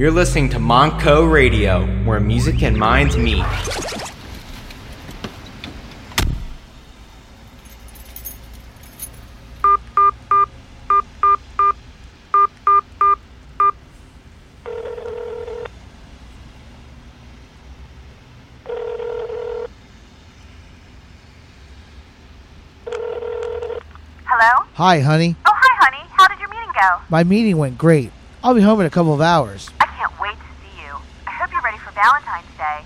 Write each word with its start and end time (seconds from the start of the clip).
You're 0.00 0.10
listening 0.10 0.48
to 0.48 0.58
Monco 0.58 1.30
Radio, 1.30 1.86
where 2.02 2.18
music 2.18 2.64
and 2.64 2.76
minds 2.76 3.16
meet. 3.16 3.44
Hello? 24.26 24.66
Hi, 24.74 24.98
honey. 24.98 25.36
Oh, 25.46 25.52
hi, 25.54 25.86
honey. 25.86 26.02
How 26.10 26.26
did 26.26 26.40
your 26.40 26.48
meeting 26.48 26.72
go? 26.74 27.00
My 27.08 27.22
meeting 27.22 27.56
went 27.58 27.78
great. 27.78 28.10
I'll 28.44 28.52
be 28.54 28.60
home 28.60 28.78
in 28.80 28.84
a 28.86 28.90
couple 28.90 29.14
of 29.14 29.22
hours. 29.22 29.70
I 29.80 29.86
can't 29.86 30.20
wait 30.20 30.36
to 30.36 30.50
see 30.60 30.82
you. 30.84 30.92
I 31.26 31.30
hope 31.30 31.50
you're 31.50 31.62
ready 31.62 31.78
for 31.78 31.92
Valentine's 31.92 32.44
Day. 32.58 32.84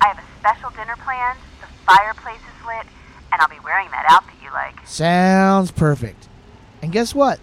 I 0.00 0.06
have 0.06 0.18
a 0.18 0.26
special 0.38 0.70
dinner 0.70 0.94
planned, 1.02 1.36
the 1.60 1.66
fireplace 1.84 2.38
is 2.38 2.64
lit, 2.64 2.86
and 3.32 3.42
I'll 3.42 3.48
be 3.48 3.58
wearing 3.64 3.90
that 3.90 4.06
outfit 4.08 4.36
you 4.40 4.52
like. 4.52 4.78
Sounds 5.00 5.70
perfect. 5.70 6.28
And 6.82 6.92
guess 6.92 7.14
what? 7.14 7.40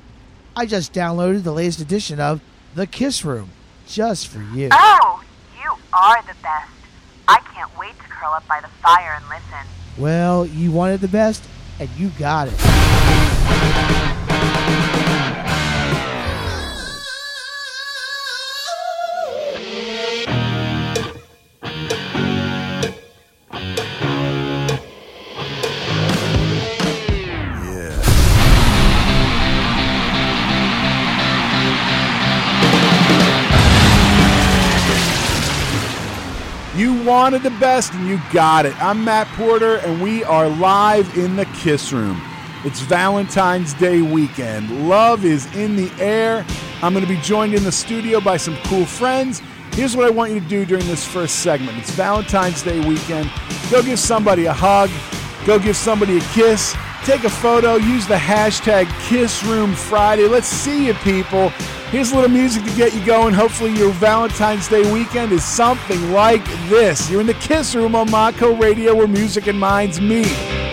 I 0.56 0.68
just 0.68 0.94
downloaded 0.94 1.42
the 1.42 1.52
latest 1.52 1.80
edition 1.80 2.20
of 2.20 2.40
The 2.76 2.86
Kiss 2.86 3.26
Room 3.26 3.50
just 3.88 4.28
for 4.28 4.44
you. 4.54 4.70
Oh, 4.72 5.24
you 5.60 5.72
are 5.92 6.22
the 6.22 6.36
best. 6.44 6.70
I 7.28 7.40
can't 7.52 7.76
wait 7.76 7.98
to 7.98 8.04
curl 8.10 8.34
up 8.34 8.48
by 8.48 8.62
the 8.62 8.68
fire 8.84 9.16
and 9.20 9.26
listen. 9.28 9.68
Well, 9.98 10.46
you 10.46 10.72
wanted 10.72 11.02
the 11.02 11.08
best, 11.08 11.44
and 11.80 11.90
you 11.98 12.10
got 12.20 12.48
it. 12.48 12.67
Wanted 37.28 37.44
the 37.44 37.60
best 37.60 37.94
and 37.94 38.08
you 38.08 38.18
got 38.32 38.66
it. 38.66 38.74
I'm 38.82 39.04
Matt 39.04 39.28
Porter 39.36 39.80
and 39.80 40.02
we 40.02 40.24
are 40.24 40.48
live 40.48 41.18
in 41.18 41.36
the 41.36 41.44
Kiss 41.48 41.92
Room. 41.92 42.22
It's 42.64 42.80
Valentine's 42.80 43.74
Day 43.74 44.02
weekend. 44.02 44.88
Love 44.88 45.26
is 45.26 45.46
in 45.54 45.76
the 45.76 45.92
air. 46.02 46.46
I'm 46.82 46.94
going 46.94 47.06
to 47.06 47.14
be 47.14 47.20
joined 47.20 47.54
in 47.54 47.66
the 47.66 47.72
studio 47.74 48.22
by 48.22 48.38
some 48.38 48.56
cool 48.68 48.86
friends. 48.86 49.42
Here's 49.74 49.94
what 49.94 50.06
I 50.06 50.10
want 50.10 50.32
you 50.32 50.40
to 50.40 50.48
do 50.48 50.64
during 50.64 50.88
this 50.88 51.06
first 51.06 51.40
segment. 51.40 51.78
It's 51.78 51.92
Valentine's 51.92 52.64
Day 52.64 52.80
weekend. 52.88 53.30
Go 53.70 53.84
give 53.84 54.00
somebody 54.00 54.46
a 54.46 54.54
hug. 54.54 54.90
Go 55.46 55.60
give 55.60 55.76
somebody 55.76 56.20
a 56.20 56.22
kiss. 56.32 56.78
Take 57.04 57.26
a 57.26 57.30
photo. 57.30 57.76
Use 57.76 58.08
the 58.08 58.16
hashtag 58.16 58.86
KissRoomFriday. 59.10 60.30
Let's 60.30 60.48
see 60.48 60.86
you, 60.86 60.94
people. 60.94 61.52
Here's 61.90 62.12
a 62.12 62.16
little 62.16 62.30
music 62.30 62.66
to 62.66 62.76
get 62.76 62.94
you 62.94 63.06
going. 63.06 63.34
Hopefully, 63.34 63.72
your 63.72 63.94
Valentine's 63.94 64.68
Day 64.68 64.92
weekend 64.92 65.32
is 65.32 65.46
something 65.46 66.12
like 66.12 66.44
this. 66.68 67.10
You're 67.10 67.22
in 67.22 67.28
the 67.28 67.34
Kiss 67.36 67.76
Room 67.76 67.96
on 67.96 68.12
Mako 68.12 68.58
Radio 68.58 68.94
where 68.94 69.08
music 69.08 69.48
and 69.48 69.58
minds 69.58 70.02
meet. 70.02 70.67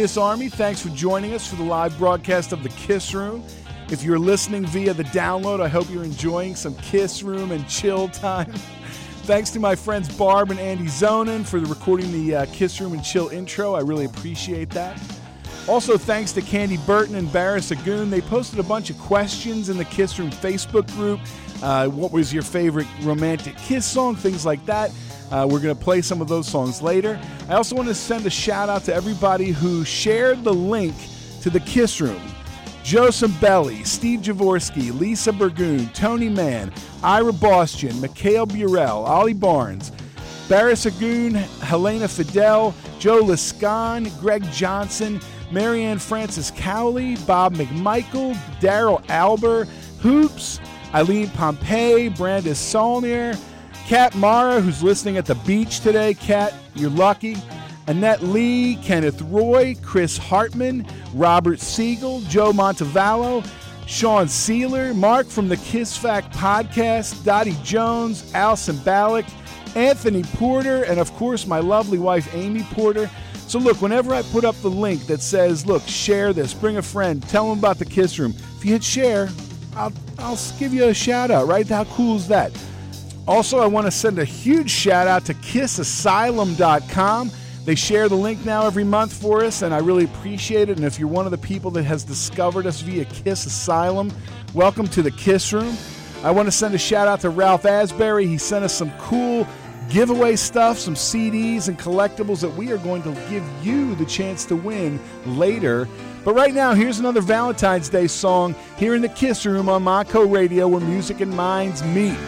Kiss 0.00 0.16
Army. 0.16 0.48
Thanks 0.48 0.80
for 0.80 0.88
joining 0.88 1.34
us 1.34 1.46
for 1.46 1.56
the 1.56 1.62
live 1.62 1.98
broadcast 1.98 2.54
of 2.54 2.62
the 2.62 2.70
Kiss 2.70 3.12
Room. 3.12 3.44
If 3.90 4.02
you're 4.02 4.18
listening 4.18 4.64
via 4.64 4.94
the 4.94 5.04
download, 5.04 5.60
I 5.60 5.68
hope 5.68 5.90
you're 5.90 6.04
enjoying 6.04 6.56
some 6.56 6.74
Kiss 6.76 7.22
Room 7.22 7.52
and 7.52 7.68
chill 7.68 8.08
time. 8.08 8.50
Thanks 9.24 9.50
to 9.50 9.60
my 9.60 9.76
friends 9.76 10.08
Barb 10.16 10.52
and 10.52 10.58
Andy 10.58 10.86
Zonin 10.86 11.44
for 11.44 11.58
recording 11.58 12.10
the 12.12 12.34
uh, 12.34 12.46
Kiss 12.46 12.80
Room 12.80 12.94
and 12.94 13.04
Chill 13.04 13.28
intro. 13.28 13.74
I 13.74 13.80
really 13.80 14.06
appreciate 14.06 14.70
that. 14.70 14.98
Also, 15.68 15.98
thanks 15.98 16.32
to 16.32 16.40
Candy 16.40 16.78
Burton 16.86 17.16
and 17.16 17.30
Barris 17.30 17.70
Agoon. 17.70 18.08
They 18.08 18.22
posted 18.22 18.58
a 18.58 18.62
bunch 18.62 18.88
of 18.88 18.98
questions 18.98 19.68
in 19.68 19.76
the 19.76 19.84
Kiss 19.84 20.18
Room 20.18 20.30
Facebook 20.30 20.90
group. 20.94 21.20
Uh, 21.62 21.88
what 21.88 22.10
was 22.10 22.32
your 22.32 22.42
favorite 22.42 22.86
romantic 23.02 23.54
Kiss 23.58 23.84
song? 23.84 24.16
Things 24.16 24.46
like 24.46 24.64
that. 24.64 24.90
Uh, 25.30 25.46
we're 25.48 25.60
going 25.60 25.74
to 25.74 25.80
play 25.80 26.02
some 26.02 26.20
of 26.20 26.28
those 26.28 26.48
songs 26.48 26.82
later. 26.82 27.20
I 27.48 27.54
also 27.54 27.76
want 27.76 27.88
to 27.88 27.94
send 27.94 28.26
a 28.26 28.30
shout 28.30 28.68
out 28.68 28.84
to 28.84 28.94
everybody 28.94 29.50
who 29.50 29.84
shared 29.84 30.42
the 30.42 30.52
link 30.52 30.94
to 31.42 31.50
the 31.50 31.60
Kiss 31.60 32.00
Room. 32.00 32.20
Joseph 32.82 33.38
Belli, 33.40 33.84
Steve 33.84 34.20
Javorsky, 34.20 34.98
Lisa 34.98 35.32
Burgoon, 35.32 35.88
Tony 35.90 36.28
Mann, 36.28 36.72
Ira 37.02 37.32
Boston, 37.32 38.00
Mikhail 38.00 38.46
Burrell, 38.46 39.04
Ollie 39.04 39.34
Barnes, 39.34 39.92
Barris 40.48 40.86
Agoon, 40.86 41.34
Helena 41.60 42.08
Fidel, 42.08 42.74
Joe 42.98 43.18
Liscon, 43.18 44.10
Greg 44.18 44.42
Johnson, 44.50 45.20
Marianne 45.52 45.98
Francis 45.98 46.50
Cowley, 46.50 47.16
Bob 47.18 47.54
McMichael, 47.54 48.34
Daryl 48.60 49.04
Alber, 49.06 49.68
Hoops, 50.00 50.58
Eileen 50.94 51.28
Pompey, 51.30 52.08
Brandis 52.08 52.58
Saulnier, 52.58 53.36
Kat 53.90 54.14
Mara, 54.14 54.60
who's 54.60 54.84
listening 54.84 55.16
at 55.16 55.26
the 55.26 55.34
beach 55.34 55.80
today. 55.80 56.14
Kat, 56.14 56.54
you're 56.76 56.90
lucky. 56.90 57.34
Annette 57.88 58.22
Lee, 58.22 58.76
Kenneth 58.84 59.20
Roy, 59.22 59.74
Chris 59.82 60.16
Hartman, 60.16 60.86
Robert 61.12 61.58
Siegel, 61.58 62.20
Joe 62.28 62.52
Montevallo, 62.52 63.44
Sean 63.88 64.28
Sealer, 64.28 64.94
Mark 64.94 65.26
from 65.26 65.48
the 65.48 65.56
Kiss 65.56 65.96
Fact 65.96 66.32
podcast, 66.32 67.24
Dottie 67.24 67.56
Jones, 67.64 68.32
Alison 68.32 68.76
Ballack, 68.76 69.28
Anthony 69.74 70.22
Porter, 70.22 70.84
and 70.84 71.00
of 71.00 71.12
course 71.14 71.48
my 71.48 71.58
lovely 71.58 71.98
wife 71.98 72.32
Amy 72.32 72.62
Porter. 72.70 73.10
So 73.48 73.58
look, 73.58 73.82
whenever 73.82 74.14
I 74.14 74.22
put 74.22 74.44
up 74.44 74.54
the 74.62 74.70
link 74.70 75.06
that 75.06 75.20
says, 75.20 75.66
look, 75.66 75.82
share 75.88 76.32
this, 76.32 76.54
bring 76.54 76.76
a 76.76 76.82
friend, 76.82 77.20
tell 77.24 77.50
them 77.50 77.58
about 77.58 77.80
the 77.80 77.86
Kiss 77.86 78.20
Room, 78.20 78.36
if 78.56 78.64
you 78.64 78.70
hit 78.70 78.84
share, 78.84 79.30
I'll, 79.74 79.92
I'll 80.20 80.38
give 80.60 80.72
you 80.72 80.84
a 80.84 80.94
shout 80.94 81.32
out, 81.32 81.48
right? 81.48 81.66
How 81.66 81.82
cool 81.86 82.14
is 82.14 82.28
that? 82.28 82.52
Also, 83.28 83.58
I 83.58 83.66
want 83.66 83.86
to 83.86 83.90
send 83.90 84.18
a 84.18 84.24
huge 84.24 84.70
shout 84.70 85.06
out 85.06 85.24
to 85.26 85.34
kissasylum.com. 85.34 87.30
They 87.64 87.74
share 87.74 88.08
the 88.08 88.16
link 88.16 88.44
now 88.44 88.66
every 88.66 88.84
month 88.84 89.12
for 89.12 89.44
us, 89.44 89.62
and 89.62 89.74
I 89.74 89.78
really 89.78 90.04
appreciate 90.04 90.70
it. 90.70 90.76
And 90.78 90.86
if 90.86 90.98
you're 90.98 91.08
one 91.08 91.26
of 91.26 91.30
the 91.30 91.38
people 91.38 91.70
that 91.72 91.84
has 91.84 92.02
discovered 92.02 92.66
us 92.66 92.80
via 92.80 93.04
Kiss 93.04 93.46
Asylum, 93.46 94.10
welcome 94.54 94.88
to 94.88 95.02
the 95.02 95.10
Kiss 95.10 95.52
Room. 95.52 95.76
I 96.24 96.30
want 96.30 96.46
to 96.46 96.52
send 96.52 96.74
a 96.74 96.78
shout 96.78 97.06
out 97.06 97.20
to 97.20 97.30
Ralph 97.30 97.66
Asbury. 97.66 98.26
He 98.26 98.38
sent 98.38 98.64
us 98.64 98.74
some 98.74 98.90
cool 98.98 99.46
giveaway 99.90 100.36
stuff, 100.36 100.78
some 100.78 100.94
CDs 100.94 101.68
and 101.68 101.78
collectibles 101.78 102.40
that 102.40 102.54
we 102.54 102.72
are 102.72 102.78
going 102.78 103.02
to 103.02 103.12
give 103.28 103.44
you 103.62 103.94
the 103.96 104.06
chance 104.06 104.44
to 104.46 104.56
win 104.56 104.98
later. 105.26 105.86
But 106.24 106.34
right 106.34 106.54
now, 106.54 106.74
here's 106.74 106.98
another 106.98 107.20
Valentine's 107.20 107.88
Day 107.88 108.06
song 108.06 108.54
here 108.76 108.94
in 108.94 109.02
the 109.02 109.08
Kiss 109.08 109.44
Room 109.46 109.68
on 109.68 109.82
Mako 109.82 110.26
Radio 110.26 110.68
where 110.68 110.80
music 110.80 111.20
and 111.20 111.34
minds 111.34 111.82
meet. 111.82 112.18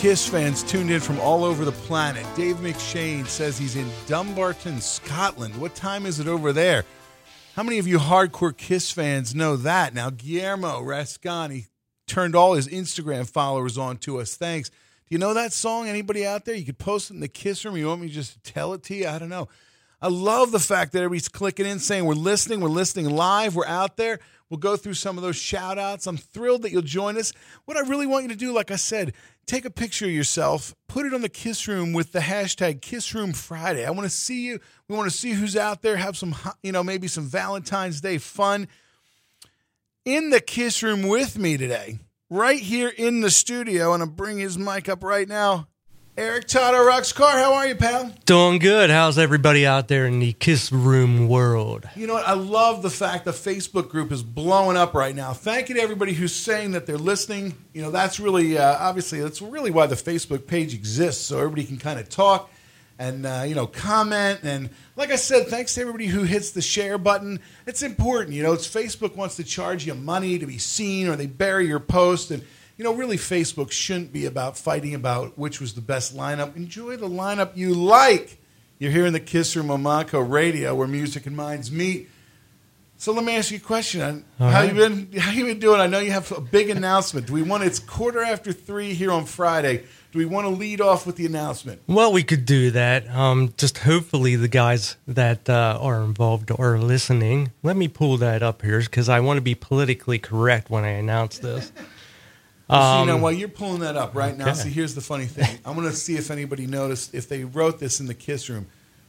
Kiss 0.00 0.26
fans 0.26 0.62
tuned 0.62 0.90
in 0.90 0.98
from 0.98 1.20
all 1.20 1.44
over 1.44 1.62
the 1.62 1.72
planet. 1.72 2.24
Dave 2.34 2.56
McShane 2.56 3.26
says 3.26 3.58
he's 3.58 3.76
in 3.76 3.86
Dumbarton, 4.06 4.80
Scotland. 4.80 5.54
What 5.60 5.74
time 5.74 6.06
is 6.06 6.18
it 6.18 6.26
over 6.26 6.54
there? 6.54 6.86
How 7.54 7.62
many 7.62 7.78
of 7.78 7.86
you 7.86 7.98
hardcore 7.98 8.56
Kiss 8.56 8.90
fans 8.90 9.34
know 9.34 9.56
that? 9.56 9.92
Now, 9.92 10.08
Guillermo 10.08 10.80
Rascani 10.80 11.66
turned 12.06 12.34
all 12.34 12.54
his 12.54 12.66
Instagram 12.66 13.28
followers 13.28 13.76
on 13.76 13.98
to 13.98 14.20
us. 14.20 14.36
Thanks. 14.36 14.70
Do 14.70 14.76
you 15.10 15.18
know 15.18 15.34
that 15.34 15.52
song? 15.52 15.86
Anybody 15.86 16.24
out 16.24 16.46
there? 16.46 16.54
You 16.54 16.64
could 16.64 16.78
post 16.78 17.10
it 17.10 17.14
in 17.14 17.20
the 17.20 17.28
Kiss 17.28 17.62
room. 17.66 17.76
You 17.76 17.88
want 17.88 18.00
me 18.00 18.08
just 18.08 18.42
to 18.42 18.52
tell 18.52 18.72
it 18.72 18.82
to 18.84 18.94
you? 18.94 19.06
I 19.06 19.18
don't 19.18 19.28
know. 19.28 19.48
I 20.02 20.08
love 20.08 20.50
the 20.50 20.58
fact 20.58 20.92
that 20.92 20.98
everybody's 20.98 21.28
clicking 21.28 21.66
in 21.66 21.78
saying 21.78 22.04
we're 22.04 22.14
listening, 22.14 22.60
we're 22.60 22.68
listening 22.68 23.10
live, 23.10 23.54
we're 23.54 23.66
out 23.66 23.96
there. 23.96 24.18
We'll 24.48 24.58
go 24.58 24.76
through 24.76 24.94
some 24.94 25.16
of 25.16 25.22
those 25.22 25.36
shout 25.36 25.78
outs. 25.78 26.08
I'm 26.08 26.16
thrilled 26.16 26.62
that 26.62 26.72
you'll 26.72 26.82
join 26.82 27.16
us. 27.16 27.32
What 27.66 27.76
I 27.76 27.88
really 27.88 28.06
want 28.06 28.24
you 28.24 28.30
to 28.30 28.36
do, 28.36 28.52
like 28.52 28.72
I 28.72 28.76
said, 28.76 29.12
take 29.46 29.64
a 29.64 29.70
picture 29.70 30.06
of 30.06 30.10
yourself, 30.10 30.74
put 30.88 31.06
it 31.06 31.14
on 31.14 31.20
the 31.20 31.28
Kiss 31.28 31.68
Room 31.68 31.92
with 31.92 32.10
the 32.10 32.18
hashtag 32.18 32.80
Kiss 32.80 33.14
Room 33.14 33.32
Friday. 33.32 33.86
I 33.86 33.90
want 33.90 34.10
to 34.10 34.16
see 34.16 34.46
you. 34.46 34.58
We 34.88 34.96
want 34.96 35.08
to 35.08 35.16
see 35.16 35.32
who's 35.32 35.56
out 35.56 35.82
there, 35.82 35.96
have 35.96 36.16
some, 36.16 36.34
you 36.64 36.72
know, 36.72 36.82
maybe 36.82 37.06
some 37.06 37.26
Valentine's 37.26 38.00
Day 38.00 38.18
fun. 38.18 38.66
In 40.04 40.30
the 40.30 40.40
Kiss 40.40 40.82
Room 40.82 41.02
with 41.02 41.38
me 41.38 41.56
today, 41.56 41.98
right 42.28 42.58
here 42.58 42.88
in 42.88 43.20
the 43.20 43.30
studio, 43.30 43.92
and 43.92 44.02
I'm 44.02 44.10
bringing 44.10 44.40
his 44.40 44.58
mic 44.58 44.88
up 44.88 45.04
right 45.04 45.28
now. 45.28 45.68
Eric 46.16 46.48
Toto 46.48 46.84
Rocks 46.84 47.12
Car, 47.12 47.38
how 47.38 47.54
are 47.54 47.68
you, 47.68 47.76
pal? 47.76 48.12
Doing 48.26 48.58
good. 48.58 48.90
How's 48.90 49.16
everybody 49.16 49.64
out 49.64 49.88
there 49.88 50.06
in 50.06 50.18
the 50.18 50.32
Kiss 50.34 50.72
Room 50.72 51.28
world? 51.28 51.88
You 51.94 52.08
know 52.08 52.14
what? 52.14 52.26
I 52.28 52.34
love 52.34 52.82
the 52.82 52.90
fact 52.90 53.24
the 53.24 53.30
Facebook 53.30 53.88
group 53.88 54.10
is 54.10 54.22
blowing 54.22 54.76
up 54.76 54.92
right 54.92 55.14
now. 55.14 55.32
Thank 55.32 55.68
you 55.68 55.76
to 55.76 55.80
everybody 55.80 56.12
who's 56.12 56.34
saying 56.34 56.72
that 56.72 56.84
they're 56.84 56.98
listening. 56.98 57.54
You 57.72 57.82
know, 57.82 57.90
that's 57.90 58.18
really, 58.18 58.58
uh, 58.58 58.76
obviously, 58.78 59.20
that's 59.20 59.40
really 59.40 59.70
why 59.70 59.86
the 59.86 59.94
Facebook 59.94 60.46
page 60.46 60.74
exists, 60.74 61.24
so 61.24 61.38
everybody 61.38 61.64
can 61.64 61.78
kind 61.78 61.98
of 61.98 62.08
talk 62.08 62.50
and, 62.98 63.24
uh, 63.24 63.44
you 63.46 63.54
know, 63.54 63.68
comment. 63.68 64.40
And 64.42 64.68
like 64.96 65.12
I 65.12 65.16
said, 65.16 65.46
thanks 65.46 65.74
to 65.76 65.80
everybody 65.80 66.06
who 66.06 66.24
hits 66.24 66.50
the 66.50 66.60
share 66.60 66.98
button. 66.98 67.40
It's 67.66 67.82
important. 67.82 68.34
You 68.34 68.42
know, 68.42 68.52
it's 68.52 68.68
Facebook 68.68 69.16
wants 69.16 69.36
to 69.36 69.44
charge 69.44 69.86
you 69.86 69.94
money 69.94 70.38
to 70.40 70.46
be 70.46 70.58
seen 70.58 71.08
or 71.08 71.16
they 71.16 71.26
bury 71.26 71.66
your 71.66 71.80
post. 71.80 72.30
And, 72.32 72.44
you 72.80 72.84
know, 72.84 72.94
really, 72.94 73.18
Facebook 73.18 73.70
shouldn't 73.70 74.10
be 74.10 74.24
about 74.24 74.56
fighting 74.56 74.94
about 74.94 75.36
which 75.36 75.60
was 75.60 75.74
the 75.74 75.82
best 75.82 76.16
lineup. 76.16 76.56
Enjoy 76.56 76.96
the 76.96 77.10
lineup 77.10 77.54
you 77.54 77.74
like. 77.74 78.38
You're 78.78 78.90
here 78.90 79.04
in 79.04 79.12
the 79.12 79.20
Kiss 79.20 79.54
Room 79.54 79.70
on 79.70 79.82
Monaco 79.82 80.18
Radio, 80.18 80.74
where 80.74 80.88
music 80.88 81.26
and 81.26 81.36
minds 81.36 81.70
meet. 81.70 82.08
So 82.96 83.12
let 83.12 83.22
me 83.22 83.36
ask 83.36 83.50
you 83.50 83.58
a 83.58 83.60
question. 83.60 84.24
All 84.40 84.48
how 84.48 84.60
right. 84.60 84.72
you 84.72 84.74
been? 84.74 85.12
How 85.20 85.30
you 85.30 85.44
been 85.44 85.58
doing? 85.58 85.78
I 85.78 85.88
know 85.88 85.98
you 85.98 86.12
have 86.12 86.32
a 86.32 86.40
big 86.40 86.70
announcement. 86.70 87.26
Do 87.26 87.34
we 87.34 87.42
want? 87.42 87.64
It's 87.64 87.78
quarter 87.78 88.22
after 88.22 88.50
three 88.50 88.94
here 88.94 89.12
on 89.12 89.26
Friday. 89.26 89.84
Do 90.12 90.18
we 90.18 90.24
want 90.24 90.46
to 90.46 90.50
lead 90.50 90.80
off 90.80 91.06
with 91.06 91.16
the 91.16 91.26
announcement? 91.26 91.82
Well, 91.86 92.12
we 92.12 92.22
could 92.22 92.46
do 92.46 92.70
that. 92.70 93.06
Um, 93.08 93.52
just 93.58 93.78
hopefully 93.78 94.36
the 94.36 94.48
guys 94.48 94.96
that 95.06 95.50
uh, 95.50 95.78
are 95.80 96.02
involved 96.02 96.50
are 96.58 96.78
listening. 96.78 97.52
Let 97.62 97.76
me 97.76 97.88
pull 97.88 98.16
that 98.16 98.42
up 98.42 98.62
here 98.62 98.80
because 98.80 99.10
I 99.10 99.20
want 99.20 99.36
to 99.36 99.42
be 99.42 99.54
politically 99.54 100.18
correct 100.18 100.70
when 100.70 100.84
I 100.84 100.92
announce 100.92 101.38
this. 101.38 101.72
So, 102.70 103.00
you 103.00 103.06
know, 103.06 103.16
while 103.16 103.32
you're 103.32 103.48
pulling 103.48 103.80
that 103.80 103.96
up 103.96 104.14
right 104.14 104.36
now, 104.36 104.48
Um, 104.48 104.54
see, 104.54 104.70
here's 104.70 104.94
the 104.94 105.00
funny 105.00 105.26
thing. 105.26 105.58
I'm 105.64 105.74
going 105.74 105.88
to 105.88 105.96
see 105.96 106.16
if 106.16 106.30
anybody 106.30 106.66
noticed 106.66 107.14
if 107.14 107.28
they 107.28 107.44
wrote 107.44 107.80
this 107.80 108.00
in 108.00 108.06
the 108.06 108.14
Kiss 108.14 108.48
Room. 108.48 108.66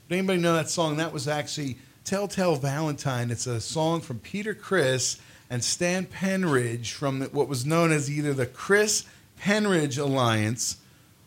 Did 0.10 0.18
anybody 0.18 0.40
know 0.40 0.54
that 0.54 0.70
song? 0.70 0.98
That 0.98 1.14
was 1.14 1.28
actually 1.28 1.78
"Telltale 2.04 2.56
Valentine." 2.56 3.32
It's 3.32 3.48
a 3.48 3.62
song 3.62 4.02
from 4.02 4.20
Peter 4.20 4.54
Criss 4.54 5.18
and 5.50 5.64
Stan 5.64 6.06
Penridge 6.06 6.92
from 6.92 7.20
the, 7.20 7.26
what 7.28 7.48
was 7.48 7.66
known 7.66 7.92
as 7.92 8.10
either 8.10 8.34
the 8.34 8.46
Criss 8.46 9.06
Penridge 9.40 9.98
Alliance 9.98 10.78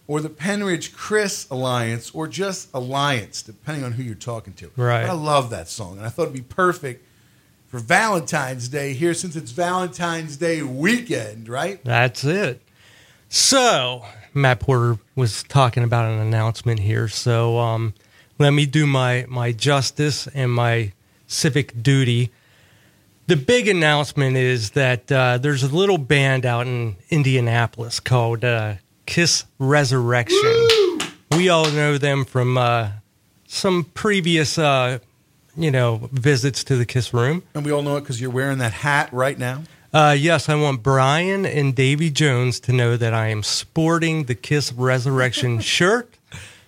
or 0.06 0.20
the 0.20 0.28
Penridge 0.28 0.94
Criss 0.94 1.46
Alliance 1.50 2.10
or 2.12 2.26
just 2.28 2.68
Alliance, 2.74 3.42
depending 3.42 3.84
on 3.84 3.92
who 3.92 4.02
you're 4.02 4.14
talking 4.14 4.52
to. 4.54 4.70
Right. 4.76 5.02
But 5.02 5.10
I 5.10 5.14
love 5.14 5.50
that 5.50 5.68
song, 5.68 5.96
and 5.98 6.06
I 6.06 6.10
thought 6.10 6.24
it'd 6.24 6.34
be 6.34 6.42
perfect 6.42 7.06
for 7.74 7.80
Valentine's 7.80 8.68
Day 8.68 8.92
here 8.92 9.14
since 9.14 9.34
it's 9.34 9.50
Valentine's 9.50 10.36
Day 10.36 10.62
weekend, 10.62 11.48
right? 11.48 11.82
That's 11.82 12.22
it. 12.22 12.62
So, 13.28 14.04
Matt 14.32 14.60
Porter 14.60 15.00
was 15.16 15.42
talking 15.42 15.82
about 15.82 16.08
an 16.08 16.20
announcement 16.20 16.78
here. 16.78 17.08
So, 17.08 17.58
um, 17.58 17.92
let 18.38 18.52
me 18.52 18.64
do 18.64 18.86
my, 18.86 19.26
my 19.28 19.50
justice 19.50 20.28
and 20.28 20.52
my 20.52 20.92
civic 21.26 21.82
duty. 21.82 22.30
The 23.26 23.34
big 23.34 23.66
announcement 23.66 24.36
is 24.36 24.70
that 24.70 25.10
uh, 25.10 25.38
there's 25.38 25.64
a 25.64 25.74
little 25.74 25.98
band 25.98 26.46
out 26.46 26.68
in 26.68 26.94
Indianapolis 27.10 27.98
called 27.98 28.44
uh, 28.44 28.74
Kiss 29.06 29.46
Resurrection. 29.58 30.68
We 31.32 31.48
all 31.48 31.68
know 31.72 31.98
them 31.98 32.24
from 32.24 32.56
uh, 32.56 32.90
some 33.48 33.82
previous, 33.94 34.58
uh, 34.58 35.00
you 35.56 35.70
know, 35.70 36.08
visits 36.12 36.64
to 36.64 36.76
the 36.76 36.84
Kiss 36.86 37.12
Room. 37.14 37.42
And 37.54 37.64
we 37.64 37.70
all 37.72 37.82
know 37.82 37.96
it 37.96 38.00
because 38.00 38.20
you're 38.20 38.30
wearing 38.30 38.58
that 38.58 38.72
hat 38.72 39.12
right 39.12 39.38
now. 39.38 39.62
Uh, 39.92 40.16
yes, 40.18 40.48
I 40.48 40.56
want 40.56 40.82
Brian 40.82 41.46
and 41.46 41.74
Davy 41.74 42.10
Jones 42.10 42.58
to 42.60 42.72
know 42.72 42.96
that 42.96 43.14
I 43.14 43.28
am 43.28 43.42
sporting 43.44 44.24
the 44.24 44.34
Kiss 44.34 44.72
Resurrection 44.72 45.60
shirt 45.60 46.12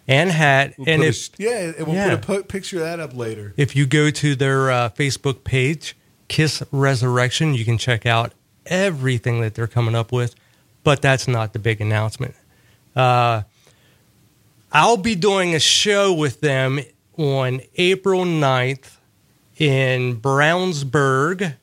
and 0.07 0.31
hat. 0.31 0.75
We'll 0.79 0.89
and 0.89 1.01
put 1.03 1.07
a 1.07 1.09
if 1.09 1.31
yeah, 1.39 1.73
and 1.79 1.87
we'll 1.89 1.97
Yeah. 1.97 2.17
put 2.17 2.41
a 2.43 2.45
picture 2.45 2.77
of 2.77 2.83
that 2.85 3.01
up 3.01 3.17
later. 3.17 3.53
if 3.57 3.75
you 3.75 3.87
go 3.87 4.11
to 4.11 4.37
their 4.37 4.71
uh, 4.71 4.89
Facebook 4.91 5.43
page, 5.43 5.97
Kiss 6.29 6.63
Resurrection, 6.71 7.55
you 7.55 7.65
can 7.65 7.79
check 7.79 8.07
out 8.07 8.33
everything 8.67 9.41
that 9.41 9.55
they're 9.57 9.67
coming 9.67 9.97
up 9.97 10.13
with. 10.13 10.35
But 10.85 11.03
that's 11.03 11.27
not 11.27 11.53
the 11.53 11.59
big 11.59 11.81
announcement. 11.81 12.37
Uh, 12.95 13.43
I'll 14.73 14.97
be 14.97 15.15
doing 15.17 15.55
a 15.55 15.59
show 15.61 16.13
with 16.13 16.41
them 16.41 16.81
on 17.17 17.61
April 17.77 18.25
9th 18.25 18.97
in 19.59 20.21
Brownsburg, 20.21 21.55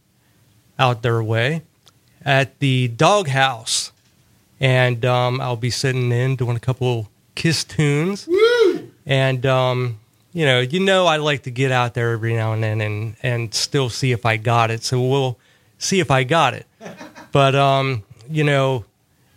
out 0.80 1.02
their 1.04 1.24
way, 1.24 1.64
at 2.26 2.60
the 2.60 2.88
Doghouse. 2.90 3.92
And 4.60 5.04
um, 5.06 5.42
I'll 5.42 5.56
be 5.56 5.70
sitting 5.70 6.12
in 6.12 6.36
doing 6.36 6.56
a 6.56 6.60
couple 6.60 7.10
Kiss 7.36 7.64
tunes. 7.64 8.28
And 9.06 9.46
um, 9.46 10.00
you 10.34 10.46
know, 10.46 10.62
you 10.62 10.80
know, 10.80 11.06
I 11.06 11.18
like 11.18 11.44
to 11.44 11.52
get 11.52 11.72
out 11.72 11.94
there 11.94 12.12
every 12.12 12.34
now 12.34 12.54
and 12.54 12.64
then 12.64 12.82
and 12.82 13.16
and 13.22 13.54
still 13.54 13.90
see 13.90 14.12
if 14.12 14.26
I 14.26 14.38
got 14.38 14.72
it. 14.72 14.84
So 14.84 15.02
we'll 15.02 15.38
see 15.78 16.00
if 16.00 16.10
I 16.12 16.24
got 16.24 16.54
it. 16.54 16.66
But 17.32 17.56
um, 17.56 18.04
you 18.30 18.44
know, 18.44 18.86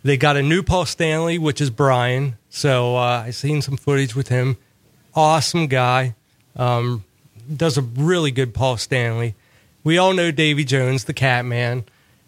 they 0.03 0.17
got 0.17 0.37
a 0.37 0.43
new 0.43 0.61
Paul 0.61 0.85
Stanley, 0.85 1.39
which 1.39 1.59
is 1.59 1.71
Brian. 1.71 2.37
So 2.47 2.95
uh, 2.95 3.23
I 3.25 3.31
seen 3.31 3.63
some 3.63 3.75
footage 3.75 4.15
with 4.15 4.27
him. 4.27 4.57
Awesome 5.17 5.65
guy. 5.65 6.13
Um, 6.55 7.03
does 7.53 7.77
a 7.77 7.81
really 7.81 8.29
good 8.29 8.53
Paul 8.53 8.77
Stanley. 8.77 9.33
We 9.83 9.97
all 9.97 10.13
know 10.13 10.29
Davy 10.29 10.63
Jones, 10.63 11.05
the 11.05 11.13
Cat 11.13 11.43
Man, 11.43 11.85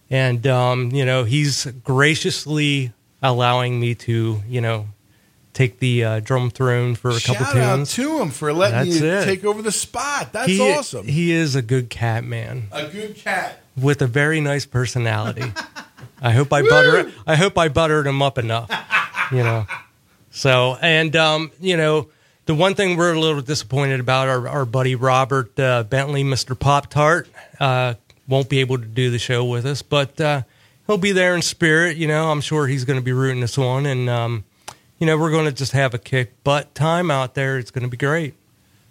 and 0.10 0.46
um, 0.48 0.90
you 0.92 1.06
know 1.06 1.24
he's 1.24 1.66
graciously 1.84 2.92
allowing 3.22 3.80
me 3.80 3.94
to, 3.94 4.42
you 4.48 4.62
know, 4.62 4.88
take 5.54 5.80
the 5.80 6.04
uh, 6.04 6.20
drum 6.22 6.50
throne 6.50 6.96
for 6.96 7.10
a 7.12 7.20
couple 7.20 7.46
Shout 7.46 7.58
out 7.58 7.76
tunes. 7.76 7.94
to 7.94 8.20
him 8.22 8.30
for 8.32 8.54
letting 8.54 8.90
That's 8.90 9.02
you 9.02 9.08
it. 9.08 9.26
take 9.26 9.46
over 9.46 9.62
the 9.62 9.72
spot. 9.72 10.32
That's 10.32 10.48
he, 10.48 10.60
awesome. 10.60 11.06
He 11.08 11.32
is 11.32 11.56
a 11.56 11.62
good 11.62 11.90
cat 11.90 12.24
man 12.24 12.70
a 12.72 12.88
good 12.88 13.16
cat. 13.16 13.62
with 13.80 14.02
a 14.02 14.08
very 14.08 14.42
nice 14.42 14.66
personality. 14.66 15.54
I 16.22 16.32
hope 16.32 16.52
I 16.52 16.64
butter. 16.64 17.12
I 17.28 17.36
hope 17.36 17.58
I 17.58 17.68
buttered 17.70 18.08
him 18.08 18.22
up 18.24 18.38
enough. 18.38 18.70
You 19.32 19.44
know. 19.44 19.68
So 20.32 20.78
and 20.82 21.16
um, 21.16 21.52
you 21.60 21.78
know 21.78 22.10
the 22.50 22.56
one 22.56 22.74
thing 22.74 22.98
we're 22.98 23.14
a 23.14 23.20
little 23.20 23.42
disappointed 23.42 24.00
about 24.00 24.28
our, 24.28 24.48
our 24.48 24.66
buddy 24.66 24.96
Robert 24.96 25.60
uh, 25.60 25.84
Bentley, 25.84 26.24
Mr. 26.24 26.58
Pop 26.58 26.88
Tart, 26.88 27.30
uh, 27.60 27.94
won't 28.28 28.50
be 28.50 28.60
able 28.62 28.80
to 28.80 28.86
do 28.86 29.12
the 29.12 29.20
show 29.20 29.46
with 29.46 29.68
us, 29.68 29.84
but 29.84 30.20
uh, 30.20 30.42
he'll 30.88 30.98
be 30.98 31.12
there 31.12 31.36
in 31.36 31.44
spirit. 31.44 31.96
You 31.98 32.08
know, 32.08 32.32
I'm 32.32 32.42
sure 32.42 32.66
he's 32.66 32.86
going 32.86 32.98
to 32.98 33.06
be 33.06 33.12
rooting 33.12 33.44
us 33.44 33.56
on, 33.60 33.86
and 33.86 34.10
um, 34.10 34.46
you 34.98 35.06
know 35.06 35.16
we're 35.16 35.30
going 35.30 35.46
to 35.46 35.52
just 35.52 35.74
have 35.74 35.94
a 35.94 36.00
kick 36.00 36.44
butt 36.44 36.74
time 36.74 37.12
out 37.12 37.36
there. 37.36 37.60
It's 37.60 37.70
going 37.70 37.84
to 37.84 37.88
be 37.88 37.98
great. 37.98 38.34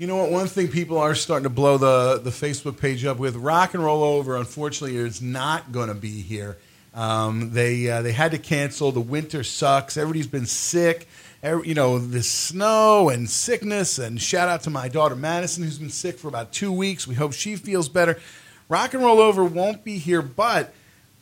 you 0.00 0.06
know 0.06 0.16
what? 0.16 0.30
One 0.30 0.46
thing 0.46 0.68
people 0.68 0.96
are 0.96 1.14
starting 1.14 1.42
to 1.42 1.50
blow 1.50 1.76
the, 1.76 2.22
the 2.24 2.30
Facebook 2.30 2.80
page 2.80 3.04
up 3.04 3.18
with 3.18 3.36
Rock 3.36 3.74
and 3.74 3.84
Roll 3.84 4.02
Over, 4.02 4.34
unfortunately, 4.34 4.96
is 4.96 5.20
not 5.20 5.72
going 5.72 5.88
to 5.88 5.94
be 5.94 6.22
here. 6.22 6.56
Um, 6.94 7.50
they, 7.52 7.90
uh, 7.90 8.00
they 8.00 8.12
had 8.12 8.30
to 8.30 8.38
cancel. 8.38 8.92
The 8.92 9.00
winter 9.00 9.44
sucks. 9.44 9.98
Everybody's 9.98 10.26
been 10.26 10.46
sick. 10.46 11.06
Every, 11.42 11.68
you 11.68 11.74
know, 11.74 11.98
the 11.98 12.22
snow 12.22 13.10
and 13.10 13.28
sickness. 13.28 13.98
And 13.98 14.18
shout 14.18 14.48
out 14.48 14.62
to 14.62 14.70
my 14.70 14.88
daughter 14.88 15.14
Madison, 15.14 15.64
who's 15.64 15.78
been 15.78 15.90
sick 15.90 16.18
for 16.18 16.28
about 16.28 16.50
two 16.50 16.72
weeks. 16.72 17.06
We 17.06 17.14
hope 17.14 17.34
she 17.34 17.56
feels 17.56 17.90
better. 17.90 18.18
Rock 18.70 18.94
and 18.94 19.02
Roll 19.02 19.20
Over 19.20 19.44
won't 19.44 19.84
be 19.84 19.98
here, 19.98 20.22
but 20.22 20.72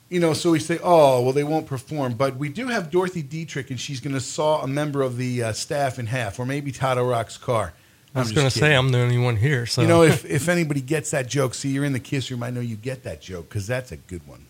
you 0.09 0.21
know, 0.21 0.35
so 0.35 0.53
we 0.53 0.61
say, 0.61 0.79
oh, 0.85 1.21
well, 1.23 1.33
they 1.33 1.43
won't 1.43 1.67
perform. 1.67 2.15
But 2.15 2.37
we 2.37 2.49
do 2.49 2.69
have 2.69 2.93
Dorothy 2.93 3.23
Dietrich, 3.23 3.71
and 3.71 3.81
she's 3.81 3.99
going 3.99 4.15
to 4.15 4.21
saw 4.21 4.63
a 4.63 4.69
member 4.69 5.03
of 5.03 5.17
the 5.17 5.43
uh, 5.43 5.53
staff 5.53 5.99
in 5.99 6.07
half, 6.07 6.39
or 6.39 6.47
maybe 6.47 6.71
Todd 6.71 6.97
Rock's 6.97 7.37
car. 7.37 7.75
I 8.15 8.21
was 8.21 8.33
going 8.33 8.49
to 8.49 8.51
say. 8.51 8.75
I'm 8.75 8.91
the 8.91 8.99
only 8.99 9.19
one 9.19 9.37
here. 9.37 9.67
So 9.67 9.83
You 9.83 9.89
know, 9.89 10.03
if, 10.03 10.25
if 10.25 10.49
anybody 10.49 10.81
gets 10.81 11.11
that 11.11 11.29
joke, 11.29 11.55
see, 11.55 11.69
you're 11.71 11.85
in 11.85 11.93
the 11.93 12.01
kiss 12.01 12.31
room. 12.31 12.43
I 12.43 12.51
know 12.51 12.61
you 12.61 12.77
get 12.77 13.05
that 13.05 13.21
joke 13.21 13.49
because 13.49 13.67
that's 13.67 13.93
a 13.93 13.97
good 13.97 14.27
one. 14.27 14.47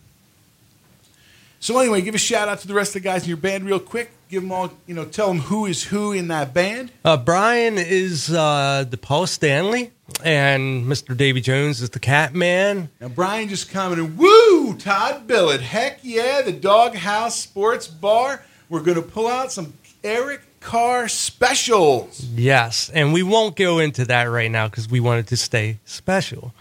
So 1.61 1.77
anyway, 1.81 2.03
give 2.03 2.15
a 2.15 2.19
shout 2.19 2.49
out 2.49 2.61
to 2.61 2.69
the 2.69 2.75
rest 2.75 2.91
of 2.95 3.03
the 3.03 3.09
guys 3.09 3.25
in 3.25 3.29
your 3.29 3.37
band 3.37 3.65
real 3.67 3.81
quick. 3.81 4.13
Give 4.29 4.43
them 4.43 4.53
all, 4.53 4.71
you 4.87 4.95
know, 4.95 5.05
tell 5.05 5.27
them 5.29 5.41
who 5.41 5.67
is 5.67 5.83
who 5.83 6.13
in 6.13 6.29
that 6.29 6.55
band. 6.55 6.93
Uh, 7.05 7.17
Brian 7.17 7.79
is 7.79 8.31
uh, 8.31 8.85
the 8.89 8.97
Paul 8.97 9.27
Stanley, 9.27 9.91
and 10.23 10.85
Mr. 10.85 11.17
Davy 11.17 11.41
Jones 11.41 11.81
is 11.83 11.91
the 11.91 11.99
Cat 11.99 12.33
Man. 12.35 12.91
Now 13.01 13.09
Brian 13.09 13.49
just 13.49 13.71
commented, 13.73 14.17
"Woo, 14.17 14.75
Todd 14.77 15.27
Billett, 15.27 15.61
heck 15.61 16.01
yeah, 16.03 16.43
the 16.43 16.53
Doghouse 16.53 17.41
Sports 17.41 17.89
Bar. 17.89 18.45
We're 18.69 18.83
going 18.83 18.97
to 19.03 19.03
pull 19.03 19.27
out 19.27 19.51
some 19.51 19.73
Eric 20.05 20.43
Carr 20.61 21.09
specials." 21.09 22.25
Yes, 22.35 22.91
and 22.93 23.13
we 23.13 23.23
won't 23.23 23.57
go 23.57 23.79
into 23.79 24.05
that 24.07 24.25
right 24.25 24.51
now 24.51 24.69
because 24.69 24.89
we 24.89 25.01
wanted 25.01 25.27
to 25.29 25.37
stay 25.37 25.79
special. 25.85 26.53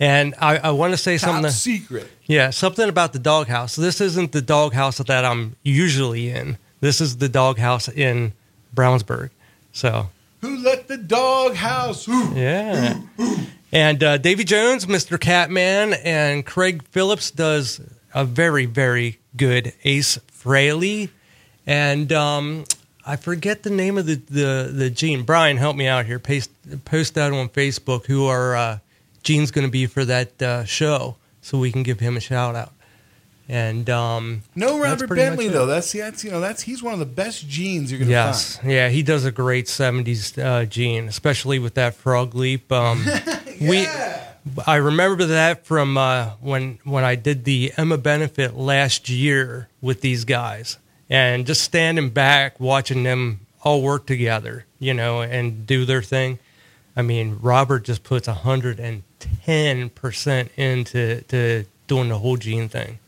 And 0.00 0.34
I, 0.40 0.58
I 0.58 0.70
want 0.72 0.92
to 0.92 0.96
say 0.96 1.18
Top 1.18 1.30
something. 1.34 1.50
secret. 1.52 2.10
Yeah, 2.26 2.50
something 2.50 2.88
about 2.88 3.12
the 3.12 3.18
doghouse. 3.20 3.76
This 3.76 4.00
isn't 4.00 4.32
the 4.32 4.42
doghouse 4.42 4.98
that 4.98 5.24
I'm 5.24 5.54
usually 5.62 6.30
in. 6.30 6.58
This 6.80 7.00
is 7.00 7.18
the 7.18 7.28
doghouse 7.28 7.88
in 7.88 8.32
Brownsburg. 8.74 9.30
So 9.72 10.10
Who 10.40 10.56
let 10.58 10.88
the 10.88 10.96
doghouse? 10.98 12.06
Who? 12.06 12.34
yeah. 12.34 13.00
And 13.72 14.02
uh, 14.04 14.18
Davy 14.18 14.44
Jones, 14.44 14.86
Mr. 14.86 15.18
Catman, 15.18 15.94
and 16.04 16.44
Craig 16.44 16.82
Phillips 16.90 17.30
does 17.30 17.80
a 18.14 18.24
very, 18.24 18.66
very 18.66 19.18
good 19.36 19.72
Ace 19.84 20.18
Frehley. 20.32 21.08
And 21.66 22.12
um, 22.12 22.64
I 23.06 23.16
forget 23.16 23.62
the 23.62 23.70
name 23.70 23.98
of 23.98 24.06
the, 24.06 24.14
the, 24.14 24.70
the 24.72 24.90
gene. 24.90 25.22
Brian, 25.24 25.56
help 25.56 25.76
me 25.76 25.86
out 25.86 26.06
here. 26.06 26.18
Post, 26.18 26.50
post 26.84 27.14
that 27.14 27.32
on 27.32 27.48
Facebook 27.50 28.06
who 28.06 28.26
our 28.26 28.56
uh, 28.56 28.78
gene's 29.22 29.50
going 29.50 29.66
to 29.66 29.70
be 29.70 29.86
for 29.86 30.04
that 30.04 30.40
uh, 30.42 30.64
show 30.64 31.16
so 31.42 31.58
we 31.58 31.70
can 31.70 31.82
give 31.82 32.00
him 32.00 32.16
a 32.16 32.20
shout 32.20 32.54
out. 32.56 32.72
And 33.46 33.90
um, 33.90 34.42
No 34.54 34.80
Robert 34.80 35.08
Bentley 35.14 35.48
though. 35.48 35.66
That's 35.66 35.92
that's 35.92 36.24
you 36.24 36.30
know 36.30 36.40
that's 36.40 36.62
he's 36.62 36.82
one 36.82 36.94
of 36.94 36.98
the 36.98 37.04
best 37.04 37.46
genes 37.46 37.92
you're 37.92 37.98
going 37.98 38.08
to 38.08 38.12
Yes, 38.12 38.56
find. 38.56 38.72
yeah, 38.72 38.88
he 38.88 39.02
does 39.02 39.26
a 39.26 39.30
great 39.30 39.66
'70s 39.66 40.42
uh, 40.42 40.64
gene, 40.64 41.08
especially 41.08 41.58
with 41.58 41.74
that 41.74 41.94
frog 41.94 42.34
leap. 42.34 42.72
Um, 42.72 43.04
We, 43.60 43.86
I 44.66 44.76
remember 44.76 45.26
that 45.26 45.64
from 45.66 45.96
uh, 45.98 46.30
when 46.40 46.78
when 46.84 47.04
I 47.04 47.16
did 47.16 47.44
the 47.44 47.72
Emma 47.76 47.98
benefit 47.98 48.56
last 48.56 49.10
year 49.10 49.68
with 49.82 50.00
these 50.00 50.24
guys, 50.24 50.78
and 51.08 51.46
just 51.46 51.62
standing 51.62 52.10
back 52.10 52.58
watching 52.60 53.02
them 53.02 53.40
all 53.62 53.82
work 53.82 54.06
together, 54.06 54.66
you 54.78 54.94
know, 54.94 55.22
and 55.22 55.66
do 55.66 55.84
their 55.84 56.02
thing. 56.02 56.38
I 56.96 57.02
mean, 57.02 57.38
Robert 57.40 57.84
just 57.84 58.04
puts 58.04 58.28
hundred 58.28 58.78
and 58.78 59.02
ten 59.18 59.90
percent 59.90 60.50
into 60.56 61.22
to 61.22 61.64
doing 61.86 62.08
the 62.08 62.18
whole 62.18 62.36
gene 62.36 62.68
thing. 62.68 62.98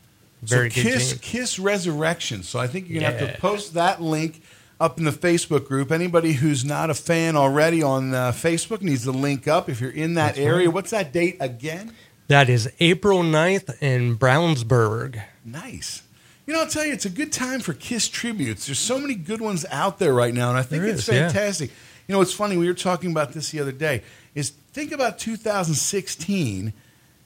Very 0.41 0.69
so 0.69 0.75
good 0.75 0.91
Kiss 0.91 1.09
gene. 1.11 1.19
Kiss 1.19 1.59
Resurrection. 1.59 2.43
So 2.43 2.59
I 2.59 2.67
think 2.67 2.89
you're 2.89 3.01
gonna 3.01 3.17
have 3.17 3.35
to 3.35 3.39
post 3.39 3.73
that 3.75 4.01
link 4.01 4.41
up 4.79 4.97
in 4.97 5.05
the 5.05 5.11
Facebook 5.11 5.67
group. 5.67 5.91
Anybody 5.91 6.33
who's 6.33 6.63
not 6.63 6.89
a 6.89 6.93
fan 6.93 7.35
already 7.35 7.81
on 7.81 8.13
uh, 8.13 8.31
Facebook 8.31 8.81
needs 8.81 9.03
to 9.03 9.11
link 9.11 9.47
up. 9.47 9.69
If 9.69 9.81
you're 9.81 9.89
in 9.91 10.15
that 10.15 10.35
That's 10.35 10.39
area, 10.39 10.67
right. 10.67 10.73
what's 10.73 10.91
that 10.91 11.11
date 11.11 11.37
again? 11.39 11.93
That 12.27 12.49
is 12.49 12.69
April 12.79 13.21
9th 13.23 13.81
in 13.81 14.17
Brownsburg. 14.17 15.21
Nice. 15.45 16.03
You 16.47 16.53
know, 16.53 16.61
I'll 16.61 16.67
tell 16.67 16.85
you, 16.85 16.93
it's 16.93 17.05
a 17.05 17.09
good 17.09 17.33
time 17.33 17.59
for 17.59 17.73
Kiss 17.73 18.07
tributes. 18.07 18.65
There's 18.67 18.79
so 18.79 18.97
many 18.97 19.15
good 19.15 19.41
ones 19.41 19.65
out 19.69 19.99
there 19.99 20.13
right 20.13 20.33
now, 20.33 20.47
and 20.49 20.57
I 20.57 20.63
think 20.63 20.83
There 20.83 20.91
it's 20.91 21.07
is, 21.07 21.13
yeah. 21.13 21.27
fantastic. 21.27 21.71
You 22.07 22.15
know, 22.15 22.21
it's 22.21 22.33
funny. 22.33 22.55
We 22.55 22.67
were 22.67 22.73
talking 22.73 23.11
about 23.11 23.33
this 23.33 23.51
the 23.51 23.59
other 23.59 23.73
day. 23.73 24.01
Is 24.33 24.51
think 24.71 24.93
about 24.93 25.19
2016. 25.19 26.73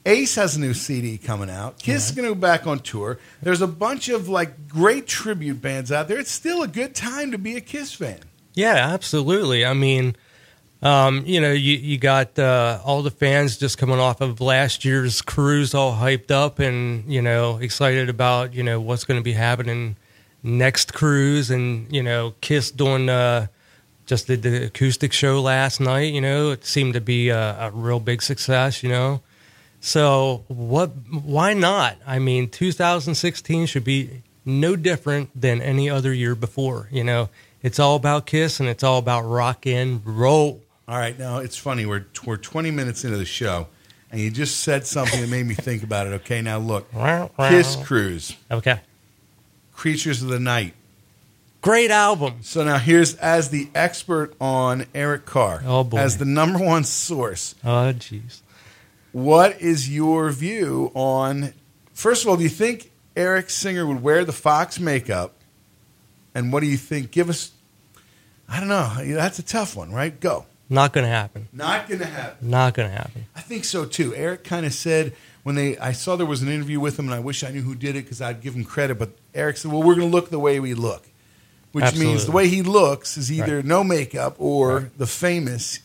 Ace 0.04 0.34
has 0.34 0.56
a 0.56 0.60
new 0.60 0.74
CD 0.74 1.16
coming 1.18 1.48
out. 1.48 1.78
Kiss 1.78 2.08
is 2.10 2.16
going 2.16 2.28
to 2.28 2.34
go 2.34 2.40
back 2.40 2.66
on 2.66 2.80
tour. 2.80 3.20
There's 3.40 3.62
a 3.62 3.68
bunch 3.68 4.08
of 4.08 4.28
like 4.28 4.66
great 4.66 5.06
tribute 5.06 5.62
bands 5.62 5.92
out 5.92 6.08
there. 6.08 6.18
It's 6.18 6.32
still 6.32 6.62
a 6.64 6.68
good 6.68 6.92
time 6.96 7.30
to 7.30 7.38
be 7.38 7.54
a 7.56 7.60
Kiss 7.60 7.92
fan. 7.94 8.18
Yeah, 8.54 8.74
absolutely. 8.92 9.64
I 9.64 9.72
mean, 9.74 10.16
um, 10.82 11.24
you 11.26 11.40
know, 11.40 11.52
you, 11.52 11.76
you 11.76 11.98
got 11.98 12.38
uh, 12.38 12.80
all 12.84 13.02
the 13.02 13.10
fans 13.10 13.56
just 13.56 13.78
coming 13.78 14.00
off 14.00 14.20
of 14.20 14.40
last 14.40 14.84
year's 14.84 15.22
cruise 15.22 15.74
all 15.74 15.92
hyped 15.92 16.30
up 16.30 16.58
and, 16.58 17.10
you 17.12 17.22
know, 17.22 17.58
excited 17.58 18.08
about, 18.08 18.52
you 18.52 18.62
know, 18.62 18.80
what's 18.80 19.04
going 19.04 19.18
to 19.20 19.24
be 19.24 19.32
happening 19.32 19.96
next 20.42 20.92
cruise. 20.92 21.50
And, 21.50 21.92
you 21.94 22.02
know, 22.02 22.34
Kiss 22.40 22.70
doing 22.70 23.08
uh, 23.08 23.46
just 24.06 24.26
did 24.26 24.42
the 24.42 24.66
acoustic 24.66 25.12
show 25.12 25.40
last 25.40 25.80
night, 25.80 26.12
you 26.12 26.20
know, 26.20 26.50
it 26.50 26.64
seemed 26.64 26.94
to 26.94 27.00
be 27.00 27.28
a, 27.28 27.68
a 27.68 27.70
real 27.70 28.00
big 28.00 28.22
success, 28.22 28.82
you 28.82 28.88
know. 28.88 29.20
So 29.80 30.44
what? 30.48 30.90
Why 31.10 31.54
not? 31.54 31.96
I 32.06 32.18
mean, 32.18 32.48
2016 32.48 33.66
should 33.66 33.84
be 33.84 34.22
no 34.44 34.76
different 34.76 35.30
than 35.40 35.60
any 35.60 35.90
other 35.90 36.12
year 36.12 36.34
before. 36.34 36.88
You 36.92 37.04
know, 37.04 37.28
it's 37.62 37.78
all 37.78 37.96
about 37.96 38.26
Kiss 38.26 38.60
and 38.60 38.68
it's 38.68 38.84
all 38.84 38.98
about 38.98 39.22
rock 39.22 39.66
and 39.66 40.04
roll. 40.06 40.61
All 40.88 40.98
right, 40.98 41.16
now 41.18 41.38
it's 41.38 41.56
funny. 41.56 41.86
We're 41.86 42.06
we're 42.24 42.36
20 42.36 42.70
minutes 42.70 43.04
into 43.04 43.16
the 43.16 43.24
show, 43.24 43.68
and 44.10 44.20
you 44.20 44.30
just 44.30 44.60
said 44.60 44.86
something 44.86 45.20
that 45.20 45.28
made 45.28 45.46
me 45.46 45.54
think 45.54 45.82
about 45.82 46.06
it. 46.06 46.12
Okay, 46.14 46.42
now 46.42 46.58
look, 46.58 46.88
Kiss 47.38 47.76
Cruise, 47.76 48.36
Okay, 48.50 48.80
Creatures 49.72 50.22
of 50.22 50.28
the 50.28 50.40
Night. 50.40 50.74
great 51.60 51.90
album. 51.92 52.38
So 52.42 52.64
now 52.64 52.78
here's 52.78 53.14
as 53.16 53.50
the 53.50 53.68
expert 53.74 54.34
on 54.40 54.86
Eric 54.94 55.24
Carr, 55.24 55.62
Oh, 55.64 55.84
boy. 55.84 55.98
as 55.98 56.18
the 56.18 56.24
number 56.24 56.58
one 56.58 56.82
source. 56.84 57.54
Oh, 57.64 57.92
jeez. 57.96 58.40
What 59.12 59.60
is 59.60 59.88
your 59.88 60.30
view 60.30 60.90
on? 60.94 61.52
First 61.94 62.24
of 62.24 62.28
all, 62.30 62.36
do 62.36 62.42
you 62.42 62.48
think 62.48 62.90
Eric 63.14 63.50
Singer 63.50 63.86
would 63.86 64.02
wear 64.02 64.24
the 64.24 64.32
Fox 64.32 64.80
makeup? 64.80 65.34
And 66.34 66.52
what 66.52 66.60
do 66.60 66.66
you 66.66 66.78
think? 66.78 67.10
Give 67.12 67.28
us. 67.30 67.52
I 68.48 68.58
don't 68.58 68.68
know. 68.68 68.90
That's 68.98 69.38
a 69.38 69.42
tough 69.42 69.76
one, 69.76 69.92
right? 69.92 70.18
Go. 70.18 70.46
Not 70.72 70.92
gonna 70.92 71.08
happen. 71.08 71.48
Not 71.52 71.88
gonna 71.88 72.06
happen. 72.06 72.50
Not 72.50 72.74
gonna 72.74 72.88
happen. 72.90 73.26
I 73.36 73.40
think 73.40 73.64
so 73.64 73.84
too. 73.84 74.14
Eric 74.14 74.42
kind 74.44 74.64
of 74.66 74.72
said 74.72 75.12
when 75.42 75.54
they, 75.54 75.76
I 75.78 75.92
saw 75.92 76.16
there 76.16 76.24
was 76.26 76.40
an 76.42 76.48
interview 76.48 76.80
with 76.80 76.98
him, 76.98 77.06
and 77.06 77.14
I 77.14 77.18
wish 77.20 77.44
I 77.44 77.50
knew 77.50 77.62
who 77.62 77.74
did 77.74 77.96
it 77.96 78.04
because 78.04 78.22
I'd 78.22 78.40
give 78.40 78.54
him 78.54 78.64
credit. 78.64 78.98
But 78.98 79.10
Eric 79.34 79.56
said, 79.58 79.70
"Well, 79.72 79.82
we're 79.82 79.96
going 79.96 80.10
to 80.10 80.16
look 80.16 80.30
the 80.30 80.38
way 80.38 80.60
we 80.60 80.72
look," 80.74 81.08
which 81.72 81.96
means 81.96 82.26
the 82.26 82.32
way 82.32 82.48
he 82.48 82.62
looks 82.62 83.16
is 83.18 83.30
either 83.30 83.56
Right. 83.56 83.64
no 83.64 83.82
makeup 83.84 84.36
or 84.38 84.90
the 84.96 85.06
famous 85.06 85.80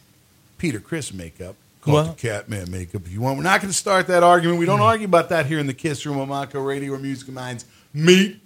Peter 0.57 0.79
Criss 0.79 1.13
makeup. 1.13 1.55
Called 1.81 1.93
Well- 1.93 2.05
the 2.13 2.21
Catman 2.29 2.71
makeup. 2.71 3.01
If 3.05 3.11
you 3.11 3.21
want, 3.21 3.37
we're 3.37 3.43
not 3.43 3.61
going 3.61 3.71
to 3.71 3.77
start 3.77 4.07
that 4.07 4.23
argument. 4.23 4.59
We 4.59 4.65
don't 4.65 4.81
argue 4.81 5.05
about 5.05 5.29
that 5.29 5.45
here 5.47 5.59
in 5.59 5.67
the 5.67 5.73
Kiss 5.73 6.05
Room 6.05 6.19
on 6.19 6.29
Mako 6.29 6.61
Radio 6.61 6.93
or 6.93 6.97
Music 6.99 7.29
Minds. 7.29 7.65
Meet. 7.93 8.39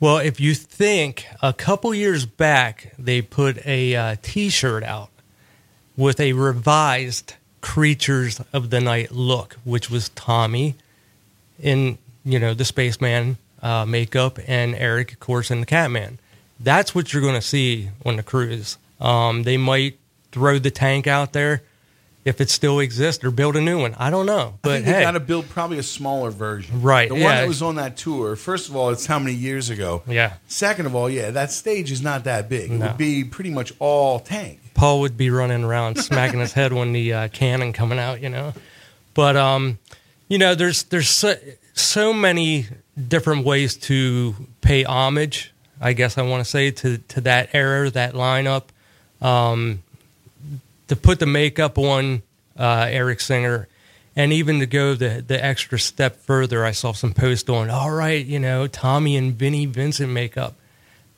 Well, 0.00 0.18
if 0.18 0.40
you 0.40 0.54
think 0.54 1.26
a 1.42 1.52
couple 1.52 1.94
years 1.94 2.26
back, 2.26 2.92
they 2.98 3.22
put 3.22 3.64
a 3.66 3.94
uh, 3.96 4.16
T-shirt 4.22 4.82
out 4.84 5.08
with 5.96 6.20
a 6.20 6.32
revised 6.32 7.34
Creatures 7.60 8.40
of 8.52 8.70
the 8.70 8.80
Night 8.80 9.10
look, 9.10 9.56
which 9.64 9.90
was 9.90 10.10
Tommy 10.10 10.76
in 11.60 11.98
you 12.24 12.38
know 12.38 12.54
the 12.54 12.64
spaceman 12.64 13.38
uh, 13.62 13.84
makeup 13.84 14.38
and 14.46 14.74
Eric, 14.74 15.12
of 15.12 15.20
course, 15.20 15.50
in 15.50 15.60
the 15.60 15.66
Catman. 15.66 16.18
That's 16.60 16.94
what 16.94 17.12
you're 17.12 17.22
going 17.22 17.34
to 17.34 17.42
see 17.42 17.90
on 18.04 18.16
the 18.16 18.22
cruise. 18.22 18.78
Um, 19.00 19.42
they 19.42 19.56
might 19.56 19.98
throw 20.32 20.58
the 20.58 20.70
tank 20.70 21.06
out 21.06 21.32
there 21.32 21.62
if 22.24 22.40
it 22.40 22.50
still 22.50 22.80
exists 22.80 23.24
or 23.24 23.30
build 23.30 23.56
a 23.56 23.60
new 23.60 23.80
one. 23.80 23.94
I 23.98 24.10
don't 24.10 24.26
know, 24.26 24.58
but 24.62 24.70
think 24.70 24.86
they 24.86 24.92
hey, 24.92 25.02
got 25.02 25.12
to 25.12 25.20
build 25.20 25.48
probably 25.48 25.78
a 25.78 25.82
smaller 25.82 26.30
version. 26.30 26.82
Right, 26.82 27.08
The 27.08 27.14
one 27.14 27.22
yeah. 27.22 27.40
that 27.40 27.48
was 27.48 27.62
on 27.62 27.76
that 27.76 27.96
tour. 27.96 28.36
First 28.36 28.68
of 28.68 28.76
all, 28.76 28.90
it's 28.90 29.06
how 29.06 29.18
many 29.18 29.34
years 29.34 29.70
ago. 29.70 30.02
yeah. 30.06 30.34
Second 30.48 30.86
of 30.86 30.94
all, 30.94 31.08
yeah, 31.08 31.30
that 31.30 31.52
stage 31.52 31.90
is 31.90 32.02
not 32.02 32.24
that 32.24 32.48
big. 32.48 32.70
It 32.70 32.78
would 32.80 32.96
be 32.98 33.24
pretty 33.24 33.50
much 33.50 33.72
all 33.78 34.20
tank. 34.20 34.60
Paul 34.76 35.00
would 35.00 35.16
be 35.16 35.30
running 35.30 35.64
around 35.64 35.96
smacking 36.02 36.38
his 36.38 36.52
head 36.52 36.72
when 36.72 36.92
the 36.92 37.12
uh, 37.12 37.28
cannon 37.28 37.72
coming 37.72 37.98
out, 37.98 38.20
you 38.20 38.28
know. 38.28 38.52
But 39.14 39.36
um, 39.36 39.78
you 40.28 40.38
know, 40.38 40.54
there's 40.54 40.84
there's 40.84 41.08
so, 41.08 41.34
so 41.72 42.12
many 42.12 42.66
different 43.08 43.44
ways 43.44 43.76
to 43.76 44.34
pay 44.60 44.84
homage. 44.84 45.52
I 45.80 45.92
guess 45.92 46.16
I 46.16 46.22
want 46.22 46.44
to 46.44 46.50
say 46.50 46.70
to 46.70 46.98
to 46.98 47.20
that 47.22 47.50
era, 47.52 47.90
that 47.90 48.14
lineup. 48.14 48.64
Um, 49.20 49.82
to 50.88 50.94
put 50.94 51.18
the 51.18 51.26
makeup 51.26 51.78
on 51.78 52.22
uh, 52.56 52.86
Eric 52.88 53.20
Singer, 53.20 53.66
and 54.14 54.32
even 54.32 54.60
to 54.60 54.66
go 54.66 54.94
the 54.94 55.24
the 55.26 55.42
extra 55.42 55.78
step 55.78 56.16
further, 56.16 56.64
I 56.64 56.72
saw 56.72 56.92
some 56.92 57.14
posts 57.14 57.48
on. 57.48 57.70
All 57.70 57.90
right, 57.90 58.24
you 58.24 58.38
know, 58.38 58.66
Tommy 58.66 59.16
and 59.16 59.34
Vinnie 59.34 59.66
Vincent 59.66 60.12
makeup. 60.12 60.54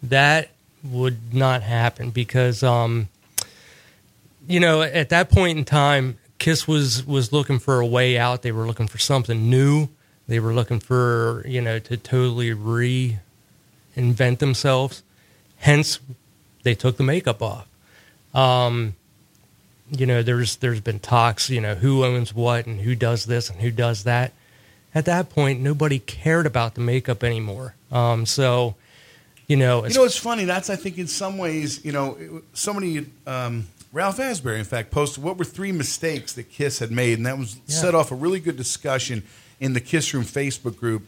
That 0.00 0.50
would 0.84 1.34
not 1.34 1.62
happen 1.62 2.10
because, 2.10 2.62
um, 2.62 3.08
you 4.48 4.58
know, 4.60 4.82
at 4.82 5.10
that 5.10 5.30
point 5.30 5.58
in 5.58 5.64
time, 5.64 6.18
Kiss 6.38 6.66
was 6.66 7.06
was 7.06 7.32
looking 7.32 7.58
for 7.58 7.80
a 7.80 7.86
way 7.86 8.16
out. 8.18 8.42
They 8.42 8.52
were 8.52 8.66
looking 8.66 8.88
for 8.88 8.98
something 8.98 9.48
new. 9.50 9.88
They 10.26 10.40
were 10.40 10.52
looking 10.54 10.80
for 10.80 11.44
you 11.46 11.60
know 11.60 11.78
to 11.80 11.96
totally 11.96 12.50
reinvent 12.54 14.38
themselves. 14.38 15.02
Hence, 15.58 16.00
they 16.62 16.74
took 16.74 16.96
the 16.96 17.02
makeup 17.02 17.42
off. 17.42 17.66
Um, 18.34 18.94
you 19.90 20.06
know, 20.06 20.22
there's 20.22 20.56
there's 20.56 20.80
been 20.80 21.00
talks, 21.00 21.50
you 21.50 21.60
know, 21.60 21.74
who 21.74 22.04
owns 22.04 22.34
what 22.34 22.66
and 22.66 22.80
who 22.80 22.94
does 22.94 23.24
this 23.26 23.50
and 23.50 23.60
who 23.60 23.70
does 23.70 24.04
that. 24.04 24.32
At 24.94 25.04
that 25.06 25.28
point, 25.30 25.60
nobody 25.60 25.98
cared 25.98 26.46
about 26.46 26.74
the 26.74 26.80
makeup 26.80 27.22
anymore. 27.22 27.74
Um, 27.92 28.26
so, 28.26 28.74
you 29.46 29.56
know, 29.56 29.84
You 29.86 29.94
know, 29.94 30.04
it's 30.04 30.16
funny. 30.16 30.44
That's 30.44 30.70
I 30.70 30.76
think 30.76 30.98
in 30.98 31.06
some 31.06 31.38
ways, 31.38 31.84
you 31.84 31.92
know, 31.92 32.16
it- 32.20 32.44
somebody, 32.54 33.06
um, 33.26 33.66
Ralph 33.92 34.20
Asbury, 34.20 34.58
in 34.58 34.64
fact, 34.64 34.90
posted 34.90 35.24
what 35.24 35.38
were 35.38 35.44
three 35.44 35.72
mistakes 35.72 36.34
that 36.34 36.50
Kiss 36.50 36.78
had 36.78 36.90
made, 36.90 37.16
and 37.18 37.26
that 37.26 37.38
was 37.38 37.56
Yeah. 37.66 37.80
set 37.80 37.94
off 37.94 38.10
a 38.12 38.14
really 38.14 38.40
good 38.40 38.56
discussion 38.56 39.22
in 39.60 39.72
the 39.72 39.80
Kiss 39.80 40.12
Room 40.12 40.24
Facebook 40.24 40.76
group. 40.76 41.06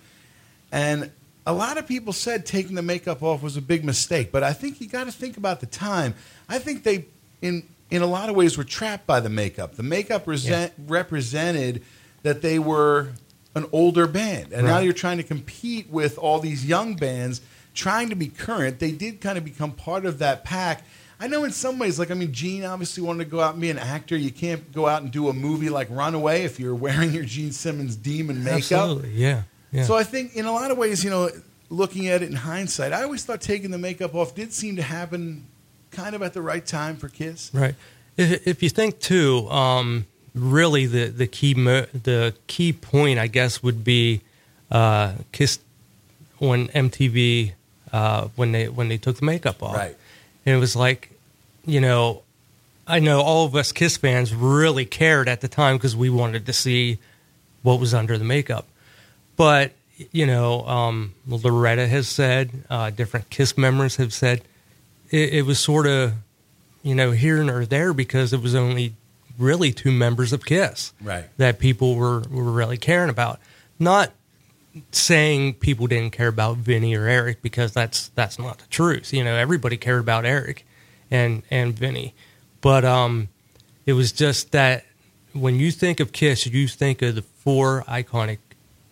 And 0.72 1.10
a 1.46 1.52
lot 1.52 1.78
of 1.78 1.86
people 1.86 2.12
said 2.12 2.46
taking 2.46 2.74
the 2.76 2.82
makeup 2.82 3.22
off 3.22 3.42
was 3.42 3.56
a 3.56 3.60
big 3.62 3.84
mistake, 3.84 4.32
but 4.32 4.42
I 4.42 4.52
think 4.52 4.80
you 4.80 4.88
got 4.88 5.04
to 5.04 5.12
think 5.12 5.36
about 5.36 5.60
the 5.60 5.66
time. 5.66 6.14
I 6.48 6.58
think 6.58 6.82
they, 6.84 7.06
in 7.42 7.64
in 7.90 8.02
a 8.02 8.06
lot 8.06 8.28
of 8.30 8.36
ways, 8.36 8.56
were 8.56 8.62
trapped 8.62 9.04
by 9.04 9.18
the 9.18 9.28
makeup. 9.28 9.74
The 9.74 9.82
makeup 9.82 10.28
resent, 10.28 10.72
represented 10.86 11.82
that 12.22 12.40
they 12.40 12.56
were 12.60 13.08
an 13.56 13.66
older 13.72 14.06
band, 14.06 14.52
and 14.52 14.64
now 14.64 14.78
you're 14.78 14.92
trying 14.92 15.16
to 15.16 15.24
compete 15.24 15.90
with 15.90 16.16
all 16.16 16.38
these 16.38 16.64
young 16.64 16.94
bands 16.94 17.40
trying 17.74 18.08
to 18.10 18.14
be 18.14 18.28
current. 18.28 18.78
They 18.78 18.92
did 18.92 19.20
kind 19.20 19.36
of 19.36 19.44
become 19.44 19.72
part 19.72 20.04
of 20.06 20.18
that 20.20 20.44
pack. 20.44 20.84
I 21.20 21.26
know 21.26 21.44
in 21.44 21.52
some 21.52 21.78
ways, 21.78 21.98
like 21.98 22.10
I 22.10 22.14
mean, 22.14 22.32
Gene 22.32 22.64
obviously 22.64 23.02
wanted 23.02 23.24
to 23.24 23.30
go 23.30 23.40
out 23.40 23.52
and 23.52 23.60
be 23.60 23.68
an 23.68 23.78
actor. 23.78 24.16
You 24.16 24.30
can't 24.30 24.72
go 24.72 24.86
out 24.86 25.02
and 25.02 25.12
do 25.12 25.28
a 25.28 25.32
movie 25.34 25.68
like 25.68 25.88
Runaway 25.90 26.44
if 26.44 26.58
you're 26.58 26.74
wearing 26.86 27.12
your 27.12 27.24
Gene 27.24 27.52
Simmons 27.52 27.94
demon 27.94 28.42
makeup. 28.42 28.72
absolutely, 28.72 29.10
yeah, 29.12 29.42
yeah. 29.70 29.84
So 29.84 29.94
I 29.96 30.02
think 30.02 30.34
in 30.34 30.46
a 30.46 30.52
lot 30.52 30.70
of 30.70 30.78
ways, 30.78 31.04
you 31.04 31.10
know, 31.10 31.28
looking 31.68 32.08
at 32.08 32.22
it 32.22 32.30
in 32.30 32.36
hindsight, 32.36 32.92
I 32.92 33.02
always 33.02 33.24
thought 33.24 33.40
taking 33.40 33.70
the 33.70 33.78
makeup 33.78 34.14
off 34.14 34.34
did 34.34 34.52
seem 34.52 34.76
to 34.76 34.82
happen 34.82 35.46
kind 35.90 36.14
of 36.14 36.22
at 36.22 36.32
the 36.32 36.42
right 36.42 36.64
time 36.64 36.96
for 36.96 37.08
Kiss. 37.08 37.50
Right. 37.52 37.74
If, 38.16 38.46
if 38.46 38.62
you 38.62 38.70
think 38.70 38.98
too, 39.00 39.48
um, 39.50 40.06
really 40.34 40.86
the 40.86 41.06
the 41.06 41.26
key 41.26 41.54
mo- 41.54 41.86
the 41.92 42.34
key 42.46 42.72
point, 42.72 43.18
I 43.18 43.26
guess, 43.26 43.62
would 43.62 43.84
be 43.84 44.22
uh, 44.70 45.14
Kiss 45.32 45.58
on 46.40 46.68
MTV 46.68 47.52
uh, 47.92 48.28
when 48.36 48.52
they 48.52 48.68
when 48.68 48.88
they 48.88 48.96
took 48.96 49.16
the 49.16 49.24
makeup 49.24 49.62
off. 49.62 49.76
Right. 49.76 49.96
And 50.46 50.54
it 50.56 50.58
was 50.58 50.74
like, 50.74 51.10
you 51.66 51.80
know, 51.80 52.22
I 52.86 52.98
know 52.98 53.20
all 53.20 53.44
of 53.46 53.54
us 53.54 53.72
Kiss 53.72 53.96
fans 53.96 54.34
really 54.34 54.84
cared 54.84 55.28
at 55.28 55.40
the 55.40 55.48
time 55.48 55.76
because 55.76 55.94
we 55.94 56.10
wanted 56.10 56.46
to 56.46 56.52
see 56.52 56.98
what 57.62 57.78
was 57.78 57.94
under 57.94 58.16
the 58.18 58.24
makeup. 58.24 58.66
But 59.36 59.72
you 60.12 60.26
know, 60.26 60.66
um, 60.66 61.14
Loretta 61.26 61.86
has 61.86 62.08
said, 62.08 62.64
uh, 62.70 62.90
different 62.90 63.28
Kiss 63.30 63.58
members 63.58 63.96
have 63.96 64.12
said, 64.12 64.42
it, 65.10 65.34
it 65.34 65.42
was 65.42 65.58
sort 65.58 65.86
of, 65.86 66.14
you 66.82 66.94
know, 66.94 67.10
here 67.10 67.40
and 67.40 67.66
there 67.66 67.92
because 67.92 68.32
it 68.32 68.40
was 68.40 68.54
only 68.54 68.94
really 69.38 69.72
two 69.72 69.90
members 69.90 70.32
of 70.32 70.44
Kiss 70.44 70.92
Right. 71.02 71.26
that 71.36 71.58
people 71.58 71.96
were, 71.96 72.20
were 72.30 72.50
really 72.50 72.78
caring 72.78 73.10
about. 73.10 73.40
Not 73.78 74.12
saying 74.92 75.54
people 75.54 75.86
didn't 75.86 76.12
care 76.12 76.28
about 76.28 76.56
Vinnie 76.58 76.94
or 76.94 77.06
Eric 77.06 77.42
because 77.42 77.72
that's 77.72 78.08
that's 78.08 78.38
not 78.38 78.58
the 78.58 78.66
truth. 78.68 79.12
You 79.12 79.24
know, 79.24 79.34
everybody 79.36 79.76
cared 79.76 80.00
about 80.00 80.24
Eric 80.24 80.64
and 81.10 81.42
and 81.50 81.76
Vinnie, 81.78 82.14
but 82.60 82.84
um, 82.84 83.28
it 83.86 83.94
was 83.94 84.12
just 84.12 84.52
that 84.52 84.84
when 85.32 85.56
you 85.56 85.70
think 85.70 86.00
of 86.00 86.12
Kiss, 86.12 86.46
you 86.46 86.68
think 86.68 87.02
of 87.02 87.14
the 87.14 87.22
four 87.22 87.84
iconic 87.88 88.38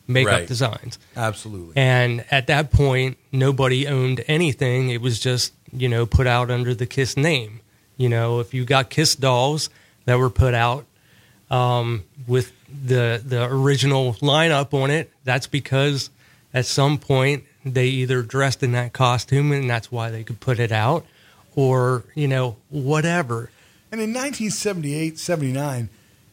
makeup 0.07 0.33
Right. 0.33 0.49
designs. 0.49 0.99
Absolutely. 1.17 1.77
And 1.77 2.25
at 2.31 2.47
that 2.47 2.71
point, 2.73 3.19
nobody 3.33 3.87
owned 3.87 4.25
anything. 4.27 4.89
It 4.91 5.01
was 5.03 5.19
just, 5.21 5.53
you 5.73 5.89
know, 5.89 6.07
put 6.07 6.27
out 6.27 6.51
under 6.51 6.75
the 6.75 6.87
Kiss 6.87 7.17
name. 7.17 7.61
You 7.97 8.09
know, 8.09 8.39
if 8.41 8.55
you 8.55 8.65
got 8.65 8.89
Kiss 8.89 9.15
dolls 9.17 9.69
that 10.07 10.19
were 10.19 10.31
put 10.31 10.55
out 10.55 10.87
um, 11.51 12.05
with 12.27 12.53
the 12.69 13.23
the 13.25 13.45
original 13.45 14.15
lineup 14.15 14.75
on 14.75 14.91
it, 14.91 15.11
that's 15.25 15.47
because 15.47 16.11
at 16.53 16.67
some 16.67 16.99
point 16.99 17.45
they 17.65 17.87
either 17.87 18.23
dressed 18.23 18.63
in 18.63 18.73
that 18.73 18.93
costume 18.93 19.53
and 19.53 19.69
that's 19.69 19.91
why 19.93 20.11
they 20.11 20.25
could 20.25 20.41
put 20.41 20.59
it 20.59 20.73
out, 20.73 21.07
or 21.55 22.05
you 22.15 22.29
know, 22.29 22.57
whatever. 22.71 23.51
And 23.91 24.01
in 24.01 24.11
1978, 24.11 25.19
79, 25.19 25.89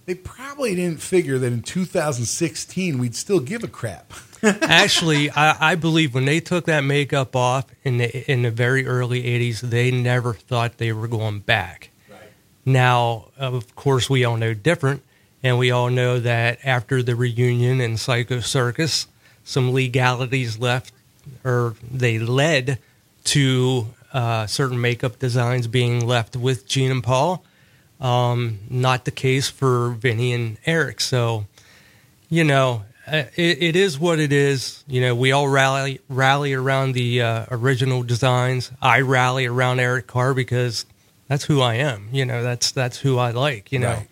they 0.05 0.15
probably 0.15 0.75
didn't 0.75 1.01
figure 1.01 1.39
that 1.39 1.51
in 1.51 1.61
2016 1.61 2.97
we'd 2.97 3.15
still 3.15 3.39
give 3.39 3.63
a 3.63 3.67
crap. 3.67 4.13
Actually, 4.43 5.31
I, 5.31 5.71
I 5.71 5.75
believe 5.75 6.13
when 6.13 6.25
they 6.25 6.39
took 6.39 6.65
that 6.65 6.81
makeup 6.81 7.35
off 7.35 7.65
in 7.83 7.97
the 7.97 8.31
in 8.31 8.43
the 8.43 8.51
very 8.51 8.85
early 8.85 9.23
'80s, 9.23 9.61
they 9.61 9.89
never 9.89 10.33
thought 10.33 10.77
they 10.77 10.91
were 10.91 11.07
going 11.07 11.39
back. 11.39 11.89
Now, 12.65 13.29
of 13.37 13.75
course, 13.75 14.09
we 14.09 14.25
all 14.25 14.37
know 14.37 14.53
different, 14.53 15.03
and 15.45 15.59
we 15.59 15.69
all 15.69 15.91
know 15.91 16.19
that 16.19 16.57
after 16.63 17.03
the 17.03 17.15
reunion 17.15 17.79
and 17.79 17.99
Psycho 17.99 18.39
Circus, 18.39 19.05
some 19.43 19.73
legalities 19.73 20.57
left, 20.57 20.91
or 21.43 21.75
they 21.91 22.17
led 22.17 22.79
to 23.25 23.85
uh, 24.11 24.47
certain 24.47 24.81
makeup 24.81 25.19
designs 25.19 25.67
being 25.67 26.07
left 26.07 26.35
with 26.35 26.67
Gene 26.67 26.89
and 26.89 27.03
Paul. 27.03 27.45
Um, 28.01 28.57
not 28.71 29.05
the 29.05 29.11
case 29.11 29.47
for 29.47 29.91
Vinnie 29.91 30.33
and 30.33 30.57
Eric. 30.65 30.99
So, 30.99 31.45
you 32.27 32.43
know, 32.43 32.81
uh, 33.05 33.25
it, 33.35 33.61
it 33.61 33.75
is 33.75 33.99
what 33.99 34.19
it 34.19 34.33
is. 34.33 34.83
You 34.87 34.99
know, 35.01 35.13
we 35.13 35.31
all 35.31 35.47
rally 35.47 36.01
rally 36.09 36.53
around 36.53 36.93
the 36.93 37.21
uh, 37.21 37.45
original 37.51 38.01
designs. 38.01 38.71
I 38.81 39.01
rally 39.01 39.45
around 39.45 39.79
Eric 39.79 40.07
Carr 40.07 40.33
because 40.33 40.87
that's 41.27 41.43
who 41.43 41.61
I 41.61 41.75
am. 41.75 42.09
You 42.11 42.25
know, 42.25 42.41
that's 42.41 42.71
that's 42.71 42.97
who 42.97 43.19
I 43.19 43.29
like. 43.29 43.71
You 43.71 43.77
know, 43.77 43.93
Right. 43.93 44.07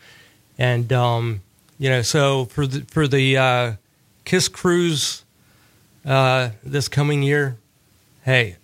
And 0.57 0.91
um, 0.93 1.41
you 1.79 1.89
know, 1.89 2.01
so 2.01 2.45
for 2.45 2.67
the 2.67 2.81
for 2.81 3.07
the 3.07 3.37
uh, 3.37 3.73
Kiss 4.25 4.47
Cruise 4.47 5.23
uh, 6.05 6.49
this 6.63 6.87
coming 6.87 7.23
year, 7.23 7.57
hey, 8.23 8.57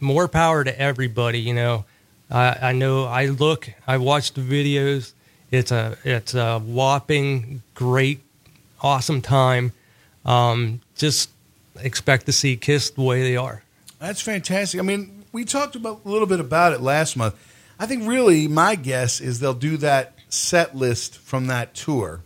more 0.00 0.28
power 0.28 0.64
to 0.64 0.78
everybody. 0.78 1.40
You 1.40 1.54
know, 1.54 1.84
I, 2.30 2.56
I 2.62 2.72
know 2.72 3.04
I 3.04 3.26
look, 3.26 3.70
I 3.86 3.98
watch 3.98 4.32
the 4.32 4.40
videos. 4.40 5.12
It's 5.50 5.72
a 5.72 5.96
it's 6.04 6.34
a 6.34 6.58
whopping 6.58 7.62
great, 7.74 8.20
awesome 8.80 9.20
time. 9.20 9.72
Um, 10.24 10.80
just 10.94 11.30
expect 11.80 12.26
to 12.26 12.32
see 12.32 12.56
Kiss 12.56 12.90
the 12.90 13.02
way 13.02 13.22
they 13.22 13.36
are. 13.36 13.62
That's 13.98 14.20
fantastic. 14.20 14.80
I 14.80 14.82
mean, 14.82 15.24
we 15.32 15.44
talked 15.44 15.76
about 15.76 16.00
a 16.04 16.08
little 16.08 16.26
bit 16.26 16.40
about 16.40 16.72
it 16.72 16.80
last 16.80 17.16
month. 17.16 17.34
I 17.78 17.86
think 17.86 18.06
really 18.06 18.48
my 18.48 18.74
guess 18.74 19.20
is 19.20 19.40
they'll 19.40 19.54
do 19.54 19.76
that 19.78 20.14
set 20.30 20.74
list 20.74 21.18
from 21.18 21.46
that 21.48 21.74
tour. 21.74 22.22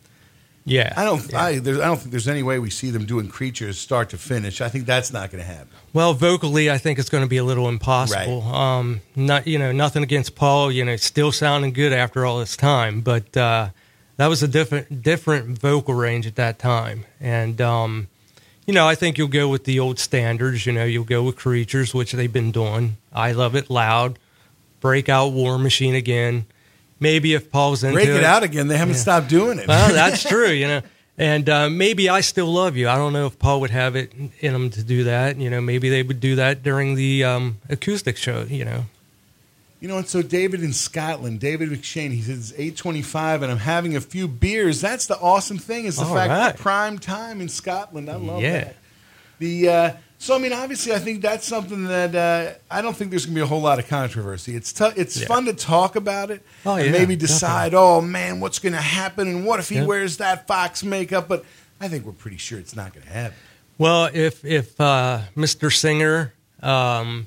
Yeah, 0.67 0.95
I 0.97 1.05
don't. 1.05 1.31
yeah. 1.31 1.43
I, 1.43 1.59
there's, 1.59 1.79
I 1.79 1.87
don't 1.87 1.99
think 1.99 2.11
there's 2.11 2.29
any 2.29 2.43
way 2.43 2.59
we 2.59 2.71
see 2.71 2.90
them 2.90 3.05
doing 3.05 3.29
creatures 3.29 3.79
start 3.79 4.11
to 4.11 4.19
finish. 4.19 4.62
I 4.62 4.71
think 4.71 4.87
that's 4.87 5.12
not 5.12 5.31
going 5.31 5.45
to 5.45 5.47
happen. 5.47 5.69
Well, 5.93 6.14
vocally, 6.14 6.71
I 6.71 6.79
think 6.79 6.99
it's 6.99 7.11
going 7.11 7.23
to 7.23 7.29
be 7.29 7.37
a 7.37 7.45
little 7.45 7.69
impossible. 7.69 8.43
Um, 8.43 9.03
not 9.14 9.47
you 9.47 9.59
know 9.59 9.73
nothing 9.73 10.03
against 10.03 10.35
Paul, 10.35 10.73
you 10.73 10.85
know, 10.85 10.97
still 10.97 11.33
sounding 11.33 11.75
good 11.75 11.93
after 11.93 12.25
all 12.25 12.38
this 12.38 12.57
time, 12.57 13.03
but 13.03 13.37
uh, 13.37 13.69
that 14.17 14.29
was 14.29 14.43
a 14.43 14.49
different 14.49 15.03
different 15.03 15.59
vocal 15.59 15.93
range 15.93 16.27
at 16.27 16.37
that 16.37 16.59
time, 16.59 17.05
and 17.21 17.61
um, 17.61 18.09
you 18.67 18.73
know, 18.73 18.88
I 18.88 18.95
think 18.95 19.19
you'll 19.19 19.29
go 19.29 19.49
with 19.49 19.64
the 19.64 19.79
old 19.79 19.99
standards. 19.99 20.64
You 20.64 20.73
know, 20.73 20.85
you'll 20.85 21.05
go 21.05 21.23
with 21.25 21.37
Creatures, 21.37 21.93
which 21.93 22.12
they've 22.12 22.33
been 22.33 22.53
doing. 22.53 22.97
I 23.12 23.33
love 23.33 23.55
it 23.55 23.69
loud. 23.69 24.19
Break 24.81 25.11
out 25.11 25.33
War 25.33 25.59
Machine 25.59 25.95
again. 25.95 26.47
Maybe 27.05 27.35
if 27.35 27.51
Paul's 27.53 27.85
into 27.85 27.95
Break 27.95 28.09
it 28.09 28.25
out 28.25 28.43
again. 28.43 28.67
They 28.69 28.77
haven't 28.77 28.97
stopped 28.97 29.29
doing 29.29 29.59
it. 29.61 29.69
well, 29.69 29.93
that's 29.93 30.23
true, 30.29 30.49
you 30.51 30.67
know. 30.67 30.83
And 31.17 31.49
uh, 31.49 31.71
maybe 31.71 32.09
I 32.09 32.21
still 32.23 32.47
love 32.49 32.77
you. 32.77 32.88
I 32.88 32.97
don't 32.97 33.12
know 33.12 33.27
if 33.27 33.38
Paul 33.38 33.61
would 33.61 33.71
have 33.71 33.95
it 33.95 34.12
in 34.14 34.31
him 34.55 34.71
to 34.71 34.83
do 34.83 35.05
that. 35.05 35.37
You 35.37 35.49
know, 35.49 35.61
maybe 35.61 35.88
they 35.88 36.03
would 36.03 36.19
do 36.19 36.35
that 36.37 36.64
during 36.64 36.97
the 36.97 37.23
um, 37.23 37.59
acoustic 37.69 38.17
show. 38.17 38.43
You 38.43 38.64
know, 38.64 38.85
You 39.81 39.87
know, 39.87 39.99
and 39.99 40.09
so 40.09 40.23
David 40.23 40.62
in 40.64 40.73
Scotland, 40.73 41.38
David 41.38 41.69
McShane, 41.71 42.11
he 42.11 42.21
says 42.23 42.51
it's 42.51 42.59
eight 42.59 42.77
twenty-five, 42.77 43.43
and 43.43 43.53
I'm 43.53 43.59
having 43.59 43.95
a 43.95 44.01
few 44.01 44.27
beers. 44.27 44.81
That's 44.81 45.07
the 45.07 45.17
awesome 45.21 45.59
thing 45.59 45.85
is 45.85 45.97
the 45.97 46.05
All 46.05 46.14
fact 46.14 46.31
right. 46.31 46.38
that 46.38 46.57
prime 46.59 46.99
time 46.99 47.40
in 47.40 47.49
Scotland. 47.49 48.11
I 48.11 48.17
love 48.17 48.43
Yeah. 48.43 48.64
that. 48.64 48.77
The 49.38 49.69
uh, 49.69 49.93
so 50.25 50.35
I 50.35 50.39
mean, 50.39 50.53
obviously, 50.55 50.93
I 50.95 50.99
think 50.99 51.21
that's 51.21 51.47
something 51.47 51.85
that 51.85 52.15
uh, 52.15 52.55
I 52.71 52.81
don't 52.81 52.97
think 52.97 53.11
there's 53.11 53.27
going 53.27 53.35
to 53.35 53.41
be 53.41 53.43
a 53.43 53.47
whole 53.47 53.61
lot 53.61 53.79
of 53.79 53.87
controversy. 53.89 54.57
It's 54.57 54.73
tou- 54.73 54.93
it's 54.97 55.21
Yeah. 55.21 55.27
fun 55.27 55.45
to 55.45 55.53
talk 55.53 55.97
about 55.97 56.31
it 56.31 56.43
Oh, 56.65 56.77
and 56.77 56.87
yeah, 56.87 56.93
maybe 56.93 57.15
decide. 57.17 57.75
Oh 57.75 58.01
man, 58.01 58.41
what's 58.41 58.59
going 58.59 58.73
to 58.73 58.81
happen? 58.81 59.29
And 59.29 59.45
what 59.47 59.61
if 59.61 59.69
he 59.69 59.77
Yeah. 59.77 59.85
wears 59.85 60.17
that 60.17 60.47
fox 60.47 60.83
makeup? 60.83 61.29
But 61.29 61.45
I 61.81 61.89
think 61.89 62.07
we're 62.07 62.13
pretty 62.13 62.39
sure 62.39 62.59
it's 62.59 62.75
not 62.75 62.95
going 62.95 63.05
to 63.07 63.13
happen. 63.13 63.37
Well, 63.77 64.09
if 64.15 64.45
if 64.45 64.81
uh, 64.81 65.21
Mr. 65.37 65.71
Singer 65.71 66.33
um, 66.63 67.27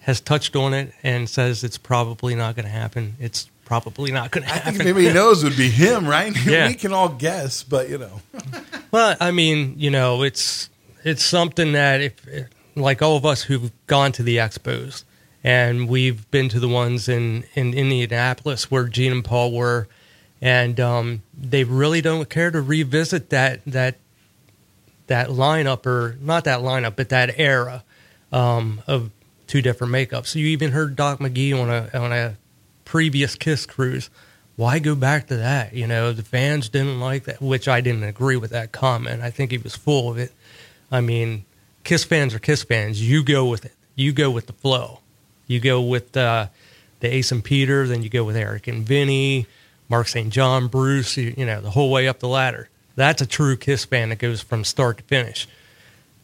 has 0.00 0.20
touched 0.20 0.56
on 0.56 0.74
it 0.74 0.92
and 1.04 1.28
says 1.28 1.62
it's 1.62 1.78
probably 1.78 2.34
not 2.34 2.56
going 2.56 2.64
to 2.66 2.72
happen, 2.72 3.14
it's 3.20 3.48
probably 3.64 4.10
not 4.10 4.32
going 4.32 4.44
to 4.44 4.50
I 4.52 4.56
happen. 4.56 4.72
think 4.74 4.84
maybe 4.96 5.06
he 5.06 5.12
knows 5.20 5.44
would 5.44 5.56
be 5.56 5.68
him, 5.70 6.06
right? 6.08 6.34
Yeah. 6.44 6.66
we 6.66 6.74
can 6.74 6.92
all 6.92 7.08
guess, 7.08 7.62
but 7.62 7.88
you 7.88 7.98
know, 7.98 8.20
Well, 8.90 9.16
I 9.20 9.30
mean, 9.30 9.74
you 9.78 9.90
know, 9.90 10.22
it's 10.24 10.68
it's 11.04 11.24
something 11.24 11.72
that 11.72 12.00
if 12.00 12.48
like 12.74 13.02
all 13.02 13.16
of 13.16 13.26
us 13.26 13.42
who've 13.42 13.70
gone 13.86 14.12
to 14.12 14.22
the 14.22 14.36
expos 14.38 15.04
and 15.44 15.88
we've 15.88 16.30
been 16.30 16.48
to 16.48 16.60
the 16.60 16.68
ones 16.68 17.08
in 17.08 17.44
in 17.54 17.74
Indianapolis 17.74 18.70
where 18.70 18.84
Gene 18.84 19.12
and 19.12 19.24
Paul 19.24 19.52
were, 19.52 19.88
and 20.40 20.78
um, 20.78 21.22
they 21.36 21.64
really 21.64 22.00
don't 22.00 22.28
care 22.28 22.50
to 22.50 22.60
revisit 22.60 23.30
that 23.30 23.60
that 23.66 23.96
that 25.08 25.28
lineup 25.28 25.84
or 25.86 26.16
not 26.20 26.44
that 26.44 26.60
lineup, 26.60 26.96
but 26.96 27.08
that 27.08 27.38
era 27.38 27.84
um, 28.30 28.82
of 28.86 29.10
two 29.46 29.60
different 29.60 29.92
makeups. 29.92 30.34
You 30.34 30.46
even 30.46 30.72
heard 30.72 30.96
Doc 30.96 31.18
McGhee 31.18 31.60
on 31.60 31.68
a 31.68 31.90
on 31.98 32.12
a 32.12 32.36
previous 32.84 33.34
Kiss 33.34 33.66
cruise. 33.66 34.10
Why 34.54 34.78
go 34.78 34.94
back 34.94 35.28
to 35.28 35.36
that? 35.36 35.72
You 35.72 35.86
know, 35.86 36.12
the 36.12 36.22
fans 36.22 36.68
didn't 36.68 37.00
like 37.00 37.24
that, 37.24 37.40
which 37.40 37.66
I 37.66 37.80
didn't 37.80 38.04
agree 38.04 38.36
with 38.36 38.50
that 38.50 38.70
comment. 38.70 39.22
I 39.22 39.30
think 39.30 39.50
he 39.50 39.58
was 39.58 39.74
full 39.74 40.10
of 40.10 40.18
it. 40.18 40.32
I 40.92 41.00
mean, 41.00 41.44
Kiss 41.82 42.04
fans 42.04 42.34
are 42.34 42.38
Kiss 42.38 42.62
fans. 42.62 43.02
You 43.02 43.24
go 43.24 43.46
with 43.46 43.64
it. 43.64 43.72
You 43.96 44.12
go 44.12 44.30
with 44.30 44.46
the 44.46 44.52
flow. 44.52 45.00
You 45.46 45.58
go 45.58 45.80
with 45.80 46.16
uh, 46.16 46.46
the 47.00 47.12
Ace 47.12 47.32
and 47.32 47.42
Peter, 47.42 47.88
then 47.88 48.02
you 48.02 48.08
go 48.08 48.22
with 48.22 48.36
Eric 48.36 48.68
and 48.68 48.86
Vinnie, 48.86 49.46
Mark 49.88 50.06
St. 50.06 50.32
John, 50.32 50.68
Bruce, 50.68 51.16
you, 51.16 51.34
you 51.36 51.44
know, 51.44 51.60
the 51.60 51.70
whole 51.70 51.90
way 51.90 52.06
up 52.06 52.20
the 52.20 52.28
ladder. 52.28 52.68
That's 52.94 53.22
a 53.22 53.26
true 53.26 53.56
Kiss 53.56 53.84
fan 53.84 54.10
that 54.10 54.18
goes 54.18 54.40
from 54.40 54.64
start 54.64 54.98
to 54.98 55.04
finish. 55.04 55.48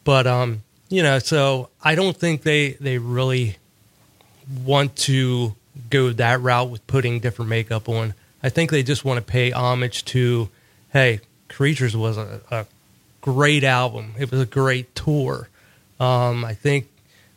But 0.03 0.25
um, 0.27 0.63
you 0.87 1.03
know, 1.03 1.19
so 1.19 1.69
I 1.83 1.95
don't 1.95 2.15
think 2.15 2.43
they 2.43 2.73
they 2.73 2.97
really 2.97 3.57
want 4.63 4.95
to 4.95 5.55
go 5.89 6.11
that 6.11 6.41
route 6.41 6.69
with 6.69 6.85
putting 6.87 7.19
different 7.19 7.49
makeup 7.49 7.89
on. 7.89 8.13
I 8.41 8.49
think 8.49 8.71
they 8.71 8.83
just 8.83 9.03
want 9.03 9.17
to 9.17 9.21
pay 9.21 9.51
homage 9.51 10.05
to, 10.05 10.49
hey, 10.93 11.19
Creatures 11.49 11.95
was 11.97 12.17
a, 12.17 12.41
a 12.51 12.65
great 13.21 13.63
album. 13.63 14.13
It 14.19 14.31
was 14.31 14.41
a 14.41 14.45
great 14.45 14.95
tour. 14.95 15.49
Um, 15.99 16.45
I 16.45 16.53
think 16.53 16.87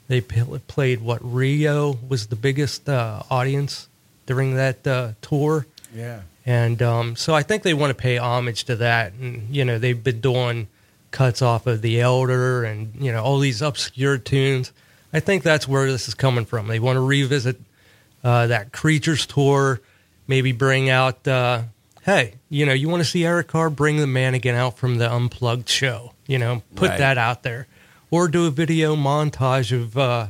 they 0.09 0.21
played 0.21 1.01
what 1.01 1.21
Rio 1.23 1.99
was 2.09 2.27
the 2.27 2.37
biggest 2.37 2.89
uh, 2.89 3.23
audience 3.31 3.89
during 4.27 4.55
that 4.57 4.87
uh, 4.87 5.13
tour. 5.21 5.67
yeah. 5.95 6.23
And 6.45 6.83
um, 6.83 7.15
so 7.15 7.35
I 7.35 7.43
think 7.43 7.63
they 7.63 7.75
want 7.75 7.91
to 7.91 7.95
pay 7.95 8.19
homage 8.19 8.65
to 8.65 8.77
that. 8.77 9.13
And, 9.13 9.55
you 9.55 9.65
know, 9.65 9.79
they've 9.79 10.03
been 10.03 10.21
doing 10.21 10.67
cuts 11.13 11.41
off 11.41 11.67
of 11.69 11.83
The 11.83 12.01
Elder 12.01 12.65
and, 12.65 12.93
you 12.99 13.13
know, 13.13 13.23
all 13.23 13.39
these 13.39 13.63
obscure 13.63 14.19
tunes. 14.19 14.73
I 15.13 15.21
think 15.21 15.45
that's 15.45 15.69
where 15.69 15.91
this 15.91 16.09
is 16.09 16.15
coming 16.15 16.45
from. 16.45 16.67
They 16.67 16.81
want 16.81 16.97
to 16.97 17.01
revisit 17.01 17.61
uh, 18.25 18.49
that 18.49 18.73
Creatures 18.73 19.27
tour, 19.27 19.81
maybe 20.27 20.53
bring 20.53 20.91
out, 20.91 21.29
uh, 21.29 21.63
hey, 22.03 22.35
you 22.49 22.67
know, 22.67 22.73
you 22.73 22.89
want 22.89 23.03
to 23.03 23.09
see 23.09 23.25
Eric 23.25 23.49
Carr, 23.49 23.71
bring 23.71 23.97
the 23.99 24.07
Mannequin 24.07 24.55
out 24.55 24.77
from 24.77 24.99
the 24.99 25.13
Unplugged 25.13 25.69
show, 25.69 26.13
you 26.27 26.39
know, 26.39 26.63
put 26.75 26.91
Right. 26.91 26.99
that 26.99 27.19
out 27.19 27.43
there. 27.43 27.67
Or 28.11 28.29
do 28.29 28.47
a 28.47 28.51
video 28.51 28.95
montage 28.97 29.73
of, 29.73 29.97
uh, 29.97 30.29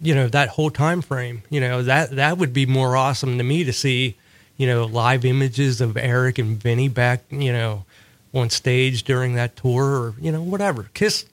you 0.00 0.14
know, 0.14 0.26
that 0.28 0.48
whole 0.50 0.70
time 0.70 1.02
frame. 1.02 1.42
You 1.50 1.60
know, 1.60 1.82
that, 1.82 2.10
that 2.16 2.38
would 2.38 2.52
be 2.52 2.66
more 2.66 2.96
awesome 2.96 3.38
to 3.38 3.44
me 3.44 3.64
to 3.64 3.72
see 3.72 4.16
you 4.58 4.66
know, 4.66 4.84
live 4.84 5.24
images 5.24 5.80
of 5.80 5.96
Eric 5.96 6.38
and 6.38 6.62
Vinnie 6.62 6.88
back, 6.88 7.22
you 7.30 7.52
know, 7.52 7.84
on 8.34 8.50
stage 8.50 9.02
during 9.02 9.34
that 9.34 9.56
tour 9.56 9.84
or, 9.84 10.14
you 10.20 10.30
know, 10.30 10.42
whatever. 10.42 10.88
Kiss 10.94 11.24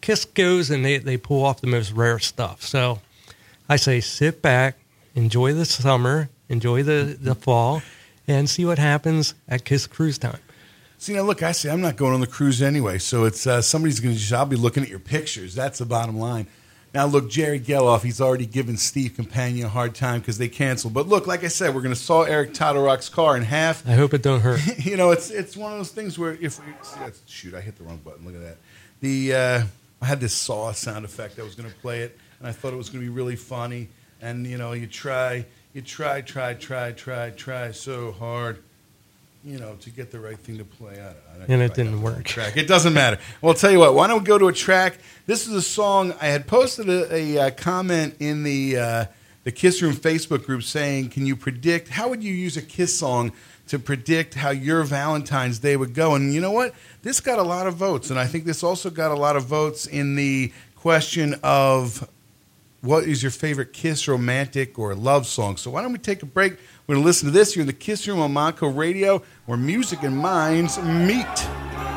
Kiss 0.00 0.24
goes 0.24 0.70
and 0.70 0.82
they, 0.84 0.96
they 0.98 1.16
pull 1.18 1.44
off 1.44 1.60
the 1.60 1.66
most 1.66 1.92
rare 1.92 2.18
stuff. 2.20 2.62
So 2.62 3.00
I 3.68 3.76
say 3.76 4.00
sit 4.00 4.40
back, 4.40 4.78
enjoy 5.14 5.52
the 5.52 5.64
summer, 5.66 6.30
enjoy 6.48 6.84
the, 6.84 7.18
the 7.20 7.34
fall, 7.34 7.82
and 8.30 8.48
see 8.48 8.64
what 8.64 8.78
happens 8.78 9.34
at 9.48 9.64
Kiss 9.64 9.86
Cruise 9.86 10.18
Time. 10.18 10.38
See 10.98 11.14
now, 11.14 11.22
look, 11.22 11.42
I 11.42 11.52
say 11.52 11.70
I'm 11.70 11.80
not 11.80 11.96
going 11.96 12.12
on 12.12 12.20
the 12.20 12.26
cruise 12.26 12.60
anyway, 12.60 12.98
so 12.98 13.24
it's 13.24 13.46
uh, 13.46 13.62
somebody's 13.62 14.00
going 14.00 14.16
to. 14.16 14.36
I'll 14.36 14.46
be 14.46 14.56
looking 14.56 14.82
at 14.82 14.88
your 14.88 14.98
pictures. 14.98 15.54
That's 15.54 15.78
the 15.78 15.86
bottom 15.86 16.18
line. 16.18 16.46
Now, 16.92 17.06
look, 17.06 17.30
Jerry 17.30 17.60
Geloff, 17.60 18.02
he's 18.02 18.20
already 18.20 18.46
given 18.46 18.76
Steve 18.76 19.14
Companion 19.14 19.66
a 19.66 19.68
hard 19.68 19.94
time 19.94 20.20
because 20.20 20.38
they 20.38 20.48
canceled. 20.48 20.92
But 20.92 21.06
look, 21.06 21.26
like 21.26 21.44
I 21.44 21.48
said, 21.48 21.74
we're 21.74 21.82
going 21.82 21.94
to 21.94 22.00
saw 22.00 22.22
Eric 22.22 22.52
Todorock's 22.52 23.08
car 23.08 23.36
in 23.36 23.44
half. 23.44 23.88
I 23.88 23.92
hope 23.92 24.12
it 24.12 24.22
don't 24.22 24.40
hurt. 24.40 24.60
you 24.84 24.96
know, 24.96 25.10
it's 25.10 25.30
it's 25.30 25.56
one 25.56 25.72
of 25.72 25.78
those 25.78 25.90
things 25.90 26.18
where 26.18 26.32
if 26.32 26.58
we, 26.58 26.72
see, 26.82 27.00
shoot, 27.26 27.54
I 27.54 27.60
hit 27.60 27.76
the 27.76 27.84
wrong 27.84 28.00
button. 28.04 28.26
Look 28.26 28.34
at 28.34 28.42
that. 28.42 28.56
The 29.00 29.34
uh, 29.34 29.62
I 30.02 30.06
had 30.06 30.20
this 30.20 30.34
saw 30.34 30.72
sound 30.72 31.04
effect. 31.04 31.38
I 31.38 31.42
was 31.42 31.54
going 31.54 31.70
to 31.70 31.76
play 31.76 32.00
it, 32.00 32.18
and 32.38 32.48
I 32.48 32.52
thought 32.52 32.72
it 32.72 32.76
was 32.76 32.90
going 32.90 33.04
to 33.04 33.10
be 33.10 33.14
really 33.14 33.36
funny. 33.36 33.88
And 34.20 34.46
you 34.46 34.58
know, 34.58 34.72
you 34.72 34.86
try, 34.86 35.46
you 35.72 35.82
try, 35.82 36.20
try, 36.20 36.54
try, 36.54 36.92
try, 36.92 37.30
try 37.30 37.70
so 37.70 38.12
hard, 38.12 38.62
you 39.44 39.58
know, 39.58 39.74
to 39.80 39.90
get 39.90 40.10
the 40.10 40.18
right 40.18 40.38
thing 40.38 40.58
to 40.58 40.64
play. 40.64 40.94
I 40.94 40.96
don't, 40.96 41.06
I 41.06 41.38
don't 41.38 41.50
And 41.50 41.62
it 41.62 41.74
didn't 41.74 42.02
work. 42.02 42.24
Track. 42.24 42.56
It 42.56 42.66
doesn't 42.66 42.92
matter. 42.92 43.18
Well, 43.40 43.52
I'll 43.52 43.58
tell 43.58 43.70
you 43.70 43.78
what. 43.78 43.94
Why 43.94 44.06
don't 44.08 44.20
we 44.20 44.24
go 44.26 44.38
to 44.38 44.48
a 44.48 44.52
track? 44.52 44.98
This 45.26 45.46
is 45.46 45.54
a 45.54 45.62
song 45.62 46.12
I 46.20 46.26
had 46.26 46.46
posted 46.46 46.88
a, 46.88 47.14
a, 47.14 47.38
uh 47.38 47.50
comment 47.50 48.16
in 48.18 48.42
the 48.42 48.78
uh, 48.78 49.04
the 49.44 49.52
Kiss 49.52 49.80
Room 49.80 49.94
Facebook 49.94 50.44
group 50.44 50.62
saying, 50.62 51.10
"Can 51.10 51.24
you 51.24 51.36
predict 51.36 51.88
how 51.88 52.08
would 52.08 52.22
you 52.22 52.34
use 52.34 52.56
a 52.56 52.62
Kiss 52.62 52.98
song 52.98 53.32
to 53.68 53.78
predict 53.78 54.34
how 54.34 54.50
your 54.50 54.82
Valentine's 54.82 55.60
Day 55.60 55.76
would 55.76 55.94
go?" 55.94 56.14
And 56.14 56.34
you 56.34 56.40
know 56.40 56.52
what? 56.52 56.74
This 57.02 57.20
got 57.20 57.38
a 57.38 57.44
lot 57.44 57.66
of 57.66 57.76
votes, 57.76 58.10
and 58.10 58.18
I 58.18 58.26
think 58.26 58.44
this 58.44 58.62
also 58.62 58.90
got 58.90 59.12
a 59.12 59.14
lot 59.14 59.36
of 59.36 59.44
votes 59.44 59.86
in 59.86 60.16
the 60.16 60.52
question 60.74 61.36
of 61.42 62.08
what 62.80 63.04
is 63.04 63.22
your 63.22 63.30
favorite 63.30 63.72
Kiss 63.72 64.08
romantic 64.08 64.78
or 64.78 64.94
love 64.94 65.26
song? 65.26 65.56
So 65.56 65.70
why 65.70 65.82
don't 65.82 65.92
we 65.92 65.98
take 65.98 66.22
a 66.22 66.26
break? 66.26 66.56
We're 66.86 66.94
going 66.94 67.02
to 67.02 67.06
listen 67.06 67.26
to 67.26 67.32
this. 67.32 67.54
You're 67.54 67.62
in 67.62 67.66
the 67.66 67.72
Kiss 67.72 68.08
Room 68.08 68.20
on 68.20 68.32
Monco 68.32 68.74
Radio, 68.74 69.22
where 69.46 69.58
music 69.58 70.02
and 70.02 70.16
minds 70.16 70.78
meet. 70.82 71.89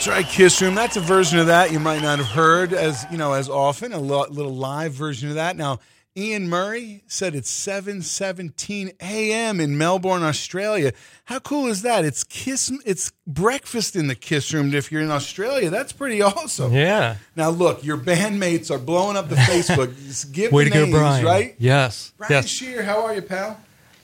That's 0.00 0.08
right, 0.08 0.26
Kiss 0.26 0.62
Room. 0.62 0.74
That's 0.74 0.96
a 0.96 1.00
version 1.00 1.38
of 1.40 1.48
that 1.48 1.72
you 1.72 1.78
might 1.78 2.00
not 2.00 2.16
have 2.16 2.28
heard 2.28 2.72
as 2.72 3.04
you 3.10 3.18
know 3.18 3.34
as 3.34 3.50
often. 3.50 3.92
A 3.92 3.98
little 3.98 4.54
live 4.54 4.92
version 4.92 5.28
of 5.28 5.34
that. 5.34 5.58
Now, 5.58 5.78
Ian 6.16 6.48
Murray 6.48 7.02
said 7.06 7.34
it's 7.34 7.50
seven 7.50 8.00
seventeen 8.00 8.92
a.m. 9.02 9.60
in 9.60 9.76
Melbourne, 9.76 10.22
Australia. 10.22 10.94
How 11.26 11.38
cool 11.38 11.66
is 11.66 11.82
that? 11.82 12.06
It's 12.06 12.24
kiss. 12.24 12.72
It's 12.86 13.12
breakfast 13.26 13.94
in 13.94 14.06
the 14.06 14.14
Kiss 14.14 14.54
Room. 14.54 14.72
If 14.72 14.90
you're 14.90 15.02
in 15.02 15.10
Australia, 15.10 15.68
that's 15.68 15.92
pretty 15.92 16.22
awesome. 16.22 16.72
Yeah. 16.72 17.16
Now, 17.36 17.50
look, 17.50 17.84
your 17.84 17.98
bandmates 17.98 18.70
are 18.70 18.78
blowing 18.78 19.18
up 19.18 19.28
the 19.28 19.34
Facebook. 19.50 19.94
Just 20.06 20.32
give 20.32 20.50
Way 20.50 20.64
the 20.64 20.70
to 20.70 20.76
go, 20.76 20.84
names, 20.84 20.96
Brian. 20.96 21.24
right? 21.26 21.54
Yes. 21.58 22.14
Brian 22.16 22.32
yes. 22.32 22.46
Shear, 22.48 22.84
how 22.84 23.04
are 23.04 23.14
you, 23.14 23.20
pal? 23.20 23.60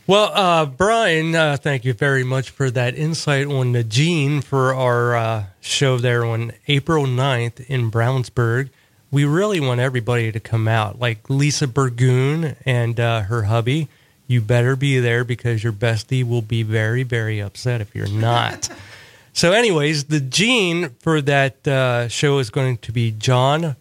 Well, 0.08 0.30
uh, 0.32 0.66
Brian, 0.66 1.34
uh, 1.34 1.56
thank 1.56 1.84
you 1.84 1.92
very 1.92 2.22
much 2.22 2.50
for 2.50 2.70
that 2.70 2.94
insight 2.94 3.48
on 3.48 3.72
the 3.72 3.82
gene 3.82 4.40
for 4.40 4.72
our 4.72 5.16
uh, 5.16 5.44
show 5.60 5.98
there 5.98 6.24
on 6.24 6.52
April 6.68 7.06
9th 7.06 7.66
in 7.66 7.90
Brownsburg. 7.90 8.70
We 9.10 9.24
really 9.24 9.58
want 9.58 9.80
everybody 9.80 10.30
to 10.30 10.38
come 10.38 10.68
out, 10.68 11.00
like 11.00 11.28
Lisa 11.28 11.66
Burgoon 11.66 12.54
and 12.64 13.00
uh, 13.00 13.22
her 13.22 13.44
hubby. 13.44 13.88
You 14.28 14.40
better 14.40 14.76
be 14.76 15.00
there 15.00 15.24
because 15.24 15.64
your 15.64 15.72
bestie 15.72 16.22
will 16.22 16.42
be 16.42 16.62
very, 16.62 17.02
very 17.02 17.40
upset 17.40 17.80
if 17.80 17.92
you're 17.92 18.06
not. 18.06 18.68
so, 19.32 19.50
anyways, 19.50 20.04
the 20.04 20.20
gene 20.20 20.90
for 21.00 21.20
that 21.22 21.66
uh, 21.66 22.06
show 22.06 22.38
is 22.38 22.50
going 22.50 22.76
to 22.78 22.92
be 22.92 23.10
John 23.10 23.74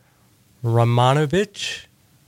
Romanovich. 0.63 1.85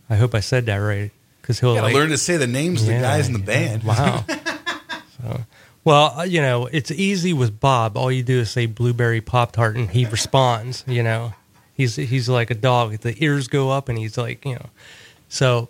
I 0.07 0.17
hope 0.17 0.35
I 0.35 0.39
said 0.39 0.67
that 0.67 0.77
right 0.77 1.09
because 1.47 1.61
he'll 1.61 1.75
like, 1.75 1.93
learn 1.93 2.09
to 2.09 2.17
say 2.17 2.35
the 2.35 2.45
names 2.45 2.81
of 2.81 2.87
the 2.87 2.99
guys 2.99 3.27
in 3.27 3.33
the 3.33 3.39
band. 3.39 3.81
Wow. 3.85 4.25
so, 5.21 5.45
well, 5.85 6.19
uh, 6.19 6.23
you 6.23 6.41
know, 6.41 6.65
it's 6.65 6.91
easy 6.91 7.31
with 7.31 7.61
Bob. 7.61 7.95
All 7.95 8.11
you 8.11 8.21
do 8.21 8.39
is 8.39 8.51
say 8.51 8.65
blueberry 8.65 9.21
pop 9.21 9.53
tart, 9.53 9.77
and 9.77 9.89
he 9.89 10.05
responds. 10.05 10.83
You 10.85 11.03
know, 11.03 11.33
he's 11.73 11.95
he's 11.95 12.27
like 12.27 12.51
a 12.51 12.53
dog. 12.53 12.97
The 12.97 13.15
ears 13.23 13.47
go 13.47 13.69
up, 13.69 13.87
and 13.87 13.97
he's 13.97 14.17
like, 14.17 14.43
you 14.45 14.55
know, 14.55 14.65
so. 15.29 15.69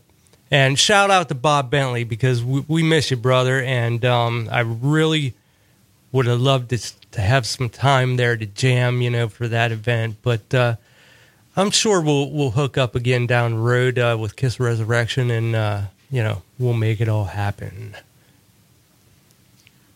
And 0.49 0.79
shout 0.79 1.11
out 1.11 1.27
to 1.27 1.35
Bob 1.35 1.69
Bentley 1.69 2.05
because 2.05 2.41
we, 2.41 2.63
we 2.69 2.81
miss 2.81 3.11
you, 3.11 3.17
brother. 3.17 3.61
And 3.61 4.05
um, 4.05 4.47
I 4.49 4.61
really 4.61 5.33
would 6.13 6.25
have 6.25 6.39
loved 6.39 6.69
to, 6.69 6.77
to 7.11 7.19
have 7.19 7.45
some 7.45 7.67
time 7.67 8.15
there 8.15 8.37
to 8.37 8.45
jam, 8.45 9.01
you 9.01 9.09
know, 9.09 9.27
for 9.27 9.49
that 9.49 9.73
event. 9.73 10.15
But 10.21 10.53
uh, 10.53 10.77
I'm 11.57 11.71
sure 11.71 12.01
we'll 12.01 12.29
we'll 12.29 12.51
hook 12.51 12.77
up 12.77 12.93
again 12.93 13.25
down 13.25 13.55
the 13.55 13.57
road 13.57 13.97
uh, 13.97 14.15
with 14.19 14.35
Kiss 14.35 14.59
Resurrection, 14.59 15.31
and 15.31 15.55
uh, 15.55 15.81
you 16.11 16.21
know 16.21 16.43
we'll 16.59 16.73
make 16.73 17.01
it 17.01 17.09
all 17.09 17.25
happen. 17.25 17.95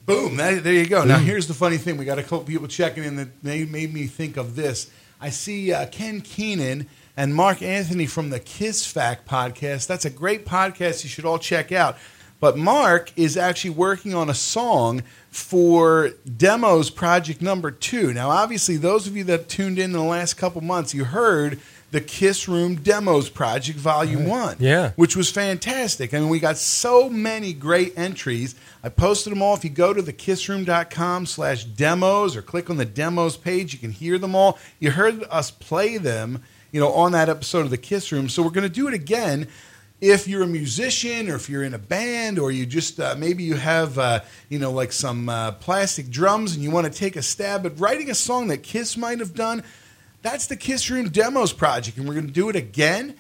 Boom. 0.07 0.38
That, 0.38 0.64
there 0.64 0.74
you 0.74 0.88
go. 0.88 1.03
Now, 1.03 1.20
here's 1.20 1.47
the 1.47 1.53
funny 1.53 1.78
thing. 1.78 1.97
We 1.97 2.05
got 2.05 2.18
a 2.18 2.24
couple 2.24 2.41
people 2.41 2.68
checking 2.68 3.03
in 3.03 3.16
that 3.18 3.43
made, 3.43 3.72
made 3.72 3.93
me 3.93 4.07
think 4.07 4.36
of 4.36 4.55
this. 4.55 4.89
I 5.22 5.30
see 5.30 5.72
uh, 5.72 5.86
Ken 5.86 6.22
Keenan 6.22 6.88
and 7.16 7.36
Mark 7.36 7.62
Anthony 7.62 8.07
from 8.07 8.32
the 8.32 8.39
Kiss 8.39 8.86
Fact 8.86 9.28
podcast. 9.28 9.86
That's 9.86 10.03
a 10.03 10.09
great 10.09 10.45
podcast 10.45 11.03
you 11.03 11.09
should 11.09 11.26
all 11.26 11.38
check 11.38 11.72
out. 11.72 11.95
But 12.41 12.57
Mark 12.57 13.13
is 13.15 13.37
actually 13.37 13.69
working 13.71 14.13
on 14.13 14.29
a 14.29 14.33
song 14.33 15.03
for 15.29 16.09
Demos 16.37 16.89
Project 16.89 17.41
Number 17.41 17.71
Two. 17.71 18.13
Now, 18.13 18.29
obviously, 18.31 18.75
those 18.75 19.07
of 19.07 19.15
you 19.15 19.23
that 19.25 19.47
tuned 19.47 19.79
in 19.79 19.85
in 19.85 19.91
the 19.93 20.01
last 20.03 20.33
couple 20.33 20.59
months, 20.61 20.93
you 20.93 21.05
heard 21.05 21.59
the 21.91 22.01
Kiss 22.01 22.47
Room 22.47 22.75
Demos 22.75 23.29
Project 23.29 23.77
Volume 23.77 24.25
One 24.25 24.55
Yeah. 24.59 24.91
which 24.95 25.15
was 25.15 25.29
fantastic. 25.29 26.13
I 26.13 26.19
mean, 26.19 26.29
we 26.29 26.39
got 26.39 26.57
so 26.57 27.09
many 27.09 27.51
great 27.53 27.93
entries. 27.97 28.55
I 28.83 28.89
posted 28.89 29.31
them 29.31 29.41
all. 29.41 29.55
If 29.55 29.63
you 29.65 29.69
go 29.69 29.93
to 29.93 30.01
thekissroom.com 30.01 31.25
slash 31.25 31.65
demos 31.65 32.35
or 32.35 32.41
click 32.41 32.69
on 32.69 32.77
the 32.77 32.85
demos 32.85 33.37
page, 33.37 33.73
you 33.73 33.79
can 33.79 33.91
hear 33.91 34.17
them 34.17 34.35
all. 34.35 34.57
You 34.79 34.91
heard 34.91 35.23
us 35.29 35.51
play 35.51 35.97
them, 35.97 36.41
you 36.71 36.79
know, 36.79 36.91
on 36.93 37.11
that 37.11 37.29
episode 37.29 37.61
of 37.65 37.69
the 37.71 37.77
Kiss 37.77 38.11
Room. 38.11 38.29
So 38.29 38.41
we're 38.41 38.49
going 38.51 38.67
to 38.67 38.73
do 38.73 38.87
it 38.87 38.93
again. 38.93 39.47
If 40.02 40.28
you're 40.28 40.41
a 40.41 40.47
musician 40.47 41.30
or 41.30 41.36
if 41.36 41.47
you're 41.47 41.64
in 41.64 41.74
a 41.74 41.80
band 41.80 42.39
or 42.39 42.52
you 42.52 42.66
just 42.66 42.99
uh, 42.99 43.16
maybe 43.18 43.43
you 43.43 43.56
have, 43.56 43.97
uh, 43.99 44.22
you 44.49 44.60
know, 44.60 44.72
like 44.72 44.91
some 44.91 45.30
uh, 45.30 45.52
plastic 45.54 46.10
drums 46.10 46.56
and 46.56 46.64
you 46.64 46.72
want 46.72 46.91
to 46.91 46.99
take 46.99 47.16
a 47.16 47.22
stab 47.22 47.66
at 47.66 47.80
writing 47.80 48.10
a 48.10 48.16
song 48.16 48.47
that 48.47 48.64
Kiss 48.64 48.97
might 48.97 49.20
have 49.20 49.36
done, 49.36 49.64
that's 50.24 50.47
the 50.47 50.56
Kiss 50.56 50.89
Room 50.89 51.10
Demos 51.10 51.54
Project. 51.54 51.97
And 51.97 52.08
we're 52.08 52.16
going 52.16 52.28
to 52.28 52.34
do 52.34 52.49
it 52.49 52.56
again. 52.56 53.12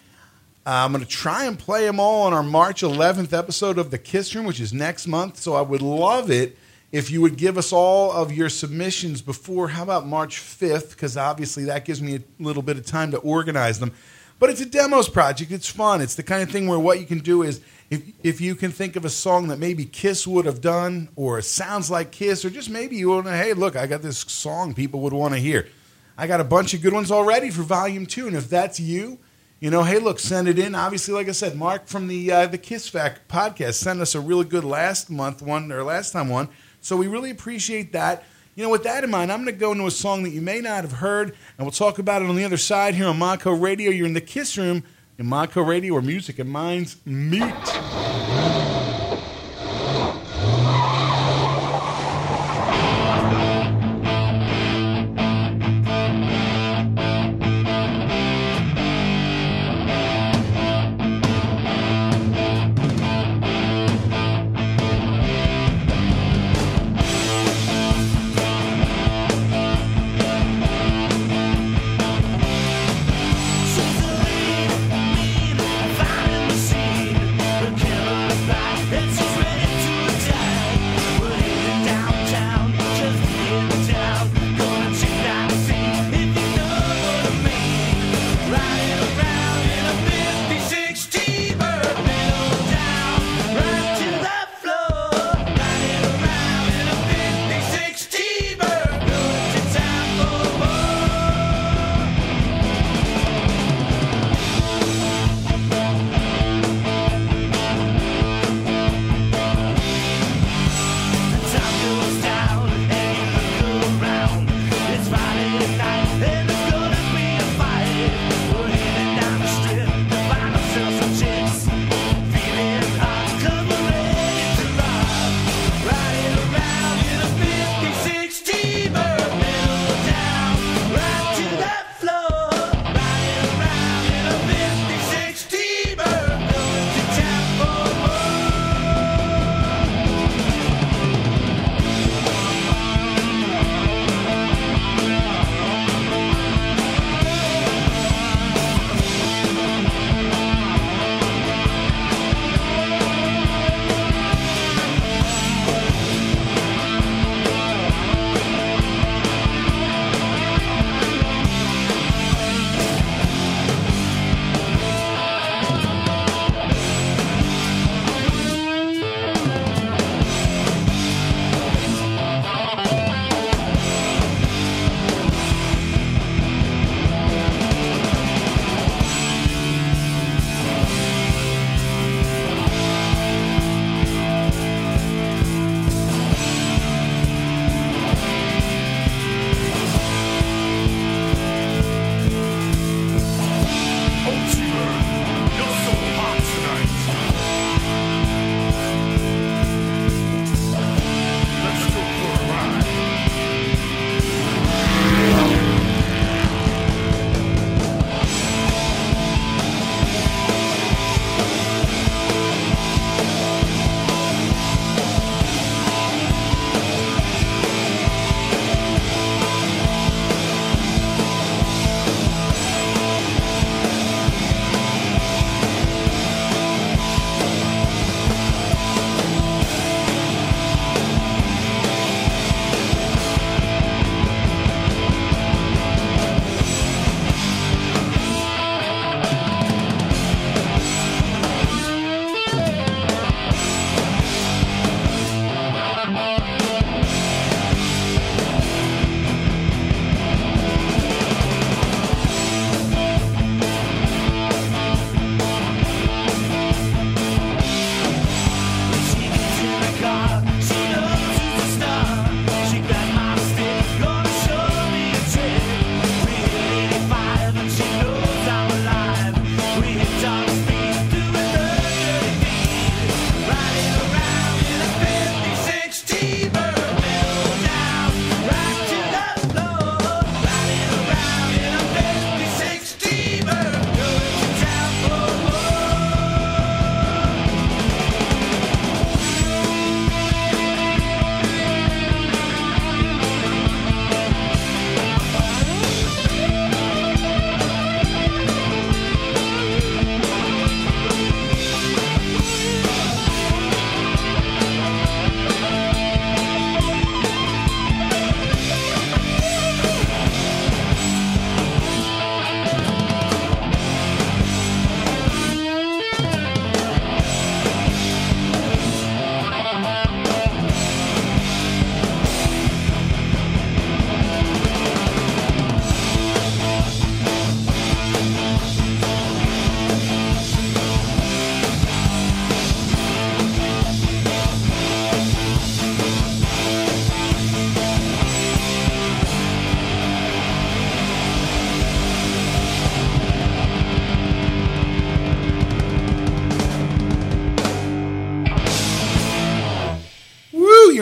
Uh, 0.65 0.85
I'm 0.85 0.91
going 0.91 1.03
to 1.03 1.09
try 1.09 1.45
and 1.45 1.57
play 1.57 1.85
them 1.85 1.99
all 1.99 2.23
on 2.23 2.33
our 2.33 2.43
March 2.43 2.81
11th 2.81 3.31
episode 3.31 3.77
of 3.77 3.91
The 3.91 3.97
Kiss 3.97 4.33
Room, 4.33 4.45
which 4.45 4.59
is 4.59 4.73
next 4.73 5.07
month. 5.07 5.37
So 5.37 5.53
I 5.53 5.61
would 5.61 5.81
love 5.81 6.31
it 6.31 6.57
if 6.91 7.09
you 7.09 7.21
would 7.21 7.37
give 7.37 7.57
us 7.57 7.71
all 7.71 8.11
of 8.11 8.33
your 8.33 8.49
submissions 8.49 9.21
before, 9.21 9.69
how 9.69 9.83
about 9.83 10.05
March 10.05 10.37
5th? 10.37 10.91
Because 10.91 11.15
obviously 11.15 11.65
that 11.65 11.85
gives 11.85 12.01
me 12.01 12.15
a 12.15 12.21
little 12.39 12.61
bit 12.61 12.77
of 12.77 12.85
time 12.85 13.11
to 13.11 13.17
organize 13.17 13.79
them. 13.79 13.93
But 14.41 14.49
it's 14.49 14.59
a 14.59 14.65
demos 14.65 15.07
project. 15.07 15.51
It's 15.51 15.69
fun. 15.69 16.01
It's 16.01 16.15
the 16.15 16.23
kind 16.23 16.41
of 16.41 16.49
thing 16.49 16.65
where 16.65 16.79
what 16.79 16.99
you 16.99 17.05
can 17.05 17.19
do 17.19 17.43
is 17.43 17.61
if, 17.91 18.01
if 18.23 18.41
you 18.41 18.55
can 18.55 18.71
think 18.71 18.95
of 18.95 19.05
a 19.05 19.09
song 19.09 19.49
that 19.49 19.59
maybe 19.59 19.85
Kiss 19.85 20.25
would 20.25 20.45
have 20.45 20.61
done 20.61 21.09
or 21.15 21.39
sounds 21.43 21.91
like 21.91 22.11
Kiss, 22.11 22.43
or 22.43 22.49
just 22.49 22.67
maybe 22.67 22.95
you 22.95 23.09
want 23.09 23.27
to, 23.27 23.37
hey, 23.37 23.53
look, 23.53 23.75
I 23.75 23.85
got 23.85 24.01
this 24.01 24.17
song 24.17 24.73
people 24.73 25.01
would 25.01 25.13
want 25.13 25.35
to 25.35 25.39
hear. 25.39 25.67
I 26.17 26.25
got 26.25 26.41
a 26.41 26.43
bunch 26.43 26.73
of 26.73 26.81
good 26.81 26.91
ones 26.91 27.11
already 27.11 27.51
for 27.51 27.61
volume 27.61 28.07
two. 28.07 28.25
And 28.25 28.35
if 28.35 28.49
that's 28.49 28.79
you, 28.79 29.19
you 29.59 29.69
know, 29.69 29.83
hey, 29.83 29.99
look, 29.99 30.17
send 30.17 30.47
it 30.47 30.57
in. 30.57 30.73
Obviously, 30.73 31.13
like 31.13 31.29
I 31.29 31.33
said, 31.33 31.55
Mark 31.55 31.85
from 31.85 32.07
the 32.07 32.31
uh, 32.31 32.47
the 32.47 32.57
Kiss 32.57 32.89
Fact 32.89 33.27
podcast 33.27 33.75
sent 33.75 34.01
us 34.01 34.15
a 34.15 34.19
really 34.19 34.45
good 34.45 34.63
last 34.63 35.11
month 35.11 35.43
one 35.43 35.71
or 35.71 35.83
last 35.83 36.13
time 36.13 36.29
one. 36.29 36.49
So 36.79 36.97
we 36.97 37.05
really 37.05 37.29
appreciate 37.29 37.93
that. 37.93 38.23
You 38.53 38.63
know, 38.63 38.69
with 38.69 38.83
that 38.83 39.03
in 39.03 39.09
mind, 39.09 39.31
I'm 39.31 39.43
going 39.43 39.53
to 39.55 39.59
go 39.59 39.71
into 39.71 39.87
a 39.87 39.91
song 39.91 40.23
that 40.23 40.31
you 40.31 40.41
may 40.41 40.59
not 40.59 40.83
have 40.83 40.91
heard, 40.93 41.29
and 41.57 41.65
we'll 41.65 41.71
talk 41.71 41.99
about 41.99 42.21
it 42.21 42.27
on 42.27 42.35
the 42.35 42.43
other 42.43 42.57
side 42.57 42.95
here 42.95 43.07
on 43.07 43.17
Modco 43.17 43.59
Radio. 43.59 43.91
You're 43.91 44.07
in 44.07 44.13
the 44.13 44.19
Kiss 44.19 44.57
Room 44.57 44.83
in 45.17 45.25
Modco 45.25 45.65
Radio, 45.65 45.93
where 45.93 46.01
music 46.01 46.37
and 46.37 46.49
minds 46.49 46.97
meet. 47.05 47.43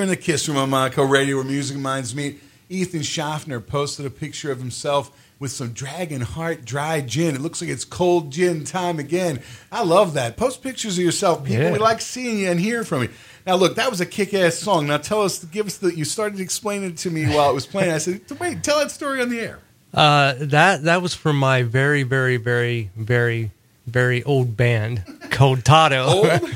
The 0.09 0.17
Kiss 0.17 0.47
Room 0.47 0.57
on 0.57 0.69
Monaco 0.69 1.03
Radio 1.03 1.37
where 1.37 1.45
music 1.45 1.77
minds 1.77 2.15
meet. 2.15 2.41
Ethan 2.69 3.01
Schaffner 3.01 3.59
posted 3.59 4.05
a 4.05 4.09
picture 4.09 4.51
of 4.51 4.59
himself 4.59 5.11
with 5.39 5.51
some 5.51 5.71
Dragon 5.71 6.21
Heart 6.21 6.65
dry 6.65 7.01
gin. 7.01 7.35
It 7.35 7.41
looks 7.41 7.61
like 7.61 7.69
it's 7.69 7.85
cold 7.85 8.31
gin 8.31 8.63
time 8.63 8.99
again. 8.99 9.41
I 9.71 9.83
love 9.83 10.13
that. 10.13 10.37
Post 10.37 10.61
pictures 10.61 10.97
of 10.97 11.03
yourself, 11.03 11.43
people. 11.43 11.63
Yeah. 11.63 11.71
We 11.71 11.79
like 11.79 12.01
seeing 12.01 12.39
you 12.39 12.51
and 12.51 12.59
hearing 12.59 12.85
from 12.85 13.03
you. 13.03 13.09
Now, 13.47 13.55
look, 13.55 13.75
that 13.75 13.89
was 13.89 14.01
a 14.01 14.05
kick-ass 14.05 14.55
song. 14.55 14.87
Now, 14.87 14.97
tell 14.97 15.23
us, 15.23 15.43
give 15.45 15.65
us 15.65 15.77
the. 15.77 15.95
You 15.95 16.05
started 16.05 16.39
explaining 16.39 16.91
it 16.91 16.97
to 16.97 17.09
me 17.09 17.25
while 17.25 17.49
it 17.49 17.53
was 17.53 17.65
playing. 17.65 17.91
I 17.91 17.97
said, 17.97 18.21
"Wait, 18.39 18.63
tell 18.63 18.79
that 18.79 18.91
story 18.91 19.21
on 19.21 19.29
the 19.29 19.39
air." 19.39 19.59
Uh, 19.93 20.35
that 20.39 20.83
that 20.83 21.01
was 21.01 21.15
from 21.15 21.39
my 21.39 21.63
very, 21.63 22.03
very, 22.03 22.37
very, 22.37 22.91
very, 22.95 23.51
very 23.87 24.23
old 24.23 24.55
band 24.55 25.03
called 25.39 25.63
Tato. 25.63 26.39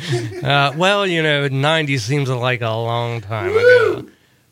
Uh, 0.44 0.74
well, 0.76 1.08
you 1.08 1.24
know, 1.24 1.48
'90s 1.48 2.02
seems 2.02 2.30
like 2.30 2.62
a 2.62 2.68
long 2.68 3.22
time 3.22 3.52
ago. 3.52 4.06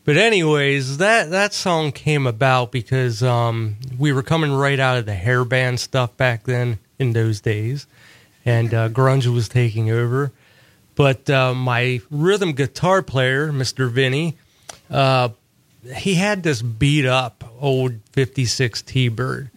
But 0.06 0.16
anyways, 0.16 1.00
that 1.00 1.32
that 1.32 1.54
song 1.54 1.92
came 1.92 2.26
about 2.26 2.72
because 2.72 3.22
um, 3.22 3.76
we 4.00 4.14
were 4.14 4.24
coming 4.24 4.54
right 4.54 4.80
out 4.80 4.98
of 4.98 5.06
the 5.06 5.14
hair 5.14 5.44
band 5.44 5.82
stuff 5.82 6.16
back 6.16 6.46
then 6.46 6.80
in 6.98 7.12
those 7.12 7.42
days, 7.42 7.88
and 8.46 8.74
uh, 8.74 8.88
grunge 8.88 9.28
was 9.28 9.50
taking 9.50 9.92
over. 9.92 10.32
But 10.96 11.30
uh, 11.30 11.54
my 11.54 12.00
rhythm 12.10 12.54
guitar 12.54 13.02
player, 13.02 13.52
Mr. 13.52 13.92
Vinnie, 13.92 14.38
uh, 14.90 15.30
he 15.98 16.14
had 16.14 16.42
this 16.44 16.62
beat 16.62 17.06
up 17.06 17.44
old 17.60 17.96
56 18.14 18.82
T-Bird. 18.84 19.52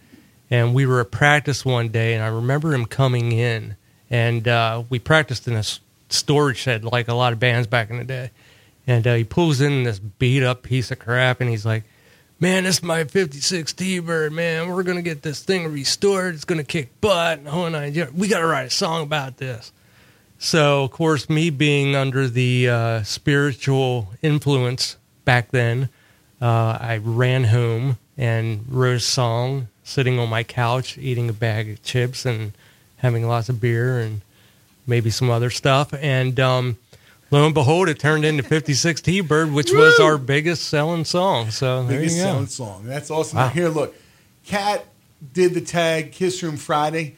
And 0.51 0.73
we 0.75 0.85
were 0.85 0.99
at 0.99 1.11
practice 1.11 1.63
one 1.63 1.89
day, 1.89 2.13
and 2.13 2.23
I 2.23 2.27
remember 2.27 2.73
him 2.73 2.85
coming 2.85 3.31
in, 3.31 3.77
and 4.09 4.47
uh, 4.47 4.83
we 4.89 4.99
practiced 4.99 5.47
in 5.47 5.55
a 5.55 5.63
storage 6.09 6.57
shed 6.57 6.83
like 6.83 7.07
a 7.07 7.13
lot 7.13 7.33
of 7.33 7.39
bands 7.39 7.67
back 7.67 7.89
in 7.89 7.97
the 7.97 8.03
day. 8.03 8.31
And 8.87 9.05
uh, 9.07 9.15
he 9.15 9.23
pulls 9.23 9.61
in 9.61 9.83
this 9.83 9.99
beat 9.99 10.43
up 10.43 10.61
piece 10.61 10.91
of 10.91 10.99
crap, 10.99 11.41
and 11.41 11.49
he's 11.49 11.65
like, 11.65 11.83
Man, 12.37 12.65
this 12.65 12.79
is 12.79 12.83
my 12.83 13.05
56 13.05 13.71
T-Bird, 13.71 14.33
man. 14.33 14.67
We're 14.67 14.83
to 14.97 15.01
get 15.01 15.21
this 15.21 15.41
thing 15.41 15.71
restored. 15.71 16.35
It's 16.35 16.43
to 16.57 16.65
kick 16.65 16.89
butt. 16.99 17.39
And 17.39 17.47
whole 17.47 17.69
nine 17.69 17.93
yards. 17.93 18.13
We 18.13 18.27
got 18.27 18.39
to 18.39 18.45
write 18.45 18.67
a 18.67 18.69
song 18.69 19.03
about 19.03 19.37
this. 19.37 19.71
So, 20.37 20.83
of 20.83 20.91
course, 20.91 21.29
me 21.29 21.49
being 21.49 21.95
under 21.95 22.27
the 22.27 22.69
uh, 22.69 23.03
spiritual 23.03 24.09
influence 24.21 24.97
back 25.23 25.51
then, 25.51 25.87
uh, 26.41 26.77
I 26.79 26.99
ran 27.01 27.45
home 27.45 27.99
and 28.17 28.65
wrote 28.67 28.97
a 28.97 28.99
song 28.99 29.69
sitting 29.83 30.19
on 30.19 30.27
my 30.27 30.43
couch, 30.43 30.97
eating 30.97 31.29
a 31.29 31.33
bag 31.33 31.69
of 31.69 31.83
chips 31.83 32.25
and 32.25 32.51
having 32.97 33.27
lots 33.27 33.49
of 33.49 33.59
beer 33.61 33.99
and 33.99 34.21
maybe 34.87 35.09
some 35.09 35.29
other 35.29 35.49
stuff. 35.49 35.93
And 35.93 36.39
um, 36.39 36.77
lo 37.31 37.45
and 37.45 37.53
behold, 37.53 37.89
it 37.89 37.99
turned 37.99 38.25
into 38.25 38.43
56 38.43 39.01
T 39.01 39.21
Bird, 39.21 39.51
which 39.51 39.71
was 39.71 39.99
our 39.99 40.17
biggest 40.17 40.67
selling 40.69 41.05
song. 41.05 41.51
So, 41.51 41.83
there 41.83 41.99
biggest 41.99 42.17
you 42.17 42.23
go. 42.23 42.27
selling 42.29 42.47
song. 42.47 42.83
That's 42.85 43.11
awesome. 43.11 43.37
Wow. 43.37 43.49
Here, 43.49 43.69
look, 43.69 43.95
Cat 44.45 44.85
did 45.33 45.53
the 45.53 45.61
tag 45.61 46.11
Kiss 46.11 46.41
Room 46.43 46.57
Friday. 46.57 47.15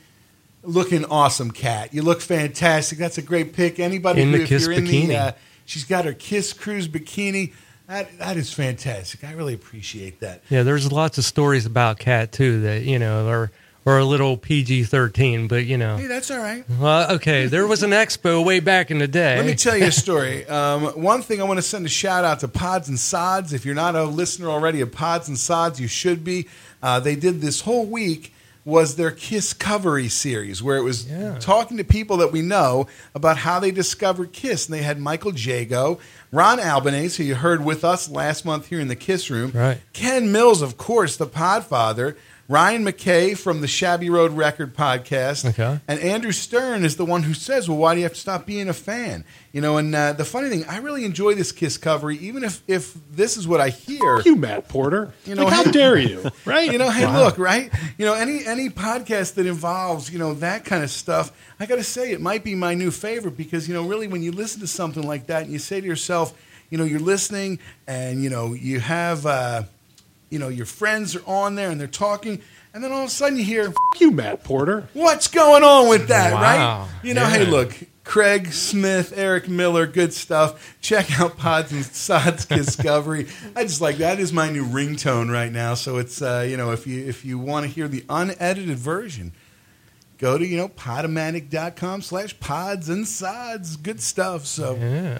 Looking 0.63 1.05
awesome, 1.05 1.51
Cat. 1.51 1.93
You 1.93 2.01
look 2.01 2.19
fantastic. 2.19 2.97
That's 2.97 3.17
a 3.17 3.21
great 3.21 3.53
pick. 3.53 3.79
Anybody 3.79 4.21
In 4.21 4.31
who, 4.31 4.37
the 4.37 4.43
if 4.43 4.49
Kiss 4.49 4.63
you're 4.63 4.73
in 4.73 4.83
bikini. 4.85 5.07
the, 5.07 5.17
uh, 5.17 5.31
she's 5.65 5.85
got 5.85 6.03
her 6.05 6.13
Kiss 6.13 6.51
Cruise 6.51 6.87
bikini. 6.89 7.53
That 7.87 8.17
that 8.17 8.35
is 8.35 8.51
fantastic. 8.51 9.23
I 9.23 9.31
really 9.31 9.53
appreciate 9.53 10.19
that. 10.19 10.43
Yeah, 10.49 10.63
there's 10.63 10.91
lots 10.91 11.17
of 11.17 11.23
stories 11.23 11.65
about 11.65 11.99
Cat, 11.99 12.33
too, 12.33 12.59
that, 12.61 12.81
you 12.81 12.99
know, 12.99 13.29
are, 13.29 13.49
are 13.87 13.99
a 13.99 14.05
little 14.05 14.35
PG 14.37 14.83
13, 14.83 15.47
but, 15.47 15.65
you 15.65 15.77
know. 15.77 15.95
Hey, 15.97 16.07
that's 16.07 16.29
all 16.29 16.39
right. 16.39 16.65
Well, 16.79 17.13
okay, 17.13 17.45
there 17.47 17.65
was 17.65 17.83
an 17.83 17.91
expo 17.91 18.43
way 18.43 18.59
back 18.59 18.91
in 18.91 18.97
the 18.99 19.07
day. 19.07 19.37
Let 19.37 19.45
me 19.45 19.55
tell 19.55 19.77
you 19.77 19.85
a 19.85 19.91
story. 20.05 20.45
Um, 20.47 20.83
one 21.01 21.21
thing 21.21 21.39
I 21.41 21.45
want 21.45 21.57
to 21.57 21.61
send 21.61 21.85
a 21.85 21.89
shout 21.89 22.25
out 22.25 22.41
to 22.41 22.47
Pods 22.49 22.89
and 22.89 22.99
Sods. 22.99 23.53
If 23.53 23.65
you're 23.65 23.75
not 23.75 23.95
a 23.95 24.03
listener 24.03 24.49
already 24.49 24.81
of 24.81 24.91
Pods 24.91 25.29
and 25.29 25.37
Sods, 25.37 25.79
you 25.79 25.87
should 25.87 26.23
be. 26.25 26.47
Uh, 26.83 26.99
they 26.99 27.15
did 27.15 27.39
this 27.41 27.61
whole 27.61 27.85
week 27.85 28.33
was 28.65 28.97
their 28.97 29.11
Kiss 29.11 29.53
Covery 29.53 30.11
series, 30.11 30.61
where 30.61 30.75
it 30.75 30.81
was 30.83 31.05
Yeah. 31.09 31.37
talking 31.39 31.77
to 31.77 31.85
people 31.85 32.17
that 32.17 32.33
we 32.33 32.41
know 32.41 32.87
about 33.15 33.37
how 33.37 33.61
they 33.61 33.71
discovered 33.71 34.33
Kiss. 34.33 34.65
And 34.65 34.73
they 34.77 34.81
had 34.81 34.99
Michael 34.99 35.33
Jago, 35.33 35.99
Ron 36.33 36.59
Albanese, 36.59 37.23
who 37.23 37.29
you 37.29 37.35
heard 37.35 37.63
with 37.63 37.85
us 37.85 38.09
last 38.09 38.43
month 38.43 38.67
here 38.67 38.81
in 38.81 38.89
the 38.89 38.95
Kiss 38.97 39.29
Room, 39.29 39.51
Right. 39.55 39.77
Ken 39.93 40.33
Mills, 40.33 40.61
of 40.61 40.75
course, 40.75 41.15
the 41.15 41.27
Podfather, 41.27 42.17
Ryan 42.49 42.85
McKay 42.85 43.37
from 43.37 43.59
the 43.59 43.67
Shabby 43.67 44.09
Road 44.09 44.31
Record 44.31 44.73
podcast, 44.73 45.43
Okay. 45.49 45.81
and 45.85 45.99
Andrew 45.99 46.31
Stern 46.31 46.85
is 46.85 46.95
the 46.95 47.03
one 47.03 47.23
who 47.23 47.33
says, 47.33 47.67
"Well, 47.67 47.77
why 47.77 47.93
do 47.93 47.99
you 47.99 48.05
have 48.05 48.13
to 48.13 48.19
stop 48.19 48.45
being 48.45 48.69
a 48.69 48.73
fan?" 48.73 49.25
You 49.51 49.59
know, 49.59 49.75
and 49.75 49.93
uh, 49.93 50.13
the 50.13 50.23
funny 50.23 50.47
thing, 50.47 50.63
I 50.65 50.77
really 50.77 51.03
enjoy 51.03 51.33
this 51.35 51.51
Kiss 51.51 51.77
cover, 51.77 52.09
even 52.09 52.45
if 52.45 52.63
if 52.65 52.93
this 53.11 53.35
is 53.35 53.49
what 53.49 53.59
I 53.59 53.67
hear. 53.69 54.21
you, 54.21 54.37
Matt 54.37 54.69
Porter. 54.69 55.11
You 55.25 55.35
know, 55.35 55.43
like, 55.43 55.53
how 55.53 55.63
hey- 55.65 55.71
dare 55.71 55.97
you? 55.97 56.31
Right? 56.45 56.71
You 56.71 56.77
know, 56.77 56.89
hey, 56.89 57.05
look, 57.05 57.37
right? 57.37 57.69
You 57.97 58.05
know, 58.05 58.13
any 58.13 58.45
any 58.45 58.69
podcast 58.69 59.33
that 59.33 59.45
involves 59.45 60.09
you 60.09 60.17
know 60.17 60.33
that 60.35 60.63
kind 60.63 60.83
of 60.85 60.89
stuff, 60.89 61.33
I 61.59 61.65
got 61.65 61.75
to 61.75 61.83
say 61.83 62.13
it 62.13 62.21
might 62.21 62.45
be 62.45 62.55
my 62.55 62.73
new 62.75 62.91
favorite 62.91 63.35
because 63.35 63.67
you 63.67 63.73
know, 63.73 63.85
really, 63.85 64.07
when 64.07 64.23
you 64.23 64.31
listen 64.31 64.61
to 64.61 64.67
something 64.67 65.03
like 65.05 65.27
that 65.27 65.43
and 65.43 65.51
you 65.51 65.59
say 65.59 65.81
to 65.81 65.85
yourself, 65.85 66.33
you 66.69 66.77
know, 66.77 66.85
you're 66.85 67.01
listening 67.01 67.59
and 67.87 68.23
you 68.23 68.29
know 68.29 68.53
you 68.53 68.79
have, 68.79 69.25
uh, 69.25 69.63
you 70.29 70.39
know, 70.39 70.47
your 70.49 70.65
friends 70.65 71.15
are 71.15 71.23
on 71.25 71.55
there 71.55 71.69
and 71.69 71.79
they're 71.79 71.87
talking, 71.87 72.41
and 72.73 72.83
then 72.83 72.91
all 72.91 73.01
of 73.03 73.07
a 73.07 73.11
sudden 73.11 73.37
you 73.37 73.43
hear, 73.45 73.67
F 73.69 74.01
you, 74.01 74.11
Matt 74.11 74.43
Porter. 74.43 74.87
What's 74.93 75.27
going 75.27 75.63
on 75.63 75.89
with 75.89 76.07
that, 76.09 76.33
Wow. 76.33 76.41
right? 76.41 76.89
You 77.03 77.13
know, 77.13 77.25
hey, 77.25 77.45
look, 77.45 77.75
Craig 78.03 78.53
Smith, 78.53 79.13
Eric 79.15 79.49
Miller, 79.49 79.85
good 79.87 80.13
stuff. 80.13 80.77
Check 80.81 81.19
out 81.19 81.37
Pods 81.37 81.71
and 81.73 81.83
Sods 81.85 82.45
Discovery. 82.45 83.27
I 83.55 83.63
just 83.63 83.81
like 83.81 83.97
that 83.97 84.19
is 84.19 84.31
my 84.31 84.49
new 84.49 84.65
ringtone 84.65 85.29
right 85.31 85.51
now. 85.51 85.73
So 85.73 85.97
it's 85.97 86.21
uh, 86.21 86.45
you 86.49 86.55
know, 86.57 86.71
if 86.71 86.87
you 86.87 87.05
if 87.05 87.25
you 87.25 87.37
want 87.37 87.65
to 87.65 87.71
hear 87.71 87.87
the 87.89 88.05
unedited 88.09 88.77
version, 88.77 89.33
go 90.19 90.37
to 90.37 90.45
you 90.45 90.55
know 90.57 90.69
podomatic.com 90.69 92.01
slash 92.01 92.39
pods 92.39 92.87
and 92.89 93.05
sods. 93.07 93.75
Good 93.75 94.01
stuff. 94.01 94.45
So 94.45 94.75
Yeah. 94.75 95.19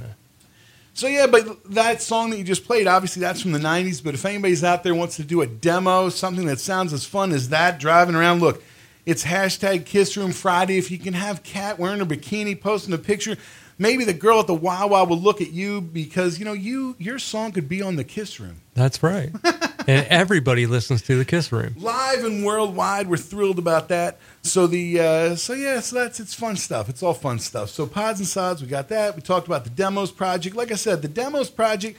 So 0.98 1.06
yeah, 1.06 1.28
but 1.28 1.64
that 1.74 2.02
song 2.02 2.32
that 2.32 2.38
you 2.38 2.44
just 2.44 2.66
played, 2.66 2.88
obviously 2.88 3.20
that's 3.20 3.40
from 3.40 3.52
the 3.52 3.60
'90s. 3.60 4.04
But 4.04 4.16
if 4.16 4.26
anybody's 4.26 4.64
out 4.64 4.84
there 4.84 4.96
wants 4.96 5.16
to 5.18 5.24
do 5.24 5.42
a 5.42 5.48
demo, 5.48 6.10
something 6.10 6.48
that 6.48 6.60
sounds 6.60 6.92
as 6.92 7.06
fun 7.06 7.32
as 7.32 7.50
that, 7.50 7.80
driving 7.80 8.16
around, 8.16 8.42
look, 8.42 8.64
it's 9.06 9.24
hashtag 9.24 9.86
Kiss 9.86 10.18
Room 10.18 10.32
Friday. 10.32 10.80
If 10.80 10.90
you 10.90 10.98
can 10.98 11.14
have 11.14 11.44
Kat 11.44 11.78
wearing 11.78 12.02
a 12.02 12.06
bikini, 12.06 12.60
posting 12.60 12.96
a 12.96 12.98
picture, 12.98 13.38
maybe 13.78 14.06
the 14.06 14.14
girl 14.14 14.40
at 14.40 14.48
the 14.48 14.56
Wawa 14.56 15.06
will 15.06 15.20
look 15.20 15.40
at 15.40 15.52
you 15.52 15.82
because 15.82 16.40
you 16.40 16.46
know 16.46 16.54
you 16.54 16.96
your 16.98 17.20
song 17.20 17.52
could 17.52 17.70
be 17.70 17.84
on 17.84 17.96
the 17.96 18.04
Kiss 18.04 18.40
Room 18.40 18.62
That's 18.74 19.04
right. 19.04 19.30
and 19.88 20.08
everybody 20.08 20.66
listens 20.66 21.04
to 21.04 21.16
the 21.16 21.26
Kiss 21.26 21.52
Room. 21.52 21.76
live 21.78 22.24
and 22.24 22.44
worldwide. 22.44 23.08
We're 23.08 23.18
thrilled 23.18 23.60
about 23.60 23.90
that. 23.90 24.18
So 24.48 24.66
the 24.66 25.00
uh, 25.00 25.36
so 25.36 25.54
yeah, 25.54 25.80
so 25.82 25.98
that's 25.98 26.20
it's 26.20 26.34
fun 26.34 26.56
stuff. 26.56 26.90
It's 26.90 27.04
all 27.04 27.14
fun 27.14 27.40
stuff. 27.40 27.70
So 27.70 27.86
pods 27.86 28.20
and 28.20 28.28
sods, 28.28 28.62
we 28.62 28.68
got 28.68 28.90
that. 28.90 29.16
We 29.16 29.22
talked 29.22 29.48
about 29.48 29.64
the 29.64 29.70
demos 29.70 30.12
project. 30.12 30.56
Like 30.56 30.72
I 30.72 30.76
said, 30.76 31.02
the 31.02 31.08
demos 31.08 31.50
project. 31.50 31.98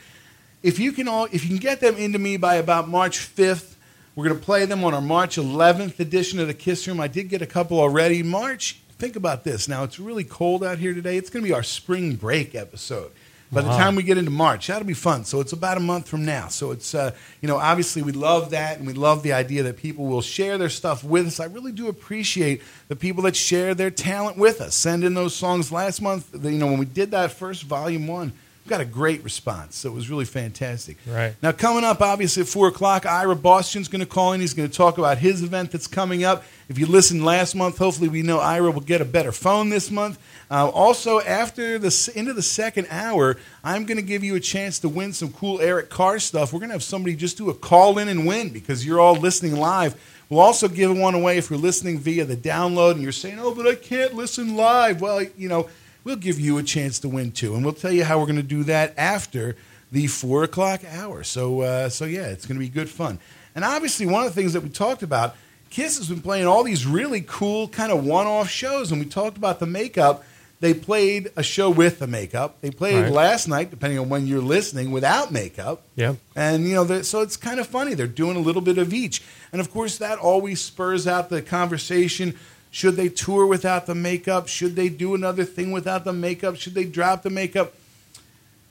If 0.63 0.79
you 0.79 0.93
can 0.93 1.07
all, 1.07 1.27
if 1.31 1.45
you 1.45 1.49
can 1.49 1.59
get 1.59 1.81
them 1.81 1.97
into 1.97 2.19
me 2.19 2.37
by 2.37 2.57
about 2.57 2.89
March 2.89 3.19
fifth, 3.19 3.77
we're 4.17 4.29
to 4.29 4.35
play 4.35 4.65
them 4.65 4.83
on 4.83 4.95
our 4.95 5.01
March 5.01 5.37
11th 5.37 6.01
edition 6.01 6.41
of 6.41 6.49
the 6.49 6.55
Kiss 6.55 6.89
Room. 6.89 6.99
I 6.99 7.07
did 7.07 7.29
get 7.29 7.43
a 7.43 7.47
couple 7.47 7.79
already. 7.79 8.23
March. 8.23 8.81
Think 8.99 9.15
about 9.15 9.45
this. 9.45 9.69
Now 9.69 9.85
it's 9.85 10.01
really 10.01 10.25
cold 10.25 10.65
out 10.65 10.79
here 10.79 10.93
today. 10.93 11.17
It's 11.17 11.31
to 11.45 11.49
be 11.49 11.55
our 11.55 11.63
spring 11.63 12.17
break 12.17 12.57
episode. 12.57 13.13
By 13.51 13.63
the 13.63 13.71
time 13.71 13.97
we 13.97 14.03
get 14.03 14.19
into 14.19 14.31
March, 14.31 14.67
that'll 14.67 14.87
be 14.87 14.93
fun. 14.93 15.25
So 15.25 15.41
it's 15.41 15.55
about 15.55 15.79
a 15.79 15.81
month 15.81 16.07
from 16.07 16.27
now. 16.27 16.49
So 16.49 16.71
it's 16.71 16.95
uh, 16.95 17.13
you 17.41 17.49
know 17.49 17.57
obviously 17.57 18.03
we 18.03 18.13
love 18.13 18.51
that 18.51 18.77
and 18.77 18.87
we 18.87 18.93
love 18.93 19.23
the 19.23 19.33
idea 19.33 19.63
that 19.63 19.79
people 19.79 20.05
will 20.05 20.21
share 20.21 20.59
their 20.59 20.69
stuff 20.69 21.03
with 21.03 21.27
us. 21.27 21.41
I 21.41 21.47
really 21.47 21.73
do 21.73 21.89
appreciate 21.89 22.61
the 22.89 22.97
people 22.97 23.23
that 23.23 23.35
share 23.35 23.75
their 23.75 23.91
talent 23.91 24.37
with 24.37 24.61
us. 24.61 24.75
Send 24.75 25.03
in 25.03 25.15
those 25.15 25.35
songs 25.35 25.73
last 25.73 26.03
month. 26.03 26.29
You 26.35 26.51
know 26.51 26.67
when 26.67 26.79
we 26.79 26.85
did 26.85 27.11
that 27.13 27.33
first 27.33 27.63
volume 27.63 28.07
one, 28.07 28.35
got 28.69 28.81
a 28.81 28.85
great 28.85 29.25
response. 29.25 29.77
So 29.77 29.89
it 29.89 29.95
was 29.95 30.09
really 30.09 30.25
fantastic. 30.25 30.99
Right. 31.07 31.35
Now 31.43 31.53
coming 31.53 31.85
up, 31.85 32.01
obviously 32.01 32.43
at 32.43 32.49
four 32.49 32.69
o'clock, 32.69 33.07
Ira 33.07 33.35
Boston's 33.35 33.89
going 33.89 34.01
to 34.01 34.07
call 34.07 34.33
in. 34.33 34.41
He's 34.41 34.55
going 34.55 34.69
to 34.69 34.75
talk 34.75 34.99
about 34.99 35.19
his 35.19 35.43
event 35.43 35.73
that's 35.73 35.87
coming 35.87 36.25
up. 36.25 36.45
If 36.69 36.79
you 36.79 36.87
listened 36.87 37.25
last 37.25 37.55
month, 37.55 37.79
hopefully 37.79 38.09
we 38.09 38.23
know 38.23 38.39
Ira 38.39 38.71
will 38.71 38.83
get 38.83 39.01
a 39.01 39.05
better 39.05 39.33
phone 39.33 39.71
this 39.71 39.91
month. 39.91 40.19
Uh, 40.51 40.69
also, 40.69 41.21
after 41.21 41.79
the 41.79 42.13
end 42.15 42.29
of 42.29 42.37
the 42.37 42.43
second 42.43 42.87
hour, 42.91 43.37
I'm 43.65 43.85
going 43.85 43.97
to 43.97 44.03
give 44.03 44.25
you 44.25 44.35
a 44.35 44.41
chance 44.41 44.79
to 44.81 44.89
win 44.89 45.13
some 45.13 45.33
cool 45.33 45.61
Eric 45.61 45.91
Carr 45.91 46.19
stuff. 46.19 46.53
We're 46.53 46.61
going 46.61 46.71
to 46.71 46.75
have 46.75 46.83
somebody 46.83 47.17
just 47.17 47.37
do 47.37 47.51
a 47.51 47.55
call 47.55 47.99
in 47.99 48.09
and 48.09 48.27
win 48.27 48.51
because 48.51 48.85
you're 48.85 49.01
all 49.01 49.17
listening 49.17 49.57
live. 49.57 49.95
We'll 50.29 50.41
also 50.41 50.69
give 50.69 50.95
one 50.97 51.15
away 51.15 51.39
if 51.39 51.49
you're 51.49 51.59
listening 51.59 51.99
via 51.99 52.25
the 52.25 52.37
download 52.37 52.93
and 52.93 53.03
you're 53.03 53.13
saying, 53.13 53.39
"Oh, 53.39 53.55
but 53.55 53.67
I 53.67 53.75
can't 53.75 54.15
listen 54.15 54.57
live." 54.57 55.01
Well, 55.01 55.23
you 55.23 55.49
know, 55.49 55.71
we'll 56.09 56.17
give 56.17 56.41
you 56.41 56.57
a 56.57 56.63
chance 56.63 56.99
to 57.01 57.09
win 57.09 57.31
too, 57.31 57.55
and 57.55 57.63
we'll 57.63 57.75
tell 57.75 57.93
you 57.93 58.03
how 58.03 58.19
we're 58.19 58.25
going 58.25 58.37
to 58.37 58.43
do 58.43 58.65
that 58.65 58.95
after 58.97 59.55
the 59.93 60.07
four 60.07 60.43
o'clock 60.43 60.81
hour. 60.91 61.23
So, 61.23 61.61
uh, 61.61 61.89
so 61.91 62.07
yeah, 62.07 62.29
it's 62.29 62.47
going 62.47 62.59
to 62.59 62.65
be 62.65 62.71
good 62.71 62.89
fun. 62.89 63.19
And 63.55 63.63
obviously, 63.63 64.07
one 64.07 64.25
of 64.25 64.35
the 64.35 64.41
things 64.41 64.55
that 64.55 64.63
we 64.63 64.71
talked 64.71 65.03
about, 65.03 65.37
Kiss 65.69 65.99
has 65.99 66.09
been 66.09 66.23
playing 66.23 66.47
all 66.47 66.65
these 66.65 66.87
really 66.87 67.21
cool 67.27 67.69
kind 67.69 67.93
of 67.93 68.05
one-off 68.07 68.49
shows, 68.49 68.91
and 68.91 69.01
we 69.01 69.07
talked 69.07 69.37
about 69.37 69.61
the 69.61 69.67
makeup. 69.67 70.25
They 70.61 70.73
played 70.73 71.31
a 71.37 71.43
show 71.43 71.69
with 71.69 71.99
the 71.99 72.07
makeup. 72.07 72.57
They 72.63 72.71
played 72.71 73.03
Right. 73.03 73.13
last 73.13 73.47
night, 73.47 73.71
depending 73.71 73.99
on 73.99 74.09
when 74.09 74.27
you're 74.27 74.41
listening, 74.41 74.91
without 74.91 75.31
makeup. 75.31 75.83
Yep. 75.97 76.17
And 76.35 76.67
you 76.67 76.75
know, 76.75 77.03
so 77.03 77.21
it's 77.21 77.37
kind 77.37 77.61
of 77.61 77.67
funny. 77.67 77.93
They're 77.95 78.07
doing 78.07 78.37
a 78.37 78.41
little 78.41 78.63
bit 78.63 78.79
of 78.79 78.95
each, 78.95 79.23
and 79.53 79.61
of 79.61 79.71
course, 79.71 79.99
that 79.99 80.19
always 80.19 80.61
spurs 80.61 81.07
out 81.07 81.29
the 81.29 81.43
conversation. 81.43 82.35
Should 82.71 82.97
they 82.97 83.09
tour 83.09 83.47
without 83.47 83.87
the 83.87 83.95
makeup? 83.95 84.49
Should 84.49 84.77
they 84.77 84.89
do 84.89 85.15
another 85.15 85.45
thing 85.45 85.73
without 85.73 86.05
the 86.05 86.13
makeup? 86.13 86.57
Should 86.57 86.75
they 86.75 86.85
drop 86.85 87.23
the 87.23 87.31
makeup? 87.31 87.75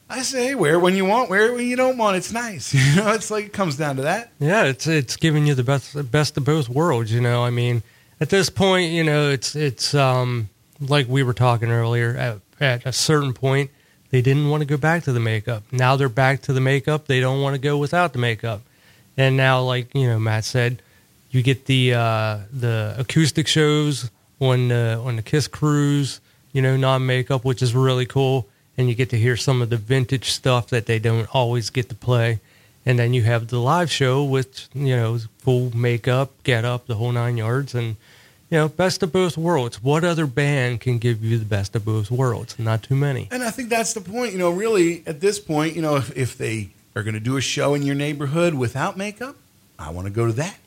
I 0.10 0.22
say, 0.22 0.56
wear 0.56 0.76
it 0.76 0.80
when 0.80 0.96
you 0.96 1.04
want, 1.04 1.30
wear 1.30 1.48
it 1.48 1.56
when 1.56 1.68
you 1.68 1.76
don't 1.76 1.98
want. 1.98 2.16
It's 2.16 2.32
nice, 2.32 2.74
you 2.74 2.96
know. 2.96 3.12
It's 3.12 3.30
like 3.30 3.46
it 3.46 3.54
comes 3.54 3.76
down 3.76 3.98
to 3.98 4.04
that. 4.04 4.32
Yeah, 4.40 4.66
it's 4.66 4.88
it's 4.88 5.18
giving 5.18 5.46
you 5.46 5.54
the 5.54 5.64
best 5.64 6.12
best 6.12 6.38
of 6.38 6.46
both 6.46 6.70
worlds. 6.70 7.12
You 7.12 7.22
know, 7.22 7.44
I 7.44 7.50
mean, 7.50 7.84
at 8.20 8.30
this 8.30 8.50
point, 8.50 8.92
you 8.92 9.04
know, 9.04 9.30
it's 9.30 9.56
it's 9.56 9.94
um 9.94 10.50
like 10.80 11.08
we 11.08 11.24
were 11.24 11.34
talking 11.34 11.72
earlier. 11.72 12.16
At, 12.16 12.40
at 12.60 12.86
a 12.86 12.94
certain 12.94 13.34
point, 13.34 13.70
they 14.10 14.22
didn't 14.22 14.50
want 14.50 14.62
to 14.62 14.66
go 14.66 14.78
back 14.78 15.04
to 15.04 15.14
the 15.14 15.20
makeup. 15.20 15.64
Now 15.72 15.96
they're 15.96 16.10
back 16.10 16.42
to 16.44 16.54
the 16.54 16.62
makeup. 16.62 17.08
They 17.08 17.20
don't 17.20 17.42
want 17.42 17.56
to 17.56 17.60
go 17.62 17.78
without 17.78 18.14
the 18.14 18.20
makeup. 18.20 18.62
And 19.18 19.36
now, 19.36 19.62
like 19.62 19.94
you 19.94 20.08
know, 20.08 20.20
Matt 20.20 20.46
said, 20.46 20.82
you 21.32 21.42
get 21.42 21.66
the 21.66 21.94
uh, 21.94 22.40
the 22.52 22.96
acoustic 22.98 23.48
shows 23.48 24.10
on 24.40 24.70
the 24.70 25.02
on 25.04 25.16
the 25.16 25.22
Kiss 25.22 25.48
cruise. 25.48 26.22
You 26.54 26.62
know, 26.62 26.78
non 26.78 27.06
makeup, 27.06 27.46
which 27.46 27.62
is 27.62 27.76
really 27.76 28.06
cool. 28.06 28.48
And 28.78 28.90
you 28.90 28.96
get 28.96 29.10
to 29.10 29.18
hear 29.18 29.36
some 29.36 29.62
of 29.62 29.70
the 29.70 29.78
vintage 29.78 30.30
stuff 30.30 30.68
that 30.70 30.86
they 30.86 31.00
don't 31.00 31.28
always 31.34 31.70
get 31.72 31.90
to 31.90 31.96
play 31.96 32.40
and 32.88 32.98
then 32.98 33.14
you 33.14 33.22
have 33.24 33.50
the 33.50 33.60
live 33.60 33.92
show 33.92 34.24
with 34.24 34.70
you 34.74 34.96
know 34.96 35.20
full 35.40 35.76
makeup, 35.76 36.32
get 36.44 36.64
up, 36.64 36.88
the 36.88 36.96
whole 36.96 37.12
nine 37.12 37.36
yards, 37.36 37.76
and 37.76 37.98
you 38.50 38.58
know 38.58 38.70
best 38.70 39.04
of 39.04 39.12
both 39.12 39.38
worlds. 39.38 39.84
What 39.84 40.06
other 40.06 40.26
band 40.26 40.80
can 40.80 40.98
give 40.98 41.22
you 41.22 41.38
the 41.38 41.46
best 41.46 41.76
of 41.76 41.84
both 41.84 42.10
worlds? 42.10 42.58
Not 42.58 42.84
too 42.84 42.96
many. 42.96 43.28
And 43.30 43.44
I 43.44 43.52
think 43.52 43.68
that's 43.68 43.94
the 43.94 44.00
point. 44.00 44.32
You 44.32 44.40
know, 44.40 44.52
really, 44.52 45.04
at 45.06 45.20
this 45.20 45.38
point, 45.38 45.76
you 45.76 45.82
know, 45.82 45.98
if, 45.98 46.16
if 46.16 46.38
they 46.38 46.70
are 46.96 47.04
going 47.04 47.14
to 47.14 47.20
do 47.20 47.36
a 47.36 47.42
show 47.42 47.74
in 47.74 47.82
your 47.82 47.94
neighborhood 47.94 48.54
without 48.54 48.96
makeup, 48.96 49.36
I 49.78 49.90
want 49.90 50.08
to 50.08 50.14
go 50.14 50.26
to 50.26 50.34
that. 50.34 50.58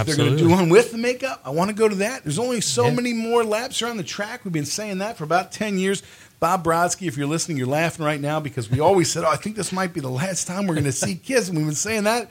If 0.00 0.06
they're 0.06 0.16
going 0.16 0.36
to 0.36 0.42
do 0.42 0.48
one 0.48 0.68
with 0.68 0.92
the 0.92 0.98
makeup, 0.98 1.40
I 1.44 1.50
want 1.50 1.70
to 1.70 1.76
go 1.76 1.88
to 1.88 1.94
that. 1.96 2.22
There's 2.24 2.38
only 2.38 2.60
so 2.60 2.86
Yeah. 2.86 2.94
many 2.94 3.12
more 3.12 3.44
laps 3.44 3.82
around 3.82 3.96
the 3.96 4.04
track. 4.04 4.44
We've 4.44 4.52
been 4.52 4.64
saying 4.66 4.98
that 4.98 5.16
for 5.16 5.24
about 5.24 5.52
10 5.52 5.78
years. 5.78 6.02
Bob 6.38 6.64
Brodsky, 6.64 7.08
if 7.08 7.16
you're 7.16 7.26
listening, 7.26 7.56
you're 7.56 7.66
laughing 7.66 8.04
right 8.04 8.20
now 8.20 8.40
because 8.40 8.70
we 8.70 8.78
always 8.80 9.10
said, 9.10 9.24
oh, 9.24 9.28
I 9.30 9.36
think 9.36 9.56
this 9.56 9.72
might 9.72 9.92
be 9.94 10.00
the 10.00 10.10
last 10.10 10.46
time 10.46 10.66
we're 10.66 10.74
going 10.74 10.84
to 10.84 10.92
see 10.92 11.14
Kiss. 11.14 11.48
And 11.48 11.56
we've 11.56 11.66
been 11.66 11.74
saying 11.74 12.04
that 12.04 12.30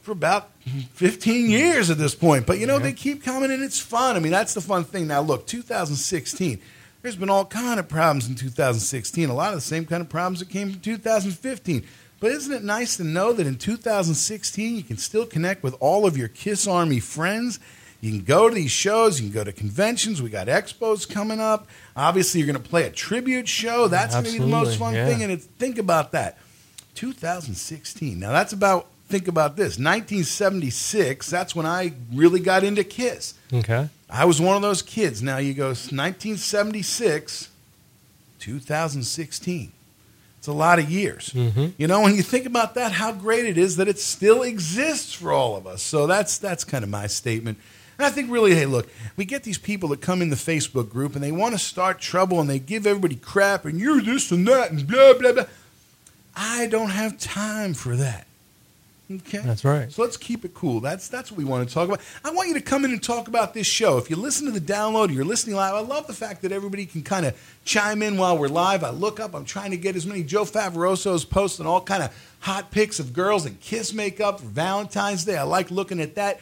for 0.00 0.12
about 0.12 0.50
15 0.94 1.50
years 1.50 1.90
at 1.90 1.98
this 1.98 2.14
point. 2.14 2.46
But, 2.46 2.58
you 2.58 2.66
know, 2.66 2.78
they 2.78 2.92
keep 2.94 3.22
coming 3.22 3.50
and 3.50 3.62
it's 3.62 3.78
fun. 3.80 4.16
I 4.16 4.20
mean, 4.20 4.32
that's 4.32 4.54
the 4.54 4.62
fun 4.62 4.84
thing. 4.84 5.06
Now, 5.06 5.20
look, 5.20 5.46
2016, 5.46 6.58
there's 7.02 7.16
been 7.16 7.28
all 7.30 7.44
kind 7.44 7.78
of 7.78 7.88
problems 7.88 8.26
in 8.28 8.34
2016. 8.34 9.28
A 9.28 9.34
lot 9.34 9.50
of 9.52 9.56
the 9.56 9.60
same 9.60 9.84
kind 9.84 10.00
of 10.00 10.08
problems 10.08 10.38
that 10.40 10.48
came 10.48 10.70
from 10.72 10.80
2015. 10.80 11.84
But 12.20 12.32
isn't 12.32 12.52
it 12.52 12.64
nice 12.64 12.96
to 12.96 13.04
know 13.04 13.32
that 13.32 13.46
in 13.46 13.56
2016 13.56 14.76
you 14.76 14.82
can 14.82 14.96
still 14.96 15.24
connect 15.24 15.62
with 15.62 15.76
all 15.80 16.06
of 16.06 16.16
your 16.16 16.28
Kiss 16.28 16.66
Army 16.66 17.00
friends? 17.00 17.60
You 18.00 18.10
can 18.10 18.24
go 18.24 18.48
to 18.48 18.54
these 18.54 18.70
shows, 18.70 19.20
you 19.20 19.28
can 19.28 19.34
go 19.34 19.44
to 19.44 19.52
conventions. 19.52 20.22
We 20.22 20.30
got 20.30 20.46
expos 20.46 21.08
coming 21.08 21.40
up. 21.40 21.66
Obviously, 21.96 22.40
you're 22.40 22.46
going 22.46 22.62
to 22.62 22.68
play 22.68 22.84
a 22.84 22.90
tribute 22.90 23.48
show. 23.48 23.88
That's 23.88 24.14
going 24.14 24.26
to 24.26 24.32
be 24.32 24.38
the 24.38 24.46
most 24.46 24.78
fun 24.78 24.94
yeah. 24.94 25.06
thing. 25.06 25.22
And 25.22 25.32
it's, 25.32 25.46
think 25.46 25.78
about 25.78 26.12
that. 26.12 26.38
2016. 26.94 28.18
Now 28.18 28.32
that's 28.32 28.52
about 28.52 28.88
think 29.08 29.28
about 29.28 29.56
this. 29.56 29.78
1976. 29.78 31.30
That's 31.30 31.54
when 31.54 31.64
I 31.66 31.92
really 32.12 32.40
got 32.40 32.64
into 32.64 32.82
Kiss. 32.84 33.34
Okay. 33.52 33.88
I 34.10 34.24
was 34.24 34.40
one 34.40 34.56
of 34.56 34.62
those 34.62 34.82
kids. 34.82 35.22
Now 35.22 35.38
you 35.38 35.54
go 35.54 35.68
1976, 35.68 37.48
2016. 38.40 39.72
It's 40.48 40.54
a 40.54 40.56
lot 40.56 40.78
of 40.78 40.90
years. 40.90 41.30
Mhm. 41.34 41.74
You 41.76 41.86
know, 41.86 42.00
when 42.00 42.14
you 42.14 42.22
think 42.22 42.46
about 42.46 42.74
that, 42.74 42.92
how 42.92 43.12
great 43.12 43.44
it 43.44 43.58
is 43.58 43.76
that 43.76 43.86
it 43.86 43.98
still 43.98 44.42
exists 44.42 45.12
for 45.12 45.30
all 45.30 45.56
of 45.56 45.66
us. 45.66 45.82
So 45.82 46.06
that's 46.06 46.38
that's 46.38 46.64
kind 46.64 46.82
of 46.82 46.88
my 46.88 47.06
statement. 47.06 47.58
And 47.98 48.06
I 48.06 48.10
think 48.10 48.30
really, 48.30 48.54
hey, 48.54 48.64
look, 48.64 48.88
we 49.14 49.26
get 49.26 49.42
these 49.42 49.58
people 49.58 49.90
that 49.90 50.00
come 50.00 50.22
in 50.22 50.30
the 50.30 50.36
Facebook 50.36 50.88
group 50.88 51.14
and 51.14 51.22
they 51.22 51.32
want 51.32 51.52
to 51.52 51.58
start 51.58 52.00
trouble 52.00 52.40
and 52.40 52.48
they 52.48 52.58
give 52.58 52.86
everybody 52.86 53.16
crap 53.16 53.66
and 53.66 53.78
you're 53.78 54.00
this 54.00 54.30
and 54.30 54.48
that 54.48 54.70
and 54.70 54.86
blah 54.86 55.12
blah 55.18 55.32
blah. 55.32 55.44
I 56.34 56.66
don't 56.66 56.90
have 56.90 57.18
time 57.18 57.74
for 57.74 57.94
that. 57.96 58.26
Okay, 59.10 59.38
That's 59.38 59.64
right. 59.64 59.90
So 59.90 60.02
let's 60.02 60.18
keep 60.18 60.44
it 60.44 60.52
cool. 60.52 60.80
That's 60.80 61.08
that's 61.08 61.30
what 61.30 61.38
we 61.38 61.44
want 61.44 61.66
to 61.66 61.72
talk 61.72 61.88
about. 61.88 62.00
I 62.22 62.30
want 62.30 62.48
you 62.48 62.54
to 62.54 62.60
come 62.60 62.84
in 62.84 62.90
and 62.90 63.02
talk 63.02 63.26
about 63.26 63.54
this 63.54 63.66
show. 63.66 63.96
If 63.96 64.10
you 64.10 64.16
listen 64.16 64.44
to 64.44 64.52
the 64.52 64.60
download, 64.60 65.14
you're 65.14 65.24
listening 65.24 65.56
live. 65.56 65.72
I 65.72 65.80
love 65.80 66.06
the 66.06 66.12
fact 66.12 66.42
that 66.42 66.52
everybody 66.52 66.84
can 66.84 67.02
kind 67.02 67.24
of 67.24 67.58
chime 67.64 68.02
in 68.02 68.18
while 68.18 68.36
we're 68.36 68.48
live. 68.48 68.84
I 68.84 68.90
look 68.90 69.18
up. 69.18 69.34
I'm 69.34 69.46
trying 69.46 69.70
to 69.70 69.78
get 69.78 69.96
as 69.96 70.04
many 70.04 70.22
Joe 70.22 70.44
Favoroso's 70.44 71.24
posting 71.24 71.64
all 71.64 71.80
kind 71.80 72.02
of 72.02 72.36
hot 72.40 72.70
pics 72.70 73.00
of 73.00 73.14
girls 73.14 73.46
and 73.46 73.58
kiss 73.60 73.94
makeup 73.94 74.40
for 74.40 74.46
Valentine's 74.46 75.24
Day. 75.24 75.38
I 75.38 75.44
like 75.44 75.70
looking 75.70 76.00
at 76.00 76.16
that. 76.16 76.40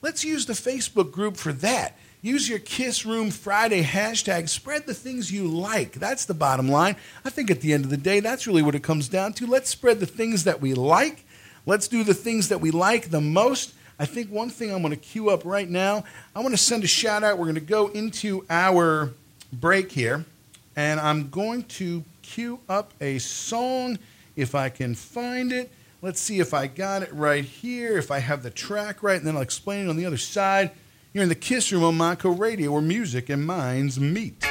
Let's 0.00 0.24
use 0.24 0.46
the 0.46 0.54
Facebook 0.54 1.12
group 1.12 1.36
for 1.36 1.52
that. 1.52 1.98
Use 2.22 2.48
your 2.48 2.60
Kiss 2.60 3.04
Room 3.04 3.30
Friday 3.30 3.82
hashtag. 3.82 4.48
Spread 4.48 4.86
the 4.86 4.94
things 4.94 5.30
you 5.30 5.46
like. 5.46 5.92
That's 5.92 6.24
the 6.24 6.34
bottom 6.34 6.68
line. 6.68 6.96
I 7.26 7.30
think 7.30 7.50
at 7.50 7.60
the 7.60 7.74
end 7.74 7.84
of 7.84 7.90
the 7.90 7.98
day, 7.98 8.20
that's 8.20 8.46
really 8.46 8.62
what 8.62 8.74
it 8.74 8.82
comes 8.82 9.10
down 9.10 9.34
to. 9.34 9.46
Let's 9.46 9.68
spread 9.68 10.00
the 10.00 10.06
things 10.06 10.44
that 10.44 10.62
we 10.62 10.72
like. 10.72 11.25
Let's 11.66 11.88
do 11.88 12.04
the 12.04 12.14
things 12.14 12.48
that 12.50 12.60
we 12.60 12.70
like 12.70 13.10
the 13.10 13.20
most. 13.20 13.74
I 13.98 14.06
think 14.06 14.30
one 14.30 14.50
thing 14.50 14.72
I'm 14.72 14.82
going 14.82 14.92
to 14.92 14.96
queue 14.96 15.30
up 15.30 15.44
right 15.44 15.68
now, 15.68 16.04
I 16.34 16.40
want 16.40 16.52
to 16.52 16.58
send 16.58 16.84
a 16.84 16.86
shout 16.86 17.24
out. 17.24 17.38
We're 17.38 17.46
going 17.46 17.56
to 17.56 17.60
go 17.60 17.88
into 17.88 18.46
our 18.48 19.12
break 19.52 19.90
here, 19.90 20.24
and 20.76 21.00
I'm 21.00 21.28
going 21.28 21.64
to 21.64 22.04
queue 22.22 22.60
up 22.68 22.92
a 23.00 23.18
song 23.18 23.98
if 24.36 24.54
I 24.54 24.68
can 24.68 24.94
find 24.94 25.52
it. 25.52 25.72
Let's 26.02 26.20
see 26.20 26.38
if 26.38 26.54
I 26.54 26.68
got 26.68 27.02
it 27.02 27.12
right 27.12 27.44
here, 27.44 27.98
if 27.98 28.12
I 28.12 28.20
have 28.20 28.44
the 28.44 28.50
track 28.50 29.02
right, 29.02 29.16
and 29.16 29.26
then 29.26 29.34
I'll 29.34 29.42
explain 29.42 29.86
it 29.86 29.90
on 29.90 29.96
the 29.96 30.06
other 30.06 30.18
side. 30.18 30.70
You're 31.12 31.24
in 31.24 31.28
the 31.28 31.34
Kiss 31.34 31.72
Room 31.72 31.82
on 31.82 31.96
Monaco 31.96 32.30
Radio, 32.30 32.70
where 32.70 32.82
music 32.82 33.28
and 33.28 33.44
minds 33.44 33.98
meet. 33.98 34.46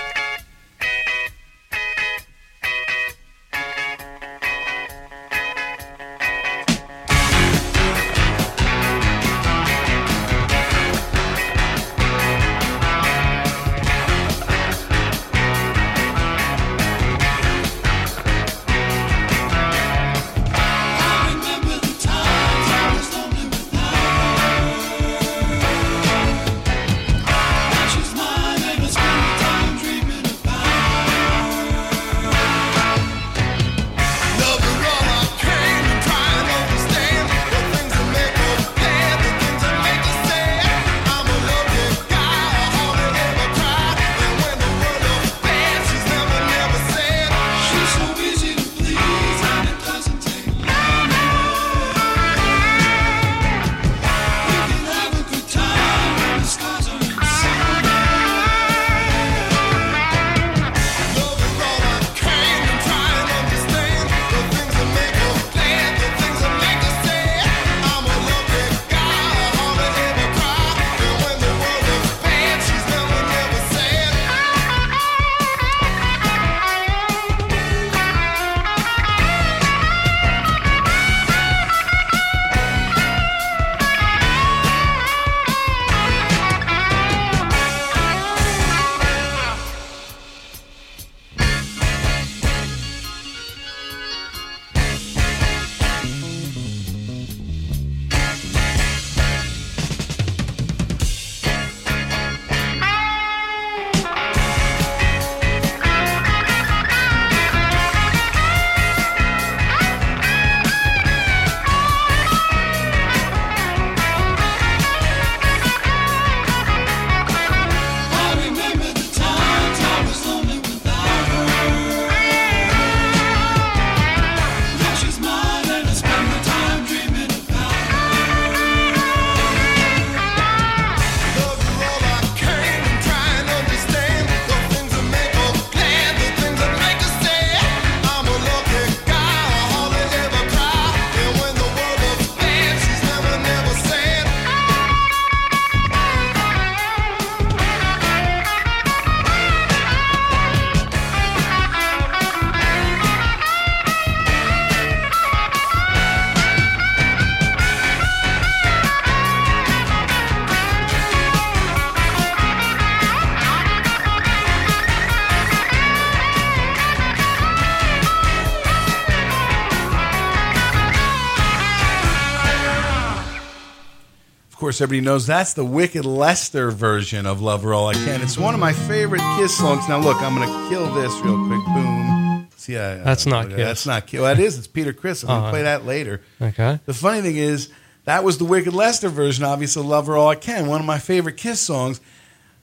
Course, 174.76 174.82
everybody 174.82 175.06
knows 175.06 175.26
that's 175.26 175.54
the 175.54 175.64
Wicked 175.64 176.04
Lester 176.04 176.70
version 176.70 177.26
of 177.26 177.40
Love 177.42 177.64
Her 177.64 177.74
All 177.74 177.88
I 177.88 177.94
Can. 177.94 178.22
It's 178.22 178.38
one 178.38 178.54
of 178.54 178.60
my 178.60 178.74
favorite 178.74 179.22
Kiss 179.38 179.58
songs. 179.58 179.88
Now, 179.88 180.00
look, 180.00 180.18
I'm 180.22 180.36
going 180.36 180.50
to 180.50 180.70
kill 180.70 180.94
this 180.94 181.14
real 181.22 181.38
quick. 181.48 181.64
Boom. 181.68 182.48
See, 182.58 182.76
I, 182.78 182.96
That's 182.96 183.26
not 183.26 183.46
uh, 183.46 183.56
Kiss. 183.56 183.58
That's 183.58 183.86
not 183.86 184.06
Kiss. 184.08 184.20
That 184.20 184.38
is. 184.38 184.58
It's 184.58 184.68
Peter 184.68 184.92
Criss. 184.92 185.24
I'm 185.24 185.28
going 185.30 185.40
to 185.40 185.44
Uh-huh. 185.44 185.52
play 185.54 185.62
that 185.62 185.86
later. 185.86 186.20
Okay. 186.42 186.78
The 186.86 186.94
funny 186.94 187.22
thing 187.22 187.38
is, 187.38 187.70
that 188.04 188.26
was 188.26 188.38
the 188.38 188.44
Wicked 188.44 188.74
Lester 188.74 189.08
version, 189.08 189.46
obviously, 189.46 189.80
of 189.80 189.86
Love 189.86 190.08
Her 190.08 190.18
All 190.18 190.28
I 190.28 190.36
Can, 190.36 190.68
one 190.68 190.82
of 190.82 190.86
my 190.86 191.00
favorite 191.00 191.38
Kiss 191.38 191.62
songs. 191.62 192.02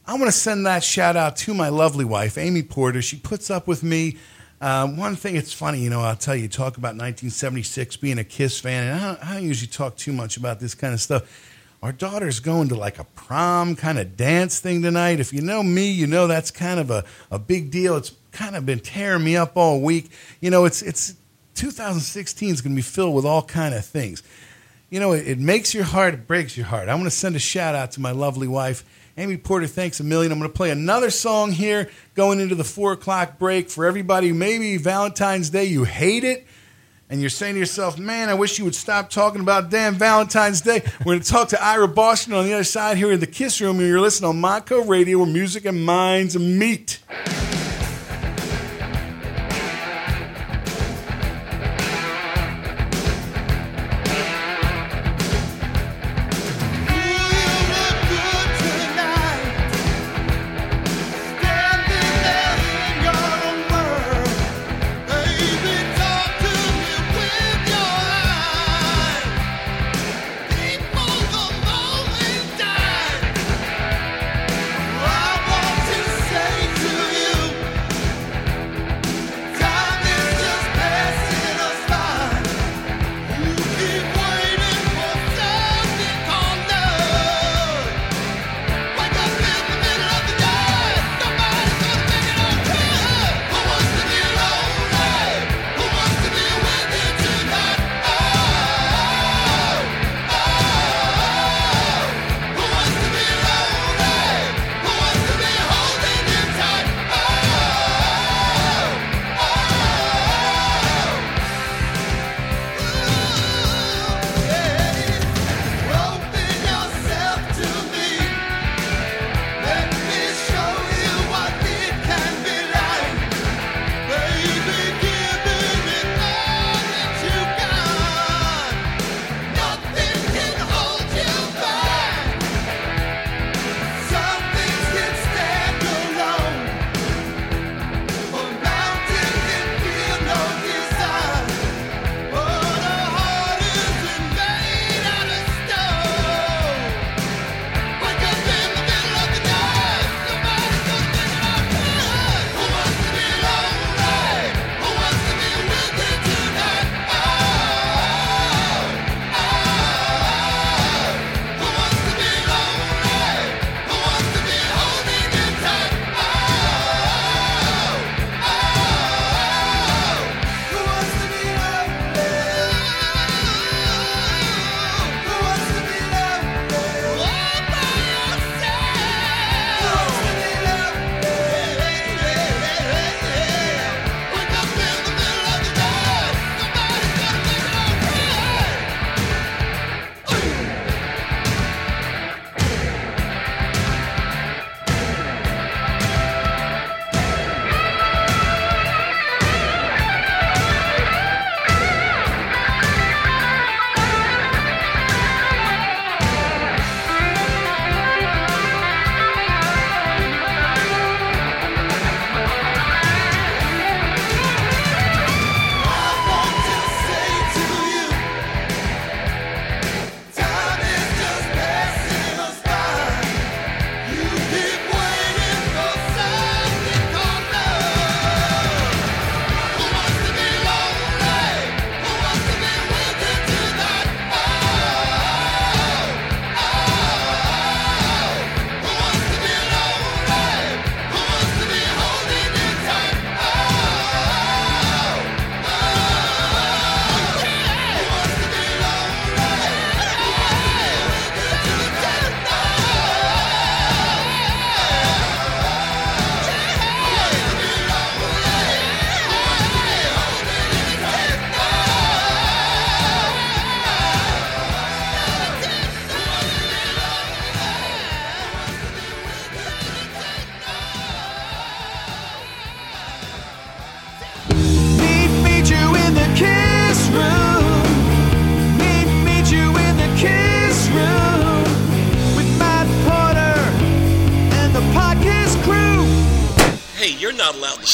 I 0.07 0.13
want 0.13 0.27
to 0.27 0.33
send 0.33 0.67
that 0.67 0.85
shout 0.85 1.17
out 1.17 1.37
to 1.37 1.55
my 1.55 1.71
lovely 1.71 2.05
wife, 2.05 2.37
Amy 2.37 2.63
Porter. 2.63 3.01
She 3.01 3.17
puts 3.17 3.49
up 3.51 3.67
with 3.67 3.83
me. 3.83 4.19
Uh, 4.61 4.87
one 4.87 5.17
thing, 5.17 5.35
it's 5.37 5.55
funny, 5.55 5.81
you 5.81 5.89
know, 5.89 6.03
I'll 6.03 6.15
tell 6.15 6.37
you, 6.37 6.47
talk 6.47 6.77
about 6.77 6.89
1976 6.89 7.97
being 7.97 8.19
a 8.19 8.25
Kiss 8.25 8.61
fan, 8.61 8.87
and 8.87 9.01
I 9.01 9.07
don't, 9.15 9.25
I 9.31 9.35
don't 9.37 9.45
usually 9.45 9.69
talk 9.69 9.97
too 9.97 10.13
much 10.13 10.37
about 10.37 10.61
this 10.61 10.75
kind 10.75 10.93
of 10.93 11.01
stuff. 11.01 11.49
Our 11.83 11.93
daughter's 11.93 12.41
going 12.41 12.69
to 12.69 12.77
like 12.77 12.99
a 12.99 13.05
prom 13.05 13.75
kind 13.75 13.99
of 13.99 14.17
dance 14.17 14.61
thing 14.61 14.83
tonight. 14.83 15.19
If 15.19 15.33
you 15.33 15.43
know 15.43 15.63
me, 15.63 15.91
you 15.91 16.07
know 16.07 16.27
that's 16.27 16.51
kind 16.51 16.79
of 16.79 16.91
a, 16.91 17.05
a 17.31 17.39
big 17.39 17.71
deal. 17.71 17.97
It's 17.97 18.13
kind 18.31 18.55
of 18.55 18.65
been 18.65 18.81
tearing 18.81 19.25
me 19.25 19.37
up 19.37 19.57
all 19.57 19.81
week. 19.81 20.11
You 20.41 20.51
know, 20.51 20.65
it's 20.65 20.81
it's 20.83 21.15
2016 21.55 22.51
is 22.51 22.61
going 22.61 22.73
to 22.73 22.77
be 22.77 22.83
filled 22.83 23.15
with 23.15 23.25
all 23.25 23.43
kind 23.43 23.75
of 23.75 23.85
things 23.85 24.23
you 24.93 25.01
know, 25.01 25.13
it, 25.13 25.27
it 25.27 25.39
makes 25.39 25.73
your 25.73 25.85
heart, 25.85 26.13
it 26.13 26.27
breaks 26.27 26.55
your 26.55 26.67
heart. 26.67 26.91
I 26.91 26.95
want 26.95 27.07
to 27.07 27.11
send 27.11 27.35
a 27.35 27.39
shout 27.39 27.75
out 27.75 27.93
to 27.93 28.01
my 28.03 28.11
lovely 28.11 28.47
wife, 28.47 28.85
Amy 29.17 29.39
Porter. 29.39 29.67
Thanks 29.67 30.01
a 30.01 30.05
million. 30.05 30.31
I'm 30.31 30.39
going 30.39 30.51
to 30.51 30.55
play 30.55 30.69
another 30.69 31.09
song 31.09 31.51
here 31.51 31.89
going 32.15 32.41
into 32.41 32.55
the 32.55 32.63
four 32.63 32.93
o'clock 32.93 33.39
break 33.39 33.71
for 33.71 33.87
everybody. 33.87 34.33
Maybe 34.33 34.77
Valentine's 34.77 35.49
Day, 35.49 35.65
you 35.65 35.85
hate 35.85 36.25
it. 36.25 36.47
And 37.13 37.21
you're 37.21 37.29
saying 37.29 37.57
to 37.57 37.61
yourself, 37.61 37.99
man, 37.99 38.31
I 38.31 38.35
wish 38.35 38.59
you 38.59 38.65
would 38.65 38.75
stop 38.75 39.11
talking 39.11 39.43
about 39.43 39.69
damn 39.69 39.97
Valentine's 39.97 40.63
Day. 40.63 40.81
We're 41.01 41.13
going 41.13 41.21
to 41.21 41.29
talk 41.29 41.49
to 41.49 41.63
Ira 41.63 41.87
Boston 41.87 42.33
on 42.33 42.47
the 42.47 42.55
other 42.55 42.65
side 42.65 42.97
here 42.97 43.13
in 43.13 43.21
the 43.21 43.27
Kiss 43.27 43.61
Room. 43.61 43.81
And 43.81 43.87
you're 43.87 44.01
listening 44.01 44.31
on 44.31 44.41
Mako 44.41 44.85
Radio 44.85 45.19
where 45.19 45.27
music 45.27 45.67
and 45.67 45.85
minds 45.85 46.39
meet. 46.39 47.01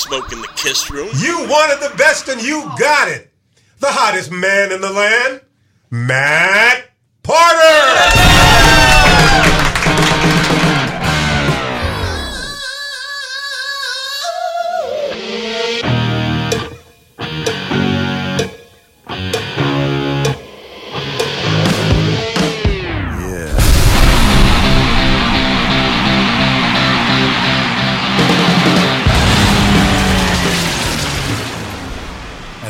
Smoke 0.09 0.33
in 0.33 0.41
the 0.41 0.49
kiss 0.49 0.91
room. 0.91 1.09
You 1.17 1.47
wanted 1.49 1.81
the 1.81 1.95
best 1.97 2.29
and 2.29 2.43
you 2.43 2.63
got 2.79 3.09
it. 3.09 3.31
The 3.81 3.89
hottest 3.89 4.31
man 4.31 4.73
in 4.73 4.81
the 4.81 4.91
land, 4.91 5.43
Matt 5.91 6.91
Porter. 7.23 8.28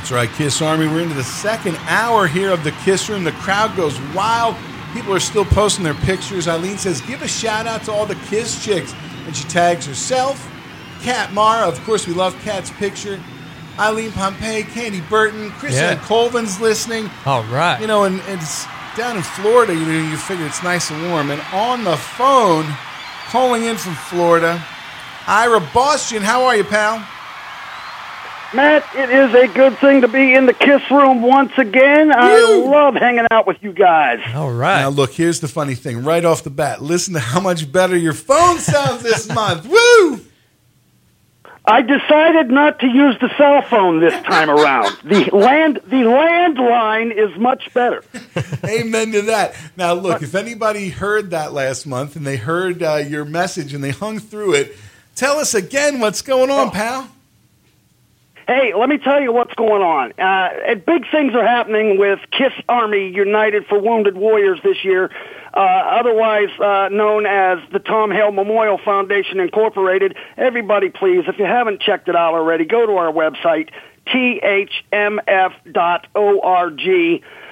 That's 0.09 0.27
right, 0.27 0.37
Kiss 0.39 0.63
Army. 0.63 0.87
We're 0.87 1.03
into 1.03 1.15
the 1.15 1.23
second 1.23 1.77
hour 1.87 2.27
here 2.27 2.51
of 2.51 2.65
the 2.65 2.71
Kiss 2.71 3.11
Room. 3.11 3.25
The 3.25 3.33
crowd 3.33 3.77
goes 3.77 4.01
wild. 4.15 4.57
People 4.95 5.13
are 5.13 5.21
still 5.21 5.45
posting 5.45 5.85
their 5.85 5.93
pictures. 5.93 6.49
Eileen 6.49 6.79
says, 6.79 7.03
give 7.03 7.21
a 7.21 7.29
shout 7.29 7.67
out 7.67 7.83
to 7.83 7.93
all 7.93 8.07
the 8.07 8.15
Kiss 8.31 8.65
chicks. 8.65 8.95
And 9.27 9.37
she 9.37 9.45
tags 9.49 9.85
herself, 9.85 10.51
Kat 11.03 11.35
Mara. 11.35 11.69
Of 11.69 11.79
course, 11.85 12.07
we 12.07 12.15
love 12.15 12.35
Kat's 12.41 12.71
picture. 12.71 13.21
Eileen 13.79 14.11
Pompey, 14.13 14.63
Candy 14.63 15.03
Burton, 15.03 15.51
Chris 15.51 15.75
Yeah. 15.75 15.97
Colvin's 15.97 16.59
listening. 16.59 17.11
All 17.27 17.43
right. 17.45 17.79
You 17.79 17.87
know, 17.87 18.05
and 18.05 18.23
it's 18.29 18.65
down 18.97 19.19
in 19.19 19.23
Florida, 19.23 19.75
you 19.75 19.85
you 19.85 20.17
figure 20.17 20.47
it's 20.47 20.63
nice 20.63 20.91
and 20.91 21.11
warm. 21.11 21.31
And 21.31 21.43
on 21.53 21.85
the 21.85 21.99
phone, 21.99 22.65
calling 23.27 23.65
in 23.65 23.77
from 23.77 23.95
Florida, 23.95 24.65
Ira 25.27 25.61
Boston. 25.75 26.23
How 26.23 26.45
are 26.45 26.57
you, 26.57 26.65
pal? 26.65 27.07
Matt, 28.55 28.83
it 28.95 29.11
is 29.11 29.35
a 29.35 29.47
good 29.53 29.77
thing 29.79 30.01
to 30.01 30.09
be 30.09 30.35
in 30.35 30.47
the 30.47 30.55
Kiss 30.55 30.91
Room 30.91 31.21
once 31.21 31.53
again. 31.59 32.11
I 32.11 32.35
Woo! 32.35 32.71
love 32.71 32.95
hanging 32.95 33.27
out 33.31 33.47
with 33.47 33.59
you 33.63 33.73
guys. 33.73 34.21
All 34.35 34.51
right. 34.51 34.81
Now, 34.81 34.89
look, 34.89 35.13
here's 35.13 35.41
the 35.41 35.49
funny 35.49 35.75
thing. 35.75 36.03
Right 36.03 36.25
off 36.25 36.45
the 36.45 36.51
bat, 36.51 36.81
listen 36.81 37.13
to 37.15 37.21
how 37.21 37.41
much 37.41 37.71
better 37.71 37.95
your 37.97 38.15
phone 38.15 38.59
sounds 38.59 39.03
this 39.03 39.29
month. 39.35 39.67
Woo! 39.67 40.21
I 41.67 41.83
decided 41.83 42.49
not 42.51 42.79
to 42.79 42.87
use 42.87 43.19
the 43.21 43.29
cell 43.37 43.61
phone 43.61 44.01
this 44.01 44.15
time 44.23 44.49
around. 44.49 44.97
The 45.05 45.29
land, 45.37 45.81
the 45.87 45.97
landline 46.05 47.13
is 47.15 47.39
much 47.39 47.73
better. 47.75 48.03
Amen 48.65 49.13
to 49.13 49.23
that. 49.23 49.55
Now, 49.77 49.93
look, 49.93 50.23
if 50.23 50.35
anybody 50.35 50.89
heard 50.89 51.31
that 51.31 51.53
last 51.53 51.85
month 51.87 52.17
and 52.17 52.27
they 52.27 52.37
heard 52.39 52.83
uh, 52.83 52.95
your 52.97 53.27
message 53.27 53.75
and 53.75 53.85
they 53.85 53.91
hung 53.91 54.19
through 54.19 54.55
it, 54.55 54.75
tell 55.15 55.39
us 55.39 55.53
again 55.53 56.01
what's 56.01 56.23
going 56.23 56.49
on, 56.49 56.71
pal. 56.71 57.11
Hey, 58.49 58.73
let 58.75 58.89
me 58.89 58.97
tell 58.97 59.21
you 59.21 59.31
what's 59.31 59.53
going 59.57 59.83
on. 59.83 60.13
Uh, 60.19 60.75
big 60.77 61.05
things 61.11 61.35
are 61.35 61.47
happening 61.47 61.99
with 61.99 62.19
Kiss 62.31 62.55
Army 62.67 63.11
United 63.11 63.67
for 63.67 63.79
Wounded 63.79 64.17
Warriors 64.17 64.59
this 64.65 64.83
year, 64.83 65.11
uh, 65.53 65.59
otherwise 65.61 66.49
uh, 66.59 66.89
known 66.91 67.27
as 67.27 67.59
the 67.75 67.79
Tom 67.79 68.11
Hale 68.11 68.33
Memorial 68.33 68.79
Foundation 68.83 69.39
Incorporated. 69.39 70.17
Everybody, 70.39 70.89
please, 70.89 71.25
if 71.29 71.39
you 71.39 71.45
haven't 71.45 71.83
checked 71.83 72.09
it 72.09 72.17
out 72.17 72.33
already, 72.33 72.65
go 72.65 72.87
to 72.87 72.93
our 72.93 73.13
website, 73.13 73.69
thmf.org. 74.07 75.53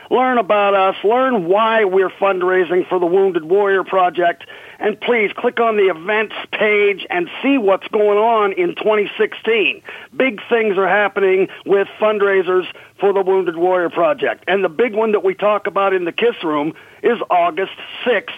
Learn 0.09 0.39
about 0.39 0.75
us, 0.75 0.97
learn 1.05 1.45
why 1.45 1.85
we're 1.85 2.09
fundraising 2.09 2.89
for 2.89 2.99
the 2.99 3.07
Wounded 3.07 3.45
Warrior 3.45 3.85
Project, 3.85 4.47
and 4.79 5.01
please 5.01 5.33
click 5.35 5.61
on 5.61 5.77
the 5.77 5.89
events 5.89 6.35
page 6.53 7.07
and 7.11 7.29
see 7.43 7.59
what's 7.59 7.89
going 7.89 8.19
on 8.19 8.53
in 8.53 8.75
2016. 8.75 9.83
Big 10.17 10.41
things 10.49 10.77
are 10.79 10.89
happening 10.89 11.49
with 11.65 11.89
fundraisers 12.01 12.67
for 13.01 13.13
the 13.13 13.23
Wounded 13.23 13.57
Warrior 13.57 13.91
Project. 13.91 14.45
And 14.47 14.63
the 14.65 14.69
big 14.69 14.95
one 14.95 15.13
that 15.13 15.25
we 15.25 15.35
talk 15.35 15.67
about 15.67 15.93
in 15.93 16.05
the 16.05 16.13
KISS 16.13 16.43
room 16.45 16.75
is 17.03 17.19
August 17.31 17.77
6th 18.05 18.31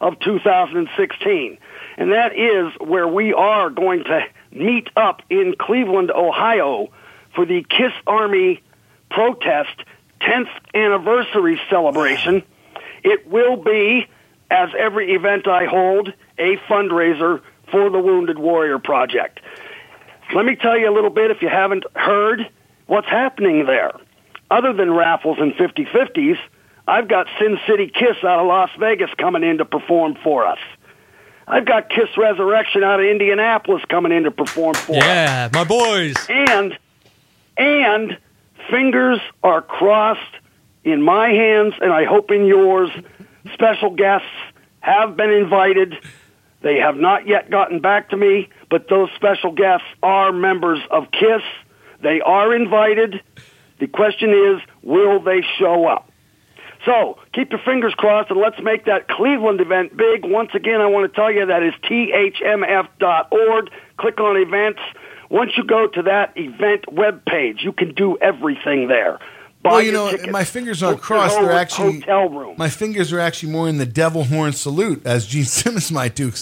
of 0.00 0.18
2016. 0.20 1.58
And 1.96 2.12
that 2.12 2.36
is 2.36 2.72
where 2.80 3.06
we 3.06 3.32
are 3.32 3.70
going 3.70 4.04
to 4.04 4.24
meet 4.50 4.88
up 4.96 5.22
in 5.30 5.54
Cleveland, 5.58 6.10
Ohio 6.10 6.90
for 7.34 7.46
the 7.46 7.64
KISS 7.68 7.92
Army 8.06 8.62
protest 9.10 9.84
10th 10.20 10.50
anniversary 10.74 11.60
celebration. 11.68 12.42
It 13.04 13.28
will 13.28 13.56
be, 13.56 14.06
as 14.52 14.68
every 14.78 15.14
event 15.14 15.48
I 15.48 15.64
hold, 15.64 16.12
a 16.38 16.56
fundraiser 16.68 17.40
for 17.70 17.88
the 17.88 17.98
Wounded 17.98 18.38
Warrior 18.38 18.78
Project. 18.78 19.40
Let 20.34 20.44
me 20.44 20.56
tell 20.56 20.78
you 20.78 20.90
a 20.90 20.94
little 20.94 21.10
bit, 21.10 21.30
if 21.30 21.40
you 21.40 21.48
haven't 21.48 21.84
heard, 21.94 22.48
what's 22.86 23.08
happening 23.08 23.64
there. 23.64 23.92
Other 24.50 24.74
than 24.74 24.92
raffles 24.92 25.38
and 25.40 25.54
50-50s, 25.54 26.36
I've 26.86 27.08
got 27.08 27.26
Sin 27.38 27.58
City 27.66 27.88
Kiss 27.88 28.22
out 28.22 28.40
of 28.40 28.46
Las 28.46 28.70
Vegas 28.78 29.10
coming 29.16 29.42
in 29.42 29.58
to 29.58 29.64
perform 29.64 30.16
for 30.22 30.46
us. 30.46 30.58
I've 31.46 31.64
got 31.64 31.88
Kiss 31.88 32.16
Resurrection 32.16 32.84
out 32.84 33.00
of 33.00 33.06
Indianapolis 33.06 33.82
coming 33.88 34.12
in 34.12 34.24
to 34.24 34.30
perform 34.30 34.74
for 34.74 34.96
us 34.96 35.02
yeah, 35.02 35.48
my 35.52 35.64
boys. 35.64 36.14
and 36.28 36.78
and 37.56 38.18
fingers 38.70 39.20
are 39.42 39.60
crossed 39.60 40.20
in 40.84 41.02
my 41.02 41.30
hands 41.30 41.74
and 41.80 41.92
I 41.92 42.04
hope 42.04 42.30
in 42.30 42.46
yours. 42.46 42.90
Special 43.54 43.90
guests 43.90 44.28
have 44.80 45.16
been 45.16 45.30
invited. 45.30 45.94
They 46.62 46.78
have 46.78 46.96
not 46.96 47.26
yet 47.26 47.50
gotten 47.50 47.80
back 47.80 48.10
to 48.10 48.16
me, 48.16 48.48
but 48.70 48.88
those 48.88 49.08
special 49.16 49.52
guests 49.52 49.86
are 50.02 50.32
members 50.32 50.78
of 50.90 51.10
KISS. 51.10 51.42
They 52.02 52.20
are 52.20 52.54
invited. 52.54 53.20
The 53.78 53.86
question 53.88 54.30
is, 54.30 54.60
will 54.82 55.20
they 55.20 55.42
show 55.58 55.86
up? 55.86 56.08
So 56.84 57.18
keep 57.32 57.50
your 57.50 57.60
fingers 57.64 57.94
crossed 57.94 58.30
and 58.30 58.40
let's 58.40 58.60
make 58.62 58.86
that 58.86 59.08
Cleveland 59.08 59.60
event 59.60 59.96
big. 59.96 60.24
Once 60.24 60.50
again, 60.54 60.80
I 60.80 60.86
want 60.86 61.12
to 61.12 61.16
tell 61.16 61.30
you 61.30 61.46
that 61.46 61.62
is 61.62 61.74
thmf.org. 61.84 63.70
Click 63.96 64.20
on 64.20 64.36
events. 64.36 64.80
Once 65.30 65.52
you 65.56 65.64
go 65.64 65.86
to 65.86 66.02
that 66.02 66.32
event 66.36 66.92
web 66.92 67.24
page, 67.24 67.62
you 67.62 67.72
can 67.72 67.94
do 67.94 68.18
everything 68.18 68.88
there. 68.88 69.18
Buy 69.62 69.70
Well, 69.70 69.82
you 69.82 69.92
know, 69.92 70.10
tickets, 70.10 70.32
my 70.32 70.42
fingers 70.42 70.82
aren't 70.82 71.00
crossed. 71.00 71.36
They're 71.38 71.52
actually 71.52 72.00
hotel 72.00 72.28
room. 72.28 72.56
My 72.58 72.68
fingers 72.68 73.12
are 73.12 73.20
actually 73.20 73.52
more 73.52 73.68
in 73.68 73.78
the 73.78 73.86
devil 73.86 74.24
horn 74.24 74.52
salute, 74.52 75.02
as 75.06 75.24
Gene 75.24 75.44
Simmons 75.60 75.92
might 75.92 76.16
do. 76.16 76.32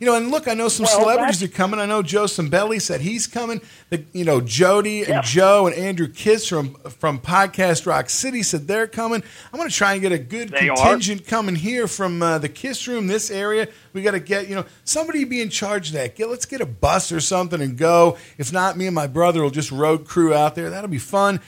You 0.00 0.06
know, 0.06 0.14
and 0.16 0.30
look, 0.30 0.48
I 0.48 0.54
know 0.54 0.68
some 0.68 0.84
Well, 0.84 1.00
celebrities 1.00 1.42
are 1.42 1.48
coming. 1.48 1.78
I 1.80 1.84
know 1.84 2.02
Joe 2.02 2.24
Cimbelli 2.24 2.80
said 2.80 3.02
he's 3.02 3.26
coming. 3.26 3.60
The, 3.90 4.02
you 4.14 4.24
know, 4.24 4.40
Jody 4.40 5.04
and 5.04 5.22
Joe 5.22 5.66
and 5.66 5.76
Andrew 5.76 6.08
Kiss 6.08 6.48
from 6.48 6.74
from 6.98 7.20
Podcast 7.20 7.84
Rock 7.84 8.08
City 8.08 8.42
said 8.42 8.66
they're 8.66 8.86
coming. 8.86 9.22
I'm 9.52 9.58
going 9.58 9.68
to 9.68 9.74
try 9.76 9.92
and 9.92 10.00
get 10.00 10.12
a 10.12 10.18
good 10.18 10.48
They 10.48 10.70
are. 10.70 10.76
contingent 10.76 11.26
coming 11.26 11.56
here 11.56 11.86
from 11.86 12.22
uh, 12.22 12.38
the 12.38 12.48
Kiss 12.48 12.88
Room, 12.88 13.06
this 13.06 13.30
area. 13.30 13.68
We 13.92 14.00
got 14.00 14.12
to 14.12 14.20
get 14.20 14.48
you 14.48 14.54
know 14.54 14.64
somebody 14.84 15.24
be 15.24 15.42
in 15.42 15.50
charge 15.50 15.88
of 15.88 15.94
that. 15.94 16.16
Get 16.16 16.30
let's 16.30 16.46
get 16.46 16.62
a 16.62 16.66
bus 16.66 17.12
or 17.12 17.20
something 17.20 17.60
and 17.60 17.76
go. 17.76 18.16
If 18.38 18.50
not, 18.50 18.78
me 18.78 18.86
and 18.86 18.94
my 18.94 19.08
brother 19.08 19.42
will 19.42 19.50
just 19.50 19.70
road 19.70 20.06
crew 20.06 20.32
out 20.32 20.54
there. 20.54 20.70
That'll 20.70 20.88
be 20.88 20.96
fun. 20.96 21.40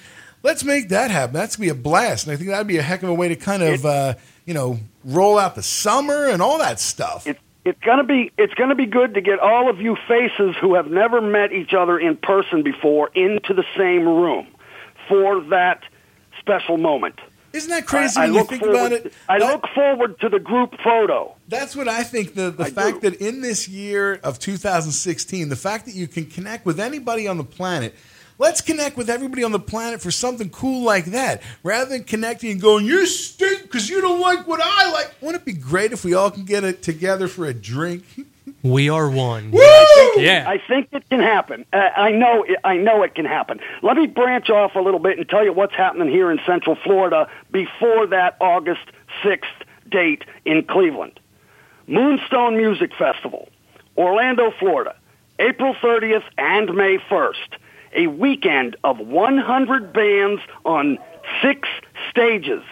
Let's 0.44 0.62
make 0.62 0.90
that 0.90 1.10
happen. 1.10 1.32
That's 1.34 1.56
gonna 1.56 1.66
be 1.66 1.70
a 1.70 1.74
blast, 1.74 2.26
and 2.26 2.32
I 2.34 2.36
think 2.36 2.50
that'd 2.50 2.66
be 2.66 2.76
a 2.76 2.82
heck 2.82 3.02
of 3.02 3.08
a 3.08 3.14
way 3.14 3.28
to 3.28 3.36
kind 3.36 3.62
of 3.62 3.84
uh, 3.84 4.14
you 4.44 4.52
know 4.54 4.78
roll 5.02 5.38
out 5.38 5.54
the 5.56 5.62
summer 5.62 6.26
and 6.26 6.40
all 6.42 6.58
that 6.58 6.78
stuff. 6.78 7.26
It, 7.26 7.38
it's 7.64 7.80
gonna 7.80 8.04
be 8.04 8.30
it's 8.36 8.52
gonna 8.52 8.74
be 8.74 8.84
good 8.84 9.14
to 9.14 9.22
get 9.22 9.38
all 9.40 9.70
of 9.70 9.80
you 9.80 9.96
faces 10.06 10.54
who 10.60 10.74
have 10.74 10.88
never 10.88 11.22
met 11.22 11.52
each 11.52 11.72
other 11.72 11.98
in 11.98 12.16
person 12.18 12.62
before 12.62 13.08
into 13.14 13.54
the 13.54 13.64
same 13.76 14.06
room 14.06 14.46
for 15.08 15.40
that 15.44 15.82
special 16.40 16.76
moment. 16.76 17.18
Isn't 17.54 17.70
that 17.70 17.86
crazy 17.86 18.18
I, 18.20 18.24
I 18.24 18.26
you 18.26 18.32
look 18.34 18.48
think 18.48 18.62
forward, 18.64 18.76
about 18.76 18.92
it? 18.92 19.12
I 19.28 19.38
That- 19.38 19.50
look 19.50 19.64
forward 19.74 20.20
to 20.20 20.28
the 20.28 20.40
group 20.40 20.74
photo. 20.82 21.34
That's 21.48 21.74
what 21.74 21.88
I 21.88 22.02
think. 22.02 22.34
The 22.34 22.50
the 22.50 22.64
I 22.64 22.70
fact 22.70 23.00
do. 23.00 23.08
that 23.10 23.20
in 23.20 23.40
this 23.40 23.66
year 23.66 24.20
of 24.22 24.38
2016, 24.38 25.48
the 25.48 25.56
fact 25.56 25.86
that 25.86 25.94
you 25.94 26.06
can 26.06 26.26
connect 26.26 26.66
with 26.66 26.78
anybody 26.78 27.26
on 27.28 27.38
the 27.38 27.44
planet. 27.44 27.94
Let's 28.38 28.60
connect 28.60 28.96
with 28.96 29.08
everybody 29.08 29.44
on 29.44 29.52
the 29.52 29.60
planet 29.60 30.00
for 30.02 30.10
something 30.10 30.50
cool 30.50 30.82
like 30.84 31.06
that, 31.06 31.42
rather 31.62 31.90
than 31.90 32.04
connecting 32.04 32.50
and 32.50 32.60
going, 32.60 32.84
"You 32.84 33.06
stink 33.06 33.62
because 33.62 33.88
you 33.88 34.00
don't 34.00 34.20
like 34.20 34.46
what 34.46 34.60
I 34.62 34.90
like." 34.90 35.14
Wouldn't 35.20 35.42
it 35.42 35.44
be 35.44 35.52
great 35.52 35.92
if 35.92 36.04
we 36.04 36.14
all 36.14 36.30
can 36.30 36.44
get 36.44 36.64
it 36.64 36.82
together 36.82 37.28
for 37.28 37.46
a 37.46 37.54
drink? 37.54 38.04
We 38.62 38.88
are 38.88 39.10
one. 39.10 39.50
Yeah. 40.16 40.44
I 40.48 40.58
think 40.58 40.88
it 40.92 41.08
can 41.10 41.20
happen. 41.20 41.66
Uh, 41.70 41.76
I 41.96 42.12
know. 42.12 42.44
It, 42.44 42.58
I 42.64 42.76
know 42.76 43.02
it 43.02 43.14
can 43.14 43.26
happen. 43.26 43.60
Let 43.82 43.96
me 43.96 44.06
branch 44.06 44.48
off 44.48 44.74
a 44.74 44.80
little 44.80 45.00
bit 45.00 45.18
and 45.18 45.28
tell 45.28 45.44
you 45.44 45.52
what's 45.52 45.74
happening 45.74 46.08
here 46.08 46.30
in 46.30 46.40
Central 46.46 46.74
Florida 46.76 47.28
before 47.50 48.06
that 48.06 48.36
August 48.40 48.80
sixth 49.22 49.50
date 49.90 50.24
in 50.46 50.64
Cleveland. 50.64 51.20
Moonstone 51.86 52.56
Music 52.56 52.92
Festival, 52.98 53.48
Orlando, 53.98 54.50
Florida, 54.58 54.96
April 55.38 55.74
30th 55.74 56.24
and 56.38 56.74
May 56.74 56.98
1st. 56.98 57.58
A 57.94 58.08
weekend 58.08 58.76
of 58.84 58.98
100 58.98 59.92
bands 59.92 60.42
on 60.64 60.98
six 61.42 61.68
stages. 62.10 62.62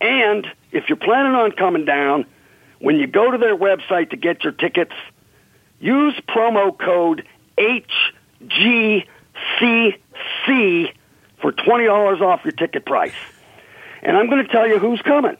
And 0.00 0.46
if 0.70 0.88
you're 0.88 0.96
planning 0.96 1.32
on 1.32 1.50
coming 1.52 1.84
down, 1.84 2.24
when 2.78 2.96
you 2.96 3.06
go 3.06 3.30
to 3.30 3.38
their 3.38 3.56
website 3.56 4.10
to 4.10 4.16
get 4.16 4.44
your 4.44 4.52
tickets, 4.52 4.92
use 5.80 6.14
promo 6.28 6.78
code 6.78 7.26
HGCC 7.58 9.06
for 11.40 11.52
$20 11.52 12.20
off 12.20 12.44
your 12.44 12.52
ticket 12.52 12.84
price. 12.84 13.12
And 14.02 14.16
I'm 14.16 14.28
going 14.28 14.44
to 14.44 14.50
tell 14.50 14.66
you 14.66 14.78
who's 14.78 15.02
coming. 15.02 15.36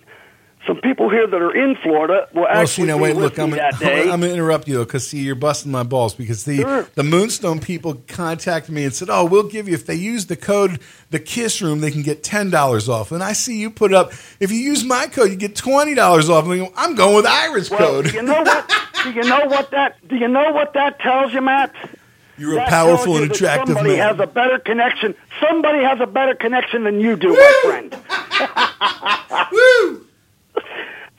Some 0.66 0.80
people 0.80 1.08
here 1.08 1.26
that 1.26 1.40
are 1.40 1.54
in 1.54 1.76
Florida 1.76 2.28
will 2.34 2.46
actually 2.46 2.66
see, 2.66 2.82
now 2.84 2.96
be 2.96 3.04
wait, 3.04 3.16
with 3.16 3.24
look, 3.24 3.36
me 3.38 3.44
I'm, 3.44 3.50
that 3.52 3.78
day. 3.80 4.00
I'm 4.02 4.20
going 4.20 4.22
to 4.22 4.32
interrupt 4.32 4.66
you 4.66 4.80
because 4.80 5.06
see, 5.06 5.20
you're 5.20 5.36
busting 5.36 5.70
my 5.70 5.84
balls 5.84 6.14
because 6.14 6.44
the 6.44 6.56
Sure. 6.58 6.82
the 6.94 7.04
Moonstone 7.04 7.60
people 7.60 8.02
contacted 8.08 8.74
me 8.74 8.84
and 8.84 8.92
said, 8.92 9.08
"Oh, 9.08 9.24
we'll 9.24 9.48
give 9.48 9.68
you 9.68 9.74
if 9.74 9.86
they 9.86 9.94
use 9.94 10.26
the 10.26 10.36
code 10.36 10.80
the 11.10 11.20
Kiss 11.20 11.62
Room, 11.62 11.80
they 11.80 11.92
can 11.92 12.02
get 12.02 12.24
ten 12.24 12.50
dollars 12.50 12.88
off." 12.88 13.12
And 13.12 13.22
I 13.22 13.32
see 13.34 13.58
you 13.58 13.70
put 13.70 13.94
up 13.94 14.12
if 14.40 14.50
you 14.50 14.58
use 14.58 14.84
my 14.84 15.06
code, 15.06 15.30
you 15.30 15.36
get 15.36 15.54
twenty 15.54 15.94
dollars 15.94 16.28
off. 16.28 16.44
And 16.44 16.52
I 16.52 16.58
go, 16.58 16.72
I'm 16.76 16.96
going 16.96 17.14
with 17.14 17.26
Ira's 17.26 17.70
well, 17.70 17.78
code. 17.78 18.12
you 18.12 18.22
know 18.22 18.42
what? 18.42 18.72
do 19.04 19.12
you 19.12 19.22
know 19.22 19.46
what 19.46 19.70
that? 19.70 19.96
Do 20.08 20.16
you 20.16 20.28
know 20.28 20.50
what 20.50 20.72
that 20.74 20.98
tells 20.98 21.32
you, 21.32 21.40
Matt? 21.40 21.72
You're 22.38 22.58
a 22.60 22.66
powerful 22.66 23.16
and 23.16 23.30
that 23.30 23.36
attractive 23.36 23.74
somebody 23.76 23.96
man. 23.96 24.08
has 24.16 24.20
a 24.20 24.26
better 24.26 24.58
connection. 24.58 25.14
Somebody 25.40 25.82
has 25.84 26.00
a 26.00 26.06
better 26.06 26.34
connection 26.34 26.84
than 26.84 27.00
you 27.00 27.16
do, 27.16 27.32
my 27.34 27.60
friend. 27.64 27.96
Woo! 29.52 30.04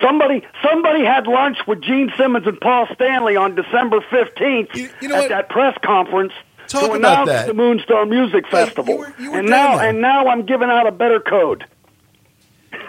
Somebody, 0.02 0.46
somebody 0.64 1.04
had 1.04 1.28
lunch 1.28 1.58
with 1.68 1.82
Gene 1.82 2.12
Simmons 2.18 2.48
and 2.48 2.60
Paul 2.62 2.88
Stanley 2.94 3.36
on 3.36 3.56
December 3.56 4.00
fifteenth 4.10 4.70
You- 4.74 4.90
you 5.02 5.08
know 5.10 5.16
at 5.16 5.22
what? 5.24 5.30
that 5.30 5.50
press 5.50 5.78
conference 5.84 6.32
Talk 6.68 6.82
to 6.84 6.86
about 6.94 6.98
announce 6.98 7.30
that. 7.30 7.48
the 7.48 7.54
Moonstone 7.54 8.10
Music 8.10 8.48
Festival. 8.48 8.94
you 8.94 9.00
were- 9.00 9.14
you 9.20 9.32
were 9.32 9.40
and 9.40 9.50
now, 9.50 9.78
there. 9.78 9.90
and 9.90 10.00
now 10.02 10.28
I'm 10.28 10.46
giving 10.46 10.70
out 10.70 10.88
a 10.88 10.92
better 10.92 11.20
code. 11.20 11.66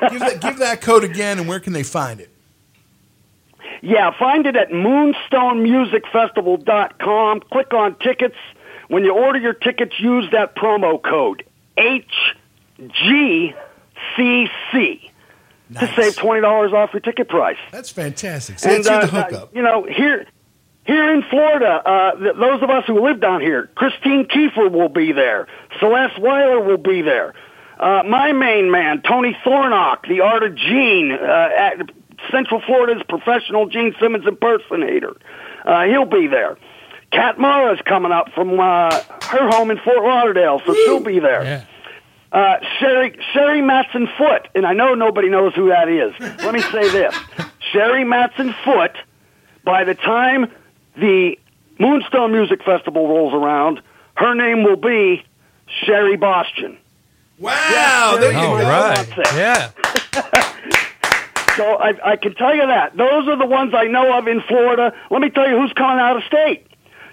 give, 0.09 0.21
that, 0.21 0.41
give 0.41 0.59
that 0.59 0.81
code 0.83 1.03
again, 1.03 1.39
and 1.41 1.49
where 1.49 1.59
can 1.61 1.73
they 1.73 1.83
find 1.83 2.21
it? 2.21 2.31
Yeah, 3.83 4.11
find 4.19 4.47
it 4.47 4.57
at 4.57 4.71
moonstonemusicfestival.com. 4.71 7.41
Click 7.53 7.75
on 7.75 7.95
tickets. 7.99 8.37
When 8.89 9.05
you 9.05 9.15
order 9.15 9.39
your 9.39 9.53
tickets, 9.55 9.99
use 10.01 10.29
that 10.33 10.57
promo 10.57 11.01
code 11.03 11.45
HGCC 11.79 13.55
to 15.79 15.87
save 15.95 16.17
twenty 16.17 16.41
dollars 16.41 16.73
off 16.73 16.93
your 16.93 17.01
ticket 17.01 17.29
price. 17.29 17.59
That's 17.71 17.91
fantastic. 17.91 18.59
So 18.59 18.69
that's 18.69 18.89
uh, 18.89 19.09
uh, 19.17 19.47
you 19.53 19.63
know, 19.63 19.85
here 19.85 20.27
here 20.85 21.13
in 21.15 21.23
Florida, 21.23 21.81
uh, 21.85 22.17
th- 22.17 22.35
those 22.37 22.63
of 22.63 22.71
us 22.71 22.85
who 22.87 23.01
live 23.05 23.21
down 23.21 23.41
here, 23.41 23.71
Christine 23.77 24.27
Kiefer 24.27 24.71
will 24.71 24.89
be 24.89 25.13
there. 25.13 25.47
Celeste 25.79 26.19
Weiler 26.19 26.61
will 26.61 26.79
be 26.79 27.03
there. 27.03 27.35
Uh, 27.79 28.03
my 28.07 28.33
main 28.33 28.71
man, 28.71 29.01
Tony 29.03 29.37
Thornock, 29.45 30.07
the 30.09 30.21
art 30.21 30.43
of 30.43 30.55
Gene, 30.57 31.13
uh, 31.13 31.49
at 31.57 31.91
Central 32.31 32.61
Florida's 32.61 33.03
professional 33.09 33.67
Gene 33.67 33.95
Simmons 34.01 34.27
impersonator. 34.27 35.17
Uh, 35.65 35.85
he'll 35.85 36.05
be 36.05 36.27
there. 36.27 36.57
Kat 37.13 37.39
Mara's 37.39 37.81
coming 37.85 38.13
up 38.13 38.33
from 38.33 38.59
uh, 38.61 38.91
her 39.25 39.49
home 39.51 39.71
in 39.71 39.79
Fort 39.79 40.03
Lauderdale, 40.03 40.61
so 40.65 40.75
she'll 40.75 41.01
be 41.01 41.19
there. 41.19 41.43
Yeah. 41.43 41.65
Uh, 42.33 42.57
Sherry 42.79 43.19
Sherry 43.33 43.61
Matson 43.61 44.09
Foot, 44.17 44.47
and 44.55 44.65
I 44.65 44.73
know 44.73 44.95
nobody 44.95 45.29
knows 45.29 45.53
who 45.55 45.71
that 45.71 45.89
is. 45.89 46.13
Let 46.21 46.55
me 46.55 46.61
say 46.61 46.89
this: 46.89 47.15
Sherry 47.73 48.05
Matson 48.05 48.55
Foot. 48.65 48.93
By 49.65 49.83
the 49.85 49.95
time 49.95 50.51
the 50.97 51.39
Moonstone 51.81 52.33
Music 52.33 52.63
Festival 52.63 53.09
rolls 53.09 53.35
around, 53.35 53.83
her 54.15 54.35
name 54.35 54.63
will 54.63 54.77
be 54.77 55.25
Sherry 55.85 56.17
Boston. 56.17 56.79
Wow, 57.39 58.17
there 58.21 58.33
you 58.33 58.39
go. 58.39 58.55
right. 58.55 59.07
That's 59.17 59.33
it. 59.33 59.37
Yeah. 59.37 60.87
So 61.61 61.75
I, 61.75 62.13
I 62.13 62.17
can 62.17 62.35
tell 62.35 62.55
you 62.55 62.67
that 62.67 62.97
those 62.97 63.29
are 63.29 63.37
the 63.37 63.45
ones 63.45 63.75
I 63.75 63.85
know 63.85 64.17
of 64.17 64.27
in 64.27 64.41
Florida. 64.41 64.95
Let 65.11 65.21
me 65.21 65.29
tell 65.29 65.47
you 65.47 65.61
who's 65.61 65.75
coming 65.75 65.99
out 65.99 66.17
of 66.17 66.23
state. 66.25 66.67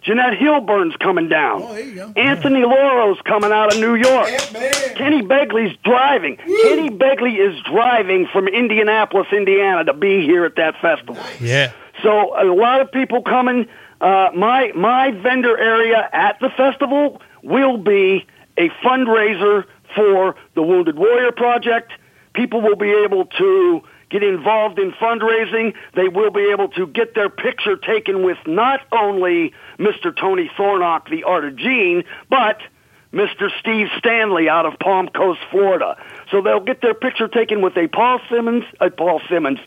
Jeanette 0.04 0.38
Hilburn's 0.38 0.96
coming 0.96 1.28
down. 1.28 1.64
Oh, 1.64 1.74
there 1.74 1.84
you 1.84 1.96
go. 1.96 2.14
Anthony 2.16 2.62
Loro's 2.64 3.20
coming 3.26 3.52
out 3.52 3.74
of 3.74 3.82
New 3.82 3.96
York. 3.96 4.30
man. 4.54 4.72
Kenny 4.96 5.22
Begley's 5.22 5.76
driving. 5.84 6.38
Kenny 6.38 6.90
Begley 6.90 7.38
is 7.46 7.62
driving 7.64 8.26
from 8.32 8.48
Indianapolis, 8.48 9.28
Indiana, 9.34 9.84
to 9.84 9.94
be 9.94 10.22
here 10.22 10.46
at 10.46 10.56
that 10.56 10.80
festival. 10.80 11.18
Yeah. 11.42 11.74
So 12.02 12.42
a 12.42 12.48
lot 12.48 12.80
of 12.80 12.90
people 12.94 13.24
coming. 13.24 13.68
Uh, 14.00 14.30
my 14.34 14.72
my 14.76 15.12
vendor 15.12 15.58
area 15.58 16.08
at 16.14 16.40
the 16.40 16.52
festival 16.52 17.22
will 17.44 17.76
be 17.78 18.26
a 18.56 18.70
fundraiser 18.82 19.66
for 19.94 20.38
the 20.54 20.62
Wounded 20.62 20.98
Warrior 20.98 21.34
Project. 21.34 21.92
People 22.34 22.62
will 22.62 22.76
be 22.78 22.92
able 22.92 23.26
to 23.26 23.82
get 24.10 24.24
involved 24.24 24.80
in 24.80 24.92
fundraising. 24.94 25.74
They 25.94 26.08
will 26.08 26.32
be 26.32 26.50
able 26.52 26.70
to 26.70 26.88
get 26.88 27.16
their 27.16 27.30
picture 27.30 27.76
taken 27.76 28.24
with 28.24 28.38
not 28.46 28.82
only 28.92 29.54
Mr. 29.78 30.16
Tony 30.16 30.50
Thornock, 30.58 31.10
the 31.10 31.24
art 31.24 31.46
of 31.46 31.56
Gene, 31.56 32.04
but 32.30 32.60
Mr. 33.14 33.50
Steve 33.60 33.88
Stanley 33.98 34.50
out 34.50 34.66
of 34.66 34.78
Palm 34.80 35.08
Coast, 35.08 35.40
Florida. 35.50 35.98
So 36.32 36.42
they'll 36.42 36.60
get 36.60 36.82
their 36.82 36.94
picture 36.94 37.28
taken 37.28 37.62
with 37.62 37.78
a 37.78 37.88
Paul 37.88 38.20
Simmons, 38.30 38.64
a 38.80 38.90
Paul 38.90 39.22
Simmons, 39.30 39.60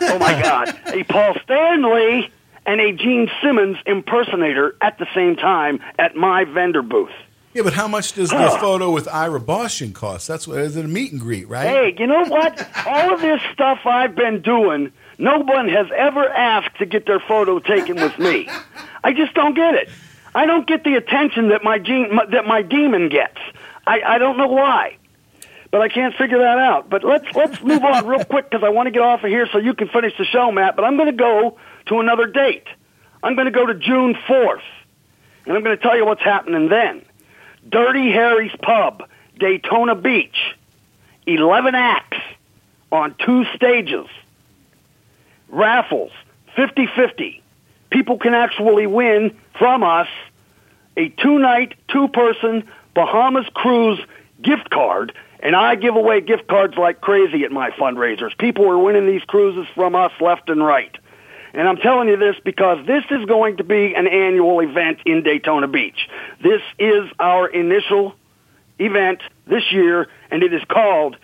oh 0.00 0.18
my 0.18 0.40
God, 0.40 0.74
a 0.88 1.02
Paul 1.04 1.34
Stanley 1.42 2.30
and 2.66 2.80
a 2.80 2.92
Gene 2.92 3.30
Simmons 3.42 3.78
impersonator 3.86 4.76
at 4.80 4.98
the 4.98 5.06
same 5.14 5.36
time 5.36 5.80
at 5.98 6.14
my 6.14 6.44
vendor 6.44 6.82
booth. 6.82 7.10
Yeah, 7.54 7.62
but 7.62 7.74
how 7.74 7.86
much 7.88 8.12
does 8.14 8.30
the 8.30 8.56
photo 8.60 8.90
with 8.90 9.08
Ira 9.08 9.40
Boston 9.40 9.92
cost? 9.92 10.28
That's 10.28 10.48
what 10.48 10.58
is 10.58 10.76
it 10.76 10.84
a 10.84 10.88
meet 10.88 11.12
and 11.12 11.20
greet, 11.20 11.48
right? 11.48 11.66
Hey, 11.66 11.96
you 11.98 12.06
know 12.06 12.24
what? 12.24 12.66
All 12.86 13.14
of 13.14 13.20
this 13.20 13.40
stuff 13.52 13.80
I've 13.84 14.14
been 14.14 14.42
doing, 14.42 14.92
no 15.18 15.38
one 15.38 15.68
has 15.68 15.86
ever 15.94 16.28
asked 16.28 16.78
to 16.78 16.86
get 16.86 17.06
their 17.06 17.20
photo 17.20 17.58
taken 17.58 17.96
with 17.96 18.18
me. 18.18 18.48
I 19.04 19.12
just 19.12 19.34
don't 19.34 19.54
get 19.54 19.74
it. 19.74 19.90
I 20.34 20.46
don't 20.46 20.66
get 20.66 20.84
the 20.84 20.94
attention 20.94 21.48
that 21.48 21.62
my 21.62 21.78
gene, 21.78 22.18
that 22.30 22.46
my 22.46 22.62
demon 22.62 23.08
gets. 23.10 23.38
I, 23.86 24.00
I 24.00 24.18
don't 24.18 24.38
know 24.38 24.46
why, 24.46 24.96
but 25.70 25.82
I 25.82 25.88
can't 25.88 26.14
figure 26.14 26.38
that 26.38 26.58
out. 26.58 26.88
But 26.88 27.04
let's 27.04 27.26
let's 27.34 27.62
move 27.62 27.84
on 27.84 28.06
real 28.06 28.24
quick 28.24 28.48
because 28.48 28.64
I 28.64 28.70
want 28.70 28.86
to 28.86 28.90
get 28.90 29.02
off 29.02 29.24
of 29.24 29.28
here 29.30 29.46
so 29.52 29.58
you 29.58 29.74
can 29.74 29.88
finish 29.88 30.16
the 30.16 30.24
show, 30.24 30.50
Matt. 30.50 30.76
But 30.76 30.84
I'm 30.84 30.96
going 30.96 31.10
to 31.10 31.16
go 31.16 31.58
to 31.86 32.00
another 32.00 32.26
date. 32.26 32.66
I'm 33.22 33.34
going 33.34 33.44
to 33.44 33.52
go 33.52 33.66
to 33.66 33.74
June 33.74 34.14
4th, 34.14 34.62
and 35.46 35.56
I'm 35.56 35.62
going 35.62 35.76
to 35.76 35.82
tell 35.82 35.96
you 35.96 36.06
what's 36.06 36.22
happening 36.22 36.68
then. 36.68 37.02
Dirty 37.68 38.10
Harry's 38.10 38.54
Pub, 38.62 39.04
Daytona 39.38 39.94
Beach. 39.94 40.56
11 41.26 41.74
acts 41.74 42.18
on 42.90 43.14
two 43.24 43.44
stages. 43.54 44.06
Raffles, 45.48 46.12
50 46.56 46.86
50. 46.86 47.42
People 47.90 48.18
can 48.18 48.34
actually 48.34 48.86
win 48.86 49.36
from 49.58 49.82
us 49.82 50.08
a 50.96 51.08
two 51.08 51.38
night, 51.38 51.74
two 51.88 52.08
person 52.08 52.68
Bahamas 52.94 53.46
cruise 53.54 54.00
gift 54.40 54.70
card. 54.70 55.12
And 55.40 55.56
I 55.56 55.74
give 55.74 55.96
away 55.96 56.20
gift 56.20 56.46
cards 56.46 56.76
like 56.76 57.00
crazy 57.00 57.44
at 57.44 57.50
my 57.50 57.70
fundraisers. 57.70 58.36
People 58.38 58.68
are 58.70 58.78
winning 58.78 59.06
these 59.06 59.22
cruises 59.24 59.66
from 59.74 59.94
us 59.94 60.12
left 60.20 60.48
and 60.48 60.64
right. 60.64 60.96
And 61.54 61.68
I'm 61.68 61.76
telling 61.76 62.08
you 62.08 62.16
this 62.16 62.36
because 62.44 62.86
this 62.86 63.04
is 63.10 63.24
going 63.26 63.58
to 63.58 63.64
be 63.64 63.94
an 63.94 64.06
annual 64.06 64.60
event 64.60 64.98
in 65.04 65.22
Daytona 65.22 65.68
Beach. 65.68 66.08
This 66.42 66.62
is 66.78 67.10
our 67.18 67.46
initial 67.46 68.14
event 68.78 69.20
this 69.46 69.70
year, 69.70 70.08
and 70.30 70.42
it 70.42 70.52
is 70.54 70.62
called 70.68 71.16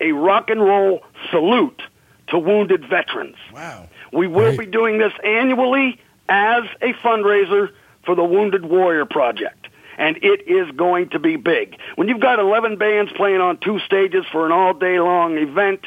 a 0.00 0.12
rock 0.12 0.50
and 0.50 0.60
roll 0.60 1.02
salute 1.30 1.80
to 2.28 2.38
wounded 2.38 2.88
veterans. 2.88 3.36
Wow. 3.54 3.88
We 4.12 4.26
will 4.26 4.46
Right. 4.50 4.58
be 4.58 4.66
doing 4.66 4.98
this 4.98 5.12
annually 5.24 5.98
as 6.28 6.64
a 6.82 6.92
fundraiser 6.94 7.70
for 8.04 8.14
the 8.14 8.24
Wounded 8.24 8.64
Warrior 8.66 9.04
Project. 9.04 9.68
And 9.98 10.18
it 10.22 10.46
is 10.46 10.70
going 10.72 11.10
to 11.10 11.18
be 11.18 11.36
big. 11.36 11.76
When 11.94 12.08
you've 12.08 12.20
got 12.20 12.38
11 12.38 12.76
bands 12.76 13.10
playing 13.12 13.40
on 13.40 13.56
two 13.58 13.78
stages 13.80 14.26
for 14.30 14.44
an 14.44 14.52
all 14.52 14.74
day 14.74 14.98
long 15.00 15.38
event, 15.38 15.80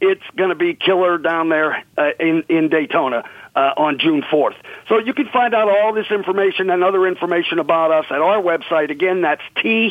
it's 0.00 0.22
going 0.36 0.50
to 0.50 0.54
be 0.54 0.74
killer 0.74 1.18
down 1.18 1.48
there 1.48 1.84
uh, 1.96 2.10
in, 2.20 2.44
in 2.48 2.68
Daytona 2.68 3.24
uh, 3.54 3.72
on 3.76 3.98
June 3.98 4.22
4th. 4.22 4.54
So 4.88 4.98
you 4.98 5.14
can 5.14 5.28
find 5.28 5.54
out 5.54 5.68
all 5.68 5.94
this 5.94 6.10
information 6.10 6.70
and 6.70 6.84
other 6.84 7.06
information 7.06 7.58
about 7.58 7.90
us 7.90 8.06
at 8.10 8.20
our 8.20 8.42
website. 8.42 8.90
Again, 8.90 9.22
that's 9.22 9.42
thmf 9.56 9.86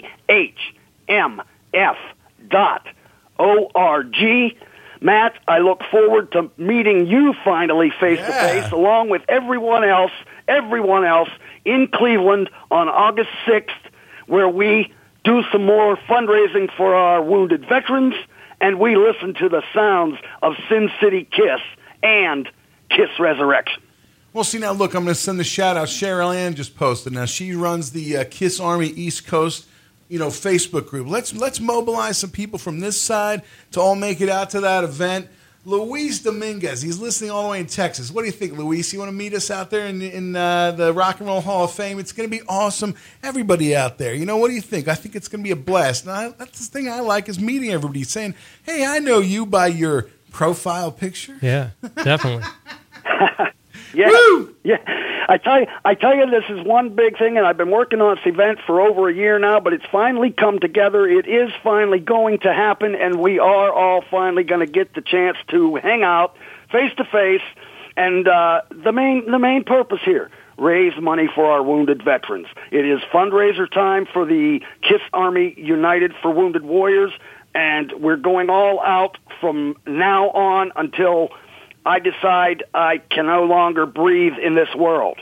dot 2.47 2.87
org. 3.37 4.15
Matt, 5.01 5.37
I 5.47 5.59
look 5.59 5.81
forward 5.91 6.31
to 6.31 6.49
meeting 6.57 7.05
you 7.07 7.33
finally 7.43 7.91
face 7.99 8.19
to 8.19 8.31
face, 8.31 8.71
along 8.71 9.09
with 9.09 9.23
everyone 9.27 9.83
else, 9.83 10.11
everyone 10.47 11.03
else 11.03 11.29
in 11.63 11.89
Cleveland 11.93 12.49
on 12.71 12.87
August 12.87 13.29
6th, 13.45 13.69
where 14.27 14.47
we 14.47 14.93
do 15.23 15.43
some 15.51 15.65
more 15.65 15.97
fundraising 16.09 16.71
for 16.75 16.95
our 16.95 17.21
wounded 17.21 17.67
veterans, 17.67 18.15
and 18.61 18.79
we 18.79 18.95
listen 18.95 19.33
to 19.35 19.49
the 19.49 19.63
sounds 19.73 20.17
of 20.41 20.53
Sin 20.69 20.89
City 21.01 21.27
Kiss 21.29 21.61
and 22.03 22.49
Kiss 22.89 23.09
Resurrection. 23.19 23.81
Well, 24.33 24.43
see 24.43 24.59
now, 24.59 24.73
look, 24.73 24.93
I'm 24.95 25.03
going 25.03 25.15
to 25.15 25.19
send 25.19 25.39
the 25.39 25.45
shout 25.45 25.77
out. 25.77 25.87
Cheryl 25.87 26.35
Ann 26.35 26.55
just 26.55 26.75
posted. 26.75 27.13
Now 27.13 27.25
she 27.25 27.53
runs 27.53 27.91
the 27.91 28.17
uh, 28.17 28.25
Kiss 28.29 28.59
Army 28.59 28.87
East 28.87 29.25
Coast, 29.27 29.65
you 30.09 30.19
know, 30.19 30.27
Facebook 30.27 30.87
group. 30.87 31.07
Let's 31.07 31.33
let's 31.33 31.61
mobilize 31.61 32.17
some 32.17 32.31
people 32.31 32.59
from 32.59 32.81
this 32.81 32.99
side 32.99 33.43
to 33.71 33.79
all 33.79 33.95
make 33.95 34.19
it 34.19 34.27
out 34.27 34.49
to 34.49 34.59
that 34.61 34.83
event. 34.83 35.29
Luis 35.65 36.19
Dominguez, 36.19 36.83
he's 36.83 36.99
listening 36.99 37.31
all 37.31 37.43
the 37.43 37.49
way 37.49 37.59
in 37.59 37.65
Texas. 37.65 38.11
What 38.11 38.21
do 38.21 38.27
you 38.27 38.31
think, 38.31 38.53
Luis? 38.53 38.93
You 38.93 38.99
want 38.99 39.09
to 39.09 39.15
meet 39.15 39.33
us 39.33 39.49
out 39.49 39.71
there 39.71 39.87
in, 39.87 39.99
in 39.99 40.35
uh, 40.35 40.71
the 40.71 40.93
Rock 40.93 41.19
and 41.19 41.27
Roll 41.27 41.41
Hall 41.41 41.63
of 41.63 41.71
Fame? 41.71 41.97
It's 41.97 42.11
going 42.11 42.29
to 42.29 42.37
be 42.37 42.43
awesome. 42.47 42.93
Everybody 43.23 43.75
out 43.75 43.97
there, 43.97 44.13
you 44.13 44.27
know, 44.27 44.37
what 44.37 44.49
do 44.49 44.53
you 44.53 44.61
think? 44.61 44.87
I 44.87 44.93
think 44.93 45.15
it's 45.15 45.27
going 45.27 45.41
to 45.41 45.43
be 45.43 45.51
a 45.51 45.55
blast. 45.55 46.03
And 46.05 46.11
I, 46.11 46.29
that's 46.29 46.59
the 46.59 46.71
thing 46.71 46.87
I 46.87 46.99
like 46.99 47.27
is 47.27 47.39
meeting 47.39 47.71
everybody, 47.71 48.03
saying, 48.03 48.35
"Hey, 48.63 48.85
I 48.85 48.99
know 48.99 49.19
you 49.19 49.47
by 49.47 49.67
your 49.67 50.03
profile 50.31 50.91
picture." 50.91 51.35
Yeah, 51.41 51.71
definitely. 51.95 52.45
Yeah, 53.95 54.45
yeah. 54.63 55.25
I 55.27 55.37
tell 55.37 55.61
you, 55.61 55.67
I 55.83 55.95
tell 55.95 56.15
you, 56.15 56.29
this 56.29 56.43
is 56.49 56.65
one 56.65 56.89
big 56.89 57.17
thing, 57.17 57.37
and 57.37 57.45
I've 57.47 57.57
been 57.57 57.71
working 57.71 58.01
on 58.01 58.15
this 58.15 58.25
event 58.25 58.59
for 58.65 58.81
over 58.81 59.09
a 59.09 59.13
year 59.13 59.39
now. 59.39 59.59
But 59.59 59.73
it's 59.73 59.85
finally 59.91 60.31
come 60.31 60.59
together. 60.59 61.07
It 61.07 61.27
is 61.27 61.51
finally 61.63 61.99
going 61.99 62.39
to 62.39 62.53
happen, 62.53 62.95
and 62.95 63.19
we 63.19 63.39
are 63.39 63.73
all 63.73 64.03
finally 64.09 64.43
going 64.43 64.65
to 64.65 64.71
get 64.71 64.93
the 64.93 65.01
chance 65.01 65.37
to 65.49 65.75
hang 65.75 66.03
out 66.03 66.35
face 66.71 66.91
to 66.97 67.05
face. 67.05 67.41
And 67.97 68.27
uh, 68.27 68.61
the 68.71 68.91
main 68.91 69.31
the 69.31 69.39
main 69.39 69.63
purpose 69.63 70.01
here 70.03 70.29
raise 70.57 70.93
money 71.01 71.29
for 71.33 71.45
our 71.45 71.63
wounded 71.63 72.03
veterans. 72.03 72.47
It 72.71 72.85
is 72.85 73.01
fundraiser 73.11 73.69
time 73.69 74.05
for 74.11 74.25
the 74.25 74.61
KISS 74.81 75.01
Army 75.13 75.53
United 75.57 76.13
for 76.21 76.31
Wounded 76.31 76.63
Warriors, 76.63 77.11
and 77.53 77.91
we're 77.99 78.17
going 78.17 78.49
all 78.49 78.81
out 78.81 79.17
from 79.41 79.75
now 79.85 80.29
on 80.31 80.71
until 80.75 81.29
I 81.85 81.99
decide 81.99 82.63
I 82.73 82.97
can 82.97 83.27
no 83.27 83.43
longer 83.43 83.85
breathe 83.85 84.33
in 84.41 84.55
this 84.55 84.73
world. 84.75 85.19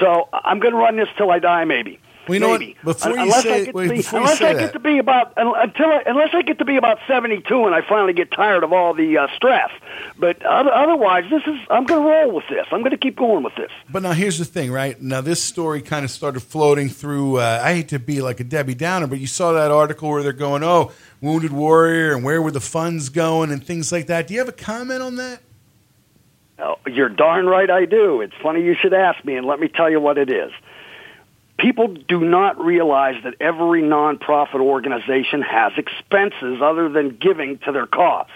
So 0.00 0.28
I'm 0.32 0.58
going 0.58 0.72
to 0.72 0.78
run 0.78 0.96
this 0.96 1.08
till 1.16 1.30
I 1.30 1.38
die, 1.38 1.64
maybe. 1.64 2.00
Well, 2.28 2.34
you 2.34 2.40
know 2.40 2.52
maybe. 2.52 2.76
what? 2.82 2.98
Before 2.98 3.12
you 3.16 3.22
unless 3.22 3.42
say- 3.42 3.62
I 3.62 3.64
get 3.64 3.74
wait, 3.74 3.88
to 3.88 4.10
be, 4.10 4.16
unless 4.16 4.40
I 4.40 4.54
get 4.54 4.72
to 4.74 4.78
be 4.78 4.98
about 4.98 5.32
until 5.36 5.86
I, 5.86 6.02
unless 6.06 6.30
I 6.32 6.42
get 6.42 6.58
to 6.58 6.64
be 6.64 6.76
about 6.76 6.98
72 7.08 7.64
and 7.66 7.74
I 7.74 7.82
finally 7.86 8.12
get 8.12 8.30
tired 8.30 8.62
of 8.62 8.72
all 8.72 8.94
the 8.94 9.18
uh, 9.18 9.26
stress. 9.34 9.70
But 10.18 10.40
other, 10.44 10.72
otherwise, 10.72 11.24
this 11.30 11.42
is 11.46 11.58
I'm 11.68 11.84
going 11.84 12.00
to 12.00 12.08
roll 12.08 12.30
with 12.30 12.44
this. 12.48 12.64
I'm 12.70 12.78
going 12.80 12.92
to 12.92 12.96
keep 12.96 13.16
going 13.16 13.42
with 13.42 13.56
this. 13.56 13.72
But 13.90 14.04
now 14.04 14.12
here's 14.12 14.38
the 14.38 14.44
thing, 14.44 14.70
right? 14.70 15.00
Now 15.02 15.20
this 15.20 15.42
story 15.42 15.82
kind 15.82 16.04
of 16.04 16.12
started 16.12 16.40
floating 16.40 16.88
through. 16.88 17.38
Uh, 17.38 17.60
I 17.62 17.74
hate 17.74 17.88
to 17.88 17.98
be 17.98 18.22
like 18.22 18.38
a 18.38 18.44
Debbie 18.44 18.76
Downer, 18.76 19.08
but 19.08 19.18
you 19.18 19.26
saw 19.26 19.52
that 19.54 19.72
article 19.72 20.08
where 20.08 20.22
they're 20.22 20.32
going, 20.32 20.62
"Oh, 20.62 20.92
wounded 21.20 21.52
warrior," 21.52 22.14
and 22.14 22.22
where 22.22 22.40
were 22.40 22.52
the 22.52 22.60
funds 22.60 23.08
going, 23.08 23.50
and 23.50 23.66
things 23.66 23.90
like 23.90 24.06
that. 24.06 24.28
Do 24.28 24.34
you 24.34 24.40
have 24.40 24.48
a 24.48 24.52
comment 24.52 25.02
on 25.02 25.16
that? 25.16 25.40
Oh, 26.62 26.78
you're 26.86 27.08
darn 27.08 27.46
right 27.46 27.68
I 27.68 27.86
do. 27.86 28.20
It's 28.20 28.34
funny 28.40 28.62
you 28.62 28.74
should 28.74 28.94
ask 28.94 29.24
me, 29.24 29.36
and 29.36 29.44
let 29.44 29.58
me 29.58 29.66
tell 29.66 29.90
you 29.90 30.00
what 30.00 30.16
it 30.16 30.30
is. 30.30 30.52
People 31.58 31.88
do 31.88 32.20
not 32.20 32.58
realize 32.64 33.22
that 33.24 33.34
every 33.40 33.82
nonprofit 33.82 34.60
organization 34.60 35.42
has 35.42 35.72
expenses 35.76 36.62
other 36.62 36.88
than 36.88 37.16
giving 37.16 37.58
to 37.58 37.72
their 37.72 37.86
cause. 37.86 38.30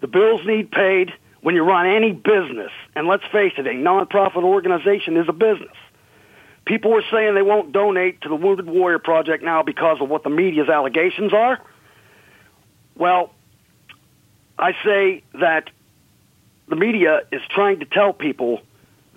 The 0.00 0.06
bills 0.06 0.40
need 0.46 0.70
paid 0.70 1.12
when 1.42 1.54
you 1.54 1.62
run 1.62 1.86
any 1.86 2.12
business, 2.12 2.72
and 2.96 3.06
let's 3.06 3.24
face 3.30 3.52
it, 3.58 3.66
a 3.66 3.70
nonprofit 3.70 4.42
organization 4.42 5.16
is 5.16 5.28
a 5.28 5.32
business. 5.32 5.76
People 6.64 6.94
are 6.94 7.04
saying 7.10 7.34
they 7.34 7.42
won't 7.42 7.72
donate 7.72 8.22
to 8.22 8.28
the 8.28 8.34
Wounded 8.34 8.66
Warrior 8.66 8.98
Project 8.98 9.42
now 9.42 9.62
because 9.62 9.98
of 10.00 10.08
what 10.08 10.22
the 10.22 10.30
media's 10.30 10.68
allegations 10.68 11.32
are. 11.32 11.60
Well, 12.96 13.32
I 14.58 14.72
say 14.84 15.22
that 15.34 15.70
the 16.68 16.76
media 16.76 17.20
is 17.32 17.40
trying 17.50 17.80
to 17.80 17.86
tell 17.86 18.12
people 18.12 18.60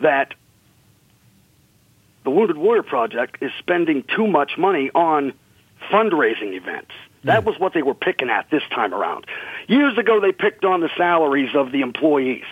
that 0.02 0.34
the 2.24 2.30
Wounded 2.30 2.58
Warrior 2.58 2.84
Project 2.84 3.38
is 3.42 3.52
spending 3.60 4.04
too 4.16 4.28
much 4.28 4.58
money 4.58 4.92
on 4.94 5.34
fundraising 5.92 6.54
events. 6.54 6.92
That 7.24 7.42
hmm. 7.42 7.50
was 7.50 7.60
what 7.60 7.74
they 7.74 7.82
were 7.82 7.96
picking 7.96 8.30
at 8.30 8.50
this 8.50 8.64
time 8.74 8.94
around. 8.94 9.26
Years 9.68 9.98
ago, 9.98 10.20
they 10.20 10.32
picked 10.32 10.66
on 10.66 10.82
the 10.82 10.90
salaries 10.98 11.56
of 11.56 11.72
the 11.72 11.82
employees. 11.82 12.46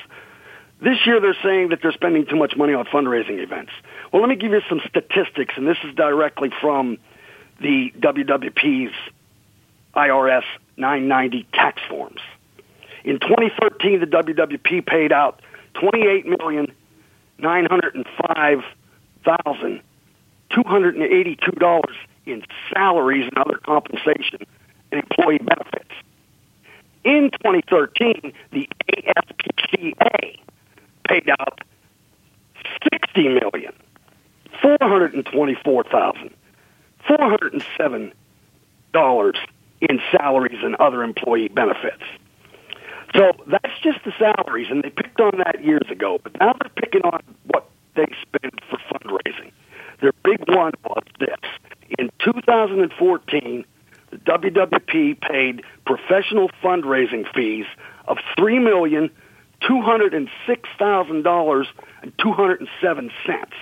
This 0.81 0.97
year, 1.05 1.19
they're 1.19 1.37
saying 1.43 1.69
that 1.69 1.79
they're 1.81 1.91
spending 1.91 2.25
too 2.25 2.37
much 2.37 2.55
money 2.55 2.73
on 2.73 2.85
fundraising 2.85 3.43
events. 3.43 3.71
Well, 4.11 4.21
let 4.21 4.29
me 4.29 4.37
give 4.37 4.51
you 4.51 4.61
some 4.69 4.79
statistics, 4.87 5.55
and 5.57 5.67
this 5.67 5.77
is 5.83 5.93
directly 5.93 6.51
from 6.61 6.97
the 7.59 7.91
WWP's 7.99 8.93
IRS 9.93 10.43
990 10.77 11.47
tax 11.53 11.81
forms. 11.89 12.21
In 13.03 13.19
2013, 13.19 13.99
the 14.01 14.05
WWP 14.05 14.85
paid 14.85 15.11
out 15.11 15.41
28 15.75 16.25
million 16.25 16.71
nine 17.41 17.65
hundred 17.65 17.95
and 17.95 18.05
five 18.27 18.59
thousand 19.23 19.81
two 20.49 20.63
hundred 20.65 20.95
and 20.95 21.03
eighty-two 21.03 21.51
dollars 21.51 21.95
in 22.25 22.43
salaries 22.73 23.25
and 23.25 23.37
other 23.37 23.57
compensation 23.57 24.39
and 24.91 25.01
employee 25.03 25.39
benefits. 25.39 25.91
In 27.03 27.31
2013, 27.31 28.33
the 28.51 28.69
ASPCA 28.93 30.39
paid 31.07 31.29
out 31.29 31.61
sixty 32.83 33.29
million 33.29 33.73
four 34.61 34.77
hundred 34.81 35.13
and 35.13 35.25
twenty-four 35.25 35.83
thousand 35.85 36.31
four 37.07 37.17
hundred 37.19 37.53
and 37.53 37.63
seven 37.77 38.13
dollars 38.93 39.37
in 39.81 40.01
salaries 40.11 40.59
and 40.61 40.75
other 40.75 41.03
employee 41.03 41.47
benefits. 41.47 42.03
So 43.15 43.31
that's 43.47 43.79
just 43.81 43.99
the 44.05 44.13
salaries, 44.19 44.67
and 44.69 44.83
they 44.83 44.89
picked 44.89 45.19
on 45.19 45.37
that 45.37 45.63
years 45.63 45.89
ago. 45.89 46.19
But 46.21 46.39
now 46.39 46.53
they're 46.59 46.71
picking 46.75 47.01
on 47.01 47.21
what 47.47 47.69
they 47.95 48.05
spend 48.21 48.61
for 48.69 48.77
fundraising. 48.91 49.51
Their 50.01 50.13
big 50.23 50.47
one 50.47 50.73
was 50.83 51.03
this: 51.19 51.39
in 51.97 52.11
2014, 52.23 53.65
the 54.11 54.17
WWP 54.17 55.21
paid 55.21 55.63
professional 55.85 56.49
fundraising 56.63 57.25
fees 57.33 57.65
of 58.07 58.17
three 58.37 58.59
million 58.59 59.09
two 59.67 59.81
hundred 59.81 60.13
and 60.13 60.29
six 60.47 60.69
thousand 60.77 61.23
dollars 61.23 61.67
and 62.01 62.13
two 62.19 62.31
hundred 62.31 62.59
and 62.59 62.69
seven 62.81 63.11
cents. 63.25 63.55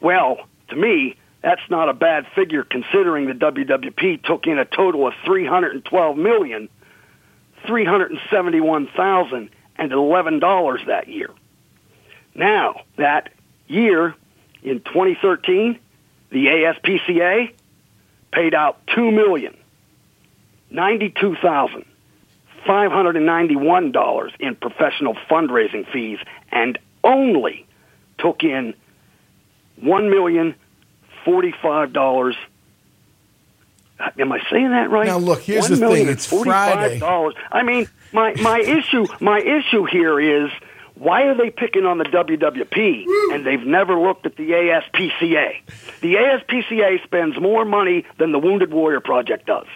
Well, 0.00 0.38
to 0.68 0.76
me, 0.76 1.16
that's 1.42 1.62
not 1.70 1.88
a 1.88 1.94
bad 1.94 2.26
figure 2.34 2.64
considering 2.64 3.26
the 3.26 3.34
WWP 3.34 4.22
took 4.22 4.46
in 4.46 4.58
a 4.58 4.64
total 4.64 5.06
of 5.06 5.14
three 5.24 5.46
hundred 5.46 5.74
and 5.74 5.84
twelve 5.84 6.16
million 6.16 6.68
three 7.66 7.84
hundred 7.84 8.10
and 8.12 8.20
seventy-one 8.30 8.88
thousand 8.96 9.50
and 9.76 9.92
eleven 9.92 10.38
dollars 10.38 10.80
that 10.86 11.08
year. 11.08 11.30
Now 12.34 12.82
that 12.96 13.30
year 13.66 14.14
in 14.62 14.80
2013, 14.80 15.78
the 16.30 16.46
ASPCA 16.46 17.52
paid 18.32 18.54
out 18.54 18.78
two 18.94 19.10
million 19.10 19.56
ninety-two 20.70 21.36
thousand 21.36 21.84
five 22.66 22.92
hundred 22.92 23.16
and 23.16 23.26
ninety-one 23.26 23.92
dollars 23.92 24.32
in 24.38 24.54
professional 24.54 25.14
fundraising 25.30 25.90
fees, 25.92 26.18
and 26.50 26.78
only 27.04 27.66
took 28.18 28.44
in 28.44 28.74
one 29.76 30.10
million 30.10 30.54
forty-five 31.24 31.92
dollars. 31.92 32.36
Am 34.18 34.32
I 34.32 34.40
saying 34.50 34.70
that 34.70 34.90
right? 34.90 35.06
Now, 35.06 35.18
look, 35.18 35.42
here's 35.42 35.70
One 35.70 35.80
the 35.80 35.88
thing, 35.88 36.08
it's 36.08 36.26
Friday. 36.26 36.98
dollars. 36.98 37.34
I 37.50 37.62
mean, 37.62 37.88
my 38.12 38.34
my 38.34 38.58
issue 38.58 39.06
my 39.20 39.38
issue 39.38 39.84
here 39.84 40.18
is 40.18 40.50
why 40.94 41.22
are 41.22 41.34
they 41.34 41.50
picking 41.50 41.84
on 41.84 41.98
the 41.98 42.04
WWP 42.04 43.04
and 43.34 43.46
they've 43.46 43.64
never 43.64 43.98
looked 43.98 44.26
at 44.26 44.36
the 44.36 44.50
ASPCA? 44.50 45.62
The 46.00 46.14
ASPCA 46.14 47.02
spends 47.04 47.40
more 47.40 47.64
money 47.64 48.04
than 48.18 48.32
the 48.32 48.38
Wounded 48.38 48.72
Warrior 48.72 49.00
Project 49.00 49.46
does. 49.46 49.66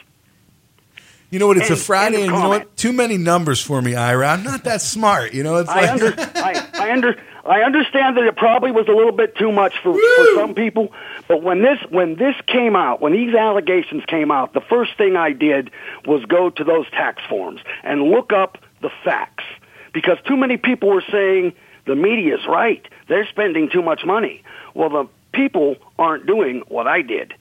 You 1.30 1.40
know 1.40 1.48
what? 1.48 1.56
It's 1.56 1.70
a 1.70 1.76
Friday, 1.76 2.22
and 2.22 2.26
and 2.26 2.36
you 2.36 2.42
know 2.42 2.48
what? 2.48 2.76
Too 2.76 2.92
many 2.92 3.18
numbers 3.18 3.60
for 3.60 3.82
me, 3.82 3.96
Ira. 3.96 4.28
I'm 4.28 4.44
not 4.44 4.64
that 4.64 4.80
smart. 4.80 5.34
You 5.34 5.42
know, 5.42 5.56
it's 5.56 5.68
I 5.68 5.80
like 5.80 5.90
under 5.90 6.14
I, 6.36 6.68
I 6.74 6.92
under 6.92 7.20
I 7.48 7.62
understand 7.62 8.16
that 8.16 8.24
it 8.24 8.36
probably 8.36 8.72
was 8.72 8.88
a 8.88 8.92
little 8.92 9.12
bit 9.12 9.36
too 9.36 9.52
much 9.52 9.74
for, 9.82 9.92
for 9.94 10.34
some 10.34 10.54
people, 10.54 10.92
but 11.28 11.42
when 11.42 11.62
this 11.62 11.78
when 11.90 12.16
this 12.16 12.34
came 12.46 12.76
out, 12.76 13.00
when 13.00 13.12
these 13.12 13.34
allegations 13.34 14.04
came 14.06 14.30
out, 14.30 14.52
the 14.52 14.60
first 14.60 14.96
thing 14.98 15.16
I 15.16 15.32
did 15.32 15.70
was 16.04 16.24
go 16.24 16.50
to 16.50 16.64
those 16.64 16.88
tax 16.90 17.22
forms 17.28 17.60
and 17.82 18.02
look 18.02 18.32
up 18.32 18.58
the 18.82 18.90
facts 19.04 19.44
because 19.92 20.18
too 20.26 20.36
many 20.36 20.56
people 20.56 20.90
were 20.90 21.04
saying 21.10 21.54
the 21.86 21.94
media 21.94 22.36
is 22.36 22.46
right. 22.46 22.86
They're 23.08 23.26
spending 23.28 23.70
too 23.70 23.82
much 23.82 24.04
money. 24.04 24.42
Well, 24.74 24.90
the 24.90 25.08
people 25.32 25.76
aren't 25.98 26.26
doing 26.26 26.62
what 26.68 26.86
I 26.86 27.02
did. 27.02 27.34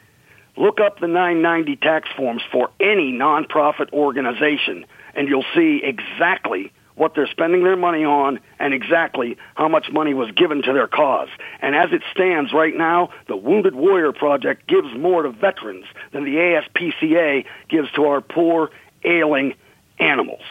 Look 0.58 0.80
up 0.80 1.00
the 1.00 1.08
990 1.08 1.76
tax 1.78 2.08
forms 2.16 2.42
for 2.52 2.70
any 2.80 3.12
nonprofit 3.12 3.92
organization, 3.92 4.86
and 5.14 5.28
you'll 5.28 5.46
see 5.54 5.82
exactly 5.84 6.72
what 6.96 7.14
they're 7.16 7.28
spending 7.28 7.64
their 7.64 7.76
money 7.76 8.04
on 8.04 8.40
and 8.60 8.74
exactly 8.74 9.38
how 9.56 9.68
much 9.68 9.92
money 9.92 10.14
was 10.14 10.32
given 10.32 10.62
to 10.64 10.74
their 10.74 10.88
cause. 10.88 11.30
And 11.62 11.76
as 11.76 11.92
it 11.92 12.02
stands 12.12 12.54
right 12.54 12.76
now, 12.76 13.10
the 13.28 13.36
Wounded 13.36 13.76
Warrior 13.76 14.14
Project 14.14 14.68
gives 14.68 14.94
more 14.96 15.24
to 15.24 15.32
veterans 15.32 15.86
than 16.12 16.24
the 16.24 16.36
ASPCA 16.36 17.46
gives 17.70 17.92
to 17.94 18.06
our 18.06 18.22
poor, 18.22 18.72
ailing 19.04 19.56
animals. 20.00 20.42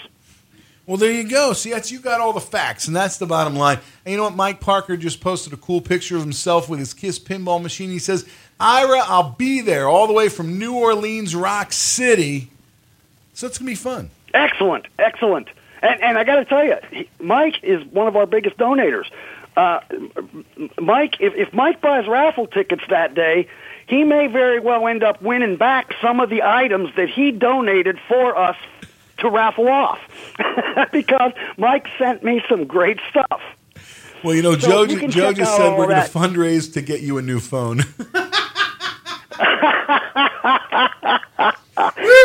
Well, 0.87 0.99
there 0.99 1.13
you 1.13 1.27
go. 1.27 1.55
See, 1.55 1.71
that's 1.71 1.91
you 1.91 1.99
got 1.99 2.21
all 2.21 2.35
the 2.35 2.41
facts, 2.41 2.87
and 2.87 2.95
that's 2.95 3.17
the 3.17 3.25
bottom 3.25 3.57
line. 3.57 3.79
And 4.05 4.13
you 4.13 4.19
know 4.19 4.25
what? 4.25 4.37
Mike 4.37 4.61
Parker 4.61 4.99
just 4.99 5.23
posted 5.23 5.55
a 5.55 5.57
cool 5.57 5.81
picture 5.81 6.17
of 6.17 6.23
himself 6.23 6.69
with 6.69 6.79
his 6.79 6.93
Kiss 6.93 7.19
pinball 7.19 7.63
machine. 7.63 7.89
He 7.89 7.99
says, 7.99 8.29
"Ira, 8.61 8.99
I'll 8.99 9.31
be 9.31 9.63
there 9.63 9.89
all 9.89 10.07
the 10.07 10.13
way 10.13 10.29
from 10.29 10.59
New 10.59 10.75
Orleans, 10.75 11.35
Rock 11.35 11.73
City." 11.73 12.51
So 13.33 13.47
it's 13.47 13.57
gonna 13.57 13.71
be 13.71 13.75
fun. 13.75 14.11
Excellent, 14.35 14.85
excellent. 14.99 15.49
And, 15.85 16.03
and 16.03 16.19
I 16.19 16.25
got 16.25 16.37
to 16.37 16.45
tell 16.47 16.65
you, 16.65 16.77
he- 16.91 17.09
Mike 17.21 17.63
is 17.63 17.85
one 17.87 18.07
of 18.07 18.17
our 18.17 18.27
biggest 18.27 18.57
donators. 18.57 19.05
Uh, 19.57 19.81
Mike, 20.81 21.17
if, 21.21 21.35
if 21.35 21.53
Mike 21.53 21.81
buys 21.81 22.09
raffle 22.09 22.47
tickets 22.47 22.83
that 22.89 23.15
day, 23.15 23.47
he 23.87 24.03
may 24.03 24.27
very 24.27 24.61
well 24.61 24.89
end 24.89 25.05
up 25.05 25.21
winning 25.23 25.57
back 25.57 25.95
some 26.01 26.21
of 26.21 26.31
the 26.31 26.43
items 26.43 26.91
that 26.97 27.11
he 27.11 27.31
donated 27.31 27.99
for 28.09 28.37
us 28.37 28.57
to 29.19 29.29
raffle 29.29 29.69
off. 29.69 30.01
because 30.93 31.33
Mike 31.59 31.87
sent 31.99 32.25
me 32.25 32.43
some 32.49 32.65
great 32.65 32.99
stuff. 33.11 33.41
Well, 34.25 34.35
you 34.35 34.43
know, 34.43 34.59
So 34.59 34.87
Joe, 34.87 34.93
you 34.95 35.09
Joe 35.09 35.33
just 35.35 35.55
said 35.55 35.77
we're 35.79 35.87
going 35.87 36.03
to 36.03 36.11
fundraise 36.11 36.73
to 36.73 36.81
get 36.81 37.03
you 37.03 37.19
a 37.19 37.23
new 37.23 37.41
phone. 37.41 37.83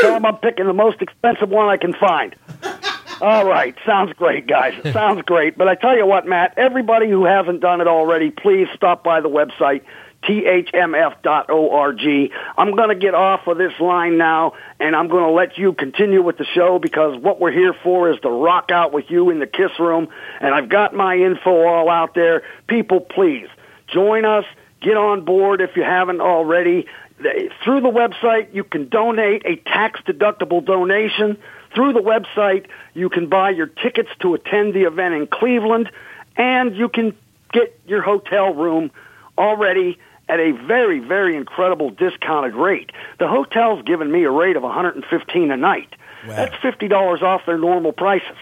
Tell 0.01 0.15
him 0.15 0.25
I'm 0.25 0.37
picking 0.37 0.65
the 0.65 0.73
most 0.73 1.01
expensive 1.01 1.49
one 1.49 1.67
I 1.67 1.77
can 1.77 1.93
find. 1.93 2.35
All 3.21 3.45
right, 3.45 3.75
sounds 3.85 4.13
great, 4.13 4.47
guys. 4.47 4.73
Sounds 4.93 5.21
great. 5.23 5.57
But 5.57 5.67
I 5.67 5.75
tell 5.75 5.95
you 5.95 6.05
what, 6.05 6.25
Matt, 6.25 6.53
everybody 6.57 7.09
who 7.09 7.25
hasn't 7.25 7.59
done 7.59 7.81
it 7.81 7.87
already, 7.87 8.31
please 8.31 8.67
stop 8.75 9.03
by 9.03 9.21
the 9.21 9.29
website 9.29 9.83
thmf.org. 10.23 12.31
I'm 12.57 12.75
going 12.75 12.89
to 12.89 12.95
get 12.95 13.15
off 13.15 13.47
of 13.47 13.57
this 13.57 13.73
line 13.79 14.17
now, 14.17 14.53
and 14.79 14.95
I'm 14.95 15.07
going 15.07 15.23
to 15.23 15.31
let 15.31 15.57
you 15.57 15.73
continue 15.73 16.21
with 16.21 16.37
the 16.37 16.45
show 16.45 16.79
because 16.79 17.19
what 17.19 17.39
we're 17.39 17.51
here 17.51 17.73
for 17.83 18.11
is 18.11 18.19
to 18.21 18.29
rock 18.29 18.71
out 18.71 18.91
with 18.91 19.05
you 19.09 19.29
in 19.29 19.39
the 19.39 19.47
Kiss 19.47 19.71
Room, 19.79 20.09
and 20.41 20.53
I've 20.53 20.69
got 20.69 20.93
my 20.93 21.15
info 21.15 21.65
all 21.65 21.89
out 21.89 22.15
there. 22.15 22.43
People, 22.67 22.99
please 22.99 23.47
join 23.87 24.25
us. 24.25 24.45
Get 24.81 24.97
on 24.97 25.25
board 25.25 25.61
if 25.61 25.75
you 25.75 25.83
haven't 25.83 26.21
already. 26.21 26.85
Through 27.63 27.81
the 27.81 27.89
website, 27.89 28.53
you 28.53 28.63
can 28.63 28.87
donate 28.87 29.45
a 29.45 29.57
tax-deductible 29.57 30.65
donation. 30.65 31.37
Through 31.73 31.93
the 31.93 32.01
website, 32.01 32.67
you 32.93 33.09
can 33.09 33.27
buy 33.27 33.51
your 33.51 33.67
tickets 33.67 34.09
to 34.21 34.33
attend 34.33 34.73
the 34.73 34.83
event 34.83 35.13
in 35.13 35.27
Cleveland, 35.27 35.91
and 36.35 36.75
you 36.75 36.89
can 36.89 37.15
get 37.51 37.79
your 37.87 38.01
hotel 38.01 38.53
room 38.53 38.91
already 39.37 39.97
at 40.27 40.39
a 40.39 40.51
very, 40.51 40.99
very 40.99 41.35
incredible 41.35 41.89
discounted 41.89 42.53
rate. 42.53 42.91
The 43.17 43.27
hotel's 43.27 43.83
given 43.83 44.11
me 44.11 44.23
a 44.23 44.31
rate 44.31 44.55
of 44.55 44.63
115 44.63 45.51
a 45.51 45.57
night. 45.57 45.93
Wow. 46.27 46.35
That's 46.35 46.55
fifty 46.61 46.87
dollars 46.87 47.21
off 47.21 47.45
their 47.45 47.57
normal 47.57 47.93
prices. 47.93 48.37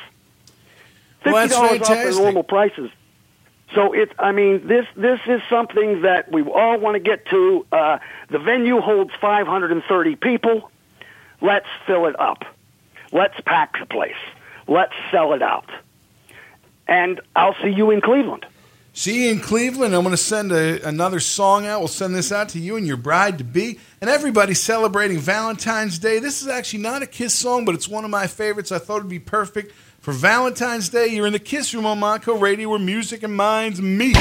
Fifty 1.20 1.32
Well, 1.32 1.48
that's 1.48 1.54
dollars 1.54 1.82
off 1.82 1.88
their 1.88 2.12
normal 2.12 2.44
prices. 2.44 2.90
So 3.76 3.94
it, 3.94 4.12
I 4.18 4.32
mean, 4.32 4.66
this 4.68 4.86
this 4.96 5.20
is 5.28 5.42
something 5.50 6.02
that 6.02 6.32
we 6.32 6.42
all 6.42 6.80
want 6.80 6.96
to 6.96 7.00
get 7.00 7.26
to. 7.28 7.66
Uh, 7.72 8.00
the 8.30 8.40
venue 8.40 8.80
holds 8.80 9.12
530 9.22 10.16
people. 10.16 10.72
Let's 11.42 11.68
fill 11.86 12.08
it 12.08 12.20
up. 12.20 12.46
Let's 13.12 13.40
pack 13.46 13.80
the 13.80 13.86
place. 13.86 14.16
Let's 14.68 14.94
sell 15.12 15.34
it 15.34 15.42
out. 15.42 15.70
And 16.88 17.22
I'll 17.36 17.56
see 17.62 17.70
you 17.70 17.92
in 17.92 18.02
Cleveland. 18.02 18.46
See 18.94 19.26
you 19.26 19.32
in 19.32 19.40
Cleveland. 19.40 19.94
I'm 19.94 20.02
going 20.02 20.12
to 20.14 20.18
send 20.18 20.52
a, 20.52 20.82
another 20.88 21.20
song 21.20 21.68
out. 21.68 21.80
We'll 21.82 21.88
send 21.88 22.16
this 22.16 22.32
out 22.32 22.50
to 22.50 22.60
you 22.60 22.78
and 22.78 22.88
your 22.88 22.98
bride 22.98 23.38
to 23.38 23.44
be, 23.44 23.80
and 24.02 24.10
everybody 24.10 24.56
celebrating 24.56 25.20
Valentine's 25.20 26.00
Day. 26.00 26.18
This 26.18 26.42
is 26.42 26.48
actually 26.48 26.82
not 26.82 27.04
a 27.04 27.06
Kiss 27.06 27.34
song, 27.34 27.64
but 27.64 27.76
it's 27.76 27.88
one 27.88 28.06
of 28.06 28.10
my 28.10 28.26
favorites. 28.26 28.72
I 28.72 28.80
thought 28.80 28.98
it'd 28.98 29.10
be 29.10 29.20
perfect 29.20 29.72
for 30.00 30.14
Valentine's 30.14 30.90
Day. 30.90 31.08
You're 31.08 31.28
in 31.28 31.34
the 31.34 31.40
Kiss 31.40 31.76
Room 31.76 31.86
on 31.86 32.00
Monaco 32.00 32.38
Radio, 32.38 32.70
where 32.70 32.80
music 32.80 33.22
and 33.22 33.36
minds 33.36 33.80
meet. 33.80 34.18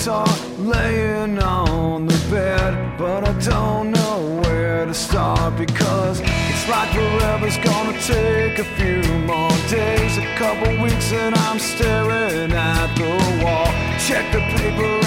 Guitar 0.00 0.26
laying 0.58 1.38
on 1.42 2.06
the 2.06 2.18
bed. 2.30 2.96
But 2.96 3.28
I 3.28 3.32
don't 3.40 3.90
know 3.90 4.40
where 4.42 4.86
to 4.86 4.94
start 4.94 5.58
because 5.58 6.20
it's 6.20 6.68
like 6.68 6.90
forever's 6.94 7.58
gonna 7.58 8.00
take 8.00 8.58
a 8.58 8.64
few 8.78 9.02
more 9.26 9.50
days. 9.68 10.16
A 10.16 10.34
couple 10.36 10.70
weeks 10.82 11.12
and 11.12 11.34
I'm 11.34 11.58
staring 11.58 12.52
at 12.52 12.94
the 12.96 13.44
wall. 13.44 13.66
Check 13.98 14.32
the 14.32 14.40
paper 14.56 14.99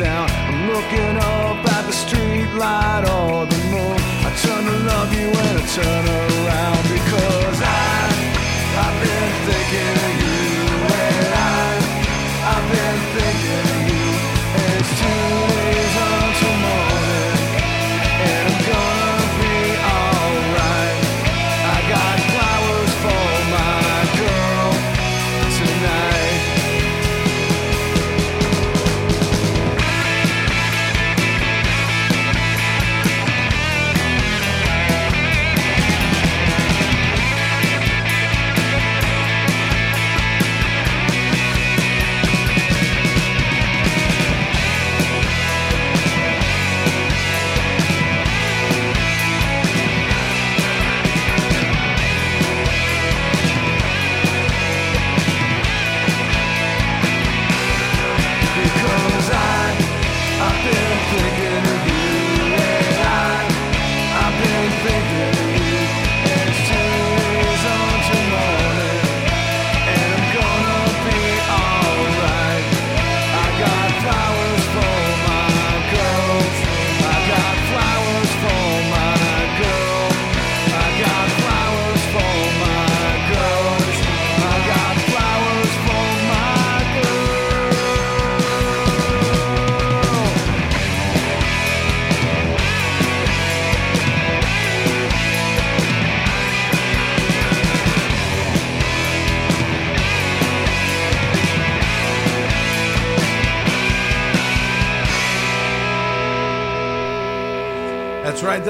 down. 0.00 0.30
I'm 0.30 0.72
looking 0.72 1.16
up 1.16 1.64
at 1.76 1.86
the 1.86 1.92
street 1.92 2.50
light 2.54 3.04
or 3.04 3.46
the 3.46 3.58
moon. 3.72 3.98
I 4.26 4.30
turn 4.42 4.64
to 4.64 4.76
love 4.90 5.12
you 5.12 5.28
and 5.28 5.58
I 5.58 5.66
turn 5.66 6.08
around 6.08 6.29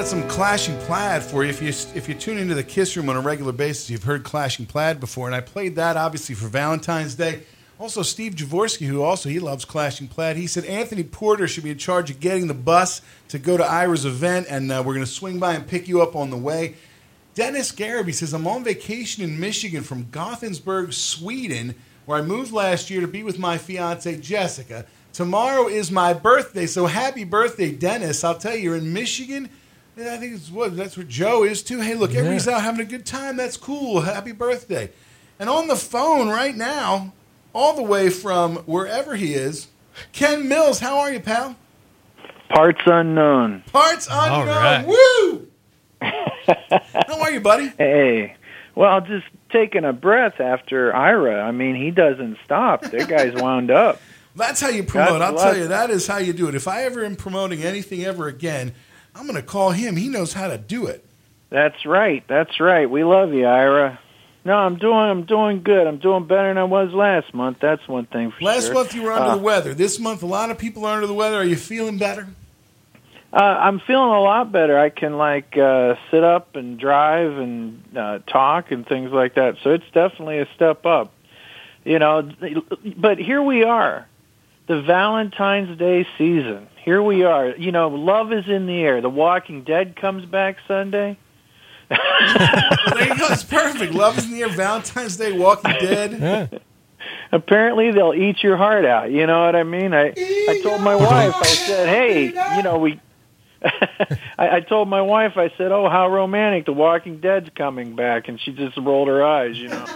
That's 0.01 0.09
some 0.09 0.27
Clashing 0.29 0.79
Plaid 0.79 1.23
for 1.23 1.45
you. 1.45 1.51
If 1.51 1.61
you 1.61 1.69
if 1.95 2.09
you 2.09 2.15
tune 2.15 2.39
into 2.39 2.55
the 2.55 2.65
Kiss 2.65 2.97
Room 2.97 3.11
on 3.11 3.17
a 3.17 3.21
regular 3.21 3.53
basis, 3.53 3.91
you've 3.91 4.05
heard 4.05 4.25
Clashing 4.25 4.65
Plaid 4.65 4.99
before, 4.99 5.27
and 5.27 5.35
I 5.35 5.43
played 5.43 5.77
that 5.77 5.99
obviously 5.99 6.35
for 6.35 6.49
Valentine's 6.49 7.15
Day. 7.17 7.43
Also, 7.79 8.01
Steve 8.01 8.35
Jaworski, 8.35 8.87
who 8.87 9.03
also 9.03 9.29
he 9.29 9.39
loves 9.39 9.67
Clashing 9.67 10.09
Plaid, 10.09 10.39
he 10.39 10.47
said 10.47 10.65
Anthony 10.65 11.05
Porter 11.05 11.47
should 11.47 11.65
be 11.65 11.71
in 11.71 11.77
charge 11.77 12.11
of 12.11 12.19
getting 12.19 12.47
the 12.47 12.55
bus 12.55 13.03
to 13.29 13.39
go 13.39 13.59
to 13.59 13.63
Ira's 13.63 14.07
event, 14.07 14.47
and 14.49 14.73
uh, 14.73 14.83
we're 14.83 14.95
going 14.95 15.05
to 15.05 15.13
swing 15.13 15.39
by 15.39 15.53
and 15.53 15.67
pick 15.67 15.87
you 15.87 16.01
up 16.01 16.17
on 16.17 16.31
the 16.31 16.39
way. 16.39 16.77
Dennis 17.35 17.71
Garrity 17.71 18.13
says 18.13 18.33
I'm 18.33 18.47
on 18.47 18.65
vacation 18.65 19.23
in 19.23 19.39
Michigan 19.39 19.83
from 19.83 20.09
Gothenburg, 20.11 20.95
Sweden, 20.95 21.75
where 22.07 22.17
I 22.17 22.23
moved 22.23 22.53
last 22.53 22.89
year 22.89 23.03
to 23.03 23.07
be 23.07 23.23
with 23.23 23.39
my 23.39 23.59
fiance 23.59 24.17
Jessica. 24.17 24.87
Tomorrow 25.13 25.69
is 25.69 25.91
my 25.91 26.15
birthday, 26.15 26.65
so 26.65 26.87
happy 26.87 27.25
birthday, 27.25 27.71
Dennis! 27.71 28.25
I'll 28.25 28.39
tell 28.39 28.57
you, 28.57 28.63
you're 28.63 28.77
in 28.77 28.95
Michigan. 28.95 29.51
And 30.01 30.09
I 30.09 30.17
think 30.17 30.35
it's 30.35 30.51
what 30.51 30.75
that's 30.79 30.97
where 30.97 31.05
Joe 31.05 31.45
is 31.45 31.63
too. 31.63 31.81
Hey, 31.81 31.95
look, 31.95 32.15
everybody's 32.15 32.49
out 32.49 32.63
having 32.63 32.81
a 32.81 32.89
good 32.89 33.05
time. 33.05 33.37
That's 33.37 33.59
cool. 33.59 34.01
Happy 34.01 34.33
birthday! 34.33 34.91
And 35.39 35.51
on 35.51 35.69
the 35.69 35.77
phone 35.77 36.31
right 36.31 36.57
now, 36.57 37.13
all 37.53 37.77
the 37.77 37.83
way 37.83 38.09
from 38.09 38.57
wherever 38.65 39.15
he 39.15 39.35
is, 39.35 39.69
Ken 40.13 40.49
Mills. 40.49 40.81
How 40.81 41.01
are 41.01 41.13
you, 41.13 41.21
pal? 41.21 41.55
Parts 42.49 42.81
unknown. 42.87 43.63
Parts 43.71 44.09
unknown. 44.11 44.47
right. 44.49 44.87
Woo! 44.87 45.49
How 46.01 47.21
are 47.21 47.31
you, 47.31 47.41
buddy? 47.41 47.71
Hey. 47.77 48.37
Well, 48.75 49.03
just 49.03 49.27
taking 49.53 49.85
a 49.85 49.93
breath 49.93 50.41
after 50.41 50.97
Ira. 50.97 51.43
I 51.43 51.51
mean, 51.51 51.75
he 51.75 51.91
doesn't 51.91 52.39
stop. 52.43 52.85
That 52.85 53.07
guy's 53.07 53.35
wound 53.43 53.71
up. 53.71 54.01
That's 54.35 54.63
how 54.63 54.71
you 54.71 54.83
promote. 54.83 55.11
God 55.11 55.23
I'll 55.23 55.33
bless. 55.33 55.45
tell 55.45 55.57
you, 55.59 55.69
that 55.69 55.91
is 55.91 56.07
how 56.07 56.17
you 56.17 56.33
do 56.33 56.49
it. 56.49 56.55
If 56.55 56.67
I 56.67 56.85
ever 56.85 57.05
am 57.05 57.17
promoting 57.17 57.63
anything 57.63 58.03
ever 58.05 58.29
again, 58.29 58.73
I'm 59.15 59.24
going 59.27 59.37
to 59.37 59.43
call 59.43 59.70
him. 59.70 59.97
He 59.97 60.09
knows 60.09 60.32
how 60.32 60.49
to 60.49 60.59
do 60.59 60.87
it. 60.87 61.05
That's 61.51 61.85
right. 61.85 62.23
That's 62.28 62.61
right. 62.61 62.89
We 62.89 63.05
love 63.05 63.32
you, 63.35 63.47
Ira. 63.47 63.99
No, 64.45 64.55
I'm 64.57 64.77
doing. 64.77 64.95
I'm 64.97 65.24
doing 65.24 65.62
good. 65.62 65.87
I'm 65.87 65.99
doing 65.99 66.27
better 66.27 66.49
than 66.49 66.59
I 66.59 66.65
was 66.65 66.93
last 66.93 67.35
month. 67.35 67.59
That's 67.61 67.87
one 67.87 68.07
thing 68.07 68.31
for 68.31 68.45
Last 68.45 68.66
sure. 68.66 68.74
month 68.74 68.95
you 68.95 69.03
were 69.03 69.12
under 69.12 69.31
Uh, 69.32 69.37
the 69.37 69.43
weather. 69.43 69.74
This 69.74 69.99
month, 69.99 70.23
a 70.23 70.27
lot 70.27 70.51
of 70.51 70.57
people 70.59 70.87
are 70.87 70.95
under 70.95 71.07
the 71.07 71.12
weather. 71.15 71.37
Are 71.37 71.45
you 71.45 71.57
feeling 71.57 71.99
better? 71.99 72.27
Uh, 73.32 73.37
I'm 73.37 73.81
feeling 73.81 74.11
a 74.11 74.20
lot 74.20 74.51
better. 74.51 74.78
I 74.78 74.89
can 74.91 75.19
like 75.19 75.57
uh, 75.59 75.97
sit 76.11 76.24
up 76.24 76.57
and 76.57 76.78
drive 76.81 77.37
and 77.37 77.82
uh, 77.97 78.19
talk 78.27 78.70
and 78.73 78.87
things 78.87 79.12
like 79.12 79.35
that. 79.35 79.57
So 79.62 79.70
it's 79.70 79.85
definitely 79.93 80.39
a 80.39 80.49
step 80.55 80.87
up. 80.87 81.12
You 81.85 81.99
know, 81.99 82.31
but 82.97 83.19
here 83.19 83.43
we 83.43 83.65
are, 83.65 84.07
the 84.71 84.81
Valentine's 84.83 85.77
Day 85.77 86.07
season. 86.17 86.69
Here 86.85 87.03
we 87.03 87.25
are. 87.25 87.49
You 87.57 87.73
know, 87.73 87.89
love 87.89 88.33
is 88.33 88.47
in 88.47 88.67
the 88.67 88.81
air. 88.81 89.01
The 89.01 89.11
Walking 89.11 89.65
Dead 89.65 89.97
comes 89.97 90.25
back 90.27 90.59
Sunday. 90.69 91.19
there 91.89 91.99
you 93.09 93.19
go. 93.19 93.27
It's 93.31 93.43
perfect. 93.43 93.93
Love 93.93 94.17
is 94.17 94.27
in 94.27 94.31
the 94.31 94.43
air. 94.43 94.49
Valentine's 94.49 95.17
Day, 95.17 95.37
Walking 95.37 95.73
Dead. 95.73 96.63
Apparently, 97.33 97.91
they'll 97.91 98.15
eat 98.15 98.45
your 98.45 98.57
heart 98.57 98.85
out. 98.85 99.11
You 99.11 99.27
know 99.27 99.45
what 99.45 99.57
I 99.57 99.65
mean? 99.65 99.93
I 99.93 100.13
I 100.17 100.61
told 100.63 100.83
my 100.83 100.95
wife. 100.95 101.35
I 101.35 101.43
said, 101.43 101.89
"Hey, 101.89 102.27
you 102.57 102.63
know 102.63 102.79
we." 102.79 103.01
I, 104.39 104.57
I 104.57 104.61
told 104.61 104.89
my 104.89 105.03
wife. 105.03 105.33
I 105.37 105.53
said, 105.59 105.73
"Oh, 105.73 105.89
how 105.89 106.09
romantic! 106.09 106.67
The 106.67 106.73
Walking 106.73 107.21
Dead's 107.21 107.51
coming 107.57 107.97
back," 107.97 108.29
and 108.29 108.41
she 108.41 108.53
just 108.53 108.77
rolled 108.77 109.09
her 109.09 109.25
eyes. 109.25 109.59
You 109.59 109.69
know, 109.69 109.87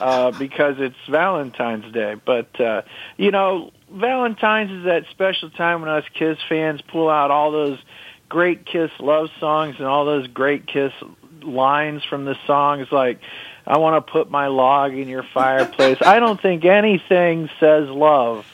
uh, 0.00 0.30
because 0.38 0.76
it's 0.78 0.96
Valentine's 1.06 1.92
Day. 1.92 2.14
But 2.24 2.58
uh, 2.58 2.82
you 3.18 3.30
know, 3.30 3.72
Valentine's 3.92 4.70
is 4.70 4.84
that 4.84 5.04
special 5.10 5.50
time 5.50 5.80
when 5.80 5.90
us 5.90 6.04
Kiss 6.14 6.38
fans 6.48 6.80
pull 6.82 7.08
out 7.08 7.30
all 7.30 7.50
those 7.52 7.78
great 8.28 8.64
Kiss 8.66 8.90
love 8.98 9.28
songs 9.38 9.76
and 9.78 9.86
all 9.86 10.04
those 10.04 10.26
great 10.28 10.66
Kiss 10.66 10.92
lines 11.42 12.02
from 12.04 12.24
the 12.24 12.36
songs 12.46 12.86
like 12.92 13.20
I 13.66 13.78
want 13.78 14.04
to 14.04 14.12
put 14.12 14.30
my 14.30 14.46
log 14.48 14.94
in 14.94 15.08
your 15.08 15.24
fireplace. 15.34 15.98
I 16.04 16.18
don't 16.18 16.40
think 16.40 16.64
anything 16.64 17.48
says 17.60 17.88
love 17.88 18.46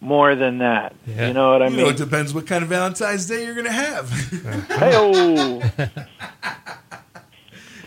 more 0.00 0.34
than 0.34 0.58
that. 0.58 0.94
You 1.06 1.32
know 1.32 1.50
what 1.52 1.62
I 1.62 1.66
You 1.66 1.76
mean? 1.76 1.84
know, 1.86 1.90
it 1.90 1.96
depends 1.96 2.34
what 2.34 2.46
kind 2.46 2.62
of 2.62 2.68
Valentine's 2.68 3.26
Day 3.26 3.44
you're 3.44 3.54
going 3.54 3.66
to 3.66 3.72
have. 3.72 4.10
Hey, 4.74 4.92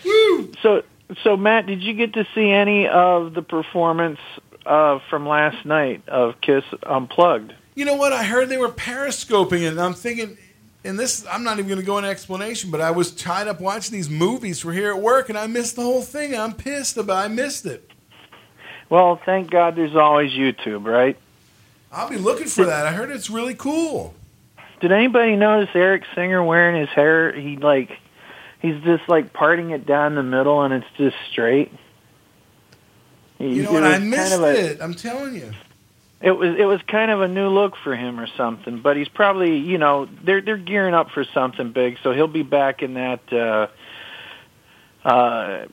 so, 0.61 0.83
so 1.23 1.37
Matt, 1.37 1.67
did 1.67 1.81
you 1.83 1.93
get 1.93 2.13
to 2.13 2.25
see 2.33 2.49
any 2.49 2.87
of 2.87 3.33
the 3.33 3.41
performance 3.41 4.19
uh, 4.67 4.99
from 5.09 5.27
last 5.27 5.65
night 5.65 6.07
of 6.07 6.39
Kiss 6.41 6.63
Unplugged? 6.83 7.53
You 7.75 7.85
know 7.85 7.95
what? 7.95 8.11
I 8.13 8.23
heard 8.23 8.49
they 8.49 8.57
were 8.57 8.69
periscoping 8.69 9.63
it, 9.63 9.67
and 9.67 9.81
I'm 9.81 9.93
thinking, 9.93 10.37
and 10.83 10.99
this, 10.99 11.25
I'm 11.29 11.43
not 11.43 11.59
even 11.59 11.67
going 11.67 11.79
to 11.79 11.85
go 11.85 11.97
into 11.97 12.09
explanation, 12.09 12.71
but 12.71 12.81
I 12.81 12.91
was 12.91 13.11
tied 13.11 13.47
up 13.47 13.61
watching 13.61 13.93
these 13.93 14.09
movies 14.09 14.59
for 14.59 14.73
here 14.73 14.91
at 14.91 15.01
work, 15.01 15.29
and 15.29 15.37
I 15.37 15.47
missed 15.47 15.75
the 15.75 15.83
whole 15.83 16.01
thing. 16.01 16.35
I'm 16.35 16.53
pissed 16.53 16.97
about 16.97 17.17
I 17.17 17.27
missed 17.27 17.65
it. 17.65 17.89
Well, 18.89 19.19
thank 19.25 19.49
God 19.51 19.75
there's 19.75 19.95
always 19.95 20.31
YouTube, 20.31 20.85
right? 20.85 21.17
I'll 21.91 22.09
be 22.09 22.17
looking 22.17 22.47
for 22.47 22.65
that. 22.65 22.85
I 22.85 22.91
heard 22.91 23.11
it's 23.11 23.29
really 23.29 23.55
cool. 23.55 24.13
Did 24.79 24.91
anybody 24.91 25.35
notice 25.35 25.69
Eric 25.73 26.03
Singer 26.13 26.43
wearing 26.43 26.79
his 26.79 26.89
hair? 26.89 27.31
He 27.31 27.57
like, 27.57 27.97
he's 28.61 28.81
just 28.83 29.07
like 29.07 29.33
parting 29.33 29.71
it 29.71 29.85
down 29.85 30.15
the 30.15 30.23
middle, 30.23 30.61
and 30.63 30.73
it's 30.73 30.87
just 30.97 31.15
straight. 31.31 31.71
You 33.39 33.63
know 33.63 33.71
what? 33.73 33.83
I 33.83 33.91
kind 33.97 34.09
missed 34.09 34.33
of 34.35 34.41
a- 34.43 34.71
it. 34.71 34.77
I'm 34.81 34.93
telling 34.93 35.35
you. 35.35 35.51
It 36.19 36.31
was 36.31 36.55
it 36.57 36.65
was 36.65 36.81
kind 36.87 37.11
of 37.11 37.21
a 37.21 37.27
new 37.27 37.47
look 37.49 37.75
for 37.83 37.95
him 37.95 38.19
or 38.19 38.25
something, 38.37 38.81
but 38.81 38.97
he's 38.97 39.07
probably 39.07 39.57
you 39.57 39.77
know 39.77 40.07
they're 40.23 40.41
they're 40.41 40.57
gearing 40.57 40.95
up 40.95 41.11
for 41.11 41.23
something 41.23 41.71
big, 41.71 41.97
so 42.01 42.11
he'll 42.11 42.27
be 42.27 42.41
back 42.41 42.81
in 42.81 42.95
that 42.95 43.31
uh, 43.31 43.67
uh, 45.07 45.65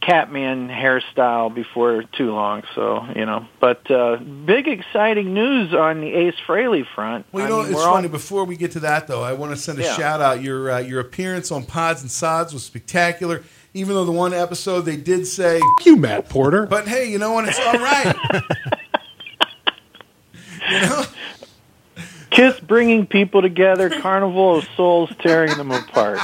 Catman 0.00 0.68
hairstyle 0.68 1.54
before 1.54 2.02
too 2.02 2.32
long. 2.32 2.62
So 2.74 3.06
you 3.14 3.24
know, 3.26 3.46
but 3.60 3.88
uh, 3.90 4.16
big 4.16 4.66
exciting 4.68 5.34
news 5.34 5.72
on 5.72 6.00
the 6.00 6.12
Ace 6.12 6.34
Frehley 6.46 6.84
front. 6.94 7.26
Well, 7.32 7.42
you 7.42 7.46
I 7.46 7.50
know, 7.50 7.58
mean, 7.62 7.66
it's 7.72 7.76
we're 7.76 7.86
all- 7.86 7.94
funny. 7.94 8.08
Before 8.08 8.44
we 8.44 8.56
get 8.56 8.72
to 8.72 8.80
that, 8.80 9.06
though, 9.06 9.22
I 9.22 9.32
want 9.34 9.52
to 9.52 9.56
send 9.56 9.78
a 9.78 9.82
Yeah. 9.82 9.94
shout 9.96 10.20
out. 10.20 10.42
Your 10.42 10.70
uh, 10.70 10.78
your 10.80 10.98
appearance 11.00 11.50
on 11.52 11.64
Pods 11.64 12.02
and 12.02 12.10
Sods 12.10 12.52
was 12.52 12.64
spectacular. 12.64 13.42
Even 13.76 13.94
though 13.94 14.06
the 14.06 14.12
one 14.12 14.32
episode 14.32 14.82
they 14.82 14.96
did 14.96 15.26
say 15.26 15.60
you, 15.84 15.96
Matt 15.96 16.30
Porter. 16.30 16.64
But 16.64 16.88
hey, 16.88 17.10
you 17.10 17.18
know 17.18 17.32
what? 17.32 17.46
It's 17.46 17.58
all 17.60 17.74
right. 17.74 18.16
you 20.70 20.80
know, 20.80 21.04
Kiss 22.30 22.58
bringing 22.60 23.06
people 23.06 23.42
together, 23.42 23.90
Carnival 23.90 24.56
of 24.56 24.68
Souls 24.76 25.10
tearing 25.20 25.56
them 25.58 25.72
apart. 25.72 26.20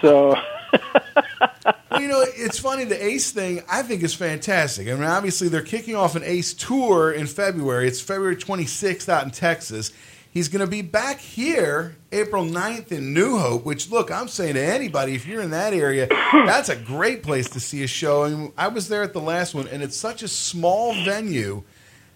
So. 0.00 0.30
well, 1.90 2.00
you 2.00 2.08
know, 2.08 2.24
it's 2.36 2.58
funny. 2.58 2.84
The 2.84 3.02
Ace 3.02 3.30
thing 3.30 3.62
I 3.70 3.82
think 3.82 4.02
is 4.02 4.14
fantastic. 4.14 4.88
I 4.88 4.94
mean, 4.94 5.04
obviously 5.04 5.48
they're 5.48 5.62
kicking 5.62 5.94
off 5.94 6.16
an 6.16 6.24
Ace 6.24 6.52
tour 6.52 7.12
in 7.12 7.28
February. 7.28 7.86
It's 7.86 8.00
February 8.00 8.36
26th 8.36 9.08
out 9.08 9.24
in 9.24 9.30
Texas. 9.30 9.92
He's 10.36 10.48
going 10.48 10.60
to 10.60 10.70
be 10.70 10.82
back 10.82 11.18
here 11.18 11.96
April 12.12 12.44
9th 12.44 12.92
in 12.92 13.14
New 13.14 13.38
Hope, 13.38 13.64
which, 13.64 13.90
look, 13.90 14.10
I'm 14.10 14.28
saying 14.28 14.52
to 14.52 14.62
anybody, 14.62 15.14
if 15.14 15.26
you're 15.26 15.40
in 15.40 15.52
that 15.52 15.72
area, 15.72 16.08
that's 16.32 16.68
a 16.68 16.76
great 16.76 17.22
place 17.22 17.48
to 17.48 17.58
see 17.58 17.82
a 17.82 17.86
show. 17.86 18.24
I, 18.24 18.28
mean, 18.28 18.52
I 18.54 18.68
was 18.68 18.90
there 18.90 19.02
at 19.02 19.14
the 19.14 19.20
last 19.22 19.54
one, 19.54 19.66
and 19.66 19.82
it's 19.82 19.96
such 19.96 20.22
a 20.22 20.28
small 20.28 20.92
venue. 20.92 21.62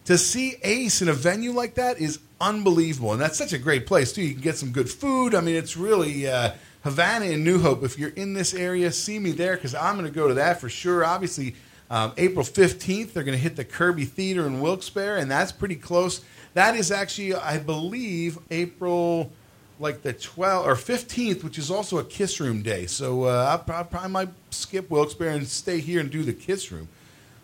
To 0.05 0.19
see 0.19 0.57
Ace 0.63 1.01
in 1.01 1.09
a 1.09 1.15
venue 1.15 1.53
like 1.53 1.77
that 1.77 1.99
is 1.99 2.19
unbelievable. 2.43 3.13
And 3.13 3.23
that's 3.23 3.39
such 3.39 3.55
a 3.55 3.59
great 3.59 3.87
place, 3.87 4.13
too. 4.13 4.21
You 4.21 4.35
can 4.35 4.43
get 4.43 4.59
some 4.59 4.71
good 4.71 4.91
food. 4.91 5.35
I 5.35 5.41
mean, 5.41 5.55
it's 5.55 5.79
really 5.79 6.29
uh, 6.29 6.53
Havana 6.85 7.25
and 7.25 7.43
New 7.43 7.59
Hope. 7.59 7.83
If 7.83 7.99
you're 7.99 8.11
in 8.11 8.35
this 8.35 8.53
area, 8.53 8.93
see 8.93 9.19
me 9.19 9.31
there 9.31 9.55
because 9.55 9.75
I'm 9.75 9.95
going 9.95 10.07
to 10.07 10.15
go 10.15 10.29
to 10.29 10.35
that 10.35 10.61
for 10.61 10.69
sure. 10.69 11.07
Obviously, 11.07 11.55
um, 11.89 12.13
April 12.19 12.45
15th, 12.45 13.15
they're 13.15 13.25
going 13.25 13.39
to 13.39 13.43
hit 13.43 13.57
the 13.57 13.65
Kirby 13.65 14.05
Theater 14.05 14.47
in 14.47 14.61
Wilkes-Barre, 14.61 15.21
and 15.21 15.31
that's 15.31 15.53
pretty 15.53 15.77
close. 15.77 16.21
That 16.55 16.77
is 16.77 16.91
actually, 16.91 17.35
I 17.35 17.59
believe, 17.59 18.39
April 18.51 19.31
like 19.79 20.03
the 20.03 20.13
12th 20.13 20.67
or 20.67 20.75
15th, 20.75 21.43
which 21.43 21.59
is 21.59 21.71
also 21.71 21.99
a 21.99 22.05
Kiss 22.05 22.39
Room 22.41 22.63
day. 22.63 22.87
So 22.87 23.25
uh, 23.25 23.57
I 23.59 23.65
prob- 23.65 23.91
probably 23.91 24.11
might 24.11 24.29
skip 24.51 24.91
Wilkes-Barre 24.91 25.37
and 25.37 25.47
stay 25.47 25.81
here 25.81 26.01
and 26.01 26.11
do 26.11 26.23
the 26.23 26.35
Kiss 26.35 26.71
Room. 26.71 26.89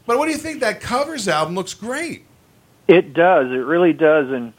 But 0.05 0.19
what 0.19 0.27
do 0.27 0.33
you 0.33 0.39
think? 0.39 0.61
That 0.61 0.81
covers 0.81 1.29
album 1.29 1.55
looks 1.55 1.75
great. 1.75 2.25
It 2.89 3.15
does. 3.15 3.51
It 3.51 3.65
really 3.65 3.93
does. 3.93 4.31
And 4.31 4.53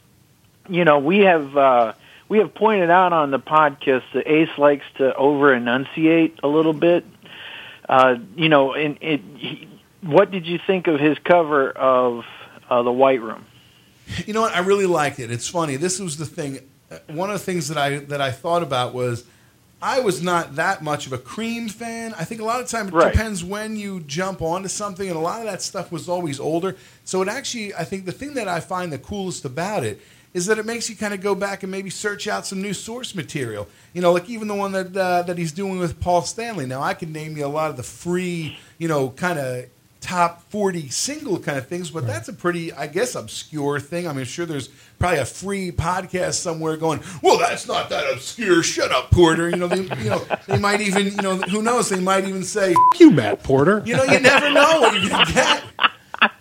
you 0.68 0.84
know, 0.84 0.98
we 0.98 1.20
have 1.20 1.56
uh, 1.56 1.92
we 2.28 2.38
have 2.38 2.54
pointed 2.54 2.90
out 2.90 3.12
on 3.12 3.30
the 3.30 3.38
podcast 3.38 4.02
that 4.12 4.26
Ace 4.26 4.58
likes 4.58 4.84
to 4.96 5.14
over 5.14 5.54
enunciate 5.54 6.40
a 6.42 6.48
little 6.48 6.74
bit. 6.74 7.04
Uh, 7.88 8.16
you 8.36 8.48
know, 8.48 8.74
and. 8.74 8.98
He, 9.00 9.68
what 10.00 10.30
did 10.30 10.46
you 10.46 10.58
think 10.64 10.86
of 10.86 11.00
his 11.00 11.18
cover 11.18 11.70
of 11.70 12.24
uh, 12.70 12.82
the 12.82 12.92
White 12.92 13.20
Room? 13.20 13.44
You 14.26 14.32
know 14.34 14.40
what? 14.40 14.54
I 14.54 14.60
really 14.60 14.86
liked 14.86 15.18
it. 15.20 15.30
It's 15.30 15.48
funny. 15.48 15.76
This 15.76 15.98
was 15.98 16.16
the 16.16 16.26
thing. 16.26 16.60
uh, 16.90 16.98
One 17.08 17.30
of 17.30 17.38
the 17.38 17.44
things 17.44 17.68
that 17.68 17.78
I 17.78 17.98
that 17.98 18.20
I 18.20 18.30
thought 18.30 18.62
about 18.62 18.94
was 18.94 19.24
I 19.80 20.00
was 20.00 20.22
not 20.22 20.56
that 20.56 20.82
much 20.82 21.06
of 21.06 21.12
a 21.12 21.18
Cream 21.18 21.68
fan. 21.68 22.14
I 22.18 22.24
think 22.24 22.40
a 22.40 22.44
lot 22.44 22.60
of 22.60 22.68
time 22.68 22.88
it 22.88 22.94
Right. 22.94 23.12
depends 23.12 23.44
when 23.44 23.76
you 23.76 24.00
jump 24.00 24.42
onto 24.42 24.68
something, 24.68 25.06
and 25.08 25.16
a 25.16 25.20
lot 25.20 25.40
of 25.40 25.46
that 25.46 25.62
stuff 25.62 25.92
was 25.92 26.08
always 26.08 26.40
older. 26.40 26.74
So 27.04 27.22
it 27.22 27.28
actually, 27.28 27.74
I 27.74 27.84
think 27.84 28.04
the 28.04 28.12
thing 28.12 28.34
that 28.34 28.48
I 28.48 28.60
find 28.60 28.92
the 28.92 28.98
coolest 28.98 29.44
about 29.44 29.84
it 29.84 30.00
is 30.34 30.46
that 30.46 30.58
it 30.58 30.66
makes 30.66 30.90
you 30.90 30.96
kind 30.96 31.14
of 31.14 31.20
go 31.20 31.34
back 31.34 31.62
and 31.62 31.70
maybe 31.70 31.90
search 31.90 32.26
out 32.28 32.46
some 32.46 32.60
new 32.60 32.74
source 32.74 33.14
material. 33.14 33.66
You 33.94 34.02
know, 34.02 34.12
like 34.12 34.28
even 34.28 34.48
the 34.48 34.54
one 34.54 34.72
that 34.72 34.96
uh, 34.96 35.22
that 35.22 35.38
he's 35.38 35.52
doing 35.52 35.78
with 35.78 36.00
Paul 36.00 36.22
Stanley. 36.22 36.66
Now, 36.66 36.82
I 36.82 36.94
can 36.94 37.12
name 37.12 37.36
you 37.36 37.46
a 37.46 37.48
lot 37.48 37.70
of 37.70 37.76
the 37.76 37.82
free, 37.84 38.58
you 38.78 38.88
know, 38.88 39.10
kind 39.10 39.38
of 39.38 39.66
top 40.00 40.42
40 40.50 40.88
single 40.90 41.38
kind 41.38 41.58
of 41.58 41.66
things, 41.66 41.90
but 41.90 42.06
that's 42.06 42.28
a 42.28 42.32
pretty, 42.32 42.72
I 42.72 42.86
guess, 42.86 43.14
obscure 43.14 43.80
thing. 43.80 44.06
I 44.06 44.12
mean, 44.12 44.24
sure, 44.24 44.46
there's 44.46 44.68
probably 44.98 45.18
a 45.18 45.24
free 45.24 45.70
podcast 45.72 46.34
somewhere 46.34 46.76
going, 46.76 47.02
well, 47.22 47.38
that's 47.38 47.66
not 47.66 47.90
that 47.90 48.12
obscure. 48.12 48.62
Shut 48.62 48.92
up, 48.92 49.10
Porter. 49.10 49.50
You 49.50 49.56
know, 49.56 49.66
they, 49.68 49.82
you 50.02 50.10
know, 50.10 50.24
they 50.46 50.58
might 50.58 50.80
even, 50.80 51.06
you 51.06 51.22
know, 51.22 51.36
who 51.36 51.62
knows? 51.62 51.88
They 51.88 52.00
might 52.00 52.26
even 52.26 52.44
say, 52.44 52.74
you, 52.98 53.10
Matt 53.10 53.42
Porter. 53.42 53.82
You 53.84 53.96
know, 53.96 54.04
you 54.04 54.20
never 54.20 54.50
know 54.50 54.80
what 54.80 55.00
you're 55.00 55.10
going 55.10 55.26
to 55.26 55.32
get. 55.32 55.64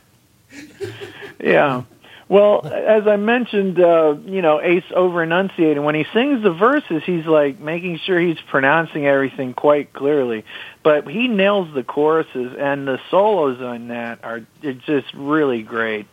Yeah. 1.40 1.84
Well, 2.30 2.66
as 2.68 3.08
I 3.08 3.16
mentioned, 3.16 3.80
uh, 3.80 4.16
you 4.26 4.42
know, 4.42 4.60
Ace 4.62 4.84
over 4.94 5.24
enunciating. 5.24 5.84
When 5.84 5.96
he 5.96 6.06
sings 6.14 6.44
the 6.44 6.52
verses, 6.52 7.04
he's 7.06 7.26
like 7.26 7.60
making 7.60 8.00
sure 8.00 8.20
he's 8.20 8.40
pronouncing 8.50 9.06
everything 9.06 9.54
quite 9.54 9.94
clearly. 9.94 10.44
But 10.84 11.08
he 11.08 11.30
nails 11.30 11.74
the 11.74 11.84
choruses, 11.84 12.54
and 12.60 12.86
the 12.86 13.00
solos 13.10 13.62
on 13.62 13.90
that 13.90 14.26
are 14.26 14.46
just 14.62 15.14
really 15.14 15.62
great. 15.62 16.08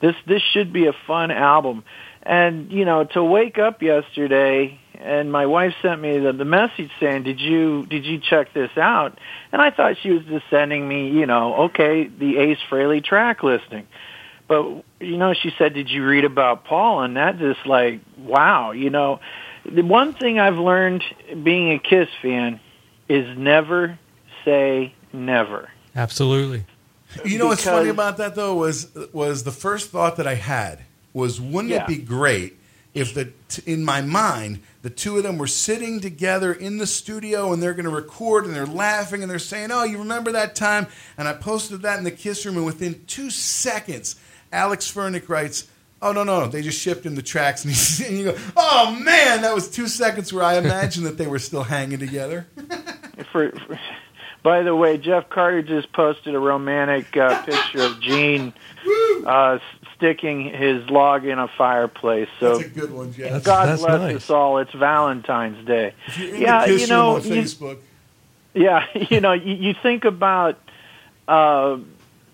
This 0.00 0.16
this 0.26 0.42
should 0.52 0.72
be 0.72 0.86
a 0.86 0.92
fun 1.06 1.30
album. 1.30 1.84
And 2.24 2.72
you 2.72 2.84
know, 2.84 3.04
to 3.04 3.22
wake 3.22 3.58
up 3.58 3.82
yesterday, 3.82 4.80
and 4.94 5.30
my 5.30 5.46
wife 5.46 5.74
sent 5.80 6.00
me 6.00 6.18
the, 6.18 6.32
the 6.32 6.44
message 6.44 6.90
saying, 6.98 7.22
"Did 7.22 7.40
you 7.40 7.86
did 7.86 8.04
you 8.04 8.18
check 8.18 8.52
this 8.52 8.76
out?" 8.76 9.16
And 9.52 9.62
I 9.62 9.70
thought 9.70 9.96
she 10.02 10.10
was 10.10 10.24
just 10.24 10.44
sending 10.50 10.86
me, 10.88 11.10
you 11.10 11.26
know, 11.26 11.54
okay, 11.66 12.08
the 12.08 12.38
Ace 12.38 12.58
Frehley 12.68 13.02
track 13.04 13.44
listing. 13.44 13.86
But 14.48 14.84
you 15.00 15.16
know, 15.16 15.34
she 15.34 15.50
said, 15.58 15.74
"Did 15.74 15.90
you 15.90 16.04
read 16.06 16.24
about 16.24 16.64
Paul?" 16.64 17.02
And 17.02 17.16
that 17.16 17.38
just 17.38 17.64
like, 17.66 18.00
wow, 18.18 18.72
you 18.72 18.90
know, 18.90 19.20
the 19.64 19.82
one 19.82 20.12
thing 20.14 20.38
I've 20.38 20.58
learned 20.58 21.02
being 21.42 21.72
a 21.72 21.78
Kiss 21.78 22.08
fan 22.20 22.60
is 23.08 23.36
never 23.36 23.98
say 24.44 24.94
never. 25.12 25.70
Absolutely. 25.94 26.64
You 27.24 27.38
know 27.38 27.46
what's 27.46 27.64
funny 27.64 27.90
about 27.90 28.16
that 28.16 28.34
though 28.34 28.54
was 28.56 28.88
was 29.12 29.44
the 29.44 29.52
first 29.52 29.90
thought 29.90 30.16
that 30.16 30.26
I 30.26 30.34
had 30.34 30.80
was 31.12 31.40
wouldn't 31.40 31.70
Yeah. 31.72 31.82
it 31.84 31.86
be 31.88 31.96
great 31.98 32.58
if 32.94 33.12
the 33.14 33.32
t- 33.48 33.62
in 33.70 33.84
my 33.84 34.00
mind 34.00 34.60
the 34.80 34.88
two 34.90 35.16
of 35.18 35.22
them 35.22 35.36
were 35.38 35.46
sitting 35.46 36.00
together 36.00 36.52
in 36.52 36.78
the 36.78 36.86
studio 36.86 37.52
and 37.52 37.62
they're 37.62 37.74
going 37.74 37.84
to 37.84 37.90
record 37.90 38.46
and 38.46 38.54
they're 38.56 38.66
laughing 38.66 39.22
and 39.22 39.30
they're 39.30 39.38
saying, 39.38 39.70
"Oh, 39.70 39.84
you 39.84 39.98
remember 39.98 40.32
that 40.32 40.54
time?" 40.54 40.86
And 41.18 41.28
I 41.28 41.34
posted 41.34 41.82
that 41.82 41.98
in 41.98 42.04
the 42.04 42.10
kiss 42.10 42.44
room 42.46 42.56
and 42.56 42.66
within 42.66 43.04
2 43.06 43.28
seconds 43.30 44.16
Alex 44.52 44.90
Furnick 44.90 45.28
writes, 45.28 45.66
"Oh 46.00 46.12
no, 46.12 46.22
no, 46.24 46.40
no, 46.40 46.46
they 46.48 46.62
just 46.62 46.78
shipped 46.80 47.04
him 47.06 47.14
the 47.14 47.22
tracks." 47.22 47.64
And, 47.64 47.72
he's, 47.72 48.00
and 48.06 48.18
you 48.18 48.24
go, 48.32 48.36
"Oh 48.56 48.92
man, 49.02 49.42
that 49.42 49.54
was 49.54 49.68
2 49.70 49.88
seconds 49.88 50.32
where 50.32 50.44
I 50.44 50.58
imagined 50.58 51.06
that 51.06 51.18
they 51.18 51.26
were 51.26 51.38
still 51.38 51.62
hanging 51.64 51.98
together." 51.98 52.46
For, 53.30 53.50
for 53.52 53.78
by 54.42 54.62
the 54.62 54.74
way, 54.74 54.96
Jeff 54.98 55.28
Carter 55.28 55.62
just 55.62 55.92
posted 55.92 56.34
a 56.34 56.38
romantic 56.38 57.16
uh, 57.16 57.42
picture 57.46 57.82
of 57.82 58.00
Gene 58.00 58.52
uh, 59.24 59.58
sticking 59.94 60.44
his 60.52 60.88
log 60.90 61.24
in 61.26 61.38
a 61.38 61.46
fireplace. 61.46 62.28
So 62.40 62.56
That's 62.56 62.66
a 62.66 62.70
good 62.80 62.90
one, 62.90 63.12
Jeff. 63.12 63.26
That's- 63.26 63.44
God 63.44 63.68
that's 63.68 63.82
bless 63.82 64.00
nice. 64.00 64.16
us 64.16 64.30
all. 64.30 64.58
It's 64.58 64.72
Valentine's 64.72 65.64
Day. 65.66 65.94
If 66.08 66.18
you're 66.18 66.34
in 66.34 66.40
yeah, 66.40 66.66
the 66.66 66.78
you 66.80 66.86
know, 66.88 67.14
room 67.16 67.22
on 67.22 67.28
you- 67.28 67.42
Facebook. 67.42 67.78
yeah, 68.54 68.86
you 68.94 69.20
know, 69.20 69.32
you, 69.32 69.54
you 69.54 69.74
think 69.80 70.04
about 70.04 70.58
uh, 71.28 71.78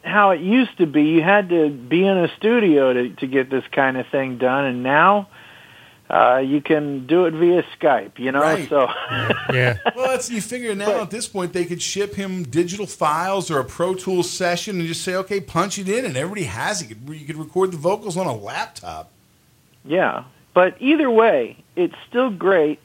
how 0.09 0.31
it 0.31 0.41
used 0.41 0.77
to 0.79 0.87
be. 0.87 1.03
You 1.05 1.23
had 1.23 1.49
to 1.51 1.71
be 1.71 2.05
in 2.07 2.17
a 2.19 2.29
studio 2.37 2.93
to 2.93 3.11
to 3.17 3.27
get 3.27 3.51
this 3.51 3.65
kind 3.73 3.97
of 3.97 4.07
thing 4.09 4.39
done, 4.39 4.65
and 4.65 4.83
now 4.83 5.29
uh, 6.11 6.39
you 6.39 6.61
can 6.63 7.07
do 7.07 7.27
it 7.27 7.35
via 7.35 7.63
Skype. 7.79 8.19
You 8.19 8.33
know, 8.33 8.41
Right. 8.41 8.69
so 8.69 8.89
yeah. 9.53 9.77
Well, 9.95 10.09
that's 10.09 10.31
you 10.31 10.41
figure 10.41 10.75
now 10.75 11.03
at 11.03 11.11
this 11.11 11.29
point 11.29 11.53
they 11.53 11.65
could 11.67 11.83
ship 11.83 12.15
him 12.15 12.45
digital 12.45 12.87
files 12.87 13.51
or 13.51 13.61
a 13.61 13.65
Pro 13.65 13.95
Tools 13.95 14.31
session 14.31 14.79
and 14.81 14.89
just 14.89 15.03
say, 15.03 15.15
okay, 15.17 15.41
punch 15.41 15.79
it 15.79 15.89
in, 15.89 16.05
and 16.05 16.17
everybody 16.17 16.45
has 16.45 16.83
it. 16.83 16.89
You 16.91 17.13
you 17.15 17.27
could 17.27 17.37
record 17.37 17.73
the 17.73 17.77
vocals 17.79 18.17
on 18.17 18.27
a 18.27 18.35
laptop. 18.35 19.11
Yeah, 19.85 20.25
but 20.55 20.77
either 20.81 21.11
way, 21.11 21.63
it's 21.77 21.95
still 22.09 22.31
great 22.31 22.81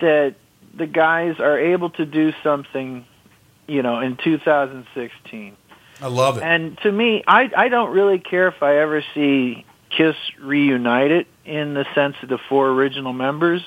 that 0.00 0.34
the 0.74 0.86
guys 0.86 1.38
are 1.40 1.58
able 1.58 1.90
to 1.90 2.06
do 2.06 2.32
something, 2.42 3.04
you 3.66 3.82
know, 3.82 4.00
in 4.00 4.16
2016. 4.16 5.56
I 6.02 6.08
love 6.08 6.36
it. 6.36 6.42
And 6.42 6.76
to 6.78 6.90
me, 6.90 7.22
I 7.26 7.48
I 7.56 7.68
don't 7.68 7.92
really 7.92 8.18
care 8.18 8.48
if 8.48 8.62
I 8.62 8.78
ever 8.78 9.04
see 9.14 9.64
Kiss 9.96 10.16
reunited 10.40 11.26
in 11.44 11.74
the 11.74 11.86
sense 11.94 12.16
of 12.22 12.28
the 12.28 12.38
four 12.48 12.68
original 12.70 13.12
members, 13.12 13.62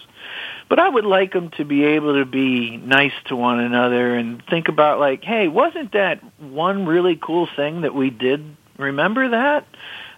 but 0.67 0.77
I 0.77 0.89
would 0.89 1.05
like 1.05 1.31
them 1.31 1.51
to 1.51 1.63
be 1.63 1.85
able 1.85 2.19
to 2.19 2.25
be 2.25 2.75
nice 2.75 3.13
to 3.25 3.37
one 3.37 3.59
another 3.59 4.15
and 4.15 4.43
think 4.49 4.67
about 4.67 4.99
like, 4.99 5.23
hey, 5.23 5.47
wasn't 5.47 5.93
that 5.93 6.21
one 6.41 6.85
really 6.85 7.15
cool 7.15 7.47
thing 7.55 7.81
that 7.81 7.95
we 7.95 8.09
did? 8.09 8.57
Remember 8.77 9.29
that? 9.29 9.65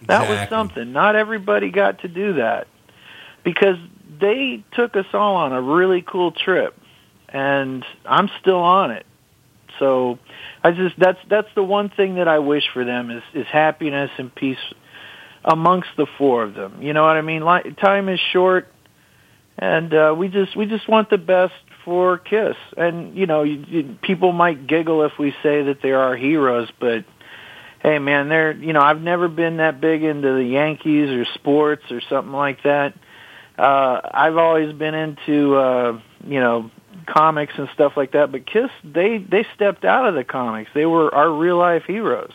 That 0.06 0.28
was 0.28 0.48
something. 0.48 0.92
Not 0.92 1.14
everybody 1.14 1.70
got 1.70 2.00
to 2.00 2.08
do 2.08 2.34
that 2.34 2.66
because 3.44 3.76
they 4.20 4.64
took 4.72 4.96
us 4.96 5.06
all 5.12 5.36
on 5.36 5.52
a 5.52 5.62
really 5.62 6.02
cool 6.02 6.32
trip, 6.32 6.76
and 7.28 7.84
I'm 8.04 8.28
still 8.40 8.58
on 8.58 8.90
it. 8.90 9.06
So 9.78 10.18
I 10.62 10.72
just 10.72 10.98
that's 10.98 11.18
that's 11.28 11.48
the 11.54 11.62
one 11.62 11.90
thing 11.90 12.16
that 12.16 12.28
I 12.28 12.40
wish 12.40 12.64
for 12.72 12.84
them 12.84 13.10
is 13.10 13.22
is 13.34 13.46
happiness 13.46 14.10
and 14.18 14.34
peace 14.34 14.58
amongst 15.44 15.88
the 15.96 16.06
four 16.18 16.44
of 16.44 16.54
them. 16.54 16.82
You 16.82 16.92
know 16.92 17.04
what 17.04 17.16
I 17.16 17.22
mean? 17.22 17.42
Like, 17.42 17.78
time 17.78 18.08
is 18.08 18.20
short, 18.32 18.68
and 19.56 19.92
uh, 19.94 20.14
we 20.16 20.28
just 20.28 20.56
we 20.56 20.66
just 20.66 20.88
want 20.88 21.10
the 21.10 21.18
best 21.18 21.54
for 21.84 22.18
Kiss. 22.18 22.56
And 22.76 23.16
you 23.16 23.26
know, 23.26 23.42
you, 23.44 23.64
you, 23.68 23.98
people 24.02 24.32
might 24.32 24.66
giggle 24.66 25.04
if 25.04 25.12
we 25.18 25.30
say 25.42 25.64
that 25.64 25.78
they 25.82 25.92
are 25.92 26.16
heroes, 26.16 26.68
but 26.80 27.04
hey, 27.82 27.98
man, 27.98 28.28
they're 28.28 28.52
you 28.52 28.72
know 28.72 28.80
I've 28.80 29.00
never 29.00 29.28
been 29.28 29.58
that 29.58 29.80
big 29.80 30.02
into 30.02 30.34
the 30.34 30.44
Yankees 30.44 31.10
or 31.10 31.24
sports 31.34 31.84
or 31.90 32.00
something 32.08 32.32
like 32.32 32.62
that. 32.64 32.94
Uh, 33.56 34.00
I've 34.12 34.36
always 34.36 34.72
been 34.74 34.94
into 34.94 35.56
uh, 35.56 36.00
you 36.24 36.40
know 36.40 36.70
comics 37.08 37.54
and 37.56 37.68
stuff 37.70 37.96
like 37.96 38.12
that, 38.12 38.30
but 38.30 38.46
Kiss 38.46 38.70
they 38.84 39.18
they 39.18 39.46
stepped 39.54 39.84
out 39.84 40.06
of 40.06 40.14
the 40.14 40.24
comics. 40.24 40.70
They 40.74 40.86
were 40.86 41.12
our 41.14 41.30
real 41.30 41.56
life 41.56 41.84
heroes. 41.84 42.32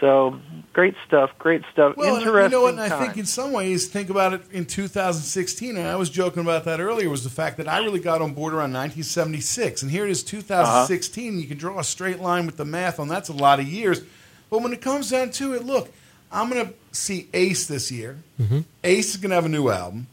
So 0.00 0.38
great 0.72 0.94
stuff, 1.06 1.30
great 1.38 1.62
stuff. 1.72 1.96
Well, 1.96 2.16
and 2.16 2.24
Interesting 2.24 2.44
you 2.44 2.56
know 2.56 2.62
what? 2.62 2.74
And 2.74 2.92
I 2.92 3.04
think 3.04 3.16
in 3.16 3.26
some 3.26 3.52
ways, 3.52 3.88
think 3.88 4.10
about 4.10 4.32
it 4.32 4.42
in 4.52 4.64
2016, 4.64 5.76
and 5.76 5.88
I 5.88 5.96
was 5.96 6.08
joking 6.08 6.42
about 6.42 6.64
that 6.64 6.80
earlier, 6.80 7.08
was 7.08 7.24
the 7.24 7.30
fact 7.30 7.56
that 7.56 7.66
I 7.66 7.78
really 7.78 7.98
got 7.98 8.22
on 8.22 8.32
board 8.32 8.52
around 8.52 8.72
1976. 8.72 9.82
And 9.82 9.90
here 9.90 10.04
it 10.04 10.10
is 10.10 10.22
2016. 10.22 11.28
Uh-huh. 11.28 11.40
You 11.40 11.48
can 11.48 11.58
draw 11.58 11.80
a 11.80 11.84
straight 11.84 12.20
line 12.20 12.46
with 12.46 12.56
the 12.56 12.64
math 12.64 13.00
on 13.00 13.08
that's 13.08 13.28
a 13.28 13.32
lot 13.32 13.58
of 13.58 13.66
years. 13.66 14.02
But 14.50 14.62
when 14.62 14.72
it 14.72 14.80
comes 14.80 15.10
down 15.10 15.30
to 15.32 15.54
it, 15.54 15.64
look, 15.64 15.92
I'm 16.30 16.48
going 16.48 16.64
to 16.64 16.74
see 16.92 17.28
Ace 17.34 17.66
this 17.66 17.90
year. 17.90 18.18
Mm-hmm. 18.40 18.60
Ace 18.84 19.10
is 19.10 19.16
going 19.16 19.30
to 19.30 19.34
have 19.34 19.46
a 19.46 19.48
new 19.48 19.68
album. 19.68 20.06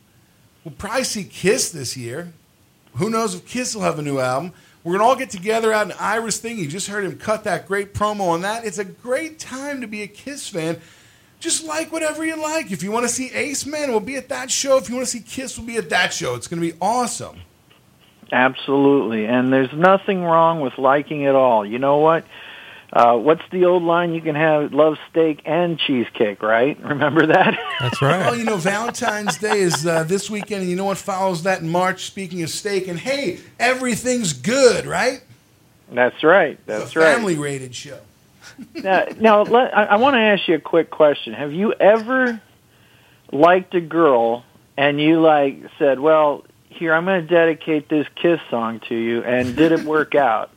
We'll 0.63 0.73
probably 0.73 1.03
see 1.03 1.25
Kiss 1.25 1.69
this 1.69 1.95
year. 1.95 2.33
Who 2.95 3.09
knows 3.09 3.35
if 3.35 3.45
Kiss 3.45 3.75
will 3.75 3.83
have 3.83 3.99
a 3.99 4.01
new 4.01 4.19
album? 4.19 4.53
We're 4.83 4.93
going 4.93 4.99
to 4.99 5.05
all 5.05 5.15
get 5.15 5.29
together 5.31 5.73
out 5.73 5.87
in 5.87 5.93
Ira's 5.93 6.37
thing. 6.37 6.57
You 6.57 6.67
just 6.67 6.87
heard 6.87 7.03
him 7.03 7.17
cut 7.17 7.43
that 7.45 7.67
great 7.67 7.93
promo 7.93 8.29
on 8.29 8.41
that. 8.41 8.65
It's 8.65 8.77
a 8.77 8.85
great 8.85 9.39
time 9.39 9.81
to 9.81 9.87
be 9.87 10.03
a 10.03 10.07
Kiss 10.07 10.47
fan. 10.47 10.79
Just 11.39 11.65
like 11.65 11.91
whatever 11.91 12.25
you 12.25 12.41
like. 12.41 12.71
If 12.71 12.83
you 12.83 12.91
want 12.91 13.05
to 13.05 13.11
see 13.11 13.31
Ace 13.31 13.65
Man, 13.65 13.89
we'll 13.89 13.99
be 13.99 14.15
at 14.15 14.29
that 14.29 14.51
show. 14.51 14.77
If 14.77 14.89
you 14.89 14.95
want 14.95 15.07
to 15.07 15.11
see 15.11 15.21
Kiss, 15.21 15.57
we'll 15.57 15.67
be 15.67 15.77
at 15.77 15.89
that 15.89 16.13
show. 16.13 16.35
It's 16.35 16.47
going 16.47 16.61
to 16.61 16.71
be 16.71 16.77
awesome. 16.81 17.41
Absolutely, 18.31 19.25
and 19.25 19.53
there's 19.53 19.71
nothing 19.73 20.23
wrong 20.23 20.61
with 20.61 20.77
liking 20.77 21.21
it 21.21 21.35
all. 21.35 21.65
You 21.65 21.77
know 21.77 21.97
what? 21.97 22.25
Uh, 22.95 23.17
what's 23.17 23.41
the 23.51 23.65
old 23.65 23.83
line? 23.83 24.13
You 24.13 24.21
can 24.21 24.35
have 24.35 24.73
love 24.73 24.97
steak 25.11 25.41
and 25.43 25.77
cheesecake, 25.77 26.41
right? 26.41 26.79
Remember 26.83 27.25
that? 27.25 27.59
That's 27.81 28.01
right. 28.01 28.19
Well, 28.19 28.37
you 28.37 28.45
know, 28.45 28.55
Valentine's 28.55 29.37
Day 29.37 29.59
is 29.59 29.85
uh, 29.85 30.05
this 30.05 30.29
weekend, 30.29 30.61
and 30.61 30.69
you 30.69 30.77
know 30.77 30.85
what 30.85 30.97
follows 30.97 31.43
that 31.43 31.61
in 31.61 31.69
March? 31.69 32.05
Speaking 32.05 32.41
of 32.41 32.49
steak, 32.49 32.87
and 32.87 32.97
hey, 32.97 33.39
everything's 33.59 34.31
good, 34.31 34.85
right? 34.85 35.21
That's 35.91 36.23
right. 36.23 36.57
That's 36.65 36.85
it's 36.85 36.95
a 36.95 36.99
right. 36.99 37.15
family 37.15 37.35
rated 37.35 37.75
show. 37.75 37.99
now, 38.75 39.05
now 39.19 39.41
let, 39.43 39.77
I, 39.77 39.83
I 39.83 39.95
want 39.97 40.13
to 40.13 40.19
ask 40.21 40.47
you 40.47 40.55
a 40.55 40.59
quick 40.59 40.89
question. 40.89 41.33
Have 41.33 41.51
you 41.51 41.73
ever 41.73 42.41
liked 43.29 43.75
a 43.75 43.81
girl 43.81 44.45
and 44.77 45.01
you 45.01 45.19
like 45.19 45.63
said, 45.77 45.99
"Well, 45.99 46.45
here 46.69 46.93
I'm 46.93 47.03
going 47.03 47.21
to 47.21 47.27
dedicate 47.27 47.89
this 47.89 48.07
Kiss 48.15 48.39
song 48.49 48.79
to 48.87 48.95
you," 48.95 49.21
and 49.21 49.53
did 49.53 49.73
it 49.73 49.83
work 49.83 50.15
out? 50.15 50.51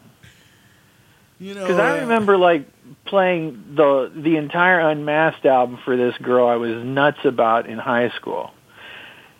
You 1.38 1.54
know, 1.54 1.62
Because 1.62 1.78
I 1.78 1.98
uh, 1.98 2.00
remember 2.02 2.36
like 2.36 2.68
playing 3.04 3.74
the 3.76 4.10
the 4.14 4.36
entire 4.36 4.80
Unmasked 4.80 5.46
album 5.46 5.78
for 5.84 5.96
this 5.96 6.16
girl 6.18 6.46
I 6.46 6.56
was 6.56 6.84
nuts 6.84 7.24
about 7.24 7.68
in 7.68 7.78
high 7.78 8.10
school. 8.10 8.50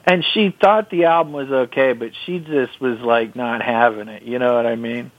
And 0.05 0.25
she 0.25 0.57
thought 0.59 0.89
the 0.89 1.05
album 1.05 1.35
was 1.35 1.51
okay, 1.51 1.93
but 1.93 2.13
she 2.25 2.39
just 2.39 2.81
was 2.81 2.99
like 3.01 3.37
not 3.37 3.63
having 3.63 4.09
it. 4.09 4.23
You 4.23 4.39
know 4.39 4.55
what 4.55 4.65
I 4.65 4.77
mean? 4.77 5.11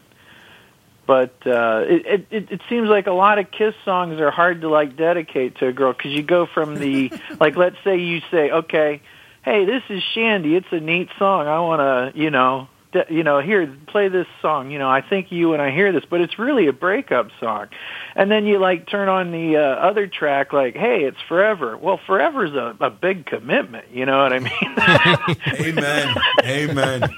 but 1.10 1.34
uh, 1.48 1.86
it, 1.88 2.28
it 2.30 2.52
it 2.52 2.62
seems 2.70 2.88
like 2.88 3.08
a 3.08 3.12
lot 3.12 3.40
of 3.40 3.50
Kiss 3.50 3.74
songs 3.84 4.22
are 4.22 4.30
hard 4.30 4.62
to 4.62 4.70
like 4.70 4.96
dedicate 4.96 5.58
to 5.58 5.66
a 5.66 5.74
girl 5.74 5.92
because 5.92 6.12
you 6.12 6.22
go 6.22 6.46
from 6.46 6.76
the 6.76 7.12
like 7.40 7.56
let's 7.56 7.78
say 7.84 7.98
you 7.98 8.22
say 8.30 8.52
okay, 8.52 9.02
hey 9.44 9.66
this 9.66 9.82
is 9.90 10.04
Shandi, 10.16 10.56
it's 10.56 10.68
a 10.72 10.80
neat 10.80 11.10
song, 11.18 11.48
I 11.48 11.60
want 11.62 12.14
to 12.14 12.20
you 12.22 12.30
know 12.30 12.68
you 13.10 13.24
know 13.24 13.40
here 13.40 13.68
play 13.88 14.08
this 14.08 14.28
song, 14.42 14.72
you 14.72 14.80
know 14.80 14.90
I 14.90 15.02
think 15.02 15.32
you 15.32 15.50
when 15.50 15.62
I 15.62 15.72
hear 15.72 15.92
this, 15.92 16.04
but 16.10 16.22
it's 16.22 16.40
really 16.40 16.68
a 16.68 16.74
breakup 16.74 17.30
song, 17.40 17.68
and 18.16 18.32
then 18.32 18.46
you 18.46 18.60
like 18.60 18.88
turn 18.88 19.10
on 19.10 19.32
the 19.32 19.58
uh, 19.58 19.62
other 19.62 20.08
track 20.08 20.54
like 20.54 20.76
hey 20.76 21.04
it's 21.04 21.22
Forever, 21.28 21.78
well 21.78 22.00
Forever's 22.06 22.54
a, 22.54 22.76
a 22.80 22.90
big 22.90 23.26
commitment, 23.26 23.86
you 23.92 24.06
know 24.06 24.22
what 24.24 24.34
I 24.34 24.40
mean? 24.40 25.68
Amen. 25.78 26.16
Amen. 26.44 27.10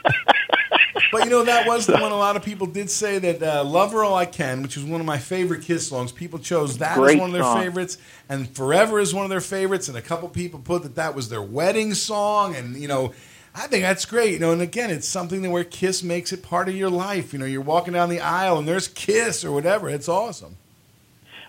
But 1.11 1.25
you 1.25 1.29
know 1.29 1.43
that 1.43 1.67
was 1.67 1.85
the 1.85 1.97
one 1.97 2.11
a 2.11 2.17
lot 2.17 2.35
of 2.37 2.43
people 2.43 2.67
did 2.67 2.89
say 2.89 3.19
that 3.19 3.43
uh, 3.43 3.63
"Love 3.65 3.91
Her 3.91 4.03
All 4.03 4.15
I 4.15 4.25
Can," 4.25 4.61
which 4.61 4.77
was 4.77 4.85
one 4.85 5.01
of 5.01 5.05
my 5.05 5.17
favorite 5.17 5.61
Kiss 5.63 5.87
songs. 5.87 6.11
People 6.11 6.39
chose 6.39 6.77
that 6.77 6.97
as 6.97 7.15
one 7.17 7.29
of 7.29 7.33
their 7.33 7.43
song. 7.43 7.61
favorites, 7.61 7.97
and 8.29 8.49
"Forever" 8.55 8.99
is 8.99 9.13
one 9.13 9.25
of 9.25 9.29
their 9.29 9.41
favorites. 9.41 9.89
And 9.89 9.97
a 9.97 10.01
couple 10.01 10.29
people 10.29 10.59
put 10.59 10.83
that 10.83 10.95
that 10.95 11.13
was 11.13 11.27
their 11.29 11.41
wedding 11.41 11.93
song, 11.93 12.55
and 12.55 12.75
you 12.77 12.87
know. 12.87 13.13
I 13.53 13.67
think 13.67 13.83
that's 13.83 14.05
great, 14.05 14.33
you 14.33 14.39
know. 14.39 14.51
And 14.51 14.61
again, 14.61 14.89
it's 14.89 15.07
something 15.07 15.41
that 15.41 15.49
where 15.49 15.63
Kiss 15.65 16.03
makes 16.03 16.31
it 16.31 16.41
part 16.41 16.69
of 16.69 16.75
your 16.75 16.89
life. 16.89 17.33
You 17.33 17.39
know, 17.39 17.45
you're 17.45 17.61
walking 17.61 17.93
down 17.93 18.09
the 18.09 18.21
aisle 18.21 18.57
and 18.57 18.67
there's 18.67 18.87
Kiss 18.87 19.43
or 19.43 19.51
whatever. 19.51 19.89
It's 19.89 20.07
awesome. 20.07 20.57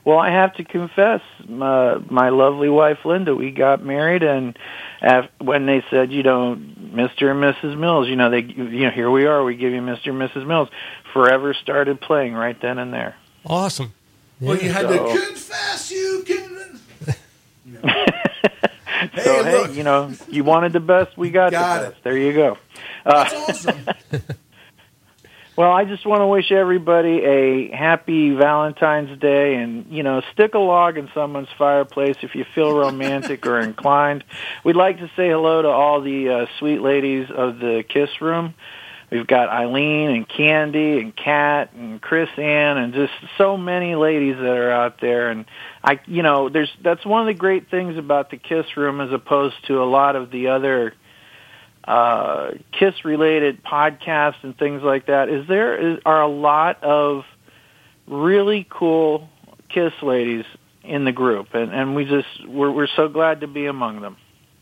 Well, 0.04 0.18
I 0.18 0.30
have 0.30 0.54
to 0.54 0.64
confess, 0.64 1.20
my, 1.46 1.94
my 2.10 2.30
lovely 2.30 2.68
wife 2.68 3.04
Linda, 3.04 3.36
we 3.36 3.52
got 3.52 3.84
married, 3.84 4.24
and 4.24 4.58
af 5.00 5.30
when 5.40 5.66
they 5.66 5.84
said, 5.90 6.10
you 6.10 6.24
know, 6.24 6.56
Mr. 6.56 7.30
and 7.30 7.40
Mrs. 7.40 7.78
Mills, 7.78 8.08
you 8.08 8.16
know, 8.16 8.28
they, 8.28 8.40
you 8.40 8.80
know, 8.80 8.90
here 8.90 9.08
we 9.12 9.26
are, 9.26 9.44
we 9.44 9.54
give 9.54 9.72
you 9.72 9.80
Mr. 9.80 10.08
and 10.08 10.18
Mrs. 10.20 10.44
Mills. 10.44 10.70
Forever 11.12 11.54
started 11.54 12.00
playing 12.00 12.34
right 12.34 12.60
then 12.60 12.78
and 12.78 12.92
there. 12.92 13.14
Awesome. 13.46 13.92
Well, 14.40 14.56
you 14.56 14.72
had 14.72 14.88
So- 14.88 15.06
to 15.14 15.20
confess 15.20 15.92
you 15.92 16.24
can. 16.26 16.80
so 19.22 19.44
hey, 19.44 19.72
you 19.72 19.82
know, 19.82 20.12
you 20.28 20.44
wanted 20.44 20.72
the 20.72 20.80
best, 20.80 21.16
we 21.16 21.30
got, 21.30 21.52
Got 21.52 21.80
the 21.80 21.90
best. 21.90 22.04
There 22.04 22.16
you 22.16 22.32
go. 22.32 22.58
Uh, 23.04 23.28
awesome. 23.48 23.86
Well, 25.54 25.70
I 25.70 25.84
just 25.84 26.06
want 26.06 26.22
to 26.22 26.26
wish 26.26 26.50
everybody 26.50 27.22
a 27.22 27.76
happy 27.76 28.30
Valentine's 28.34 29.18
Day 29.20 29.56
and, 29.56 29.84
you 29.90 30.02
know, 30.02 30.22
stick 30.32 30.54
a 30.54 30.58
log 30.58 30.96
in 30.96 31.10
someone's 31.12 31.50
fireplace 31.58 32.16
if 32.22 32.34
you 32.34 32.46
feel 32.54 32.74
romantic 32.74 33.46
or 33.46 33.60
inclined. 33.60 34.24
We'd 34.64 34.76
like 34.76 34.98
to 35.00 35.08
say 35.14 35.28
hello 35.28 35.60
to 35.60 35.68
all 35.68 36.00
the 36.00 36.28
uh, 36.30 36.46
sweet 36.58 36.80
ladies 36.80 37.28
of 37.30 37.58
the 37.58 37.84
Kiss 37.86 38.08
Room. 38.22 38.54
We've 39.12 39.26
got 39.26 39.50
Eileen 39.50 40.08
and 40.08 40.26
Candy 40.26 40.98
and 40.98 41.14
Kat 41.14 41.74
and 41.74 42.00
Chris 42.00 42.30
Ann 42.38 42.78
and 42.78 42.94
just 42.94 43.12
so 43.36 43.58
many 43.58 43.94
ladies 43.94 44.36
that 44.36 44.56
are 44.56 44.70
out 44.70 45.02
there. 45.02 45.30
And 45.30 45.44
I 45.84 46.00
you 46.06 46.22
know, 46.22 46.48
there's 46.48 46.70
that's 46.82 47.04
one 47.04 47.20
of 47.20 47.26
the 47.26 47.38
great 47.38 47.70
things 47.70 47.98
about 47.98 48.30
the 48.30 48.38
Kiss 48.38 48.64
Room 48.74 49.02
as 49.02 49.12
opposed 49.12 49.56
to 49.66 49.82
a 49.82 49.84
lot 49.84 50.16
of 50.16 50.30
the 50.30 50.48
other 50.48 50.94
uh, 51.84 52.52
kiss 52.72 53.04
related 53.04 53.62
podcasts 53.62 54.42
and 54.42 54.56
things 54.56 54.82
like 54.82 55.08
that 55.08 55.28
is 55.28 55.46
there 55.46 55.92
is, 55.92 55.98
are 56.06 56.22
a 56.22 56.28
lot 56.28 56.82
of 56.82 57.24
really 58.06 58.66
cool 58.70 59.28
kiss 59.68 59.92
ladies 60.00 60.46
in 60.84 61.04
the 61.04 61.12
group. 61.12 61.48
And, 61.52 61.70
and 61.70 61.94
we 61.94 62.06
just 62.06 62.48
we're, 62.48 62.70
we're 62.70 62.88
so 62.96 63.08
glad 63.08 63.42
to 63.42 63.46
be 63.46 63.66
among 63.66 64.00
them. 64.00 64.16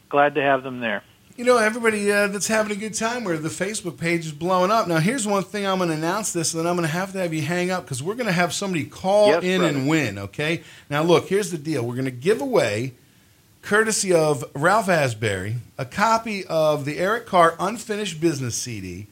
Glad 0.08 0.34
to 0.34 0.42
have 0.42 0.64
them 0.64 0.80
there 0.80 1.04
You 1.40 1.46
know, 1.46 1.56
everybody 1.56 2.12
uh, 2.12 2.26
that's 2.26 2.48
having 2.48 2.70
a 2.70 2.78
good 2.78 2.92
time 2.92 3.24
where 3.24 3.38
the 3.38 3.48
Facebook 3.48 3.96
page 3.96 4.26
is 4.26 4.32
blowing 4.32 4.70
up. 4.70 4.86
Now, 4.86 4.98
here's 4.98 5.26
one 5.26 5.42
thing 5.42 5.66
I'm 5.66 5.78
going 5.78 5.88
to 5.88 5.94
announce 5.96 6.34
this, 6.34 6.52
and 6.52 6.60
then 6.60 6.66
I'm 6.66 6.76
going 6.76 6.86
to 6.86 6.92
have 6.92 7.12
to 7.12 7.18
have 7.18 7.32
you 7.32 7.40
hang 7.40 7.70
up 7.70 7.82
because 7.84 8.02
we're 8.02 8.14
going 8.14 8.26
to 8.26 8.32
have 8.32 8.52
somebody 8.52 8.84
call 8.84 9.28
Yes, 9.28 9.42
in 9.44 9.60
brother. 9.62 9.74
and 9.78 9.88
win, 9.88 10.18
okay? 10.18 10.62
Now, 10.90 11.02
look, 11.02 11.28
here's 11.28 11.50
the 11.50 11.56
deal. 11.56 11.82
We're 11.82 11.94
going 11.94 12.04
to 12.04 12.10
give 12.10 12.42
away, 12.42 12.92
courtesy 13.62 14.12
of 14.12 14.44
Ralph 14.54 14.90
Asbury, 14.90 15.56
a 15.78 15.86
copy 15.86 16.44
of 16.44 16.84
the 16.84 16.98
Eric 16.98 17.24
Carr 17.24 17.56
Unfinished 17.58 18.20
Business 18.20 18.54
CD. 18.54 19.06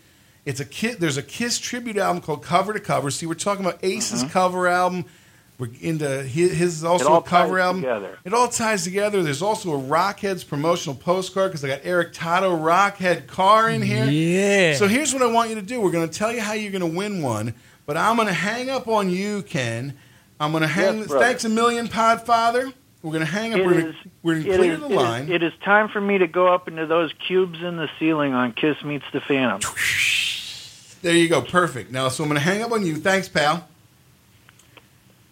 It's 0.45 0.61
a 0.61 0.67
kit. 0.67 1.01
There's 1.01 1.17
a 1.17 1.23
Kiss 1.23 1.59
tribute 1.59 1.97
album 1.97 2.21
called 2.21 2.43
Cover 2.43 2.75
to 2.75 2.81
Cover. 2.81 3.11
See, 3.11 3.25
we're 3.25 3.37
talking 3.37 3.65
about 3.65 3.83
Ace's 3.83 4.25
cover 4.25 4.69
album. 4.69 5.07
We're 5.59 5.71
into 5.81 6.23
his, 6.23 6.53
his 6.53 6.75
is 6.77 6.85
also 6.85 7.09
all 7.09 7.17
a 7.19 7.23
cover 7.23 7.57
ties 7.59 7.65
album. 7.65 7.83
together. 7.83 8.19
It 8.25 8.33
all 8.33 8.47
ties 8.49 8.85
together. 8.85 9.25
There's 9.25 9.43
also 9.43 9.75
a 9.75 9.79
Rockheads 9.83 10.47
promotional 10.47 10.95
postcard 10.95 11.51
because 11.51 11.65
I 11.65 11.69
got 11.69 11.81
Eric 11.83 12.13
Tato 12.13 12.57
Rockhead 12.57 13.27
car 13.27 13.69
in 13.69 13.83
here. 13.83 14.05
Yeah. 14.05 14.77
So 14.77 14.87
here's 14.87 15.13
what 15.13 15.23
I 15.23 15.27
want 15.27 15.49
you 15.51 15.57
to 15.57 15.63
do. 15.63 15.81
We're 15.81 15.91
going 15.91 16.09
to 16.09 16.17
tell 16.17 16.33
you 16.33 16.41
how 16.41 16.53
you're 16.53 16.71
going 16.71 16.89
to 16.89 16.97
win 16.97 17.23
one, 17.23 17.55
but 17.87 17.97
I'm 17.97 18.15
going 18.15 18.29
to 18.29 18.35
hang 18.35 18.71
up 18.71 18.87
on 18.87 19.11
you, 19.11 19.43
Ken. 19.43 19.95
I'm 20.39 20.53
going 20.53 20.63
to 20.63 20.69
hang. 20.69 20.99
Yes, 20.99 21.09
thanks 21.09 21.45
a 21.45 21.49
million, 21.49 21.89
Podfather. 21.89 22.73
We're 23.03 23.13
going 23.13 23.25
to 23.25 23.31
hang 23.31 23.55
up. 23.55 23.59
It 23.61 23.67
we're 23.67 23.73
going 23.81 23.93
to 23.93 23.99
we're 24.23 24.35
going 24.35 24.45
to 24.47 24.57
clear 24.57 24.73
is- 24.75 24.79
the 24.81 24.87
it 24.87 24.91
is- 24.93 24.97
line. 24.97 25.33
it 25.33 25.43
is 25.43 25.53
time 25.65 25.89
for 25.89 26.01
me 26.01 26.19
to 26.19 26.29
go 26.29 26.47
up 26.55 26.69
into 26.69 26.87
those 26.87 27.13
cubes 27.27 27.61
in 27.63 27.77
the 27.77 27.89
ceiling 27.99 28.33
on 28.33 28.53
kiss 28.53 28.77
meets 28.85 29.05
the 29.13 29.21
phantom 29.21 29.61
There 31.03 31.15
you 31.15 31.29
go. 31.29 31.43
Perfect. 31.43 31.91
Now, 31.91 32.09
so 32.11 32.23
I'm 32.23 32.29
going 32.29 32.41
to 32.41 32.45
hang 32.45 32.63
up 32.63 32.71
on 32.73 32.85
you. 32.87 32.95
Thanks, 32.97 33.29
pal. 33.29 33.67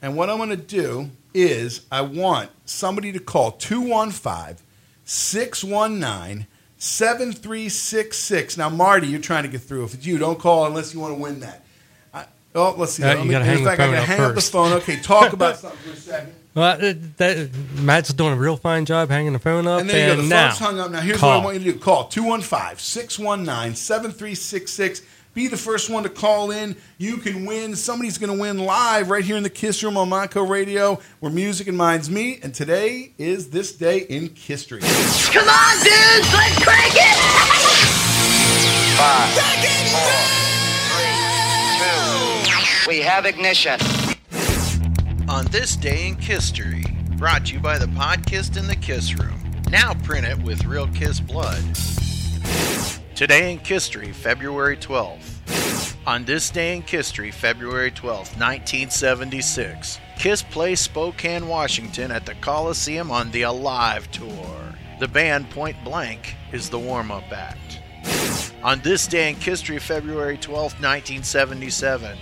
And 0.02 0.16
what 0.16 0.31
I'm 0.31 0.36
going 0.36 0.51
to 0.51 0.56
do 0.56 1.10
is 1.35 1.85
I 1.90 2.02
want 2.02 2.51
somebody 2.64 3.12
to 3.12 3.18
call 3.18 3.52
215 3.52 4.56
619 5.05 6.47
7366. 6.78 8.56
Now, 8.59 8.68
Marty, 8.68 9.06
you're 9.09 9.20
trying 9.20 9.44
to 9.44 9.48
get 9.48 9.60
through. 9.62 9.85
If 9.85 9.94
it's 9.94 10.06
you, 10.06 10.18
don't 10.18 10.39
call 10.39 10.66
unless 10.66 10.93
you 10.94 11.01
want 11.01 11.16
to 11.16 11.20
win 11.20 11.40
that. 11.40 11.64
I, 12.12 12.27
oh, 12.55 12.74
let's 12.77 12.93
see. 12.93 13.02
Uh, 13.02 13.14
Let 13.14 13.24
me- 13.24 13.31
gotta 13.31 13.44
in 13.44 13.51
hang 13.51 13.64
the 13.64 13.70
fact, 13.70 13.81
phone 13.81 13.90
gotta 13.93 14.02
up 14.02 14.09
hang 14.09 14.20
up 14.20 14.35
the 14.35 14.40
phone. 14.40 14.73
Okay, 14.74 15.01
talk 15.01 15.32
about 15.32 15.56
something 15.59 15.78
for 15.81 15.90
a 15.90 15.97
second. 15.97 16.35
Well, 16.55 16.78
that, 16.78 17.18
that, 17.18 17.51
Matt's 17.74 18.14
doing 18.14 18.32
a 18.32 18.36
real 18.36 18.56
fine 18.56 18.86
job 18.86 19.10
hanging 19.10 19.35
the 19.35 19.39
phone 19.39 19.66
up. 19.66 19.82
And 19.82 19.90
there 19.90 20.09
you 20.09 20.16
go. 20.16 20.23
The 20.23 20.28
now, 20.28 20.48
phone's 20.48 20.59
hung 20.59 20.81
up. 20.81 20.90
Now, 20.90 21.01
here's 21.01 21.18
call. 21.18 21.36
what 21.36 21.43
I 21.43 21.44
want 21.44 21.59
you 21.60 21.64
to 21.64 21.73
do. 21.73 21.78
Call 21.78 22.09
215 22.09 22.78
619 22.78 23.74
7366. 23.77 25.02
Be 25.36 25.46
the 25.48 25.56
first 25.58 25.90
one 25.90 26.02
to 26.04 26.08
call 26.08 26.50
in. 26.50 26.74
You 26.96 27.18
can 27.18 27.44
win. 27.44 27.76
Somebody's 27.76 28.16
going 28.16 28.34
to 28.34 28.40
win 28.40 28.56
live 28.58 29.10
right 29.10 29.22
here 29.22 29.36
in 29.36 29.42
the 29.42 29.50
Kiss 29.50 29.82
Room 29.82 29.98
on 29.98 30.08
Monaco 30.08 30.42
Radio, 30.42 30.98
where 31.20 31.30
music 31.30 31.68
and 31.68 31.76
minds 31.76 32.08
meet. 32.08 32.42
And 32.42 32.54
today 32.54 33.12
is 33.18 33.50
this 33.50 33.74
day 33.76 33.98
in 33.98 34.34
history. 34.34 34.80
Come 34.80 35.46
on, 35.46 35.76
dudes, 35.84 36.32
let's 36.32 36.64
crank 36.64 36.94
it! 36.94 37.16
Five, 38.96 39.28
four, 39.92 40.08
three, 40.96 41.20
two. 41.84 42.88
We 42.88 43.00
have 43.02 43.26
ignition. 43.26 43.78
On 45.28 45.44
this 45.48 45.76
day 45.76 46.08
in 46.08 46.16
history, 46.16 46.82
brought 47.18 47.44
to 47.44 47.52
you 47.52 47.60
by 47.60 47.76
the 47.76 47.88
Podkiss 47.88 48.56
in 48.56 48.68
the 48.68 48.76
Kiss 48.76 49.14
Room. 49.18 49.38
Now 49.68 49.92
print 50.02 50.26
it 50.26 50.42
with 50.42 50.64
real 50.64 50.88
Kiss 50.88 51.20
blood. 51.20 51.62
Today 53.16 53.55
in 53.55 53.59
history, 53.60 54.12
February 54.12 54.76
12th. 54.76 55.97
On 56.06 56.26
this 56.26 56.51
day 56.51 56.76
in 56.76 56.82
history, 56.82 57.30
February 57.30 57.90
12th, 57.90 58.36
1976, 58.38 59.98
Kiss 60.18 60.43
plays 60.43 60.80
Spokane, 60.80 61.48
Washington 61.48 62.10
at 62.10 62.26
the 62.26 62.34
Coliseum 62.34 63.10
on 63.10 63.30
the 63.30 63.40
Alive 63.40 64.10
Tour. 64.10 64.74
The 65.01 65.09
band 65.09 65.48
Point 65.48 65.82
Blank 65.82 66.36
is 66.52 66.68
the 66.68 66.78
warm 66.78 67.10
up 67.10 67.32
act. 67.32 67.80
On 68.62 68.80
this 68.80 69.06
day 69.06 69.30
in 69.30 69.36
history, 69.36 69.78
February 69.78 70.36
12th, 70.36 70.76
1977, 70.82 72.18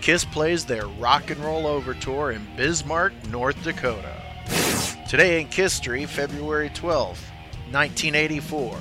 Kiss 0.00 0.24
plays 0.24 0.64
their 0.64 0.88
Rock 0.88 1.30
and 1.30 1.38
Roll 1.44 1.64
Over 1.64 1.94
Tour 1.94 2.32
in 2.32 2.44
Bismarck, 2.56 3.12
North 3.28 3.62
Dakota. 3.62 4.20
Today 5.08 5.40
in 5.40 5.46
history, 5.46 6.06
February 6.06 6.70
12th, 6.70 7.22
1984, 7.70 8.80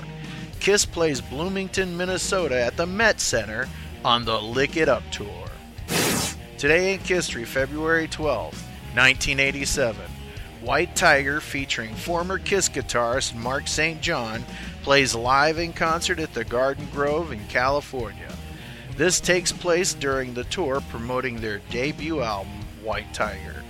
Kiss 0.64 0.85
plays 0.85 1.19
Bloomington, 1.19 1.98
Minnesota 1.98 2.57
at 2.57 2.77
the 2.77 2.85
Met 2.85 3.19
Center 3.19 3.68
on 4.06 4.23
the 4.23 4.41
Lick 4.41 4.77
It 4.77 4.88
Up 4.88 5.03
Tour. 5.11 5.49
Today 6.57 6.94
in 6.94 7.02
history, 7.02 7.44
February 7.44 8.07
12th, 8.07 8.64
1987, 8.95 10.10
White 10.61 10.95
Tiger 10.95 11.41
featuring 11.41 11.94
former 11.94 12.40
Kiss 12.40 12.69
guitarist 12.69 13.35
Mark 13.35 13.68
St. 13.68 13.99
John 13.99 14.45
plays 14.84 15.14
live 15.14 15.57
in 15.57 15.73
concert 15.73 16.18
at 16.18 16.34
the 16.34 16.45
Garden 16.45 16.88
Grove 16.94 17.34
in 17.34 17.45
California. 17.49 18.34
This 18.95 19.19
takes 19.19 19.52
place 19.52 19.94
during 19.94 20.34
the 20.34 20.45
tour 20.45 20.80
promoting 20.90 21.41
their 21.41 21.60
debut 21.72 22.22
album, 22.22 22.53
White 22.81 23.14
Tiger. 23.14 23.61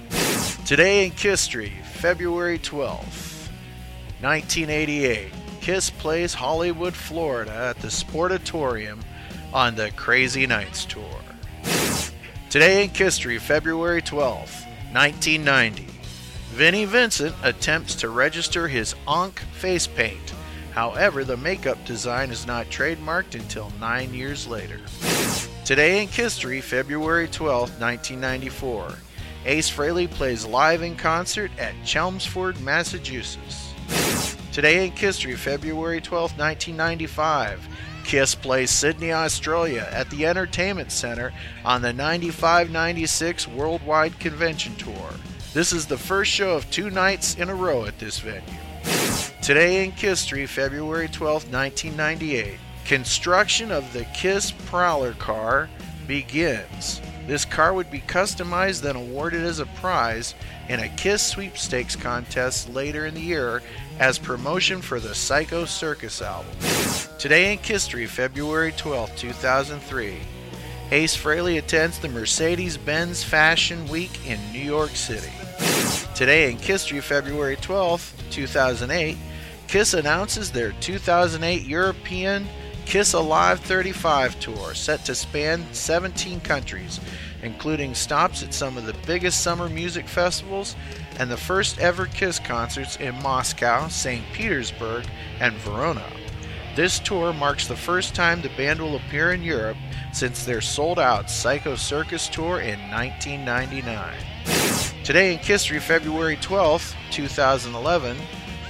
Today 0.67 1.07
in 1.07 1.11
history, 1.11 1.73
February 1.95 2.59
12th, 2.59 3.49
1988, 4.21 5.31
Kiss 5.63 5.89
plays 5.89 6.33
Hollywood, 6.33 6.93
Florida 6.93 7.53
at 7.53 7.79
the 7.79 7.87
Sportatorium 7.87 8.99
on 9.53 9.75
the 9.75 9.91
Crazy 9.91 10.45
Nights 10.45 10.83
Tour. 10.83 11.21
Today 12.49 12.83
in 12.83 12.89
history, 12.89 13.37
February 13.39 14.01
12th, 14.01 14.65
1990, 14.91 15.87
Vinnie 16.51 16.83
Vincent 16.83 17.33
attempts 17.43 17.95
to 17.95 18.09
register 18.09 18.67
his 18.67 18.93
Ankh 19.07 19.39
face 19.53 19.87
paint. 19.87 20.33
However, 20.73 21.23
the 21.23 21.37
makeup 21.37 21.77
design 21.85 22.29
is 22.29 22.45
not 22.45 22.65
trademarked 22.65 23.33
until 23.33 23.71
nine 23.79 24.13
years 24.13 24.45
later. 24.45 24.81
Today 25.63 26.01
in 26.01 26.09
History, 26.09 26.59
February 26.59 27.29
12, 27.29 27.79
1994. 27.79 28.95
Ace 29.45 29.71
Frehley 29.71 30.11
plays 30.11 30.45
live 30.45 30.81
in 30.81 30.97
concert 30.97 31.51
at 31.57 31.73
Chelmsford, 31.85 32.59
Massachusetts. 32.59 33.62
Today 34.53 34.85
in 34.85 34.91
History, 34.91 35.35
February 35.35 35.99
12, 35.99 36.37
1995. 36.37 37.67
Kiss 38.03 38.35
plays 38.35 38.69
Sydney, 38.69 39.11
Australia 39.11 39.89
at 39.91 40.07
the 40.11 40.27
Entertainment 40.27 40.91
Center 40.91 41.33
on 41.65 41.81
the 41.81 41.91
95 41.91 42.69
96 42.69 43.47
Worldwide 43.47 44.19
Convention 44.19 44.75
Tour. 44.75 45.09
This 45.55 45.73
is 45.73 45.87
the 45.87 45.97
first 45.97 46.29
show 46.29 46.55
of 46.55 46.69
two 46.69 46.91
nights 46.91 47.33
in 47.33 47.49
a 47.49 47.55
row 47.55 47.85
at 47.85 47.97
this 47.97 48.19
venue. 48.19 48.43
Today 49.41 49.85
in 49.85 49.91
history, 49.91 50.45
February 50.45 51.07
12, 51.07 51.51
1998, 51.51 52.59
construction 52.85 53.71
of 53.71 53.91
the 53.91 54.05
Kiss 54.13 54.51
Prowler 54.51 55.13
car 55.13 55.67
begins. 56.05 57.01
This 57.25 57.45
car 57.45 57.73
would 57.73 57.89
be 57.89 58.01
customized 58.01 58.87
and 58.87 58.97
awarded 58.97 59.43
as 59.43 59.59
a 59.59 59.65
prize 59.65 60.35
in 60.67 60.81
a 60.81 60.89
Kiss 60.89 61.25
sweepstakes 61.25 61.95
contest 61.95 62.69
later 62.69 63.05
in 63.05 63.13
the 63.13 63.21
year 63.21 63.63
as 64.03 64.19
promotion 64.19 64.81
for 64.81 64.99
the 64.99 65.15
Psycho 65.15 65.63
Circus 65.63 66.21
album. 66.21 66.51
Today 67.17 67.53
in 67.53 67.57
history, 67.59 68.05
February 68.05 68.73
12, 68.73 69.15
2003, 69.15 70.17
Ace 70.91 71.15
Frehley 71.15 71.57
attends 71.57 71.99
the 71.99 72.09
Mercedes 72.09 72.75
Benz 72.75 73.23
Fashion 73.23 73.87
Week 73.87 74.27
in 74.27 74.37
New 74.51 74.59
York 74.59 74.89
City. 74.89 75.31
Today 76.15 76.51
in 76.51 76.57
history, 76.57 76.99
February 76.99 77.55
12, 77.55 78.13
2008, 78.29 79.17
Kiss 79.69 79.93
announces 79.93 80.51
their 80.51 80.73
2008 80.81 81.61
European 81.61 82.45
Kiss 82.85 83.13
Alive 83.13 83.61
35 83.61 84.37
tour, 84.41 84.73
set 84.73 85.05
to 85.05 85.15
span 85.15 85.65
17 85.71 86.41
countries, 86.41 86.99
including 87.41 87.95
stops 87.95 88.43
at 88.43 88.53
some 88.53 88.77
of 88.77 88.85
the 88.85 88.95
biggest 89.07 89.41
summer 89.41 89.69
music 89.69 90.09
festivals 90.09 90.75
and 91.19 91.29
the 91.29 91.37
first 91.37 91.79
ever 91.79 92.07
Kiss 92.07 92.39
concerts 92.39 92.97
in 92.97 93.13
Moscow, 93.21 93.87
St. 93.87 94.23
Petersburg, 94.33 95.05
and 95.39 95.53
Verona. 95.55 96.05
This 96.75 96.99
tour 96.99 97.33
marks 97.33 97.67
the 97.67 97.75
first 97.75 98.15
time 98.15 98.41
the 98.41 98.49
band 98.49 98.81
will 98.81 98.95
appear 98.95 99.33
in 99.33 99.43
Europe 99.43 99.77
since 100.11 100.43
their 100.43 100.61
sold 100.61 100.99
out 100.99 101.29
Psycho 101.29 101.75
Circus 101.75 102.27
tour 102.27 102.61
in 102.61 102.79
1999. 102.89 105.03
Today 105.03 105.33
in 105.33 105.39
history, 105.39 105.79
February 105.79 106.37
12, 106.37 106.95
2011, 107.11 108.17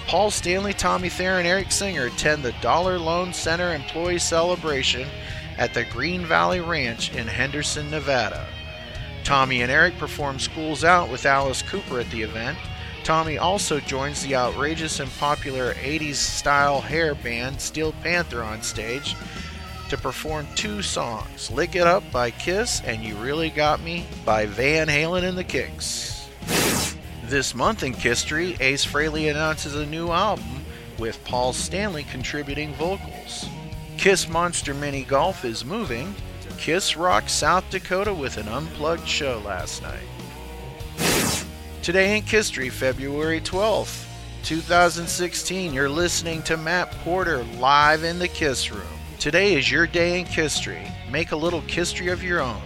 Paul 0.07 0.31
Stanley, 0.31 0.73
Tommy 0.73 1.09
Thayer, 1.09 1.37
and 1.37 1.47
Eric 1.47 1.71
Singer 1.71 2.07
attend 2.07 2.43
the 2.43 2.53
Dollar 2.61 2.99
Loan 2.99 3.33
Center 3.33 3.73
Employee 3.73 4.19
Celebration 4.19 5.07
at 5.57 5.73
the 5.73 5.85
Green 5.85 6.25
Valley 6.25 6.59
Ranch 6.59 7.15
in 7.15 7.27
Henderson, 7.27 7.89
Nevada. 7.89 8.45
Tommy 9.23 9.61
and 9.61 9.71
Eric 9.71 9.97
perform 9.97 10.39
Schools 10.39 10.83
Out 10.83 11.09
with 11.09 11.25
Alice 11.25 11.61
Cooper 11.61 11.99
at 11.99 12.09
the 12.11 12.21
event. 12.21 12.57
Tommy 13.03 13.37
also 13.37 13.79
joins 13.79 14.23
the 14.23 14.35
outrageous 14.35 14.99
and 14.99 15.11
popular 15.17 15.73
80s 15.73 16.15
style 16.15 16.81
hair 16.81 17.15
band 17.15 17.59
Steel 17.59 17.93
Panther 18.03 18.43
on 18.43 18.61
stage 18.61 19.15
to 19.89 19.97
perform 19.97 20.47
two 20.55 20.81
songs 20.81 21.51
Lick 21.51 21.75
It 21.75 21.85
Up 21.85 22.03
by 22.11 22.31
Kiss 22.31 22.81
and 22.81 23.03
You 23.03 23.15
Really 23.15 23.49
Got 23.49 23.81
Me 23.81 24.05
by 24.25 24.45
Van 24.45 24.87
Halen 24.87 25.23
and 25.23 25.37
the 25.37 25.43
Kinks. 25.43 26.27
This 27.25 27.55
month 27.55 27.83
in 27.83 27.93
history, 27.93 28.57
Ace 28.59 28.85
Frehley 28.85 29.29
announces 29.29 29.75
a 29.75 29.85
new 29.85 30.09
album 30.09 30.65
with 30.97 31.23
Paul 31.25 31.53
Stanley 31.53 32.03
contributing 32.03 32.73
vocals. 32.73 33.45
Kiss 33.97 34.27
Monster 34.27 34.73
Mini 34.73 35.03
Golf 35.03 35.45
is 35.45 35.63
moving. 35.63 36.13
Kiss 36.63 36.95
rocked 36.95 37.29
South 37.29 37.69
Dakota 37.71 38.13
with 38.13 38.37
an 38.37 38.47
unplugged 38.47 39.05
show 39.05 39.41
last 39.43 39.81
night. 39.81 39.99
Today 41.81 42.17
in 42.17 42.23
history, 42.23 42.69
February 42.69 43.41
12th, 43.41 44.07
2016, 44.43 45.73
you're 45.73 45.89
listening 45.89 46.41
to 46.43 46.55
Matt 46.55 46.89
Porter 47.03 47.43
live 47.59 48.05
in 48.05 48.17
the 48.17 48.29
Kiss 48.29 48.71
Room. 48.71 48.87
Today 49.19 49.55
is 49.55 49.69
your 49.69 49.85
day 49.85 50.21
in 50.21 50.25
history. 50.25 50.87
Make 51.11 51.33
a 51.33 51.35
little 51.35 51.59
history 51.59 52.07
of 52.07 52.23
your 52.23 52.39
own. 52.39 52.61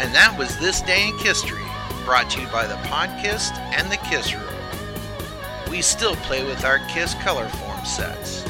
And 0.00 0.14
that 0.14 0.34
was 0.38 0.58
This 0.60 0.80
Day 0.80 1.08
in 1.08 1.18
History, 1.18 1.60
brought 2.06 2.30
to 2.30 2.40
you 2.40 2.46
by 2.46 2.66
the 2.66 2.76
Podkiss 2.88 3.52
and 3.76 3.92
the 3.92 3.98
Kiss 3.98 4.32
Room. 4.32 5.70
We 5.70 5.82
still 5.82 6.16
play 6.16 6.42
with 6.42 6.64
our 6.64 6.78
Kiss 6.88 7.12
color 7.16 7.50
form 7.50 7.84
sets. 7.84 8.41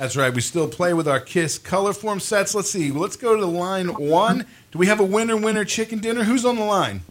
That's 0.00 0.16
right. 0.16 0.32
We 0.32 0.40
still 0.40 0.66
play 0.66 0.94
with 0.94 1.06
our 1.06 1.20
Kiss 1.20 1.58
color 1.58 1.92
form 1.92 2.20
sets. 2.20 2.54
Let's 2.54 2.70
see. 2.70 2.90
Let's 2.90 3.16
go 3.16 3.36
to 3.36 3.44
line 3.44 3.88
one. 3.88 4.46
Do 4.72 4.78
we 4.78 4.86
have 4.86 4.98
a 4.98 5.04
winner 5.04 5.36
winner 5.36 5.62
chicken 5.66 5.98
dinner? 5.98 6.24
Who's 6.24 6.46
on 6.46 6.56
the 6.56 6.64
line? 6.64 7.02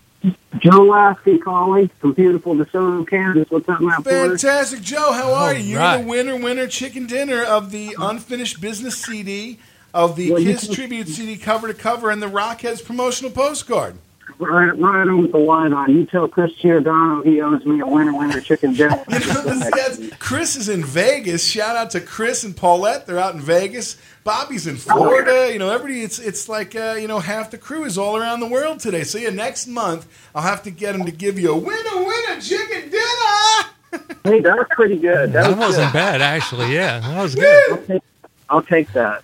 Joe 0.58 0.82
Lasky 0.86 1.38
calling 1.38 1.90
from 2.00 2.14
beautiful 2.14 2.56
DeSoto, 2.56 3.08
Kansas. 3.08 3.46
What's 3.52 3.70
up, 3.70 3.80
Matt 3.80 4.04
Porter? 4.04 4.30
Fantastic, 4.30 4.82
Joe. 4.82 5.14
How 5.14 5.32
are 5.32 5.50
All 5.50 5.54
you? 5.54 5.60
You're 5.74 5.80
right. 5.80 6.02
the 6.02 6.08
winner 6.08 6.36
winner 6.36 6.66
chicken 6.66 7.06
dinner 7.06 7.44
of 7.44 7.70
the 7.70 7.96
unfinished 8.00 8.60
business 8.60 8.98
CD, 8.98 9.60
of 9.94 10.16
the 10.16 10.32
Well, 10.32 10.42
Kiss 10.42 10.66
can- 10.66 10.74
tribute 10.74 11.08
CD 11.10 11.38
cover 11.38 11.68
to 11.68 11.76
cover, 11.76 12.10
and 12.10 12.24
the 12.24 12.28
Rockheads 12.28 12.84
promotional 12.84 13.30
postcard. 13.32 13.98
Right, 14.42 14.68
right 14.80 15.02
on 15.06 15.22
with 15.22 15.34
the 15.34 15.38
line 15.38 15.74
on. 15.74 15.94
You 15.94 16.06
tell 16.06 16.30
Chris 16.30 16.54
Giordano 16.54 17.22
he 17.24 17.42
owes 17.42 17.66
me 17.66 17.82
a 17.82 17.86
winner 17.86 18.18
winner 18.18 18.40
chicken 18.40 18.74
dinner. 18.74 19.04
You 19.10 19.20
Yes, 19.20 20.00
Chris 20.20 20.56
is 20.56 20.70
in 20.70 20.82
Vegas. 20.84 21.46
Shout 21.46 21.76
out 21.76 21.90
to 21.92 22.00
Chris 22.00 22.46
and 22.46 22.56
Paulette. 22.56 23.06
They're 23.06 23.20
out 23.20 23.36
in 23.36 23.42
Vegas. 23.42 23.98
Bobby's 24.24 24.66
in 24.66 24.78
Florida. 24.78 25.52
You 25.52 25.60
know, 25.60 25.70
everybody. 25.70 26.04
It's 26.04 26.20
it's 26.20 26.48
like 26.48 26.74
uh, 26.74 26.96
you 26.98 27.10
know 27.10 27.20
half 27.20 27.52
the 27.52 27.58
crew 27.58 27.84
is 27.84 27.98
all 27.98 28.16
around 28.16 28.40
the 28.40 28.48
world 28.48 28.80
today. 28.80 29.04
So 29.04 29.18
yeah, 29.18 29.30
next 29.30 29.68
month 29.68 30.08
I'll 30.34 30.42
have 30.44 30.64
to 30.64 30.72
get 30.72 30.96
him 30.96 31.06
to 31.06 31.12
give 31.12 31.38
you 31.38 31.52
a 31.52 31.58
winner 31.58 31.98
winner 31.98 32.40
chicken 32.40 32.90
dinner. 32.90 34.16
hey, 34.24 34.40
that 34.40 34.56
was 34.58 34.68
pretty 34.72 34.98
good. 34.98 35.34
That, 35.34 35.50
That 35.50 35.58
was 35.58 35.68
wasn't 35.68 35.88
good. 35.92 35.94
bad, 36.00 36.22
actually. 36.22 36.74
Yeah, 36.74 37.00
that 37.02 37.22
was 37.22 37.36
good. 37.36 37.72
I'll 37.72 37.78
take, 37.88 38.04
I'll 38.50 38.62
take 38.62 38.92
that. 38.94 39.24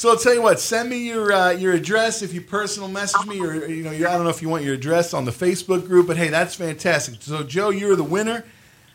So 0.00 0.08
I'll 0.08 0.16
tell 0.16 0.32
you 0.32 0.40
what. 0.40 0.58
Send 0.60 0.88
me 0.88 0.96
your 0.96 1.30
uh, 1.30 1.50
your 1.50 1.74
address 1.74 2.22
if 2.22 2.32
you 2.32 2.40
personal 2.40 2.88
message 2.88 3.26
me, 3.26 3.38
or 3.38 3.66
you 3.66 3.82
know, 3.82 3.90
I 3.90 3.98
don't 3.98 4.24
know 4.24 4.30
if 4.30 4.40
you 4.40 4.48
want 4.48 4.64
your 4.64 4.72
address 4.72 5.12
on 5.12 5.26
the 5.26 5.30
Facebook 5.30 5.86
group, 5.86 6.06
but 6.06 6.16
hey, 6.16 6.28
that's 6.28 6.54
fantastic. 6.54 7.16
So 7.20 7.42
Joe, 7.42 7.68
you're 7.68 7.94
the 7.96 8.02
winner. 8.02 8.46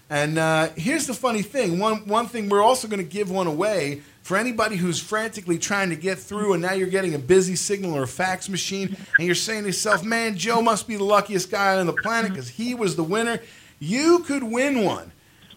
And 0.10 0.40
uh, 0.40 0.69
here's 0.76 1.06
the 1.06 1.14
funny 1.14 1.44
thing. 1.44 1.77
One 1.77 2.07
one 2.07 2.26
thing 2.26 2.49
we're 2.49 2.64
also 2.64 2.88
going 2.88 2.98
to 2.98 3.07
give 3.07 3.30
one 3.30 3.45
away 3.45 4.02
for 4.23 4.36
anybody 4.36 4.77
who's 4.77 4.99
frantically 4.99 5.60
trying 5.60 5.91
to 5.91 5.95
get 5.95 6.18
through, 6.18 6.53
and 6.53 6.61
now 6.64 6.73
you're 6.73 6.88
getting 6.88 7.14
a 7.14 7.19
busy 7.19 7.56
signal 7.56 7.94
or 7.94 8.02
a 8.02 8.07
fax 8.07 8.49
machine, 8.49 8.98
and 9.19 9.27
you're 9.27 9.36
saying 9.36 9.61
to 9.61 9.68
yourself, 9.68 10.03
"Man, 10.03 10.36
Joe 10.36 10.64
must 10.64 10.88
be 10.88 10.95
the 10.95 11.03
luckiest 11.03 11.52
guy 11.52 11.77
on 11.77 11.86
the 11.86 11.94
planet 11.94 12.32
because 12.32 12.49
he 12.49 12.73
was 12.73 12.95
the 12.95 13.03
winner." 13.03 13.38
You 13.77 14.23
could 14.26 14.41
win 14.41 14.84
one. 14.84 15.11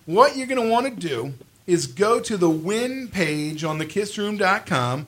What 0.04 0.36
you're 0.36 0.46
going 0.46 0.62
to 0.62 0.70
want 0.70 0.84
to 0.94 1.08
do 1.08 1.32
is 1.66 1.86
go 1.86 2.18
to 2.18 2.36
the 2.36 2.50
win 2.50 3.08
page 3.08 3.62
on 3.62 3.78
thekissroom.com. 3.78 5.06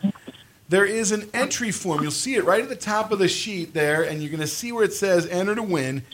There 0.71 0.87
is 0.87 1.11
an 1.11 1.29
entry 1.35 1.73
form. 1.73 2.01
You'll 2.01 2.13
see 2.13 2.37
it 2.37 2.45
right 2.45 2.63
at 2.63 2.69
the 2.69 2.77
top 2.77 3.11
of 3.11 3.19
the 3.19 3.27
sheet 3.27 3.75
there, 3.75 4.05
and 4.05 4.23
you're 4.23 4.31
going 4.31 4.41
to 4.41 4.47
see 4.47 4.71
where 4.71 4.85
it 4.85 4.93
says 4.93 5.27
enter 5.27 5.57
to 5.57 5.65
win. 5.65 6.05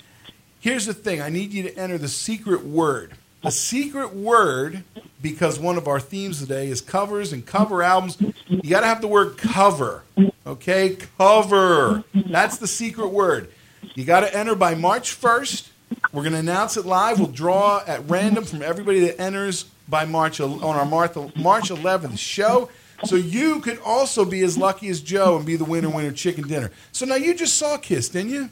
Here's 0.61 0.87
the 0.87 0.95
thing 0.95 1.21
I 1.21 1.29
need 1.29 1.53
you 1.53 1.63
to 1.65 1.79
enter 1.79 1.99
the 1.99 2.09
secret 2.09 2.65
word. 2.65 3.13
The 3.43 3.51
secret 3.51 4.15
word, 4.15 4.83
because 5.21 5.61
one 5.61 5.77
of 5.77 5.87
our 5.87 6.01
themes 6.01 6.41
today 6.41 6.69
is 6.69 6.81
covers 6.81 7.35
and 7.35 7.45
cover 7.45 7.83
albums, 7.83 8.17
you 8.49 8.71
got 8.71 8.81
to 8.81 8.87
have 8.87 9.03
the 9.03 9.09
word 9.09 9.37
cover. 9.37 10.05
Okay? 10.47 10.97
Cover. 11.19 12.03
That's 12.15 12.57
the 12.57 12.67
secret 12.67 13.09
word. 13.09 13.53
You 13.95 14.07
got 14.07 14.21
to 14.21 14.35
enter 14.35 14.55
by 14.55 14.75
March 14.75 15.21
1st. 15.21 15.69
We're 16.15 16.23
going 16.23 16.33
to 16.33 16.39
announce 16.39 16.79
it 16.79 16.87
live. 16.87 17.19
We'll 17.19 17.29
draw 17.29 17.83
at 17.87 18.09
random 18.09 18.45
from 18.45 18.63
everybody 18.63 19.01
that 19.01 19.21
enters 19.21 19.65
by 19.87 20.07
March 20.07 20.41
on 20.41 20.63
our 20.63 20.87
March 20.87 21.15
March 21.37 21.69
11th 21.69 22.19
show. 22.19 22.71
So 23.05 23.17
you 23.17 23.61
could 23.61 23.79
also 23.85 24.25
be 24.25 24.43
as 24.43 24.57
lucky 24.57 24.89
as 24.89 25.01
Joe 25.01 25.37
and 25.37 25.45
be 25.45 25.57
the 25.57 25.65
winner 25.65 25.91
winner 25.91 26.13
chicken 26.13 26.49
dinner. 26.49 26.71
So 26.93 27.05
now 27.05 27.17
you 27.17 27.35
just 27.35 27.57
saw 27.57 27.77
Kiss, 27.77 28.09
didn't 28.09 28.31
you? 28.31 28.51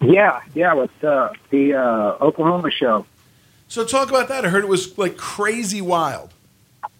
Yeah, 0.00 0.40
yeah, 0.54 0.72
with 0.74 1.04
uh, 1.04 1.30
the 1.50 1.74
uh, 1.74 2.24
Oklahoma 2.24 2.70
show. 2.70 3.04
So 3.68 3.84
talk 3.84 4.08
about 4.08 4.28
that. 4.28 4.44
I 4.44 4.48
heard 4.48 4.64
it 4.64 4.68
was 4.68 4.96
like 4.96 5.16
crazy 5.16 5.80
wild. 5.80 6.32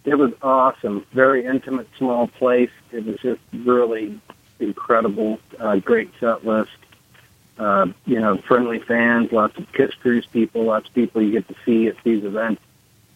It 0.05 0.17
was 0.17 0.33
awesome. 0.43 1.07
Very 1.13 1.45
intimate, 1.45 1.89
small 1.97 2.29
place. 2.29 2.71
It 2.93 3.05
was 3.05 3.17
just 3.21 3.41
really 3.53 4.21
incredible. 4.59 5.41
Uh, 5.59 5.77
great 5.77 6.11
set 6.21 6.45
list. 6.45 6.71
Uh, 7.59 7.89
you 8.07 8.19
know, 8.19 8.39
friendly 8.39 8.79
fans, 8.79 9.33
lots 9.33 9.57
of 9.59 9.71
Kiss 9.73 9.95
Cruise 9.95 10.27
people, 10.27 10.65
lots 10.65 10.89
of 10.89 10.95
people 10.95 11.21
you 11.21 11.33
get 11.33 11.47
to 11.49 11.55
see 11.65 11.89
at 11.89 11.97
these 12.05 12.25
events. 12.25 12.63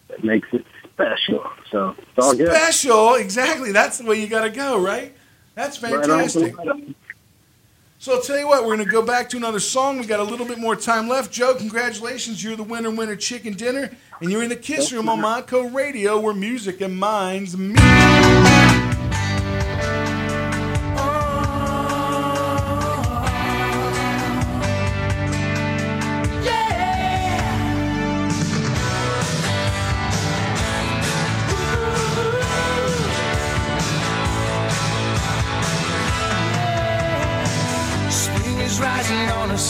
It 0.09 0.23
makes 0.23 0.47
it 0.53 0.65
special. 0.95 1.43
So 1.71 1.95
it's 1.99 2.25
all 2.25 2.35
good. 2.35 2.49
Special, 2.49 3.15
exactly. 3.15 3.71
That's 3.71 3.97
the 3.99 4.05
way 4.05 4.19
you 4.19 4.27
got 4.27 4.43
to 4.43 4.49
go, 4.49 4.79
right? 4.79 5.15
That's 5.53 5.77
fantastic. 5.77 6.57
right 6.57 6.67
on. 6.67 6.95
So 7.97 8.15
I'll 8.15 8.21
tell 8.21 8.37
you 8.37 8.47
what, 8.47 8.65
we're 8.65 8.75
going 8.75 8.85
to 8.85 8.91
go 8.91 9.01
back 9.01 9.29
to 9.29 9.37
another 9.37 9.59
song. 9.59 9.97
We 9.99 10.05
got 10.05 10.19
a 10.19 10.23
little 10.23 10.45
bit 10.45 10.59
more 10.59 10.75
time 10.75 11.07
left. 11.07 11.31
Joe, 11.31 11.55
congratulations. 11.55 12.43
You're 12.43 12.55
the 12.55 12.63
winner, 12.63 12.91
winner 12.91 13.15
chicken 13.15 13.53
dinner. 13.53 13.89
And 14.19 14.31
you're 14.31 14.43
in 14.43 14.49
the 14.49 14.55
Kiss 14.55 14.91
Room 14.91 15.09
on 15.09 15.21
Monaco 15.21 15.69
Radio 15.69 16.19
where 16.19 16.33
music 16.33 16.81
and 16.81 16.97
minds 16.97 17.57
meet. 17.57 18.84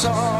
Soft 0.05 0.34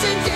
Face 0.00 0.27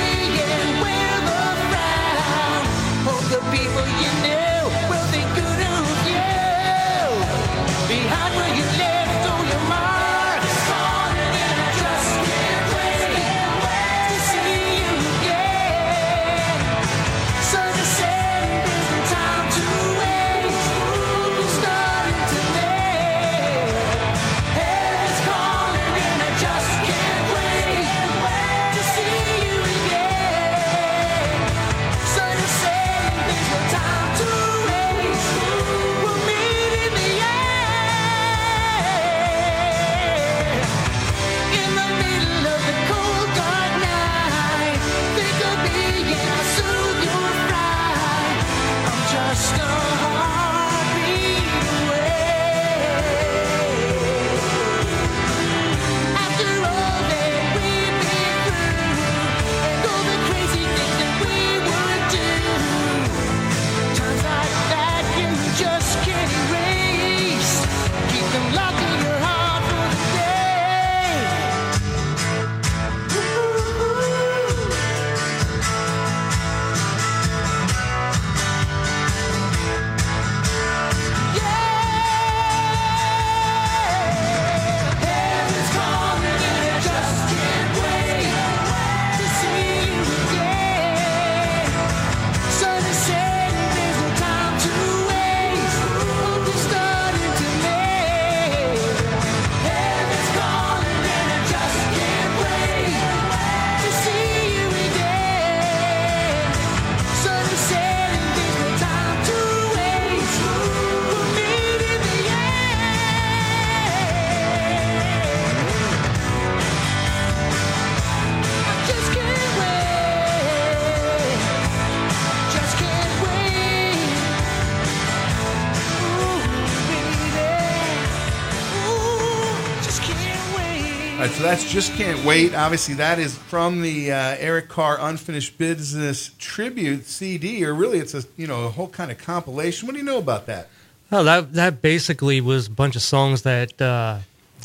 that's 131.52 131.70
just 131.70 131.92
can't 131.96 132.24
wait. 132.24 132.54
Obviously, 132.54 132.94
that 132.94 133.18
is 133.18 133.36
from 133.36 133.82
the 133.82 134.10
uh, 134.10 134.36
Eric 134.38 134.70
Carr 134.70 134.96
Unfinished 134.98 135.58
Business 135.58 136.30
tribute 136.38 137.04
CD, 137.04 137.62
or 137.62 137.74
really, 137.74 137.98
it's 137.98 138.14
a 138.14 138.24
you 138.38 138.46
know 138.46 138.64
a 138.64 138.70
whole 138.70 138.88
kind 138.88 139.10
of 139.10 139.18
compilation. 139.18 139.86
What 139.86 139.92
do 139.92 139.98
you 139.98 140.04
know 140.04 140.16
about 140.16 140.46
that? 140.46 140.68
Oh, 141.10 141.22
that 141.24 141.52
that 141.52 141.82
basically 141.82 142.40
was 142.40 142.68
a 142.68 142.70
bunch 142.70 142.96
of 142.96 143.02
songs 143.02 143.42
that 143.42 143.82
uh, 143.82 144.20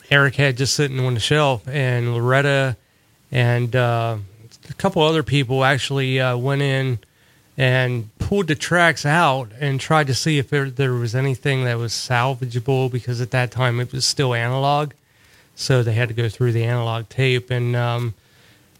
Eric 0.10 0.36
had 0.36 0.56
just 0.56 0.76
sitting 0.76 0.98
on 1.06 1.16
the 1.16 1.20
shelf, 1.20 1.68
and 1.68 2.14
Loretta 2.14 2.78
and 3.34 3.76
uh, 3.76 4.16
a 4.70 4.74
couple 4.76 5.02
other 5.02 5.24
people 5.24 5.66
actually 5.66 6.22
uh, 6.22 6.38
went 6.38 6.62
in 6.62 7.00
and 7.58 8.18
pulled 8.18 8.48
the 8.48 8.56
tracks 8.56 9.06
out 9.06 9.52
and 9.60 9.82
tried 9.82 10.08
to 10.08 10.14
see 10.14 10.38
if 10.38 10.50
there, 10.50 10.70
there 10.70 10.94
was 10.94 11.16
anything 11.16 11.66
that 11.66 11.78
was 11.78 11.92
salvageable 11.92 12.90
because 12.90 13.20
at 13.20 13.32
that 13.32 13.52
time 13.52 13.82
it 13.82 13.92
was 13.92 14.06
still 14.06 14.34
analog, 14.34 14.94
so 15.58 15.82
they 15.82 15.94
had 15.94 16.08
to 16.08 16.14
go 16.14 16.30
through 16.30 16.54
the 16.54 16.64
analog 16.64 17.10
tape, 17.10 17.50
and 17.50 17.76
um, 17.76 18.14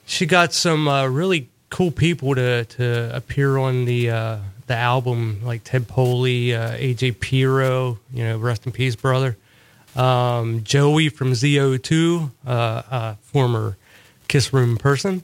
she 0.06 0.26
got 0.26 0.54
some 0.54 0.88
uh, 0.88 1.08
really 1.08 1.50
cool 1.70 1.92
people 1.92 2.36
to 2.36 2.64
to 2.66 3.14
appear 3.14 3.58
on 3.58 3.86
the 3.86 4.12
uh, 4.12 4.38
the 4.68 4.76
album, 4.76 5.42
like 5.44 5.64
Ted 5.64 5.88
Poley, 5.88 6.54
uh, 6.54 6.78
AJ 6.78 7.20
Pero, 7.20 7.98
you 8.14 8.24
know, 8.24 8.38
rest 8.38 8.66
in 8.66 8.72
peace, 8.72 8.96
brother. 8.96 9.36
Um, 9.96 10.64
Joey 10.64 11.10
from 11.10 11.32
ZO2, 11.32 12.32
uh, 12.46 13.16
former 13.24 13.76
Kiss 14.28 14.54
Room 14.54 14.78
person, 14.78 15.24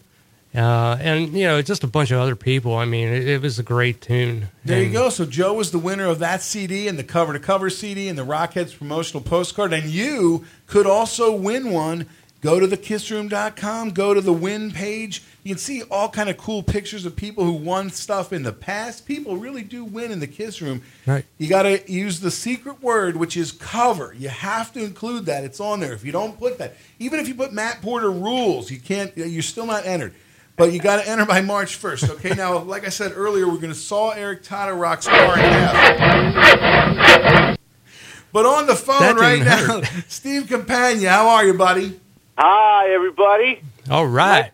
uh, 0.55 0.97
and 0.99 1.33
you 1.33 1.45
know, 1.45 1.61
just 1.61 1.83
a 1.83 1.87
bunch 1.87 2.11
of 2.11 2.19
other 2.19 2.35
people. 2.35 2.75
I 2.75 2.85
mean, 2.85 3.07
it, 3.07 3.27
it 3.27 3.41
was 3.41 3.57
a 3.57 3.63
great 3.63 4.01
tune. 4.01 4.49
There 4.63 4.81
you 4.83 4.91
go. 4.91 5.09
So 5.09 5.25
Joe 5.25 5.53
was 5.53 5.71
the 5.71 5.79
winner 5.79 6.05
of 6.05 6.19
that 6.19 6.41
CD 6.41 6.87
and 6.87 6.97
the 6.97 7.03
cover 7.03 7.33
to 7.33 7.39
cover 7.39 7.69
CD 7.69 8.07
and 8.07 8.17
the 8.17 8.25
Rockheads 8.25 8.77
promotional 8.77 9.23
postcard. 9.23 9.73
And 9.73 9.89
you 9.89 10.45
could 10.67 10.85
also 10.85 11.35
win 11.35 11.71
one. 11.71 12.07
Go 12.43 12.59
to 12.59 12.67
thekissroom.com, 12.67 13.91
go 13.91 14.13
to 14.13 14.19
the 14.19 14.33
win 14.33 14.71
page. 14.71 15.23
You 15.43 15.55
can 15.55 15.59
see 15.59 15.81
all 15.83 16.09
kind 16.09 16.27
of 16.27 16.35
cool 16.35 16.61
pictures 16.61 17.05
of 17.05 17.15
people 17.15 17.45
who 17.45 17.53
won 17.53 17.89
stuff 17.89 18.33
in 18.33 18.43
the 18.43 18.51
past. 18.51 19.05
People 19.05 19.37
really 19.37 19.63
do 19.63 19.85
win 19.85 20.11
in 20.11 20.19
the 20.19 20.27
Kiss 20.27 20.61
Room. 20.61 20.81
Right. 21.05 21.23
You 21.37 21.47
got 21.47 21.63
to 21.63 21.89
use 21.89 22.19
the 22.19 22.31
secret 22.31 22.83
word, 22.83 23.15
which 23.15 23.37
is 23.37 23.53
cover. 23.53 24.13
You 24.17 24.27
have 24.27 24.73
to 24.73 24.83
include 24.83 25.25
that. 25.27 25.45
It's 25.45 25.61
on 25.61 25.79
there. 25.79 25.93
If 25.93 26.03
you 26.03 26.11
don't 26.11 26.37
put 26.37 26.57
that, 26.57 26.75
even 26.99 27.21
if 27.21 27.29
you 27.29 27.35
put 27.35 27.53
Matt 27.53 27.81
Porter 27.81 28.11
rules, 28.11 28.69
you 28.69 28.79
can't. 28.79 29.15
You're 29.15 29.41
still 29.41 29.65
not 29.65 29.85
entered. 29.85 30.13
But 30.55 30.71
you 30.71 30.79
got 30.79 31.01
to 31.01 31.09
enter 31.09 31.25
by 31.25 31.41
March 31.41 31.81
1st. 31.81 32.09
Okay. 32.11 32.35
Now, 32.35 32.59
like 32.59 32.85
I 32.85 32.89
said 32.89 33.13
earlier, 33.15 33.47
we're 33.47 33.57
going 33.57 33.73
to 33.73 33.75
saw 33.75 34.11
Eric 34.11 34.43
Todorock's 34.43 35.07
car 35.07 35.33
in 35.33 35.39
half. 35.39 37.57
But 38.31 38.45
on 38.45 38.67
the 38.67 38.75
phone 38.75 39.15
right 39.15 39.43
didn't 39.43 39.67
now, 39.67 39.81
Steve 40.07 40.47
Campagna, 40.47 41.09
how 41.09 41.29
are 41.29 41.45
you, 41.45 41.53
buddy? 41.53 41.99
Hi, 42.37 42.93
everybody. 42.93 43.61
All 43.89 44.07
right. 44.07 44.51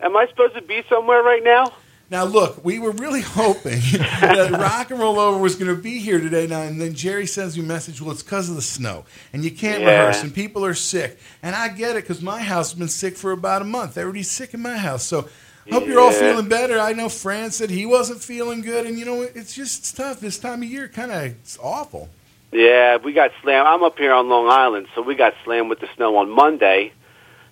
Am 0.00 0.16
I 0.16 0.26
supposed 0.28 0.54
to 0.54 0.62
be 0.62 0.82
somewhere 0.88 1.22
right 1.22 1.42
now? 1.42 1.72
Now, 2.12 2.24
look, 2.24 2.62
we 2.62 2.78
were 2.78 2.90
really 2.90 3.20
hoping 3.26 3.80
that 4.20 4.50
Rock 4.52 4.90
and 4.90 5.00
Roll 5.00 5.18
Over 5.18 5.38
was 5.38 5.54
going 5.54 5.74
to 5.74 5.80
be 5.82 5.98
here 5.98 6.20
today. 6.20 6.46
Now, 6.46 6.60
and 6.60 6.78
then 6.78 6.92
Jerry 6.92 7.24
sends 7.26 7.56
me 7.56 7.64
a 7.64 7.66
message. 7.66 8.02
Well, 8.02 8.10
it's 8.10 8.22
because 8.22 8.50
of 8.50 8.54
the 8.54 8.60
snow, 8.60 9.06
and 9.32 9.42
you 9.42 9.50
can't 9.50 9.80
Yeah. 9.80 9.88
rehearse, 9.88 10.22
and 10.22 10.34
people 10.34 10.62
are 10.62 10.74
sick. 10.74 11.18
And 11.42 11.56
I 11.56 11.68
get 11.68 11.96
it 11.96 12.02
because 12.02 12.20
my 12.20 12.42
house 12.42 12.72
has 12.72 12.78
been 12.78 12.88
sick 12.88 13.16
for 13.16 13.32
about 13.32 13.62
a 13.62 13.64
month. 13.64 13.96
Everybody's 13.96 14.30
sick 14.30 14.52
in 14.52 14.60
my 14.60 14.76
house, 14.76 15.04
so 15.04 15.26
hope 15.70 15.86
you're 15.86 16.00
all 16.00 16.12
feeling 16.12 16.50
better. 16.50 16.78
I 16.78 16.92
know 16.92 17.08
Fran 17.08 17.50
said 17.50 17.70
he 17.70 17.86
wasn't 17.86 18.22
feeling 18.22 18.60
good, 18.60 18.84
and 18.84 18.98
you 18.98 19.06
know 19.06 19.22
it's 19.22 19.54
just 19.54 19.78
it's 19.78 19.92
tough 19.92 20.20
this 20.20 20.38
time 20.38 20.62
of 20.62 20.68
year. 20.68 20.88
Kind 20.88 21.12
of 21.12 21.22
it's 21.22 21.58
awful. 21.62 22.10
Yeah, 22.52 22.98
we 22.98 23.14
got 23.14 23.30
slammed. 23.40 23.66
I'm 23.66 23.82
up 23.82 23.96
here 23.96 24.12
on 24.12 24.28
Long 24.28 24.48
Island, 24.50 24.86
so 24.94 25.00
we 25.00 25.14
got 25.14 25.32
slammed 25.44 25.70
with 25.70 25.80
the 25.80 25.88
snow 25.96 26.16
on 26.18 26.28
Monday, 26.28 26.92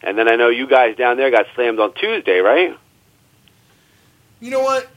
and 0.02 0.18
then 0.18 0.28
I 0.28 0.36
know 0.36 0.50
you 0.50 0.66
guys 0.66 0.96
down 0.98 1.16
there 1.16 1.30
got 1.30 1.46
slammed 1.54 1.80
on 1.80 1.94
Tuesday, 1.94 2.40
right? 2.40 2.76
You 4.40 4.50
know 4.50 4.60
what? 4.60 4.88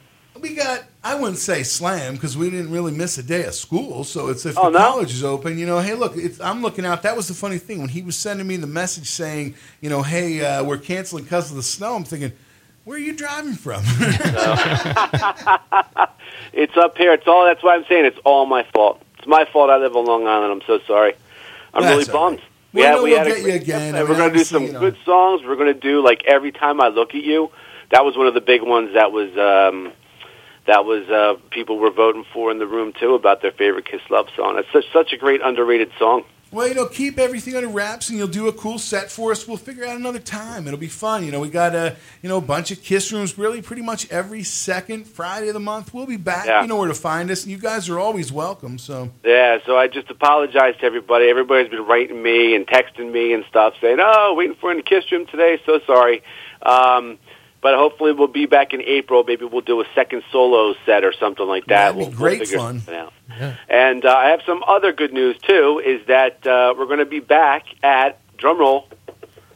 We 0.41 0.55
got, 0.55 0.83
I 1.03 1.13
wouldn't 1.15 1.37
say 1.37 1.61
slam 1.61 2.15
because 2.15 2.35
we 2.35 2.49
didn't 2.49 2.71
really 2.71 2.91
miss 2.91 3.19
a 3.19 3.23
day 3.23 3.43
of 3.45 3.53
school. 3.53 4.03
So 4.03 4.29
it's 4.29 4.45
if 4.47 4.57
Oh, 4.57 4.71
the 4.71 4.79
no? 4.79 4.85
college 4.85 5.13
is 5.13 5.23
open, 5.23 5.59
you 5.59 5.67
know, 5.67 5.79
hey, 5.79 5.93
look, 5.93 6.17
it's, 6.17 6.41
I'm 6.41 6.63
looking 6.63 6.85
out. 6.85 7.03
That 7.03 7.15
was 7.15 7.27
the 7.27 7.35
funny 7.35 7.59
thing. 7.59 7.79
When 7.81 7.89
he 7.89 8.01
was 8.01 8.15
sending 8.15 8.47
me 8.47 8.57
the 8.57 8.65
message 8.65 9.07
saying, 9.07 9.53
you 9.79 9.91
know, 9.91 10.01
hey, 10.01 10.43
uh, 10.43 10.63
we're 10.63 10.79
canceling 10.79 11.23
because 11.25 11.51
of 11.51 11.55
the 11.55 11.61
snow, 11.63 11.95
I'm 11.95 12.03
thinking, 12.03 12.31
where 12.83 12.97
are 12.97 12.99
you 12.99 13.13
driving 13.13 13.53
from? 13.53 13.83
It's 16.55 16.75
up 16.77 16.97
here. 16.97 17.13
It's 17.13 17.25
all. 17.27 17.45
That's 17.45 17.63
why 17.63 17.73
I'm 17.75 17.85
saying 17.85 18.05
it's 18.05 18.19
all 18.25 18.45
my 18.45 18.63
fault. 18.73 19.01
It's 19.17 19.25
my 19.27 19.45
fault. 19.45 19.69
I 19.71 19.77
live 19.77 19.95
on 19.95 20.05
Long 20.05 20.27
Island. 20.27 20.51
I'm 20.51 20.61
so 20.67 20.79
sorry. 20.85 21.13
I'm 21.73 21.81
That's 21.83 22.07
really 22.07 22.11
all 22.11 22.29
bummed. 22.31 22.41
Well, 22.73 22.85
had, 22.85 22.91
no, 22.97 23.03
we 23.03 23.09
we'll 23.11 23.17
had 23.19 23.27
a 23.27 23.29
get 23.31 23.37
you 23.39 23.43
great 23.45 23.61
again. 23.63 23.95
I 23.95 23.99
and 23.99 24.07
mean, 24.07 24.09
we're 24.09 24.17
going 24.17 24.31
to 24.33 24.37
do 24.37 24.43
some 24.43 24.63
you 24.63 24.71
know. 24.73 24.79
good 24.79 24.97
songs. 25.05 25.41
We're 25.43 25.55
going 25.55 25.73
to 25.73 25.79
do 25.79 26.03
like 26.03 26.23
every 26.25 26.51
time 26.51 26.79
I 26.81 26.89
look 26.89 27.15
at 27.15 27.23
you. 27.23 27.49
That 27.93 28.03
was 28.03 28.17
one 28.17 28.25
of 28.27 28.33
the 28.33 28.41
big 28.41 28.63
ones. 28.63 28.89
That 28.95 29.11
was 29.11 29.29
um, 29.37 29.93
that 30.65 30.83
was 30.83 31.07
uh, 31.09 31.35
people 31.51 31.77
were 31.77 31.91
voting 31.91 32.25
for 32.33 32.49
in 32.51 32.57
the 32.57 32.65
room 32.67 32.91
too 32.99 33.13
about 33.13 33.41
their 33.43 33.51
favorite 33.51 33.85
Kiss 33.85 34.01
love 34.09 34.27
song. 34.35 34.57
It's 34.57 34.67
such 34.73 34.85
such 34.91 35.13
a 35.13 35.17
great 35.17 35.41
underrated 35.43 35.91
song. 35.99 36.23
well, 36.51 36.67
you 36.67 36.75
know, 36.75 36.85
keep 36.87 37.17
everything 37.19 37.55
under 37.55 37.67
wraps 37.67 38.09
and 38.09 38.17
you'll 38.17 38.27
do 38.27 38.47
a 38.47 38.53
cool 38.53 38.77
set 38.77 39.09
for 39.11 39.31
us. 39.31 39.47
We'll 39.47 39.57
figure 39.57 39.85
out 39.85 39.95
another 39.95 40.19
time. 40.19 40.67
It'll 40.67 40.79
be 40.79 40.87
fun. 40.87 41.23
You 41.25 41.31
know, 41.31 41.39
we 41.39 41.49
got 41.49 41.73
a, 41.75 41.95
you 42.21 42.29
know, 42.29 42.37
a 42.37 42.41
bunch 42.41 42.69
of 42.71 42.81
kiss 42.83 43.11
rooms 43.11 43.37
really 43.39 43.61
pretty 43.61 43.81
much 43.81 44.09
every 44.11 44.43
second 44.43 45.07
Friday 45.07 45.47
of 45.47 45.55
the 45.55 45.59
month. 45.59 45.93
We'll 45.95 46.05
be 46.05 46.17
back. 46.17 46.45
Yeah. 46.45 46.61
You 46.61 46.67
know 46.67 46.77
where 46.77 46.87
to 46.87 46.93
find 46.95 47.29
us. 47.31 47.43
And 47.43 47.51
you 47.51 47.57
guys 47.57 47.89
are 47.89 47.99
always 47.99 48.31
welcome. 48.31 48.77
So. 48.77 49.09
Yeah, 49.23 49.57
so 49.65 49.77
I 49.77 49.87
just 49.87 50.09
apologize 50.11 50.75
to 50.79 50.85
everybody. 50.85 51.27
Everybody's 51.27 51.69
been 51.69 51.85
writing 51.85 52.21
me 52.21 52.55
and 52.55 52.65
texting 52.67 53.11
me 53.11 53.33
and 53.33 53.43
stuff, 53.49 53.73
saying, 53.81 53.97
"Oh, 53.99 54.35
waiting 54.37 54.55
for 54.61 54.69
in 54.71 54.77
the 54.77 54.83
kiss 54.83 55.11
room 55.11 55.25
today." 55.25 55.59
So 55.65 55.79
sorry, 55.87 56.21
um, 56.61 57.17
but 57.63 57.75
hopefully 57.75 58.11
we'll 58.11 58.27
be 58.27 58.45
back 58.45 58.73
in 58.73 58.81
April. 58.81 59.23
Maybe 59.23 59.45
we'll 59.45 59.61
do 59.61 59.81
a 59.81 59.85
second 59.95 60.21
solo 60.31 60.75
set 60.85 61.03
or 61.03 61.13
something 61.13 61.47
like 61.47 61.65
that. 61.67 61.93
That'd 61.93 61.97
be 61.97 62.03
we'll, 62.05 62.11
great 62.15 62.39
we'll 62.41 62.59
fun. 62.59 62.79
something 62.81 62.95
out. 62.95 63.13
And 63.69 64.05
uh, 64.05 64.13
I 64.13 64.29
have 64.29 64.41
some 64.45 64.61
other 64.67 64.91
good 64.93 65.13
news 65.13 65.37
too. 65.39 65.81
Is 65.83 66.05
that 66.07 66.45
uh, 66.45 66.75
we're 66.77 66.85
going 66.85 66.99
to 66.99 67.05
be 67.05 67.19
back 67.21 67.65
at 67.81 68.19
drumroll 68.37 68.85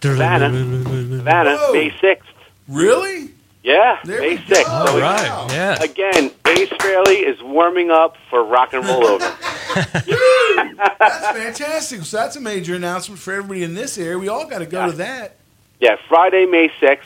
Havana, 0.02 0.50
Havana, 0.50 1.58
Whoa. 1.58 1.74
May 1.74 1.92
sixth. 2.00 2.30
Really? 2.68 3.32
Yeah, 3.64 4.00
There 4.06 4.22
May 4.22 4.38
sixth. 4.46 4.70
All 4.70 4.88
So 4.88 5.00
right. 5.02 5.48
Yeah. 5.52 5.84
Again, 5.84 6.32
Ace 6.48 6.70
Frehley 6.70 7.28
is 7.28 7.42
warming 7.44 7.92
up 7.92 8.16
for 8.30 8.42
rock 8.44 8.72
and 8.74 8.86
roll 8.86 9.04
over. 9.06 9.26
That's 9.76 11.28
fantastic. 11.38 12.02
So 12.04 12.18
that's 12.18 12.36
a 12.36 12.42
major 12.42 12.76
announcement 12.76 13.20
for 13.20 13.34
everybody 13.34 13.64
in 13.64 13.74
this 13.74 13.98
area. 13.98 14.18
We 14.18 14.28
all 14.30 14.48
got 14.48 14.60
to 14.60 14.66
go 14.66 14.90
to 14.90 14.98
that. 14.98 15.36
Yeah, 15.80 15.98
Friday, 16.08 16.46
May 16.46 16.70
6th. 16.82 17.00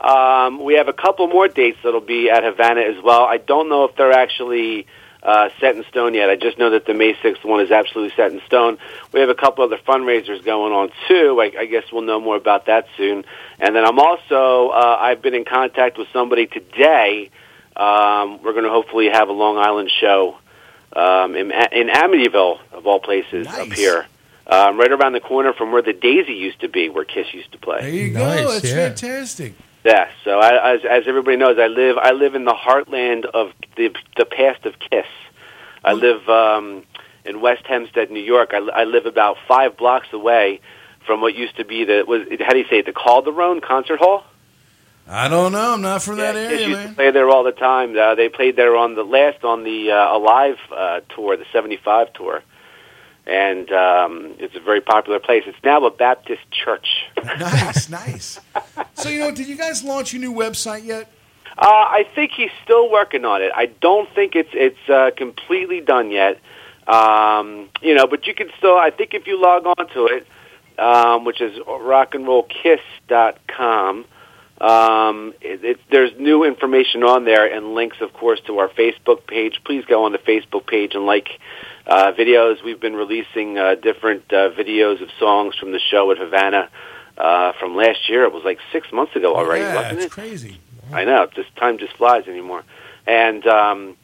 Um, 0.00 0.62
we 0.62 0.74
have 0.74 0.88
a 0.88 0.92
couple 0.92 1.26
more 1.26 1.48
dates 1.48 1.78
that'll 1.82 2.00
be 2.00 2.30
at 2.30 2.44
Havana 2.44 2.82
as 2.82 3.02
well. 3.02 3.24
I 3.24 3.38
don't 3.38 3.68
know 3.68 3.84
if 3.84 3.96
they're 3.96 4.12
actually 4.12 4.86
uh, 5.22 5.48
set 5.60 5.76
in 5.76 5.84
stone 5.90 6.14
yet. 6.14 6.30
I 6.30 6.36
just 6.36 6.58
know 6.58 6.70
that 6.70 6.86
the 6.86 6.94
May 6.94 7.14
6th 7.14 7.44
one 7.44 7.60
is 7.60 7.70
absolutely 7.70 8.14
set 8.14 8.32
in 8.32 8.40
stone. 8.46 8.78
We 9.12 9.20
have 9.20 9.28
a 9.28 9.34
couple 9.34 9.64
other 9.64 9.78
fundraisers 9.78 10.44
going 10.44 10.72
on 10.72 10.90
too. 11.08 11.40
I, 11.40 11.62
I 11.62 11.66
guess 11.66 11.84
we'll 11.92 12.02
know 12.02 12.20
more 12.20 12.36
about 12.36 12.66
that 12.66 12.86
soon. 12.96 13.24
And 13.58 13.74
then 13.74 13.84
I'm 13.84 13.98
also, 13.98 14.68
uh, 14.68 14.96
I've 15.00 15.20
been 15.20 15.34
in 15.34 15.44
contact 15.44 15.98
with 15.98 16.08
somebody 16.12 16.46
today. 16.46 17.30
Um, 17.76 18.42
we're 18.42 18.52
going 18.52 18.64
to 18.64 18.70
hopefully 18.70 19.08
have 19.08 19.28
a 19.28 19.32
Long 19.32 19.58
Island 19.58 19.90
show 20.00 20.38
um, 20.94 21.34
in, 21.34 21.50
in 21.72 21.88
Amityville, 21.88 22.58
of 22.72 22.86
all 22.86 23.00
places, 23.00 23.46
up 23.48 23.72
here. 23.72 24.06
Um, 24.46 24.78
right 24.78 24.90
around 24.90 25.12
the 25.12 25.20
corner 25.20 25.52
from 25.52 25.72
where 25.72 25.82
the 25.82 25.92
Daisy 25.92 26.32
used 26.32 26.60
to 26.60 26.68
be, 26.68 26.88
where 26.88 27.04
Kiss 27.04 27.26
used 27.34 27.52
to 27.52 27.58
play. 27.58 27.80
There 27.80 27.90
you 27.90 28.12
go. 28.14 28.20
That's 28.20 28.70
fantastic. 28.70 29.52
Yeah. 29.84 30.10
So 30.24 30.38
I, 30.38 30.74
as, 30.74 30.80
as 30.84 31.04
everybody 31.06 31.36
knows, 31.36 31.58
I 31.58 31.66
live 31.66 31.96
I 31.98 32.12
live 32.12 32.34
in 32.34 32.44
the 32.44 32.54
heartland 32.54 33.24
of 33.24 33.52
the 33.76 33.94
the 34.16 34.24
past 34.24 34.66
of 34.66 34.74
Kiss. 34.78 35.06
I 35.84 35.92
live 35.92 36.28
um, 36.28 36.84
in 37.24 37.40
West 37.40 37.64
Hempstead, 37.66 38.10
New 38.10 38.22
York. 38.22 38.50
I, 38.52 38.58
I 38.58 38.84
live 38.84 39.06
about 39.06 39.36
five 39.46 39.76
blocks 39.76 40.08
away 40.12 40.60
from 41.06 41.20
what 41.20 41.34
used 41.34 41.56
to 41.56 41.64
be 41.64 41.84
the 41.84 42.04
was 42.06 42.22
how 42.40 42.52
do 42.52 42.58
you 42.58 42.66
say 42.68 42.78
it 42.78 42.86
the 42.86 42.92
Calderone 42.92 43.62
Concert 43.62 43.98
Hall. 43.98 44.24
I 45.10 45.28
don't 45.28 45.52
know. 45.52 45.72
I'm 45.72 45.80
not 45.80 46.02
from 46.02 46.16
that 46.16 46.34
Kiss 46.34 46.60
area, 46.60 46.68
used 46.68 46.88
to 46.88 46.94
play 46.94 47.10
there 47.10 47.30
all 47.30 47.42
the 47.42 47.52
time. 47.52 47.96
Uh, 47.96 48.14
they 48.14 48.28
played 48.28 48.56
there 48.56 48.76
on 48.76 48.94
the 48.94 49.04
last 49.04 49.42
on 49.42 49.64
the 49.64 49.90
uh, 49.90 50.16
Alive 50.16 50.58
uh, 50.70 51.00
tour, 51.14 51.36
the 51.36 51.46
'75 51.52 52.12
tour, 52.12 52.42
and 53.28 53.70
um, 53.70 54.34
it's 54.38 54.56
a 54.56 54.60
very 54.60 54.80
popular 54.80 55.20
place. 55.20 55.44
It's 55.46 55.62
now 55.62 55.84
a 55.84 55.90
Baptist 55.90 56.50
church. 56.50 56.88
Nice, 57.38 57.90
nice. 57.90 58.40
So 58.94 59.10
you 59.10 59.20
know, 59.20 59.30
did 59.30 59.46
you 59.48 59.56
guys 59.56 59.84
launch 59.84 60.12
your 60.12 60.20
new 60.20 60.32
website 60.32 60.84
yet? 60.84 61.12
Uh, 61.56 61.66
I 61.66 62.04
think 62.14 62.32
he's 62.32 62.50
still 62.64 62.90
working 62.90 63.24
on 63.24 63.40
it. 63.42 63.52
I 63.54 63.66
don't 63.66 64.12
think 64.14 64.34
it's 64.34 64.50
it's 64.52 64.88
uh, 64.88 65.12
completely 65.16 65.80
done 65.80 66.10
yet. 66.10 66.40
Um, 66.86 67.68
you 67.82 67.94
know, 67.94 68.06
but 68.06 68.26
you 68.26 68.34
can 68.34 68.50
still. 68.56 68.76
I 68.76 68.90
think 68.90 69.14
if 69.14 69.26
you 69.26 69.40
log 69.40 69.66
on 69.66 69.88
to 69.88 70.06
it, 70.06 70.26
um, 70.78 71.24
which 71.24 71.40
is 71.40 71.58
rockandrollkiss.com, 71.58 74.04
um, 74.60 75.32
it, 75.40 75.64
it, 75.64 75.80
there's 75.90 76.12
new 76.18 76.44
information 76.44 77.02
on 77.04 77.24
there 77.24 77.50
and 77.52 77.74
links, 77.74 77.96
of 78.00 78.12
course, 78.12 78.40
to 78.46 78.58
our 78.58 78.68
Facebook 78.68 79.26
page. 79.26 79.60
Please 79.64 79.84
go 79.84 80.04
on 80.04 80.12
the 80.12 80.18
Facebook 80.18 80.66
page 80.66 80.94
and 80.94 81.06
like 81.06 81.40
uh, 81.88 82.12
videos. 82.12 82.62
We've 82.62 82.80
been 82.80 82.94
releasing 82.94 83.58
uh, 83.58 83.74
different 83.76 84.32
uh, 84.32 84.50
videos 84.50 85.02
of 85.02 85.08
songs 85.18 85.56
from 85.56 85.72
the 85.72 85.80
show 85.90 86.10
at 86.12 86.18
Havana 86.18 86.68
uh, 87.16 87.52
from 87.58 87.74
last 87.74 88.08
year. 88.08 88.24
It 88.24 88.32
was 88.32 88.44
like 88.44 88.58
six 88.72 88.92
months 88.92 89.16
ago 89.16 89.34
already, 89.34 89.64
yeah, 89.64 89.74
wasn't 89.74 89.96
it's 89.96 90.06
it? 90.06 90.10
crazy. 90.12 90.60
I 90.92 91.04
know. 91.04 91.28
This 91.34 91.46
time 91.56 91.78
just 91.78 91.96
flies 91.96 92.28
anymore. 92.28 92.64
And 93.06 93.46
um, 93.46 93.96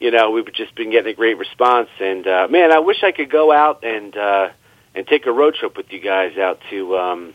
you 0.00 0.10
know, 0.10 0.32
we've 0.32 0.52
just 0.52 0.74
been 0.74 0.90
getting 0.90 1.12
a 1.12 1.16
great 1.16 1.38
response. 1.38 1.88
And 2.00 2.26
uh, 2.26 2.48
man, 2.50 2.72
I 2.72 2.80
wish 2.80 3.02
I 3.04 3.12
could 3.12 3.30
go 3.30 3.52
out 3.52 3.84
and 3.84 4.16
uh, 4.16 4.50
and 4.94 5.06
take 5.06 5.26
a 5.26 5.32
road 5.32 5.54
trip 5.54 5.76
with 5.76 5.92
you 5.92 6.00
guys 6.00 6.36
out 6.36 6.60
to 6.70 6.96
um, 6.96 7.34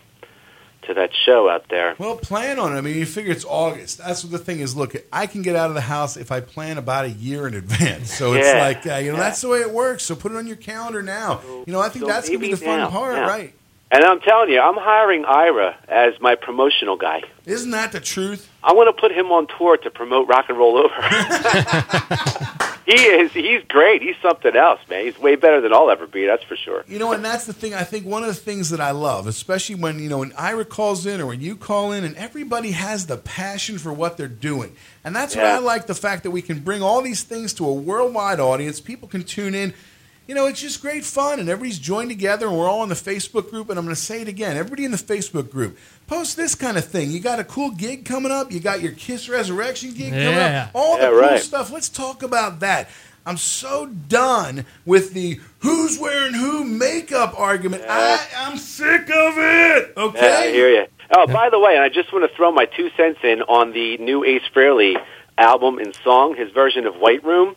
to 0.83 0.93
that 0.93 1.09
show 1.25 1.49
out 1.49 1.65
there. 1.69 1.95
Well, 1.97 2.15
plan 2.15 2.59
on 2.59 2.73
it. 2.73 2.77
I 2.77 2.81
mean, 2.81 2.95
you 2.97 3.05
figure 3.05 3.31
it's 3.31 3.43
August. 3.45 3.97
That's 3.97 4.23
what 4.23 4.31
the 4.31 4.37
thing 4.39 4.59
is. 4.59 4.75
Look, 4.75 4.95
I 5.11 5.27
can 5.27 5.41
get 5.41 5.55
out 5.55 5.69
of 5.69 5.75
the 5.75 5.81
house 5.81 6.15
if 6.17 6.31
I 6.31 6.39
plan 6.39 6.77
about 6.77 7.05
a 7.05 7.09
year 7.09 7.47
in 7.47 7.53
advance. 7.55 8.13
So 8.13 8.33
it's 8.33 8.47
Yeah. 8.47 8.61
like, 8.61 8.87
uh, 8.87 8.95
you 8.95 9.11
know, 9.11 9.17
that's 9.17 9.41
the 9.41 9.49
way 9.49 9.59
it 9.59 9.71
works. 9.71 10.03
So 10.03 10.15
put 10.15 10.31
it 10.31 10.37
on 10.37 10.47
your 10.47 10.55
calendar 10.55 11.01
now. 11.03 11.41
You 11.65 11.73
know, 11.73 11.79
I 11.81 11.89
think 11.89 12.05
So 12.05 12.11
that's 12.11 12.27
going 12.29 12.39
to 12.39 12.45
be 12.45 12.51
the 12.51 12.57
fun 12.57 12.79
now, 12.79 12.89
part, 12.89 13.15
yeah. 13.15 13.27
right? 13.27 13.53
And 13.89 14.03
I'm 14.03 14.19
telling 14.19 14.49
you, 14.49 14.59
I'm 14.59 14.75
hiring 14.75 15.23
Ira 15.23 15.75
as 15.87 16.13
my 16.19 16.35
promotional 16.35 16.97
guy. 16.97 17.21
Isn't 17.45 17.71
that 17.71 17.93
the 17.93 18.01
truth? 18.01 18.49
I 18.61 18.73
want 18.73 18.93
to 18.93 18.99
put 19.01 19.13
him 19.13 19.27
on 19.31 19.47
tour 19.57 19.77
to 19.77 19.89
promote 19.89 20.27
Rock 20.27 20.45
and 20.49 20.57
Roll 20.57 20.77
Over. 20.77 20.93
he 22.87 22.93
is. 22.93 23.31
He's 23.33 23.63
great. 23.67 24.01
He's 24.01 24.15
something 24.21 24.55
else, 24.55 24.79
man. 24.89 25.05
He's 25.05 25.19
way 25.19 25.35
better 25.35 25.59
than 25.61 25.73
I'll 25.73 25.91
ever 25.91 26.07
be. 26.07 26.25
That's 26.25 26.43
for 26.43 26.55
sure. 26.55 26.83
You 26.87 26.97
know, 26.99 27.11
and 27.11 27.23
that's 27.23 27.45
the 27.45 27.53
thing. 27.53 27.73
I 27.73 27.83
think 27.83 28.05
one 28.05 28.23
of 28.23 28.29
the 28.29 28.33
things 28.33 28.69
that 28.69 28.79
I 28.81 28.91
love, 28.91 29.27
especially 29.27 29.75
when 29.75 29.99
you 29.99 30.07
know 30.09 30.19
when 30.19 30.31
Ira 30.37 30.65
calls 30.65 31.05
in 31.05 31.19
or 31.21 31.25
when 31.27 31.41
you 31.41 31.55
call 31.57 31.91
in, 31.91 32.03
and 32.03 32.15
everybody 32.15 32.71
has 32.71 33.05
the 33.07 33.17
passion 33.17 33.77
for 33.77 33.91
what 33.93 34.15
they're 34.17 34.27
doing, 34.27 34.75
and 35.03 35.15
that's 35.15 35.35
what 35.35 35.43
Yeah. 35.43 35.57
I 35.57 35.59
like. 35.59 35.85
The 35.87 35.95
fact 35.95 36.23
that 36.23 36.31
we 36.31 36.41
can 36.41 36.59
bring 36.59 36.81
all 36.81 37.01
these 37.01 37.23
things 37.23 37.53
to 37.55 37.65
a 37.67 37.73
worldwide 37.73 38.39
audience. 38.39 38.79
People 38.79 39.07
can 39.07 39.23
tune 39.23 39.53
in. 39.53 39.73
You 40.27 40.35
know, 40.35 40.47
it's 40.47 40.59
just 40.59 40.81
great 40.81 41.05
fun, 41.05 41.39
and 41.39 41.47
everybody's 41.47 41.79
joined 41.79 42.09
together, 42.09 42.47
and 42.47 42.57
we're 42.57 42.67
all 42.67 42.83
in 42.83 42.89
the 42.89 42.95
Facebook 42.95 43.49
group. 43.49 43.69
And 43.69 43.79
I'm 43.79 43.85
going 43.85 43.95
to 43.95 44.01
say 44.01 44.21
it 44.21 44.27
again: 44.27 44.57
everybody 44.57 44.83
in 44.83 44.91
the 44.91 44.97
Facebook 44.97 45.49
group, 45.49 45.77
post 46.05 46.35
this 46.35 46.53
kind 46.53 46.77
of 46.77 46.85
thing. 46.85 47.11
You 47.11 47.21
got 47.21 47.39
a 47.39 47.45
cool 47.45 47.71
gig 47.71 48.03
coming 48.03 48.31
up. 48.31 48.51
You 48.51 48.59
got 48.59 48.81
your 48.81 48.91
Kiss 48.91 49.29
Resurrection 49.29 49.93
gig 49.93 50.11
coming 50.11 50.37
up. 50.37 50.71
All 50.73 50.97
the 50.97 51.07
cool 51.07 51.19
right. 51.19 51.39
stuff. 51.39 51.71
Let's 51.71 51.89
talk 51.89 52.23
about 52.23 52.59
that. 52.59 52.89
I'm 53.25 53.37
so 53.37 53.87
done 53.87 54.65
with 54.85 55.13
the 55.13 55.39
who's 55.59 55.99
wearing 55.99 56.33
who 56.33 56.63
makeup 56.63 57.37
argument. 57.37 57.83
I 57.87 58.25
am 58.35 58.57
sick 58.57 59.01
of 59.01 59.37
it. 59.37 59.93
Okay. 59.97 60.19
Yeah, 60.29 60.37
I 60.37 60.51
hear 60.51 60.69
you. 60.69 60.85
Oh, 61.11 61.27
by 61.27 61.49
the 61.49 61.59
way, 61.59 61.75
and 61.75 61.83
I 61.83 61.89
just 61.89 62.11
want 62.11 62.29
to 62.29 62.35
throw 62.35 62.51
my 62.51 62.65
two 62.65 62.89
cents 62.97 63.19
in 63.23 63.41
on 63.43 63.71
the 63.71 63.97
new 63.97 64.23
Ace 64.23 64.43
Frehley 64.53 64.95
album 65.37 65.77
and 65.77 65.95
song, 66.03 66.35
his 66.35 66.51
version 66.51 66.85
of 66.85 66.95
White 66.95 67.23
Room. 67.23 67.55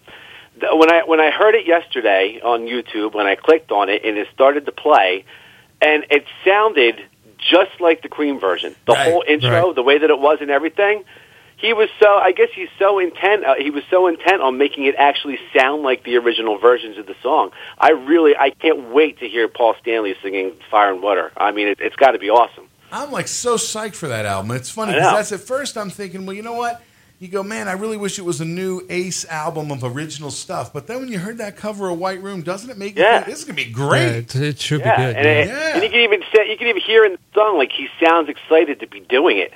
When 0.62 0.93
I 0.93 1.03
when 1.05 1.20
I 1.20 1.31
heard 1.31 1.55
it 1.55 1.66
yesterday 1.66 2.41
on 2.43 2.62
YouTube, 2.66 3.15
when 3.15 3.27
I 3.27 3.35
clicked 3.35 3.70
on 3.73 3.89
it 3.89 4.05
and 4.05 4.16
it 4.19 4.28
started 4.35 4.66
to 4.66 4.73
play, 4.73 5.24
and 5.81 6.05
it 6.11 6.24
sounded 6.45 7.01
just 7.39 7.81
like 7.81 8.03
the 8.03 8.09
Cream 8.09 8.39
version. 8.39 8.74
The 8.87 8.93
Right, 8.93 9.11
whole 9.11 9.24
intro, 9.27 9.66
right. 9.69 9.74
the 9.74 9.82
way 9.82 9.99
that 9.99 10.11
it 10.11 10.19
was, 10.19 10.39
and 10.41 10.51
everything. 10.51 11.05
He 11.57 11.73
was 11.74 11.89
so. 12.01 12.09
I 12.09 12.32
guess 12.32 12.49
he's 12.55 12.69
so 12.78 12.99
intent. 12.99 13.45
Uh, 13.45 13.55
he 13.59 13.70
was 13.70 13.85
so 13.91 14.07
intent 14.07 14.41
on 14.41 14.57
making 14.57 14.87
it 14.87 14.95
actually 14.97 15.39
sound 15.55 15.82
like 15.82 16.05
the 16.05 16.16
original 16.16 16.59
versions 16.59 16.97
of 16.97 17.07
the 17.07 17.15
song. 17.23 17.51
I 17.78 17.91
really, 17.91 18.35
I 18.37 18.49
can't 18.51 18.91
wait 18.95 19.19
to 19.20 19.28
hear 19.28 19.47
Paul 19.47 19.74
Stanley 19.82 20.15
singing 20.23 20.53
"Fire 20.70 20.93
and 20.93 21.03
Water." 21.03 21.32
I 21.37 21.51
mean, 21.53 21.69
it, 21.69 21.78
it's 21.81 21.97
got 21.97 22.12
to 22.12 22.19
be 22.19 22.31
awesome. 22.31 22.66
I'm 22.91 23.12
like 23.12 23.28
so 23.28 23.57
psyched 23.57 23.95
for 23.95 24.09
that 24.09 24.24
album. 24.27 24.51
It's 24.53 24.70
funny 24.70 24.95
because 24.95 25.12
that's 25.12 25.32
at 25.32 25.41
first 25.41 25.77
I'm 25.77 25.91
thinking, 25.91 26.24
well, 26.27 26.35
you 26.35 26.43
know 26.43 26.55
what? 26.55 26.82
You 27.20 27.28
go, 27.28 27.42
man, 27.42 27.68
I 27.68 27.72
really 27.72 27.98
wish 27.98 28.18
it 28.18 28.24
was 28.24 28.40
a 28.40 28.47
new 28.47 28.80
Ace 28.88 29.26
album 29.26 29.70
of 29.70 29.84
original 29.84 30.30
stuff. 30.30 30.72
But 30.72 30.86
then 30.86 31.01
when 31.01 31.09
you 31.09 31.18
heard 31.18 31.36
that 31.36 31.55
cover 31.55 31.90
of 31.90 31.98
White 31.98 32.22
Room, 32.22 32.40
doesn't 32.40 32.70
it 32.70 32.78
make 32.78 32.97
you 32.97 33.02
Yeah. 33.02 33.16
think 33.18 33.26
this 33.26 33.40
is 33.40 33.44
gonna 33.44 33.56
be 33.56 33.66
great? 33.66 34.01
Yeah, 34.01 34.16
it, 34.16 34.34
it 34.36 34.59
should 34.59 34.80
yeah, 34.80 34.97
be 34.97 35.02
good. 35.02 35.16
and, 35.16 35.26
yeah. 35.51 35.68
it- 35.68 35.74
and 35.74 35.82
you 35.82 35.90
can 35.90 36.01
even 36.01 36.22
say, 36.34 36.51
you 36.51 36.56
can 36.56 36.68
even 36.68 36.80
hear 36.80 37.05
in 37.05 37.12
the 37.12 37.18
song 37.34 37.59
like 37.59 37.72
he 37.72 37.88
sounds 38.02 38.30
excited 38.30 38.80
to 38.80 38.86
be 38.86 39.01
doing 39.01 39.36
it. 39.36 39.52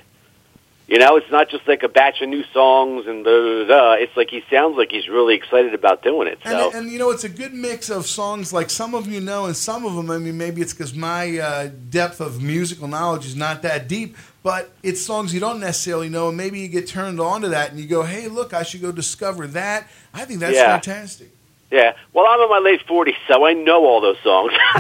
You 0.87 0.99
know, 0.99 1.17
it's 1.17 1.31
not 1.31 1.49
just 1.49 1.67
like 1.67 1.83
a 1.83 1.89
batch 1.89 2.21
of 2.21 2.29
new 2.29 2.45
songs 2.53 3.07
and 3.07 3.25
blah, 3.25 3.41
blah, 3.41 3.65
blah. 3.65 3.93
It's 3.95 4.15
like 4.17 4.29
he 4.29 4.45
sounds 4.51 4.77
like 4.77 4.91
he's 4.91 5.09
really 5.09 5.35
excited 5.35 5.73
about 5.73 6.03
doing 6.03 6.29
it. 6.29 6.39
So 6.45 6.69
And, 6.69 6.75
and 6.75 6.93
you 6.93 6.99
know, 6.99 7.11
it's 7.11 7.25
a 7.25 7.29
good 7.31 7.55
mix 7.55 7.89
of 7.89 8.07
songs. 8.07 8.53
Like 8.53 8.69
some 8.69 8.95
of 8.95 9.07
you 9.07 9.21
know, 9.21 9.47
and 9.47 9.57
some 9.57 9.87
of 9.87 9.95
them, 9.95 10.11
I 10.11 10.19
mean, 10.19 10.37
maybe 10.37 10.61
it's 10.61 10.75
because 10.75 10.95
my 10.95 11.39
uh, 11.39 11.71
depth 11.89 12.21
of 12.21 12.43
musical 12.43 12.87
knowledge 12.87 13.25
is 13.25 13.35
not 13.35 13.63
that 13.63 13.89
deep. 13.89 14.17
But 14.43 14.73
it's 14.83 15.01
songs 15.01 15.33
you 15.33 15.41
don't 15.41 15.59
necessarily 15.59 16.11
know, 16.11 16.29
and 16.29 16.37
maybe 16.37 16.61
you 16.61 16.69
get 16.69 16.87
turned 16.87 17.19
on 17.19 17.41
to 17.41 17.49
that, 17.49 17.71
and 17.71 17.81
you 17.81 17.87
go, 17.87 18.03
"Hey, 18.03 18.29
look, 18.29 18.53
I 18.53 18.63
should 18.63 18.83
go 18.83 18.93
discover 18.93 19.47
that." 19.47 19.89
I 20.13 20.27
think 20.27 20.41
that's 20.41 20.53
Yeah. 20.55 20.73
fantastic. 20.73 21.34
Yeah. 21.75 21.93
Well, 22.13 22.27
I'm 22.29 22.41
in 22.41 22.49
my 22.49 22.59
late 22.61 22.81
40s, 22.87 23.15
so 23.29 23.45
I 23.45 23.53
know 23.53 23.85
all 23.85 24.01
those 24.01 24.19
songs. 24.23 24.53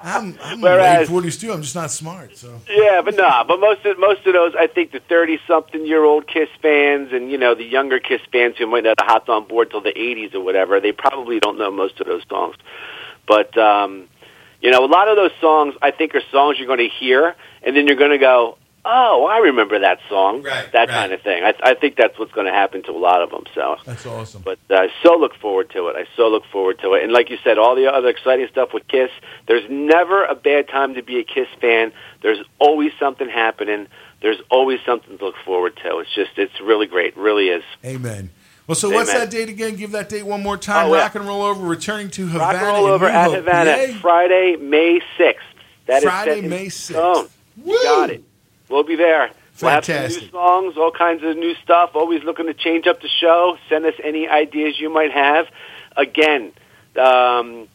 I'm, 0.00 0.38
I'm 0.42 0.60
Whereas- 0.60 0.98
late 1.00 1.08
forties 1.08 1.36
too. 1.36 1.52
I'm 1.52 1.62
just 1.62 1.74
not 1.74 1.90
smart. 1.90 2.36
So 2.36 2.60
Yeah, 2.68 3.02
but 3.02 3.16
nah. 3.16 3.44
But 3.44 3.60
most 3.60 3.84
of 3.84 3.98
most 3.98 4.26
of 4.26 4.32
those, 4.32 4.54
I 4.58 4.66
think, 4.66 4.92
the 4.92 5.00
thirty-something-year-old 5.00 6.26
Kiss 6.26 6.48
fans 6.62 7.12
and 7.12 7.30
you 7.30 7.36
know 7.38 7.54
the 7.54 7.64
younger 7.64 7.98
Kiss 7.98 8.20
fans 8.32 8.56
who 8.56 8.66
might 8.66 8.84
not 8.84 8.94
have 9.00 9.08
hopped 9.08 9.28
on 9.28 9.46
board 9.48 9.70
till 9.70 9.80
the 9.80 9.92
'80s 9.92 10.34
or 10.34 10.40
whatever, 10.40 10.80
they 10.80 10.92
probably 10.92 11.40
don't 11.40 11.58
know 11.58 11.70
most 11.70 12.00
of 12.00 12.06
those 12.06 12.22
songs. 12.28 12.56
But 13.26 13.56
um, 13.58 14.08
you 14.62 14.70
know, 14.70 14.84
a 14.84 14.86
lot 14.86 15.08
of 15.08 15.16
those 15.16 15.32
songs, 15.40 15.74
I 15.82 15.90
think, 15.90 16.14
are 16.14 16.22
songs 16.32 16.58
you're 16.58 16.66
going 16.68 16.78
to 16.78 16.88
hear, 16.88 17.34
and 17.62 17.76
then 17.76 17.86
you're 17.86 17.96
going 17.96 18.10
to 18.12 18.18
go, 18.18 18.56
"Oh, 18.88 19.26
I 19.26 19.38
remember 19.38 19.78
that 19.80 19.98
song." 20.08 20.42
Right, 20.42 20.70
that 20.72 20.88
right. 20.88 20.88
kind 20.88 21.12
of 21.12 21.22
thing. 21.22 21.44
I, 21.44 21.54
I 21.62 21.74
think 21.74 21.96
that's 21.96 22.18
what's 22.18 22.32
going 22.32 22.46
to 22.46 22.52
happen 22.52 22.82
to 22.84 22.90
a 22.90 22.98
lot 22.98 23.22
of 23.22 23.30
them. 23.30 23.44
So. 23.54 23.76
that's 23.84 24.06
awesome. 24.06 24.42
But 24.42 24.58
uh, 24.70 24.74
I 24.74 24.88
so 25.02 25.16
look 25.16 25.34
forward 25.36 25.70
to 25.70 25.88
it. 25.88 25.96
I 25.96 26.06
so 26.16 26.28
look 26.28 26.44
forward 26.50 26.78
to 26.80 26.94
it. 26.94 27.04
And 27.04 27.12
like 27.12 27.30
you 27.30 27.38
said, 27.44 27.58
all 27.58 27.74
the 27.74 27.86
other 27.86 28.08
exciting 28.08 28.48
stuff 28.50 28.70
with 28.72 28.88
Kiss. 28.88 29.10
There's 29.46 29.68
never 29.70 30.24
a 30.24 30.34
bad 30.34 30.68
time 30.68 30.94
to 30.94 31.02
be 31.02 31.18
a 31.18 31.24
Kiss 31.24 31.48
fan. 31.60 31.92
There's 32.22 32.44
always 32.58 32.92
something 32.98 33.28
happening. 33.28 33.86
There's 34.20 34.40
always 34.50 34.80
something 34.84 35.18
to 35.18 35.24
look 35.24 35.36
forward 35.44 35.76
to. 35.84 35.98
It's 35.98 36.14
just, 36.14 36.36
it's 36.36 36.60
really 36.60 36.86
great. 36.86 37.14
It 37.14 37.16
really 37.16 37.48
is. 37.48 37.62
Amen. 37.84 38.30
Well, 38.66 38.74
so 38.74 38.90
what's 38.90 39.12
that 39.12 39.30
date 39.30 39.48
again? 39.48 39.76
Give 39.76 39.92
that 39.92 40.10
date 40.10 40.24
one 40.24 40.42
more 40.42 40.58
time. 40.58 40.90
Oh, 40.90 40.94
yeah. 40.94 41.00
Rock 41.00 41.14
and 41.14 41.26
roll 41.26 41.42
over, 41.42 41.64
returning 41.64 42.10
to 42.10 42.26
Havana. 42.26 42.58
Rock 42.58 42.62
and 42.62 42.66
roll 42.66 42.86
over 42.86 43.06
at 43.06 43.32
Havana. 43.32 43.98
Friday, 44.00 44.56
May 44.56 45.00
6th. 45.18 45.36
That 45.86 45.98
is 45.98 46.04
Friday, 46.04 46.34
set 46.34 46.44
in 46.44 46.50
May 46.50 46.66
6th. 46.66 46.72
stone. 46.72 47.28
Got 47.66 48.10
it. 48.10 48.24
We'll 48.68 48.82
be 48.84 48.96
there. 48.96 49.30
We'll 49.60 49.70
Fantastic. 49.72 50.22
new 50.24 50.30
songs, 50.30 50.76
all 50.76 50.92
kinds 50.92 51.22
of 51.24 51.36
new 51.36 51.54
stuff. 51.64 51.90
Always 51.94 52.22
looking 52.22 52.46
to 52.46 52.54
change 52.54 52.86
up 52.86 53.00
the 53.00 53.08
show. 53.08 53.56
Send 53.68 53.84
us 53.86 53.94
any 54.02 54.28
ideas 54.28 54.78
you 54.78 54.88
might 54.90 55.10
have. 55.10 55.46
Again, 55.96 56.52
um, 56.96 57.66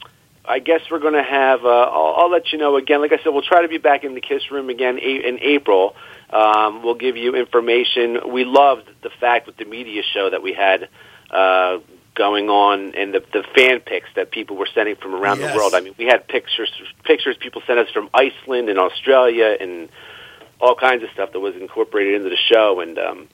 I 0.46 0.60
guess 0.60 0.82
we're 0.90 1.00
going 1.00 1.14
to 1.14 1.24
have. 1.24 1.66
Uh, 1.66 1.68
I'll, 1.70 2.16
I'll 2.24 2.32
let 2.32 2.52
you 2.54 2.58
know 2.58 2.78
again. 2.78 3.02
Like 3.02 3.12
I 3.12 3.18
said, 3.18 3.30
we'll 3.30 3.42
try 3.42 3.62
to 3.64 3.68
be 3.68 3.80
back 3.80 4.04
in 4.04 4.14
the 4.14 4.22
Kiss 4.22 4.50
Room 4.52 4.70
again 4.70 4.98
in 4.98 5.40
April. 5.42 5.96
Um, 6.30 6.84
we'll 6.84 6.96
give 6.96 7.18
you 7.18 7.36
information. 7.36 8.32
We 8.32 8.44
loved 8.46 8.90
the 9.02 9.10
fact 9.20 9.46
with 9.46 9.58
the 9.58 9.66
media 9.66 10.04
show 10.14 10.30
that 10.30 10.42
we 10.42 10.54
had 10.54 10.88
uh, 11.32 11.80
going 12.16 12.50
on 12.50 12.96
and 12.96 13.14
the, 13.14 13.24
the 13.34 13.44
fan 13.56 13.82
pics 13.82 14.08
that 14.16 14.32
people 14.32 14.56
were 14.56 14.68
sending 14.74 14.96
from 14.96 15.16
around 15.16 15.40
Yes. 15.40 15.52
the 15.52 15.58
world. 15.58 15.74
I 15.76 15.82
mean, 15.82 15.96
we 15.98 16.06
had 16.06 16.28
pictures 16.28 16.72
pictures 17.04 17.36
people 17.40 17.62
sent 17.68 17.78
us 17.80 17.90
from 17.92 18.10
Iceland 18.14 18.70
and 18.70 18.80
Australia 18.80 19.56
and 19.60 19.90
all 20.60 20.76
kinds 20.76 21.04
of 21.04 21.10
stuff 21.12 21.32
that 21.34 21.40
was 21.40 21.56
incorporated 21.56 22.16
into 22.16 22.30
the 22.30 22.38
show, 22.38 22.80
and 22.80 22.98
um, 22.98 23.28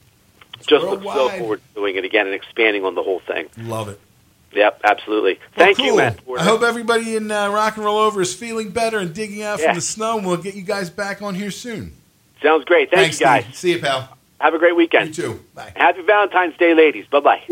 just 0.66 0.84
look 0.84 1.02
so 1.02 1.28
forward 1.30 1.60
to 1.68 1.74
doing 1.74 1.96
it 1.96 2.04
again 2.04 2.26
and 2.26 2.34
expanding 2.34 2.84
on 2.84 2.94
the 2.94 3.02
whole 3.02 3.20
thing. 3.20 3.48
Love 3.58 3.88
it. 3.88 4.00
Yep, 4.52 4.80
absolutely. 4.82 5.34
Well, 5.34 5.48
Thank 5.66 5.78
you, 5.78 5.90
cool. 5.90 5.96
Matt. 5.98 6.24
Porter. 6.24 6.42
I 6.42 6.44
hope 6.44 6.62
everybody 6.62 7.14
in 7.14 7.30
uh, 7.30 7.50
Rock 7.50 7.76
and 7.76 7.84
Roll 7.84 7.98
Over 7.98 8.20
is 8.20 8.34
feeling 8.34 8.70
better 8.70 8.98
and 8.98 9.14
digging 9.14 9.42
out 9.42 9.60
Yeah. 9.60 9.66
from 9.66 9.74
the 9.76 9.80
snow. 9.80 10.18
And 10.18 10.26
we'll 10.26 10.38
get 10.38 10.56
you 10.56 10.62
guys 10.62 10.90
back 10.90 11.22
on 11.22 11.36
here 11.36 11.52
soon. 11.52 11.92
Sounds 12.42 12.64
great. 12.64 12.90
Thank 12.90 13.02
Thanks, 13.02 13.20
you, 13.20 13.26
guys. 13.26 13.44
Steve. 13.44 13.54
See 13.56 13.72
you, 13.74 13.78
pal. 13.78 14.16
Have 14.40 14.54
a 14.54 14.58
great 14.58 14.74
weekend. 14.74 15.16
You 15.16 15.22
too. 15.22 15.44
Bye. 15.54 15.72
Happy 15.76 16.02
Valentine's 16.02 16.56
Day, 16.56 16.74
ladies. 16.74 17.06
Bye 17.06 17.20
bye. 17.20 17.42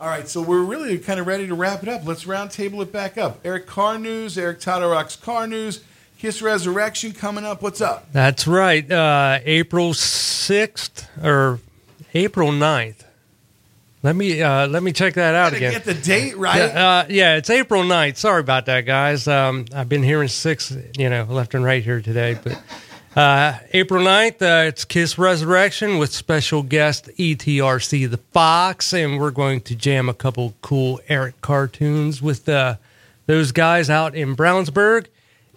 All 0.00 0.08
right, 0.08 0.26
so 0.26 0.42
we're 0.42 0.62
really 0.62 0.98
kind 0.98 1.20
of 1.20 1.26
ready 1.26 1.46
to 1.46 1.54
wrap 1.54 1.82
it 1.82 1.88
up. 1.88 2.04
Let's 2.04 2.26
round 2.26 2.50
table 2.50 2.82
it 2.82 2.90
back 2.92 3.16
up. 3.16 3.38
Eric 3.44 3.66
Carr 3.66 3.96
News, 3.98 4.36
Eric 4.36 4.58
Todorock's 4.60 5.14
Car 5.16 5.46
News, 5.46 5.84
Kiss 6.18 6.40
Resurrection 6.40 7.12
coming 7.12 7.44
up. 7.44 7.62
What's 7.62 7.80
up? 7.80 8.10
That's 8.12 8.46
right. 8.46 8.90
Uh, 8.90 9.40
April 9.44 9.90
6th 9.92 11.06
or 11.22 11.60
April 12.14 12.50
9th. 12.50 13.04
Let 14.02 14.16
me 14.16 14.42
uh, 14.42 14.66
let 14.68 14.82
me 14.82 14.92
check 14.92 15.14
that 15.14 15.34
out 15.34 15.54
again. 15.54 15.72
get 15.72 15.84
the 15.84 15.94
date 15.94 16.36
right. 16.36 16.58
Yeah, 16.58 16.86
uh, 16.88 17.06
yeah, 17.08 17.36
it's 17.36 17.48
April 17.48 17.82
9th. 17.84 18.18
Sorry 18.18 18.40
about 18.40 18.66
that, 18.66 18.82
guys. 18.82 19.26
Um, 19.26 19.64
I've 19.74 19.88
been 19.88 20.02
hearing 20.02 20.28
six, 20.28 20.76
you 20.98 21.08
know, 21.08 21.24
left 21.24 21.54
and 21.54 21.64
right 21.64 21.82
here 21.82 22.02
today. 22.02 22.38
But 22.42 22.60
uh, 23.18 23.58
April 23.72 24.04
9th, 24.04 24.42
uh, 24.42 24.68
it's 24.68 24.84
Kiss 24.84 25.16
Resurrection 25.16 25.96
with 25.96 26.12
special 26.12 26.62
guest 26.62 27.08
ETRC 27.18 28.10
The 28.10 28.18
Fox. 28.18 28.92
And 28.92 29.18
we're 29.18 29.30
going 29.30 29.62
to 29.62 29.74
jam 29.74 30.10
a 30.10 30.14
couple 30.14 30.52
cool 30.60 31.00
Eric 31.08 31.40
Carr 31.40 31.66
tunes 31.66 32.20
with 32.20 32.46
uh, 32.46 32.76
those 33.24 33.52
guys 33.52 33.88
out 33.88 34.14
in 34.14 34.36
Brownsburg. 34.36 35.06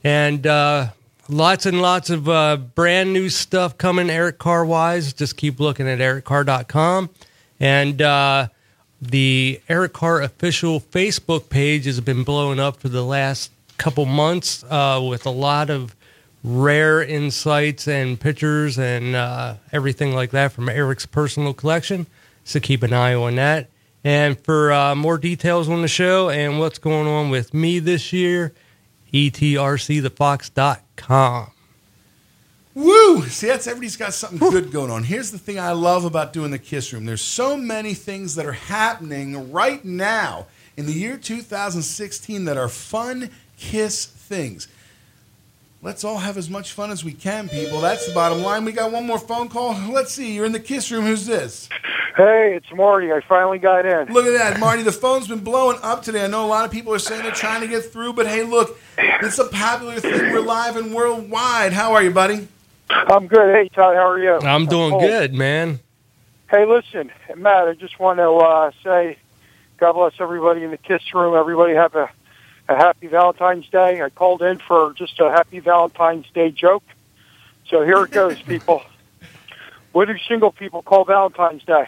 And 0.07 0.47
uh, 0.47 0.91
lots 1.27 1.65
and 1.65 1.81
lots 1.81 2.09
of 2.09 2.29
uh, 2.29 2.55
brand 2.55 3.11
new 3.11 3.27
stuff 3.27 3.77
coming 3.77 4.09
Eric 4.09 4.37
Carr 4.39 4.65
wise. 4.65 5.11
Just 5.11 5.35
keep 5.35 5.59
looking 5.59 5.85
at 5.85 5.99
ericcarr.com. 5.99 7.09
And 7.59 8.01
uh, 8.01 8.47
the 9.01 9.59
Eric 9.67 9.91
Carr 9.91 10.21
official 10.21 10.79
Facebook 10.79 11.49
page 11.49 11.83
has 11.83 11.99
been 11.99 12.23
blowing 12.23 12.57
up 12.57 12.77
for 12.77 12.87
the 12.87 13.03
last 13.03 13.51
couple 13.77 14.05
months 14.05 14.63
uh, 14.69 15.05
with 15.05 15.25
a 15.25 15.29
lot 15.29 15.69
of 15.69 15.93
rare 16.41 17.03
insights 17.03 17.85
and 17.85 18.17
pictures 18.17 18.79
and 18.79 19.13
uh, 19.13 19.55
everything 19.73 20.15
like 20.15 20.31
that 20.31 20.53
from 20.53 20.69
Eric's 20.69 21.05
personal 21.05 21.53
collection. 21.53 22.07
So 22.45 22.61
keep 22.61 22.81
an 22.81 22.93
eye 22.93 23.13
on 23.13 23.35
that. 23.35 23.67
And 24.05 24.39
for 24.39 24.71
uh, 24.71 24.95
more 24.95 25.17
details 25.17 25.67
on 25.67 25.81
the 25.81 25.89
show 25.89 26.29
and 26.29 26.59
what's 26.59 26.79
going 26.79 27.07
on 27.07 27.29
with 27.29 27.53
me 27.53 27.79
this 27.79 28.13
year, 28.13 28.53
etrcthefox.com. 29.13 31.51
Woo! 32.73 33.23
See, 33.23 33.47
that's 33.47 33.65
everybody's 33.65 33.97
got 33.97 34.13
something 34.13 34.37
good 34.51 34.71
going 34.71 34.91
on. 34.91 35.03
Here's 35.03 35.31
the 35.31 35.39
thing 35.39 35.59
I 35.59 35.71
love 35.71 36.05
about 36.05 36.31
doing 36.31 36.51
the 36.51 36.59
Kiss 36.59 36.93
Room. 36.93 37.05
There's 37.05 37.23
so 37.23 37.57
many 37.57 37.95
things 37.95 38.35
that 38.35 38.45
are 38.45 38.51
happening 38.51 39.51
right 39.51 39.83
now 39.83 40.45
in 40.75 40.85
the 40.85 40.93
year 40.93 41.17
2016 41.17 42.45
that 42.45 42.55
are 42.55 42.69
fun 42.69 43.31
Kiss 43.57 44.05
things. 44.05 44.67
Let's 45.81 46.03
all 46.03 46.17
have 46.17 46.37
as 46.37 46.49
much 46.49 46.71
fun 46.71 46.89
as 46.89 47.05
we 47.05 47.13
can, 47.13 47.49
people. 47.49 47.81
That's 47.81 48.07
the 48.07 48.13
bottom 48.13 48.41
line. 48.41 48.65
We 48.65 48.71
got 48.71 48.91
one 48.91 49.05
more 49.05 49.19
phone 49.19 49.47
call. 49.47 49.73
Let's 49.91 50.11
see. 50.11 50.33
You're 50.33 50.45
in 50.45 50.51
the 50.51 50.59
Kiss 50.59 50.91
Room. 50.91 51.05
Who's 51.05 51.27
this? 51.27 51.69
Hey, 52.15 52.55
it's 52.55 52.65
Marty. 52.73 53.11
I 53.11 53.21
finally 53.21 53.59
got 53.59 53.85
in. 53.85 54.11
Look 54.11 54.25
at 54.25 54.33
that, 54.33 54.59
Marty. 54.59 54.81
The 54.81 54.91
phone's 54.91 55.27
been 55.27 55.41
blowing 55.43 55.77
up 55.83 56.01
today. 56.01 56.23
I 56.23 56.27
know 56.27 56.43
a 56.43 56.47
lot 56.47 56.65
of 56.65 56.71
people 56.71 56.93
are 56.95 56.99
saying 56.99 57.21
they're 57.21 57.31
trying 57.31 57.61
to 57.61 57.67
get 57.67 57.85
through, 57.85 58.13
but 58.13 58.25
hey, 58.25 58.43
look, 58.43 58.79
it's 58.97 59.37
a 59.37 59.45
popular 59.45 59.99
thing. 59.99 60.33
We're 60.33 60.41
live 60.41 60.77
and 60.77 60.95
worldwide. 60.95 61.73
How 61.73 61.93
are 61.93 62.01
you, 62.01 62.09
buddy? 62.09 62.47
I'm 62.89 63.27
good. 63.27 63.53
Hey, 63.53 63.69
Todd, 63.69 63.95
how 63.95 64.09
are 64.09 64.19
you? 64.19 64.39
I'm 64.39 64.65
doing 64.65 64.91
cool. 64.91 64.99
good, 64.99 65.35
man. 65.35 65.79
Hey, 66.49 66.65
listen, 66.65 67.11
Matt, 67.35 67.67
I 67.67 67.73
just 67.73 67.99
want 67.99 68.17
to 68.17 68.31
uh, 68.31 68.71
say 68.83 69.17
God 69.77 69.93
bless 69.93 70.13
everybody 70.19 70.63
in 70.63 70.71
the 70.71 70.77
Kiss 70.77 71.03
Room. 71.13 71.35
Everybody 71.35 71.75
have 71.75 71.93
a, 71.93 72.09
a 72.69 72.75
happy 72.75 73.07
Valentine's 73.07 73.67
Day. 73.69 74.01
I 74.01 74.09
called 74.09 74.41
in 74.41 74.59
for 74.59 74.93
just 74.93 75.19
a 75.19 75.29
happy 75.31 75.59
Valentine's 75.59 76.25
Day 76.33 76.51
joke. 76.51 76.83
So 77.67 77.83
here 77.83 78.03
it 78.03 78.11
goes, 78.11 78.41
people. 78.47 78.83
What 79.91 80.07
do 80.07 80.17
single 80.27 80.51
people 80.51 80.81
call 80.81 81.05
Valentine's 81.05 81.63
Day? 81.63 81.87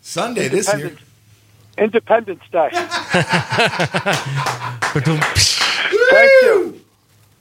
Sunday 0.00 0.48
this 0.48 0.72
year. 0.74 0.96
Independence 1.76 2.42
Day. 2.50 2.70
Thank 6.10 6.30
you. 6.42 6.80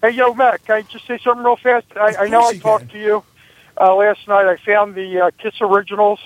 Hey, 0.02 0.12
yo, 0.12 0.34
Matt, 0.34 0.66
can 0.66 0.76
I 0.76 0.82
just 0.84 1.06
say 1.08 1.20
something 1.24 1.44
real 1.44 1.58
fast? 1.58 1.88
I, 1.96 2.16
I 2.16 2.28
know 2.30 2.48
I 2.48 2.58
talked 2.58 2.91
to 2.91 3.00
you 3.00 3.24
uh, 3.80 3.96
last 3.96 4.28
night. 4.28 4.46
I 4.46 4.58
found 4.58 4.96
the 4.96 5.20
uh, 5.20 5.32
Kiss 5.38 5.56
Originals 5.62 6.20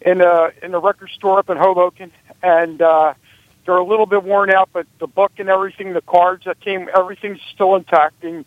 in 0.00 0.20
a 0.20 0.50
in 0.62 0.72
the 0.72 0.80
record 0.80 1.10
store 1.10 1.38
up 1.38 1.48
in 1.48 1.56
Hoboken, 1.56 2.12
and 2.42 2.82
uh, 2.82 3.14
they're 3.64 3.76
a 3.76 3.84
little 3.84 4.06
bit 4.06 4.22
worn 4.22 4.50
out, 4.50 4.70
but 4.72 4.86
the 4.98 5.06
book 5.06 5.32
and 5.38 5.48
everything, 5.48 5.92
the 5.92 6.00
cards 6.00 6.44
that 6.44 6.60
came, 6.60 6.88
everything's 6.96 7.40
still 7.54 7.76
intact. 7.76 8.24
And 8.24 8.44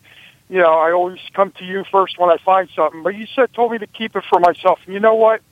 you 0.48 0.58
know, 0.58 0.72
I 0.72 0.92
always 0.92 1.20
come 1.34 1.52
to 1.58 1.64
you 1.64 1.84
first 1.90 2.18
when 2.18 2.30
I 2.30 2.38
find 2.44 2.68
something. 2.74 3.02
But 3.02 3.14
you 3.14 3.26
said 3.34 3.52
told 3.52 3.72
me 3.72 3.78
to 3.78 3.86
keep 3.86 4.16
it 4.16 4.24
for 4.28 4.40
myself. 4.40 4.80
And 4.86 4.94
you 4.94 5.00
know 5.00 5.14
what? 5.14 5.42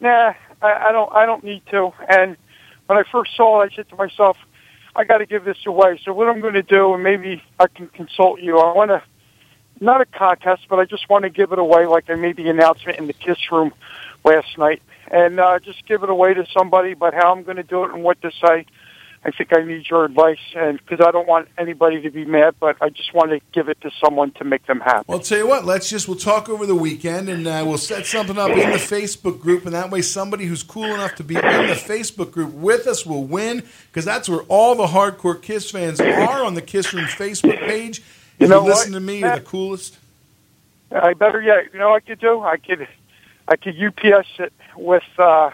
Nah, 0.00 0.34
I, 0.62 0.72
I 0.88 0.92
don't. 0.92 1.12
I 1.12 1.26
don't 1.26 1.44
need 1.44 1.62
to. 1.70 1.92
And 2.08 2.36
when 2.86 2.98
I 2.98 3.02
first 3.10 3.36
saw 3.36 3.62
it, 3.62 3.72
I 3.72 3.76
said 3.76 3.88
to 3.90 3.96
myself, 3.96 4.36
I 4.96 5.04
got 5.04 5.18
to 5.18 5.26
give 5.26 5.44
this 5.44 5.58
away. 5.66 6.00
So 6.04 6.12
what 6.12 6.28
I'm 6.28 6.40
going 6.40 6.54
to 6.54 6.62
do, 6.62 6.94
and 6.94 7.02
maybe 7.02 7.42
I 7.58 7.66
can 7.66 7.88
consult 7.88 8.40
you. 8.40 8.58
I 8.58 8.72
want 8.74 8.90
to 8.90 9.02
not 9.80 10.00
a 10.00 10.06
contest, 10.06 10.62
but 10.68 10.78
I 10.78 10.84
just 10.84 11.08
want 11.08 11.22
to 11.24 11.30
give 11.30 11.52
it 11.52 11.58
away, 11.58 11.86
like 11.86 12.10
I 12.10 12.14
made 12.14 12.36
the 12.36 12.48
announcement 12.48 12.98
in 12.98 13.06
the 13.06 13.12
Kiss 13.12 13.38
Room 13.52 13.72
last 14.24 14.58
night, 14.58 14.82
and 15.10 15.38
uh, 15.38 15.58
just 15.60 15.86
give 15.86 16.02
it 16.02 16.10
away 16.10 16.34
to 16.34 16.46
somebody. 16.52 16.94
But 16.94 17.14
how 17.14 17.32
I'm 17.32 17.42
going 17.42 17.56
to 17.58 17.62
do 17.62 17.84
it 17.84 17.92
and 17.92 18.02
what 18.02 18.20
to 18.22 18.30
say, 18.44 18.66
I 19.24 19.32
think 19.32 19.52
I 19.52 19.62
need 19.64 19.90
your 19.90 20.04
advice, 20.04 20.38
and 20.54 20.78
because 20.78 21.04
I 21.04 21.10
don't 21.10 21.26
want 21.26 21.48
anybody 21.58 22.00
to 22.02 22.10
be 22.10 22.24
mad, 22.24 22.54
but 22.60 22.76
I 22.80 22.88
just 22.88 23.12
want 23.12 23.30
to 23.30 23.40
give 23.52 23.68
it 23.68 23.80
to 23.80 23.90
someone 24.02 24.30
to 24.32 24.44
make 24.44 24.64
them 24.66 24.78
happy. 24.80 25.04
Well, 25.08 25.18
I'll 25.18 25.24
tell 25.24 25.38
you 25.38 25.48
what. 25.48 25.64
Let's 25.64 25.90
just 25.90 26.06
we'll 26.06 26.16
talk 26.16 26.48
over 26.48 26.66
the 26.66 26.76
weekend, 26.76 27.28
and 27.28 27.46
uh, 27.46 27.64
we'll 27.66 27.78
set 27.78 28.06
something 28.06 28.38
up 28.38 28.50
in 28.50 28.70
the 28.70 28.76
Facebook 28.76 29.40
group, 29.40 29.66
and 29.66 29.74
that 29.74 29.90
way 29.90 30.02
somebody 30.02 30.44
who's 30.46 30.62
cool 30.62 30.84
enough 30.84 31.16
to 31.16 31.24
be 31.24 31.34
in 31.34 31.42
the 31.42 31.74
Facebook 31.74 32.30
group 32.30 32.52
with 32.52 32.86
us 32.86 33.04
will 33.04 33.24
win, 33.24 33.64
because 33.90 34.04
that's 34.04 34.28
where 34.28 34.42
all 34.42 34.76
the 34.76 34.86
hardcore 34.86 35.40
Kiss 35.42 35.70
fans 35.70 36.00
are 36.00 36.44
on 36.44 36.54
the 36.54 36.62
Kiss 36.62 36.94
Room 36.94 37.06
Facebook 37.06 37.58
page. 37.66 37.98
If 37.98 38.04
you, 38.38 38.46
You 38.46 38.50
know 38.50 38.62
what? 38.62 38.68
listen 38.76 38.92
to 38.92 39.00
me, 39.00 39.18
you're 39.18 39.34
the 39.34 39.40
coolest. 39.40 39.98
I 40.92 41.14
better 41.14 41.42
yet. 41.42 41.72
You 41.72 41.80
know 41.80 41.90
what 41.90 41.96
I 42.04 42.06
could 42.06 42.20
do? 42.20 42.40
I 42.40 42.56
could, 42.56 42.86
I 43.48 43.56
could 43.56 43.74
UPS 43.82 44.28
it 44.38 44.52
with 44.76 45.02
uh, 45.18 45.50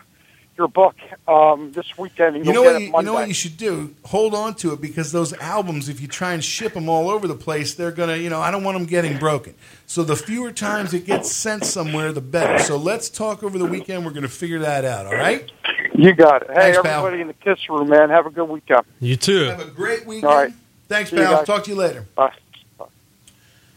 your 0.56 0.68
book 0.68 0.96
um, 1.26 1.72
this 1.72 1.96
weekend, 1.98 2.36
and 2.36 2.46
You 2.46 2.52
know 2.52 2.62
get 2.62 2.72
what? 2.72 2.82
it 2.82 2.84
You, 2.86 2.96
you 2.96 3.02
know 3.02 3.12
what 3.14 3.28
you 3.28 3.34
should 3.34 3.56
do? 3.56 3.94
Hold 4.06 4.34
on 4.34 4.54
to 4.56 4.72
it 4.72 4.80
because 4.80 5.12
those 5.12 5.32
albums, 5.34 5.88
if 5.88 6.00
you 6.00 6.08
try 6.08 6.32
and 6.32 6.44
ship 6.44 6.74
them 6.74 6.88
all 6.88 7.08
over 7.08 7.26
the 7.26 7.34
place, 7.34 7.74
they're 7.74 7.90
gonna. 7.92 8.16
You 8.16 8.30
know, 8.30 8.40
I 8.40 8.50
don't 8.50 8.64
want 8.64 8.76
them 8.78 8.86
getting 8.86 9.18
broken. 9.18 9.54
So 9.86 10.02
the 10.04 10.16
fewer 10.16 10.52
times 10.52 10.94
it 10.94 11.04
gets 11.06 11.30
sent 11.30 11.64
somewhere, 11.64 12.12
the 12.12 12.20
better. 12.20 12.58
So 12.62 12.76
let's 12.76 13.08
talk 13.08 13.42
over 13.42 13.58
the 13.58 13.66
weekend. 13.66 14.04
We're 14.04 14.12
gonna 14.12 14.28
figure 14.28 14.60
that 14.60 14.84
out. 14.84 15.06
All 15.06 15.14
right? 15.14 15.50
You 15.94 16.12
got 16.12 16.42
it. 16.42 16.48
Hey, 16.48 16.54
Thanks, 16.72 16.78
pal. 16.82 17.06
everybody 17.06 17.20
in 17.22 17.28
the 17.28 17.34
Kiss 17.34 17.68
Room, 17.68 17.88
man. 17.88 18.10
Have 18.10 18.26
a 18.26 18.30
good 18.30 18.48
weekend. 18.48 18.82
You 19.00 19.16
too. 19.16 19.44
Have 19.44 19.60
a 19.60 19.66
great 19.66 20.06
weekend. 20.06 20.32
All 20.32 20.36
right. 20.38 20.52
Thanks, 20.88 21.10
See 21.10 21.16
pal. 21.16 21.44
Talk 21.44 21.64
to 21.64 21.70
you 21.70 21.76
later. 21.76 22.06
Bye. 22.14 22.32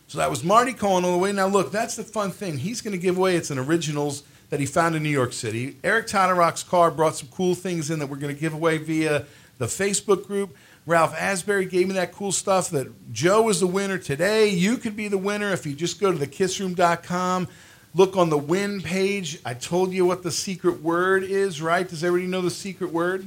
So 0.10 0.20
that 0.20 0.30
was 0.30 0.44
Marty 0.44 0.72
calling 0.74 1.04
all 1.04 1.12
the 1.12 1.18
way. 1.18 1.32
Now 1.34 1.48
look, 1.48 1.72
that's 1.72 1.96
the 1.96 2.04
fun 2.04 2.32
thing. 2.32 2.58
He's 2.58 2.82
going 2.82 2.94
to 2.94 2.98
give 2.98 3.18
away. 3.18 3.36
It's 3.36 3.52
an 3.52 3.60
originals 3.60 4.24
that 4.50 4.60
he 4.60 4.66
found 4.66 4.96
in 4.96 5.04
New 5.04 5.10
York 5.10 5.34
City. 5.34 5.78
Eric 5.84 6.08
Todorock's 6.08 6.64
car 6.64 6.90
brought 6.92 7.16
some 7.16 7.30
cool 7.30 7.56
things 7.56 7.90
in 7.90 8.00
that 8.00 8.08
we're 8.08 8.18
going 8.18 8.34
to 8.34 8.40
give 8.40 8.54
away 8.54 8.78
via 8.78 9.26
the 9.58 9.66
Facebook 9.66 10.26
group. 10.26 10.56
Ralph 10.86 11.14
Asbury 11.20 11.66
gave 11.66 11.88
me 11.88 11.96
that 11.96 12.14
cool 12.14 12.32
stuff 12.32 12.70
that 12.70 13.12
Joe 13.12 13.50
is 13.50 13.60
the 13.60 13.68
winner 13.68 13.98
today. 13.98 14.50
You 14.50 14.78
could 14.78 14.96
be 14.96 15.10
the 15.10 15.18
winner 15.18 15.52
if 15.52 15.66
you 15.66 15.76
just 15.76 16.00
go 16.00 16.12
to 16.14 16.18
thekissroom.com. 16.18 17.50
Look 17.94 18.16
on 18.16 18.30
the 18.30 18.38
win 18.38 18.82
page. 18.82 19.40
I 19.44 19.54
told 19.54 19.92
you 19.92 20.06
what 20.06 20.24
the 20.24 20.32
secret 20.32 20.82
word 20.82 21.24
is, 21.24 21.62
right? 21.62 21.88
Does 21.88 22.04
everybody 22.04 22.32
know 22.32 22.42
the 22.42 22.50
secret 22.50 22.94
word? 22.94 23.26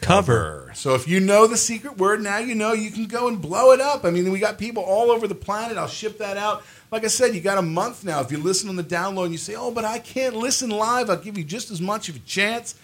Cover. 0.00 0.70
So 0.74 0.94
if 0.94 1.08
you 1.08 1.20
know 1.20 1.46
the 1.46 1.56
secret 1.56 1.98
word, 1.98 2.22
now 2.22 2.38
you 2.38 2.54
know 2.54 2.72
you 2.72 2.90
can 2.90 3.06
go 3.06 3.28
and 3.28 3.40
blow 3.40 3.72
it 3.72 3.80
up. 3.80 4.04
I 4.04 4.10
mean, 4.10 4.30
we 4.30 4.38
got 4.38 4.58
people 4.58 4.82
all 4.82 5.10
over 5.10 5.26
the 5.26 5.34
planet. 5.34 5.76
I'll 5.76 5.88
ship 5.88 6.18
that 6.18 6.36
out. 6.36 6.64
Like 6.90 7.04
I 7.04 7.08
said, 7.08 7.34
you 7.34 7.40
got 7.40 7.58
a 7.58 7.62
month 7.62 8.04
now. 8.04 8.20
If 8.20 8.30
you 8.30 8.38
listen 8.38 8.68
on 8.68 8.76
the 8.76 8.84
download 8.84 9.24
and 9.24 9.32
you 9.32 9.38
say, 9.38 9.54
oh, 9.56 9.70
but 9.70 9.84
I 9.84 9.98
can't 9.98 10.36
listen 10.36 10.70
live, 10.70 11.10
I'll 11.10 11.16
give 11.16 11.36
you 11.36 11.44
just 11.44 11.70
as 11.70 11.80
much 11.80 12.08
of 12.08 12.16
a 12.16 12.20
chance. 12.20 12.76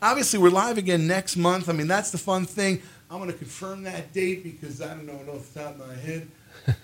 Obviously, 0.00 0.38
we're 0.38 0.50
live 0.50 0.78
again 0.78 1.06
next 1.06 1.36
month. 1.36 1.68
I 1.68 1.72
mean, 1.72 1.88
that's 1.88 2.10
the 2.10 2.18
fun 2.18 2.46
thing. 2.46 2.82
I'm 3.10 3.18
going 3.18 3.30
to 3.30 3.36
confirm 3.36 3.82
that 3.82 4.12
date 4.12 4.42
because 4.42 4.80
I 4.80 4.88
don't 4.88 5.06
know 5.06 5.12
it 5.12 5.28
off 5.28 5.52
the 5.52 5.60
top 5.60 5.78
of 5.78 5.86
my 5.86 5.94
head. 5.94 6.28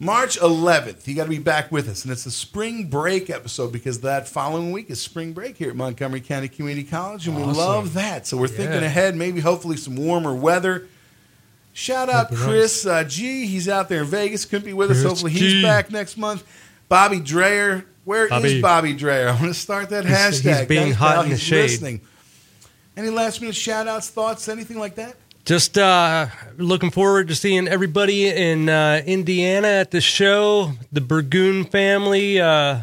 March 0.00 0.38
11th, 0.38 1.08
you 1.08 1.14
got 1.16 1.24
to 1.24 1.28
be 1.30 1.38
back 1.38 1.72
with 1.72 1.88
us. 1.88 2.04
And 2.04 2.12
it's 2.12 2.24
a 2.24 2.30
spring 2.30 2.84
break 2.88 3.30
episode 3.30 3.72
because 3.72 4.00
that 4.02 4.28
following 4.28 4.70
week 4.70 4.90
is 4.90 5.00
spring 5.00 5.32
break 5.32 5.56
here 5.56 5.70
at 5.70 5.76
Montgomery 5.76 6.20
County 6.20 6.46
Community 6.48 6.84
College. 6.88 7.26
And 7.26 7.36
we 7.36 7.42
love 7.42 7.94
that. 7.94 8.24
So 8.26 8.36
we're 8.36 8.46
thinking 8.46 8.84
ahead, 8.84 9.16
maybe 9.16 9.40
hopefully 9.40 9.76
some 9.76 9.96
warmer 9.96 10.34
weather. 10.34 10.86
Shout 11.72 12.08
out 12.08 12.30
That'd 12.30 12.44
Chris 12.44 12.86
uh, 12.86 13.02
G. 13.04 13.46
He's 13.46 13.68
out 13.68 13.88
there 13.88 14.02
in 14.02 14.06
Vegas. 14.06 14.44
Couldn't 14.44 14.66
be 14.66 14.72
with 14.72 14.90
us. 14.90 14.98
Chris 14.98 15.10
Hopefully 15.10 15.32
he's 15.32 15.62
back 15.62 15.90
next 15.90 16.16
month. 16.16 16.44
Bobby 16.88 17.18
Dreyer. 17.20 17.84
Where 18.04 18.24
is 18.24 18.30
Bobby. 18.30 18.60
Bobby 18.62 18.92
Dreyer? 18.94 19.28
I 19.28 19.32
want 19.32 19.46
to 19.46 19.54
start 19.54 19.90
that 19.90 20.04
He's- 20.06 20.40
hashtag. 20.40 20.58
he's 20.60 20.66
being 20.68 20.92
hot 20.92 21.24
in 21.24 21.30
the 21.30 21.36
He's 21.36 21.42
shade. 21.44 21.62
Listening. 21.70 22.00
Any 22.96 23.10
last 23.10 23.40
minute 23.40 23.54
shout 23.54 23.86
outs, 23.86 24.10
thoughts, 24.10 24.48
anything 24.48 24.78
like 24.78 24.94
that? 24.96 25.14
Just 25.48 25.78
uh, 25.78 26.26
looking 26.58 26.90
forward 26.90 27.28
to 27.28 27.34
seeing 27.34 27.68
everybody 27.68 28.28
in 28.28 28.68
uh, 28.68 29.00
Indiana 29.06 29.68
at 29.68 29.90
the 29.92 30.02
show. 30.02 30.72
The 30.92 31.00
Burgoon 31.00 31.64
family, 31.64 32.38
uh, 32.38 32.82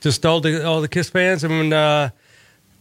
just 0.00 0.24
all 0.24 0.40
the 0.40 0.66
all 0.66 0.80
the 0.80 0.88
Kiss 0.88 1.10
fans. 1.10 1.44
I 1.44 1.48
mean, 1.48 1.70
uh, 1.70 2.08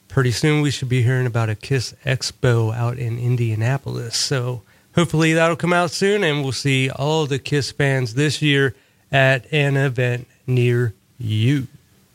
pretty 0.08 0.32
soon 0.32 0.62
we 0.62 0.72
should 0.72 0.88
be 0.88 1.02
hearing 1.02 1.26
about 1.26 1.50
a 1.50 1.56
Kiss 1.56 1.94
Expo 2.06 2.74
out 2.74 2.98
in 2.98 3.20
Indianapolis. 3.20 4.16
So 4.16 4.62
hopefully 4.96 5.34
that'll 5.34 5.58
come 5.58 5.74
out 5.74 5.92
soon, 5.92 6.24
and 6.24 6.42
we'll 6.42 6.54
see 6.54 6.90
all 6.90 7.26
the 7.26 7.40
Kiss 7.40 7.70
fans 7.74 8.14
this 8.14 8.42
year 8.42 8.76
at 9.12 9.46
an 9.52 9.76
event 9.76 10.26
near 10.48 10.94
you. 11.18 11.68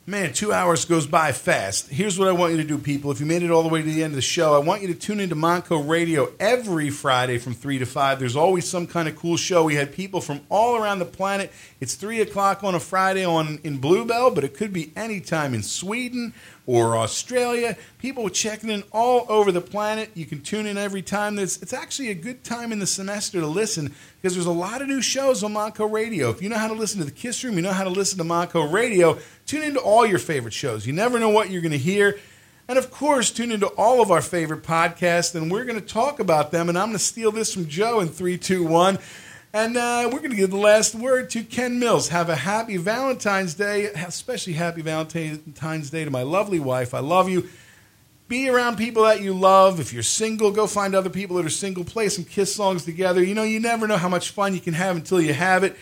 Man, 0.09 0.33
two 0.33 0.51
hours 0.51 0.85
goes 0.85 1.05
by 1.05 1.31
fast. 1.31 1.87
Here's 1.87 2.17
what 2.17 2.27
I 2.27 2.31
want 2.31 2.53
you 2.53 2.57
to 2.57 2.63
do, 2.63 2.79
people. 2.79 3.11
If 3.11 3.19
you 3.19 3.27
made 3.27 3.43
it 3.43 3.51
all 3.51 3.61
the 3.61 3.69
way 3.69 3.83
to 3.83 3.87
the 3.87 4.01
end 4.01 4.13
of 4.13 4.15
the 4.15 4.23
show, 4.23 4.55
I 4.55 4.57
want 4.57 4.81
you 4.81 4.87
to 4.87 4.95
tune 4.95 5.19
into 5.19 5.35
Monco 5.35 5.87
Radio 5.87 6.33
every 6.39 6.89
Friday 6.89 7.37
from 7.37 7.53
3 7.53 7.77
to 7.77 7.85
5. 7.85 8.17
There's 8.17 8.35
always 8.35 8.67
some 8.67 8.87
kind 8.87 9.07
of 9.07 9.15
cool 9.15 9.37
show. 9.37 9.65
We 9.65 9.75
had 9.75 9.93
people 9.93 10.19
from 10.19 10.41
all 10.49 10.75
around 10.75 10.97
the 10.97 11.05
planet. 11.05 11.53
It's 11.79 11.93
3 11.93 12.21
o'clock 12.21 12.63
on 12.63 12.73
a 12.73 12.79
Friday 12.79 13.23
on 13.23 13.59
in 13.63 13.77
Bluebell, 13.77 14.31
but 14.31 14.43
it 14.43 14.55
could 14.55 14.73
be 14.73 14.91
any 14.95 15.21
time 15.21 15.53
in 15.53 15.61
Sweden 15.61 16.33
or 16.69 16.97
Australia. 16.97 17.75
People 17.97 18.29
checking 18.29 18.69
in 18.69 18.83
all 18.91 19.25
over 19.27 19.51
the 19.51 19.59
planet. 19.61 20.11
You 20.13 20.27
can 20.27 20.41
tune 20.41 20.67
in 20.67 20.77
every 20.77 21.01
time. 21.01 21.35
There's, 21.35 21.59
it's 21.63 21.73
actually 21.73 22.09
a 22.09 22.15
good 22.15 22.43
time 22.43 22.71
in 22.71 22.77
the 22.77 22.85
semester 22.85 23.39
to 23.39 23.47
listen 23.47 23.95
because 24.21 24.35
there's 24.35 24.45
a 24.45 24.51
lot 24.51 24.83
of 24.83 24.87
new 24.87 25.01
shows 25.01 25.43
on 25.43 25.53
Monco 25.53 25.91
Radio. 25.91 26.29
If 26.29 26.43
you 26.43 26.49
know 26.49 26.57
how 26.57 26.67
to 26.67 26.75
listen 26.75 26.99
to 26.99 27.05
the 27.05 27.11
Kiss 27.11 27.43
Room, 27.43 27.55
you 27.55 27.63
know 27.63 27.73
how 27.73 27.85
to 27.85 27.89
listen 27.89 28.19
to 28.19 28.23
Monco 28.23 28.71
Radio, 28.71 29.17
tune 29.49 29.63
into 29.63 29.79
all 29.79 30.05
your 30.05 30.19
favorite 30.19 30.53
shows. 30.53 30.85
You 30.85 30.93
never 30.93 31.17
know 31.17 31.29
what 31.29 31.49
you're 31.49 31.63
going 31.63 31.71
to 31.71 31.77
hear. 31.77 32.19
And 32.67 32.77
of 32.77 32.91
course, 32.91 33.31
tune 33.31 33.51
into 33.51 33.65
all 33.65 33.99
of 33.99 34.11
our 34.11 34.21
favorite 34.21 34.61
podcasts, 34.61 35.33
and 35.33 35.51
we're 35.51 35.65
going 35.65 35.81
to 35.81 35.85
talk 35.85 36.19
about 36.19 36.51
them. 36.51 36.69
And 36.69 36.77
I'm 36.77 36.89
going 36.89 36.99
to 36.99 37.03
steal 37.03 37.31
this 37.31 37.51
from 37.51 37.67
Joe 37.67 37.99
in 37.99 38.09
three, 38.09 38.37
two, 38.37 38.63
one. 38.63 38.99
And 39.51 39.75
uh, 39.75 40.07
we're 40.13 40.19
going 40.19 40.29
to 40.29 40.37
give 40.37 40.51
the 40.51 40.57
last 40.57 40.93
word 40.93 41.31
to 41.31 41.41
Ken 41.41 41.79
Mills. 41.79 42.09
Have 42.09 42.29
a 42.29 42.35
happy 42.35 42.77
Valentine's 42.77 43.55
Day, 43.55 43.85
especially 43.85 44.53
happy 44.53 44.83
Valentine's 44.83 45.89
Day 45.89 46.05
to 46.05 46.11
my 46.11 46.21
lovely 46.21 46.59
wife. 46.59 46.93
I 46.93 46.99
love 46.99 47.27
you. 47.27 47.49
Be 48.27 48.47
around 48.49 48.77
people 48.77 49.01
that 49.05 49.23
you 49.23 49.33
love. 49.33 49.79
If 49.79 49.91
you're 49.91 50.03
single, 50.03 50.51
go 50.51 50.67
find 50.67 50.93
other 50.93 51.09
people 51.09 51.37
that 51.37 51.45
are 51.47 51.49
single. 51.49 51.83
Play 51.83 52.09
some 52.09 52.23
Kiss 52.23 52.53
songs 52.53 52.85
together. 52.85 53.23
You 53.23 53.33
know, 53.33 53.41
you 53.41 53.59
never 53.59 53.87
know 53.87 53.97
how 53.97 54.09
much 54.09 54.29
fun 54.29 54.53
you 54.53 54.61
can 54.61 54.75
have 54.75 54.95
until 54.95 55.19
you 55.19 55.33
have 55.33 55.63
it. 55.63 55.75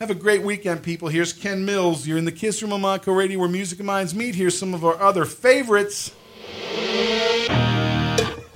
Have 0.00 0.10
a 0.10 0.14
great 0.14 0.42
weekend, 0.42 0.84
people. 0.84 1.08
Here's 1.08 1.32
Ken 1.32 1.64
Mills. 1.64 2.06
You're 2.06 2.18
in 2.18 2.24
the 2.24 2.30
Kiss 2.30 2.62
Room 2.62 2.72
on 2.72 2.82
Monco 2.82 3.16
Radio 3.16 3.40
where 3.40 3.48
music 3.48 3.80
and 3.80 3.86
minds 3.86 4.14
meet. 4.14 4.36
Here's 4.36 4.56
some 4.56 4.72
of 4.72 4.84
our 4.84 5.00
other 5.00 5.24
favorites. 5.24 6.12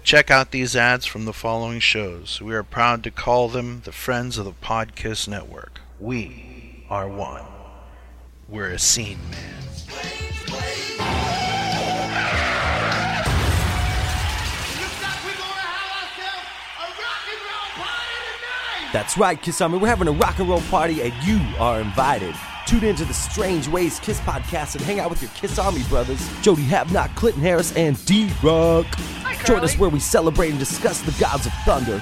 Check 0.05 0.31
out 0.31 0.52
these 0.52 0.77
ads 0.77 1.05
from 1.05 1.24
the 1.24 1.32
following 1.32 1.81
shows. 1.81 2.40
We 2.40 2.55
are 2.55 2.62
proud 2.62 3.02
to 3.05 3.10
call 3.10 3.48
them 3.48 3.82
the 3.85 3.90
Friends 3.90 4.39
of 4.39 4.44
the 4.44 4.52
Podkiss 4.52 5.27
Network. 5.27 5.81
We 5.98 6.85
are 6.89 7.09
one. 7.09 7.44
We're 8.48 8.70
a 8.70 8.78
scene 8.78 9.19
man. 9.32 9.62
That's 18.93 19.16
right, 19.16 19.40
Kiss 19.40 19.60
Army. 19.60 19.78
We're 19.78 19.89
having 19.89 20.09
a 20.09 20.12
rock 20.12 20.39
and 20.39 20.48
roll 20.48 20.60
party, 20.62 21.01
and 21.02 21.12
you 21.24 21.40
are 21.59 21.81
invited. 21.81 22.35
Tune 22.66 22.85
into 22.85 23.05
the 23.05 23.14
Strange 23.14 23.66
Ways 23.66 23.98
Kiss 24.01 24.20
podcast 24.20 24.77
and 24.77 24.85
hang 24.85 25.01
out 25.01 25.10
with 25.10 25.23
your 25.23 25.31
Kiss 25.35 25.59
Army 25.59 25.82
brothers, 25.89 26.20
Jody 26.43 26.64
Havnock, 26.64 27.14
Clinton 27.16 27.43
Harris, 27.43 27.74
and 27.74 28.02
D 28.05 28.31
Rock. 28.43 28.86
Join 29.44 29.64
us 29.64 29.78
where 29.78 29.90
we 29.90 29.98
celebrate 29.98 30.51
and 30.51 30.59
discuss 30.59 31.01
the 31.01 31.12
gods 31.19 31.47
of 31.47 31.52
thunder. 31.64 31.98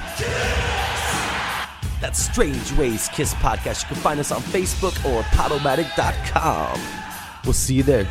That's 2.00 2.18
Strange 2.18 2.72
Ways 2.72 3.08
Kiss 3.12 3.34
podcast. 3.34 3.82
You 3.82 3.94
can 3.94 4.02
find 4.02 4.18
us 4.20 4.32
on 4.32 4.40
Facebook 4.40 4.96
or 5.04 5.22
Podomatic.com. 5.24 6.80
We'll 7.44 7.52
see 7.52 7.74
you 7.74 7.82
there. 7.82 8.04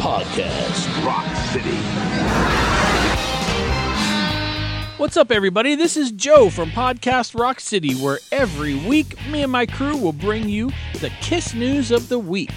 Podcast 0.00 1.04
Rock 1.04 1.34
City. 1.52 2.63
What's 5.04 5.18
up, 5.18 5.30
everybody? 5.30 5.74
This 5.74 5.98
is 5.98 6.12
Joe 6.12 6.48
from 6.48 6.70
Podcast 6.70 7.38
Rock 7.38 7.60
City, 7.60 7.92
where 7.92 8.20
every 8.32 8.74
week 8.74 9.18
me 9.28 9.42
and 9.42 9.52
my 9.52 9.66
crew 9.66 9.98
will 9.98 10.14
bring 10.14 10.48
you 10.48 10.70
the 10.98 11.10
Kiss 11.20 11.52
news 11.52 11.90
of 11.90 12.08
the 12.08 12.18
week. 12.18 12.50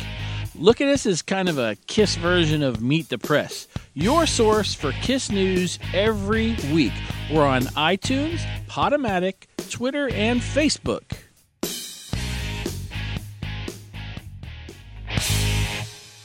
Look 0.55 0.79
at 0.79 0.87
us 0.87 1.05
as 1.05 1.21
kind 1.21 1.49
of 1.49 1.57
a 1.57 1.75
Kiss 1.87 2.15
version 2.15 2.63
of 2.63 2.81
Meet 2.81 3.09
the 3.09 3.17
Press. 3.17 3.67
your 3.93 4.25
source 4.25 4.73
for 4.73 4.93
Kiss 4.93 5.29
news 5.29 5.77
every 5.93 6.55
week. 6.71 6.93
We're 7.29 7.45
on 7.45 7.63
iTunes, 7.63 8.39
Podomatic, 8.69 9.47
Twitter, 9.69 10.07
and 10.07 10.39
Facebook. 10.39 11.17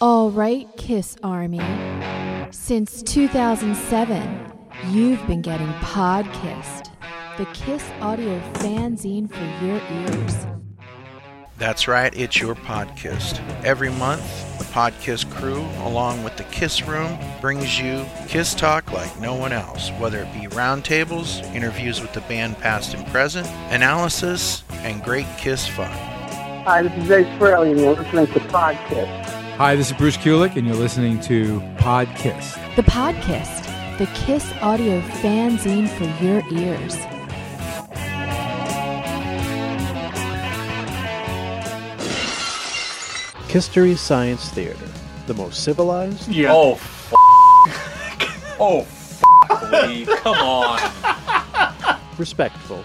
All 0.00 0.30
right, 0.30 0.68
Kiss 0.76 1.16
Army. 1.24 1.60
Since 2.52 3.02
2007, 3.02 4.52
you've 4.90 5.24
been 5.26 5.42
getting 5.42 5.72
Podkissed, 5.74 6.90
the 7.36 7.46
Kiss 7.54 7.84
audio 8.00 8.40
fanzine 8.54 9.28
for 9.28 9.64
your 9.64 9.80
ears. 10.00 10.46
That's 11.58 11.86
right, 11.86 12.12
it's 12.16 12.40
your 12.40 12.56
podcast. 12.56 13.38
Every 13.64 13.90
month, 13.90 14.58
the 14.58 14.64
Podcast 14.64 15.30
crew, 15.36 15.60
along 15.86 16.24
with 16.24 16.36
the 16.36 16.42
Kiss 16.44 16.82
Room, 16.82 17.16
brings 17.40 17.78
you 17.78 18.04
Kiss 18.26 18.54
Talk 18.54 18.92
like 18.92 19.20
no 19.20 19.34
one 19.34 19.52
else, 19.52 19.90
whether 20.00 20.18
it 20.18 20.32
be 20.32 20.48
roundtables, 20.48 21.42
interviews 21.54 22.00
with 22.00 22.12
the 22.12 22.22
band 22.22 22.58
past 22.58 22.94
and 22.94 23.06
present, 23.08 23.46
analysis, 23.70 24.64
and 24.70 25.02
great 25.04 25.26
Kiss 25.38 25.68
fun. 25.68 25.92
Hi, 26.64 26.82
this 26.82 27.04
is 27.04 27.10
Ace 27.10 27.26
Frehley, 27.38 27.70
and 27.70 27.80
you're 27.80 27.94
listening 27.94 28.26
to 28.26 28.40
Podcast. 28.48 29.24
Hi, 29.56 29.76
this 29.76 29.92
is 29.92 29.96
Bruce 29.96 30.16
Kulick, 30.16 30.56
and 30.56 30.66
you're 30.66 30.74
listening 30.74 31.20
to 31.20 31.60
Podkiss. 31.76 32.74
The 32.74 32.82
Podkissed, 32.82 33.71
the 33.98 34.06
Kiss 34.14 34.52
audio 34.62 35.00
fanzine 35.22 35.88
for 35.88 36.24
your 36.24 36.42
ears. 36.50 36.96
History 43.48 43.94
Science 43.96 44.48
Theater, 44.48 44.88
the 45.26 45.34
most 45.34 45.62
civilized. 45.62 46.26
Yeah. 46.28 46.52
Oh, 46.54 46.72
f- 46.72 47.12
oh, 48.60 48.80
f- 48.80 49.22
Lee, 49.72 50.06
come 50.06 50.36
on. 50.36 50.80
respectful. 52.16 52.82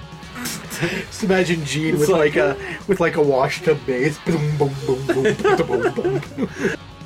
Just 0.81 1.23
imagine 1.23 1.63
Gene 1.63 1.97
with 1.97 2.09
like- 2.09 2.35
like, 2.35 2.57
a 2.57 2.57
with 2.87 2.99
like 2.99 3.15
a 3.15 3.21
washtub 3.21 3.79
bass. 3.85 4.19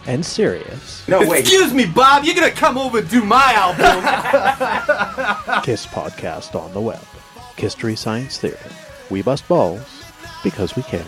And 0.07 0.25
serious. 0.25 1.07
No, 1.07 1.19
wait. 1.27 1.41
Excuse 1.41 1.73
me, 1.73 1.85
Bob. 1.85 2.23
You're 2.23 2.35
gonna 2.35 2.51
come 2.51 2.77
over 2.77 2.99
and 2.99 3.09
do 3.09 3.23
my 3.23 3.53
album. 3.53 4.03
Kiss 5.63 5.85
podcast 5.85 6.55
on 6.59 6.73
the 6.73 6.81
web. 6.81 6.99
History 7.57 7.95
Science 7.95 8.39
Theater. 8.39 8.71
We 9.09 9.21
bust 9.21 9.47
balls 9.47 10.03
because 10.43 10.75
we 10.75 10.83
can. 10.83 11.05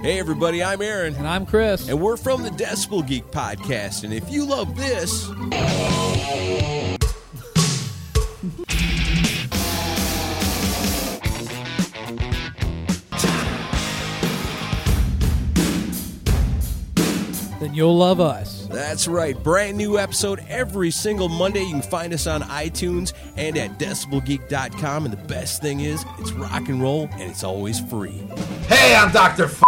Hey, 0.00 0.18
everybody, 0.18 0.64
I'm 0.64 0.80
Aaron. 0.80 1.14
And 1.16 1.28
I'm 1.28 1.44
Chris. 1.44 1.90
And 1.90 2.00
we're 2.00 2.16
from 2.16 2.42
the 2.42 2.48
Decibel 2.48 3.06
Geek 3.06 3.26
Podcast. 3.26 4.02
And 4.04 4.14
if 4.14 4.30
you 4.30 4.46
love 4.46 4.74
this. 4.74 5.28
Then 17.70 17.76
you'll 17.76 17.98
love 17.98 18.18
us. 18.18 18.66
That's 18.68 19.06
right. 19.06 19.40
Brand 19.40 19.76
new 19.76 19.96
episode 19.96 20.44
every 20.48 20.90
single 20.90 21.28
Monday. 21.28 21.62
You 21.62 21.70
can 21.70 21.82
find 21.82 22.12
us 22.12 22.26
on 22.26 22.42
iTunes 22.42 23.12
and 23.36 23.56
at 23.56 23.78
decibelgeek.com. 23.78 25.04
And 25.04 25.12
the 25.12 25.28
best 25.28 25.62
thing 25.62 25.78
is, 25.78 26.04
it's 26.18 26.32
rock 26.32 26.68
and 26.68 26.82
roll 26.82 27.08
and 27.12 27.22
it's 27.22 27.44
always 27.44 27.78
free. 27.78 28.26
Hey, 28.66 28.96
I'm 28.96 29.12
Dr. 29.12 29.44
F. 29.44 29.62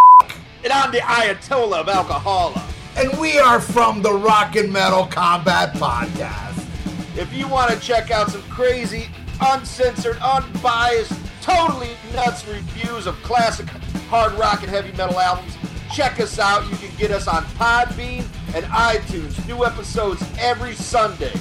and 0.65 0.73
I'm 0.73 0.91
the 0.91 0.99
Ayatollah 0.99 1.83
of 1.83 1.87
Alcohola. 1.87 2.61
And 2.97 3.17
we 3.21 3.39
are 3.39 3.61
from 3.61 4.03
the 4.03 4.13
Rock 4.13 4.57
and 4.57 4.73
Metal 4.73 5.07
Combat 5.07 5.73
Podcast. 5.75 6.59
If 7.17 7.33
you 7.33 7.47
want 7.47 7.71
to 7.71 7.79
check 7.79 8.11
out 8.11 8.31
some 8.33 8.43
crazy, 8.43 9.07
uncensored, 9.41 10.17
unbiased, 10.17 11.13
totally 11.41 11.91
nuts 12.17 12.49
reviews 12.49 13.07
of 13.07 13.15
classic 13.23 13.69
hard 14.11 14.33
rock 14.33 14.63
and 14.63 14.71
heavy 14.71 14.91
metal 14.97 15.21
albums, 15.21 15.57
check 15.93 16.21
us 16.21 16.39
out. 16.39 16.69
You 16.71 16.77
can 16.77 16.97
get 16.97 17.11
us 17.11 17.29
on 17.29 17.45
Podbean 17.57 18.25
and 18.55 18.65
iTunes. 18.67 19.47
New 19.47 19.65
episodes 19.65 20.23
every 20.39 20.75
Sunday. 20.75 21.33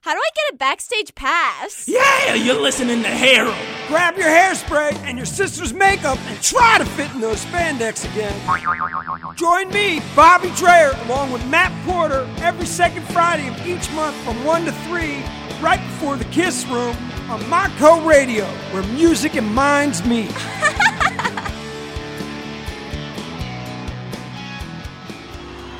How 0.00 0.14
do 0.14 0.18
I 0.18 0.30
get 0.34 0.52
a 0.52 0.56
backstage 0.56 1.14
pass? 1.14 1.86
Yeah, 1.86 2.34
you're 2.34 2.60
listening 2.60 3.02
to 3.02 3.08
Harold. 3.08 3.54
Grab 3.86 4.16
your 4.16 4.26
hairspray 4.26 4.96
and 5.04 5.16
your 5.16 5.26
sister's 5.26 5.72
makeup 5.72 6.18
and 6.26 6.42
try 6.42 6.78
to 6.78 6.84
fit 6.84 7.12
in 7.14 7.20
those 7.20 7.44
spandex 7.44 8.04
again. 8.12 8.34
Join 9.36 9.70
me, 9.70 10.00
Bobby 10.16 10.50
Dreyer, 10.56 10.92
along 11.04 11.30
with 11.30 11.46
Matt 11.46 11.72
Porter, 11.86 12.28
every 12.38 12.66
second 12.66 13.06
Friday 13.08 13.48
of 13.48 13.66
each 13.66 13.90
month 13.92 14.16
from 14.24 14.44
1 14.44 14.64
to 14.64 14.72
3, 14.72 15.22
right 15.60 15.80
before 15.80 16.16
the 16.16 16.24
Kiss 16.26 16.66
Room 16.66 16.96
on 17.32 17.40
Montco 17.44 18.06
Radio, 18.06 18.44
where 18.72 18.82
music 18.92 19.36
and 19.36 19.54
minds 19.54 20.04
meet. 20.04 20.30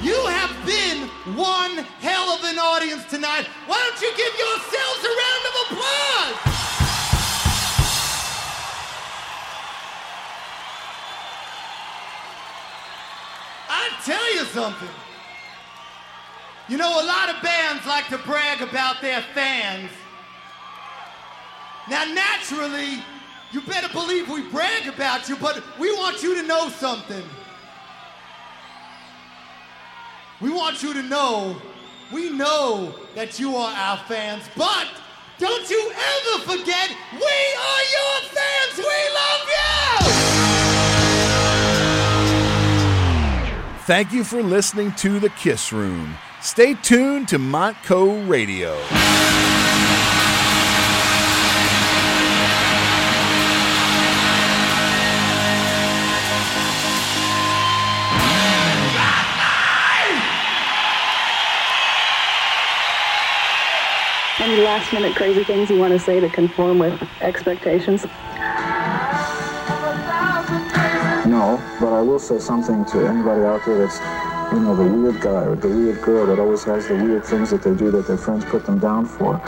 You 0.03 0.16
have 0.27 0.51
been 0.66 1.07
one 1.37 1.77
hell 2.01 2.31
of 2.31 2.43
an 2.43 2.59
audience 2.59 3.05
tonight. 3.05 3.47
Why 3.69 3.79
don't 3.79 4.01
you 4.03 4.11
give 4.16 4.35
yourselves 4.37 5.05
a 5.05 5.12
round 5.23 5.45
of 5.47 5.55
applause? 5.62 6.35
I 13.70 13.91
tell 14.05 14.35
you 14.35 14.45
something. 14.47 14.89
You 16.69 16.79
know, 16.79 17.01
a 17.01 17.07
lot 17.07 17.29
of 17.29 17.41
bands 17.45 17.87
like 17.87 18.09
to 18.09 18.19
brag 18.19 18.61
about 18.61 19.01
their 19.01 19.23
fans. 19.35 19.91
Now, 21.88 22.04
naturally, 22.04 23.02
you 23.50 23.60
better 23.62 23.88
believe 23.92 24.28
we 24.28 24.42
brag 24.50 24.86
about 24.86 25.28
you, 25.28 25.36
but 25.36 25.62
we 25.78 25.92
want 25.92 26.22
you 26.22 26.34
to 26.40 26.42
know 26.46 26.68
something. 26.68 27.24
We 30.40 30.50
want 30.50 30.82
you 30.82 30.92
to 30.94 31.02
know, 31.02 31.60
we 32.12 32.30
know 32.30 32.94
that 33.14 33.38
you 33.38 33.56
are 33.56 33.72
our 33.74 33.98
fans, 34.09 34.44
but 34.56 34.88
don't 35.38 35.68
you 35.68 35.92
ever 35.92 36.42
forget, 36.42 36.90
we 37.12 37.18
are 37.18 37.84
your 37.96 38.20
fans. 38.30 38.78
We 38.78 38.84
love 39.14 39.48
you. 39.48 39.72
Thank 43.84 44.12
you 44.12 44.24
for 44.24 44.42
listening 44.42 44.92
to 44.96 45.18
The 45.18 45.30
Kiss 45.30 45.72
Room. 45.72 46.14
Stay 46.40 46.74
tuned 46.74 47.28
to 47.28 47.38
Montco 47.38 48.28
Radio. 48.28 48.76
Any 64.53 64.61
last 64.61 64.93
minute 64.93 65.16
crazy 65.16 65.45
things 65.45 65.70
you 65.70 65.79
want 65.79 65.95
to 65.95 65.99
say 65.99 66.20
to 66.20 66.29
conform 66.29 66.79
with 66.79 67.01
expectations? 67.23 68.05
No, 71.24 71.59
but 71.81 71.95
I 71.95 72.03
will 72.03 72.19
say 72.19 72.39
something 72.39 72.85
to 72.85 73.07
anybody 73.09 73.45
out 73.45 73.65
there 73.65 73.79
that's, 73.79 73.99
you 74.53 74.61
know, 74.61 74.77
the 74.77 74.85
weird 74.85 75.23
guy 75.23 75.47
or 75.47 75.57
the 75.57 75.69
weird 75.69 76.03
girl 76.03 76.27
that 76.27 76.39
always 76.39 76.65
has 76.65 76.87
the 76.87 76.97
weird 76.97 77.24
things 77.24 77.49
that 77.49 77.62
they 77.62 77.74
do 77.74 77.91
that 77.93 78.07
their 78.07 78.19
friends 78.19 78.45
put 78.45 78.66
them 78.66 78.79
down 78.79 79.07
for. 79.07 79.41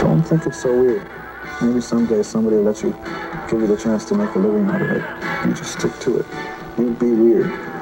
Don't 0.00 0.22
think 0.22 0.46
it's 0.46 0.62
so 0.62 0.74
weird. 0.74 1.06
Maybe 1.60 1.82
someday 1.82 2.22
somebody 2.22 2.56
will 2.56 2.62
let 2.62 2.82
you, 2.82 2.96
give 3.50 3.60
you 3.60 3.66
the 3.66 3.76
chance 3.76 4.06
to 4.06 4.14
make 4.14 4.34
a 4.36 4.38
living 4.38 4.70
out 4.70 4.80
of 4.80 4.90
it. 4.90 5.46
You 5.46 5.52
just 5.52 5.78
stick 5.78 5.92
to 6.00 6.20
it. 6.20 6.26
You 6.78 6.92
be 6.98 7.12
weird. 7.12 7.75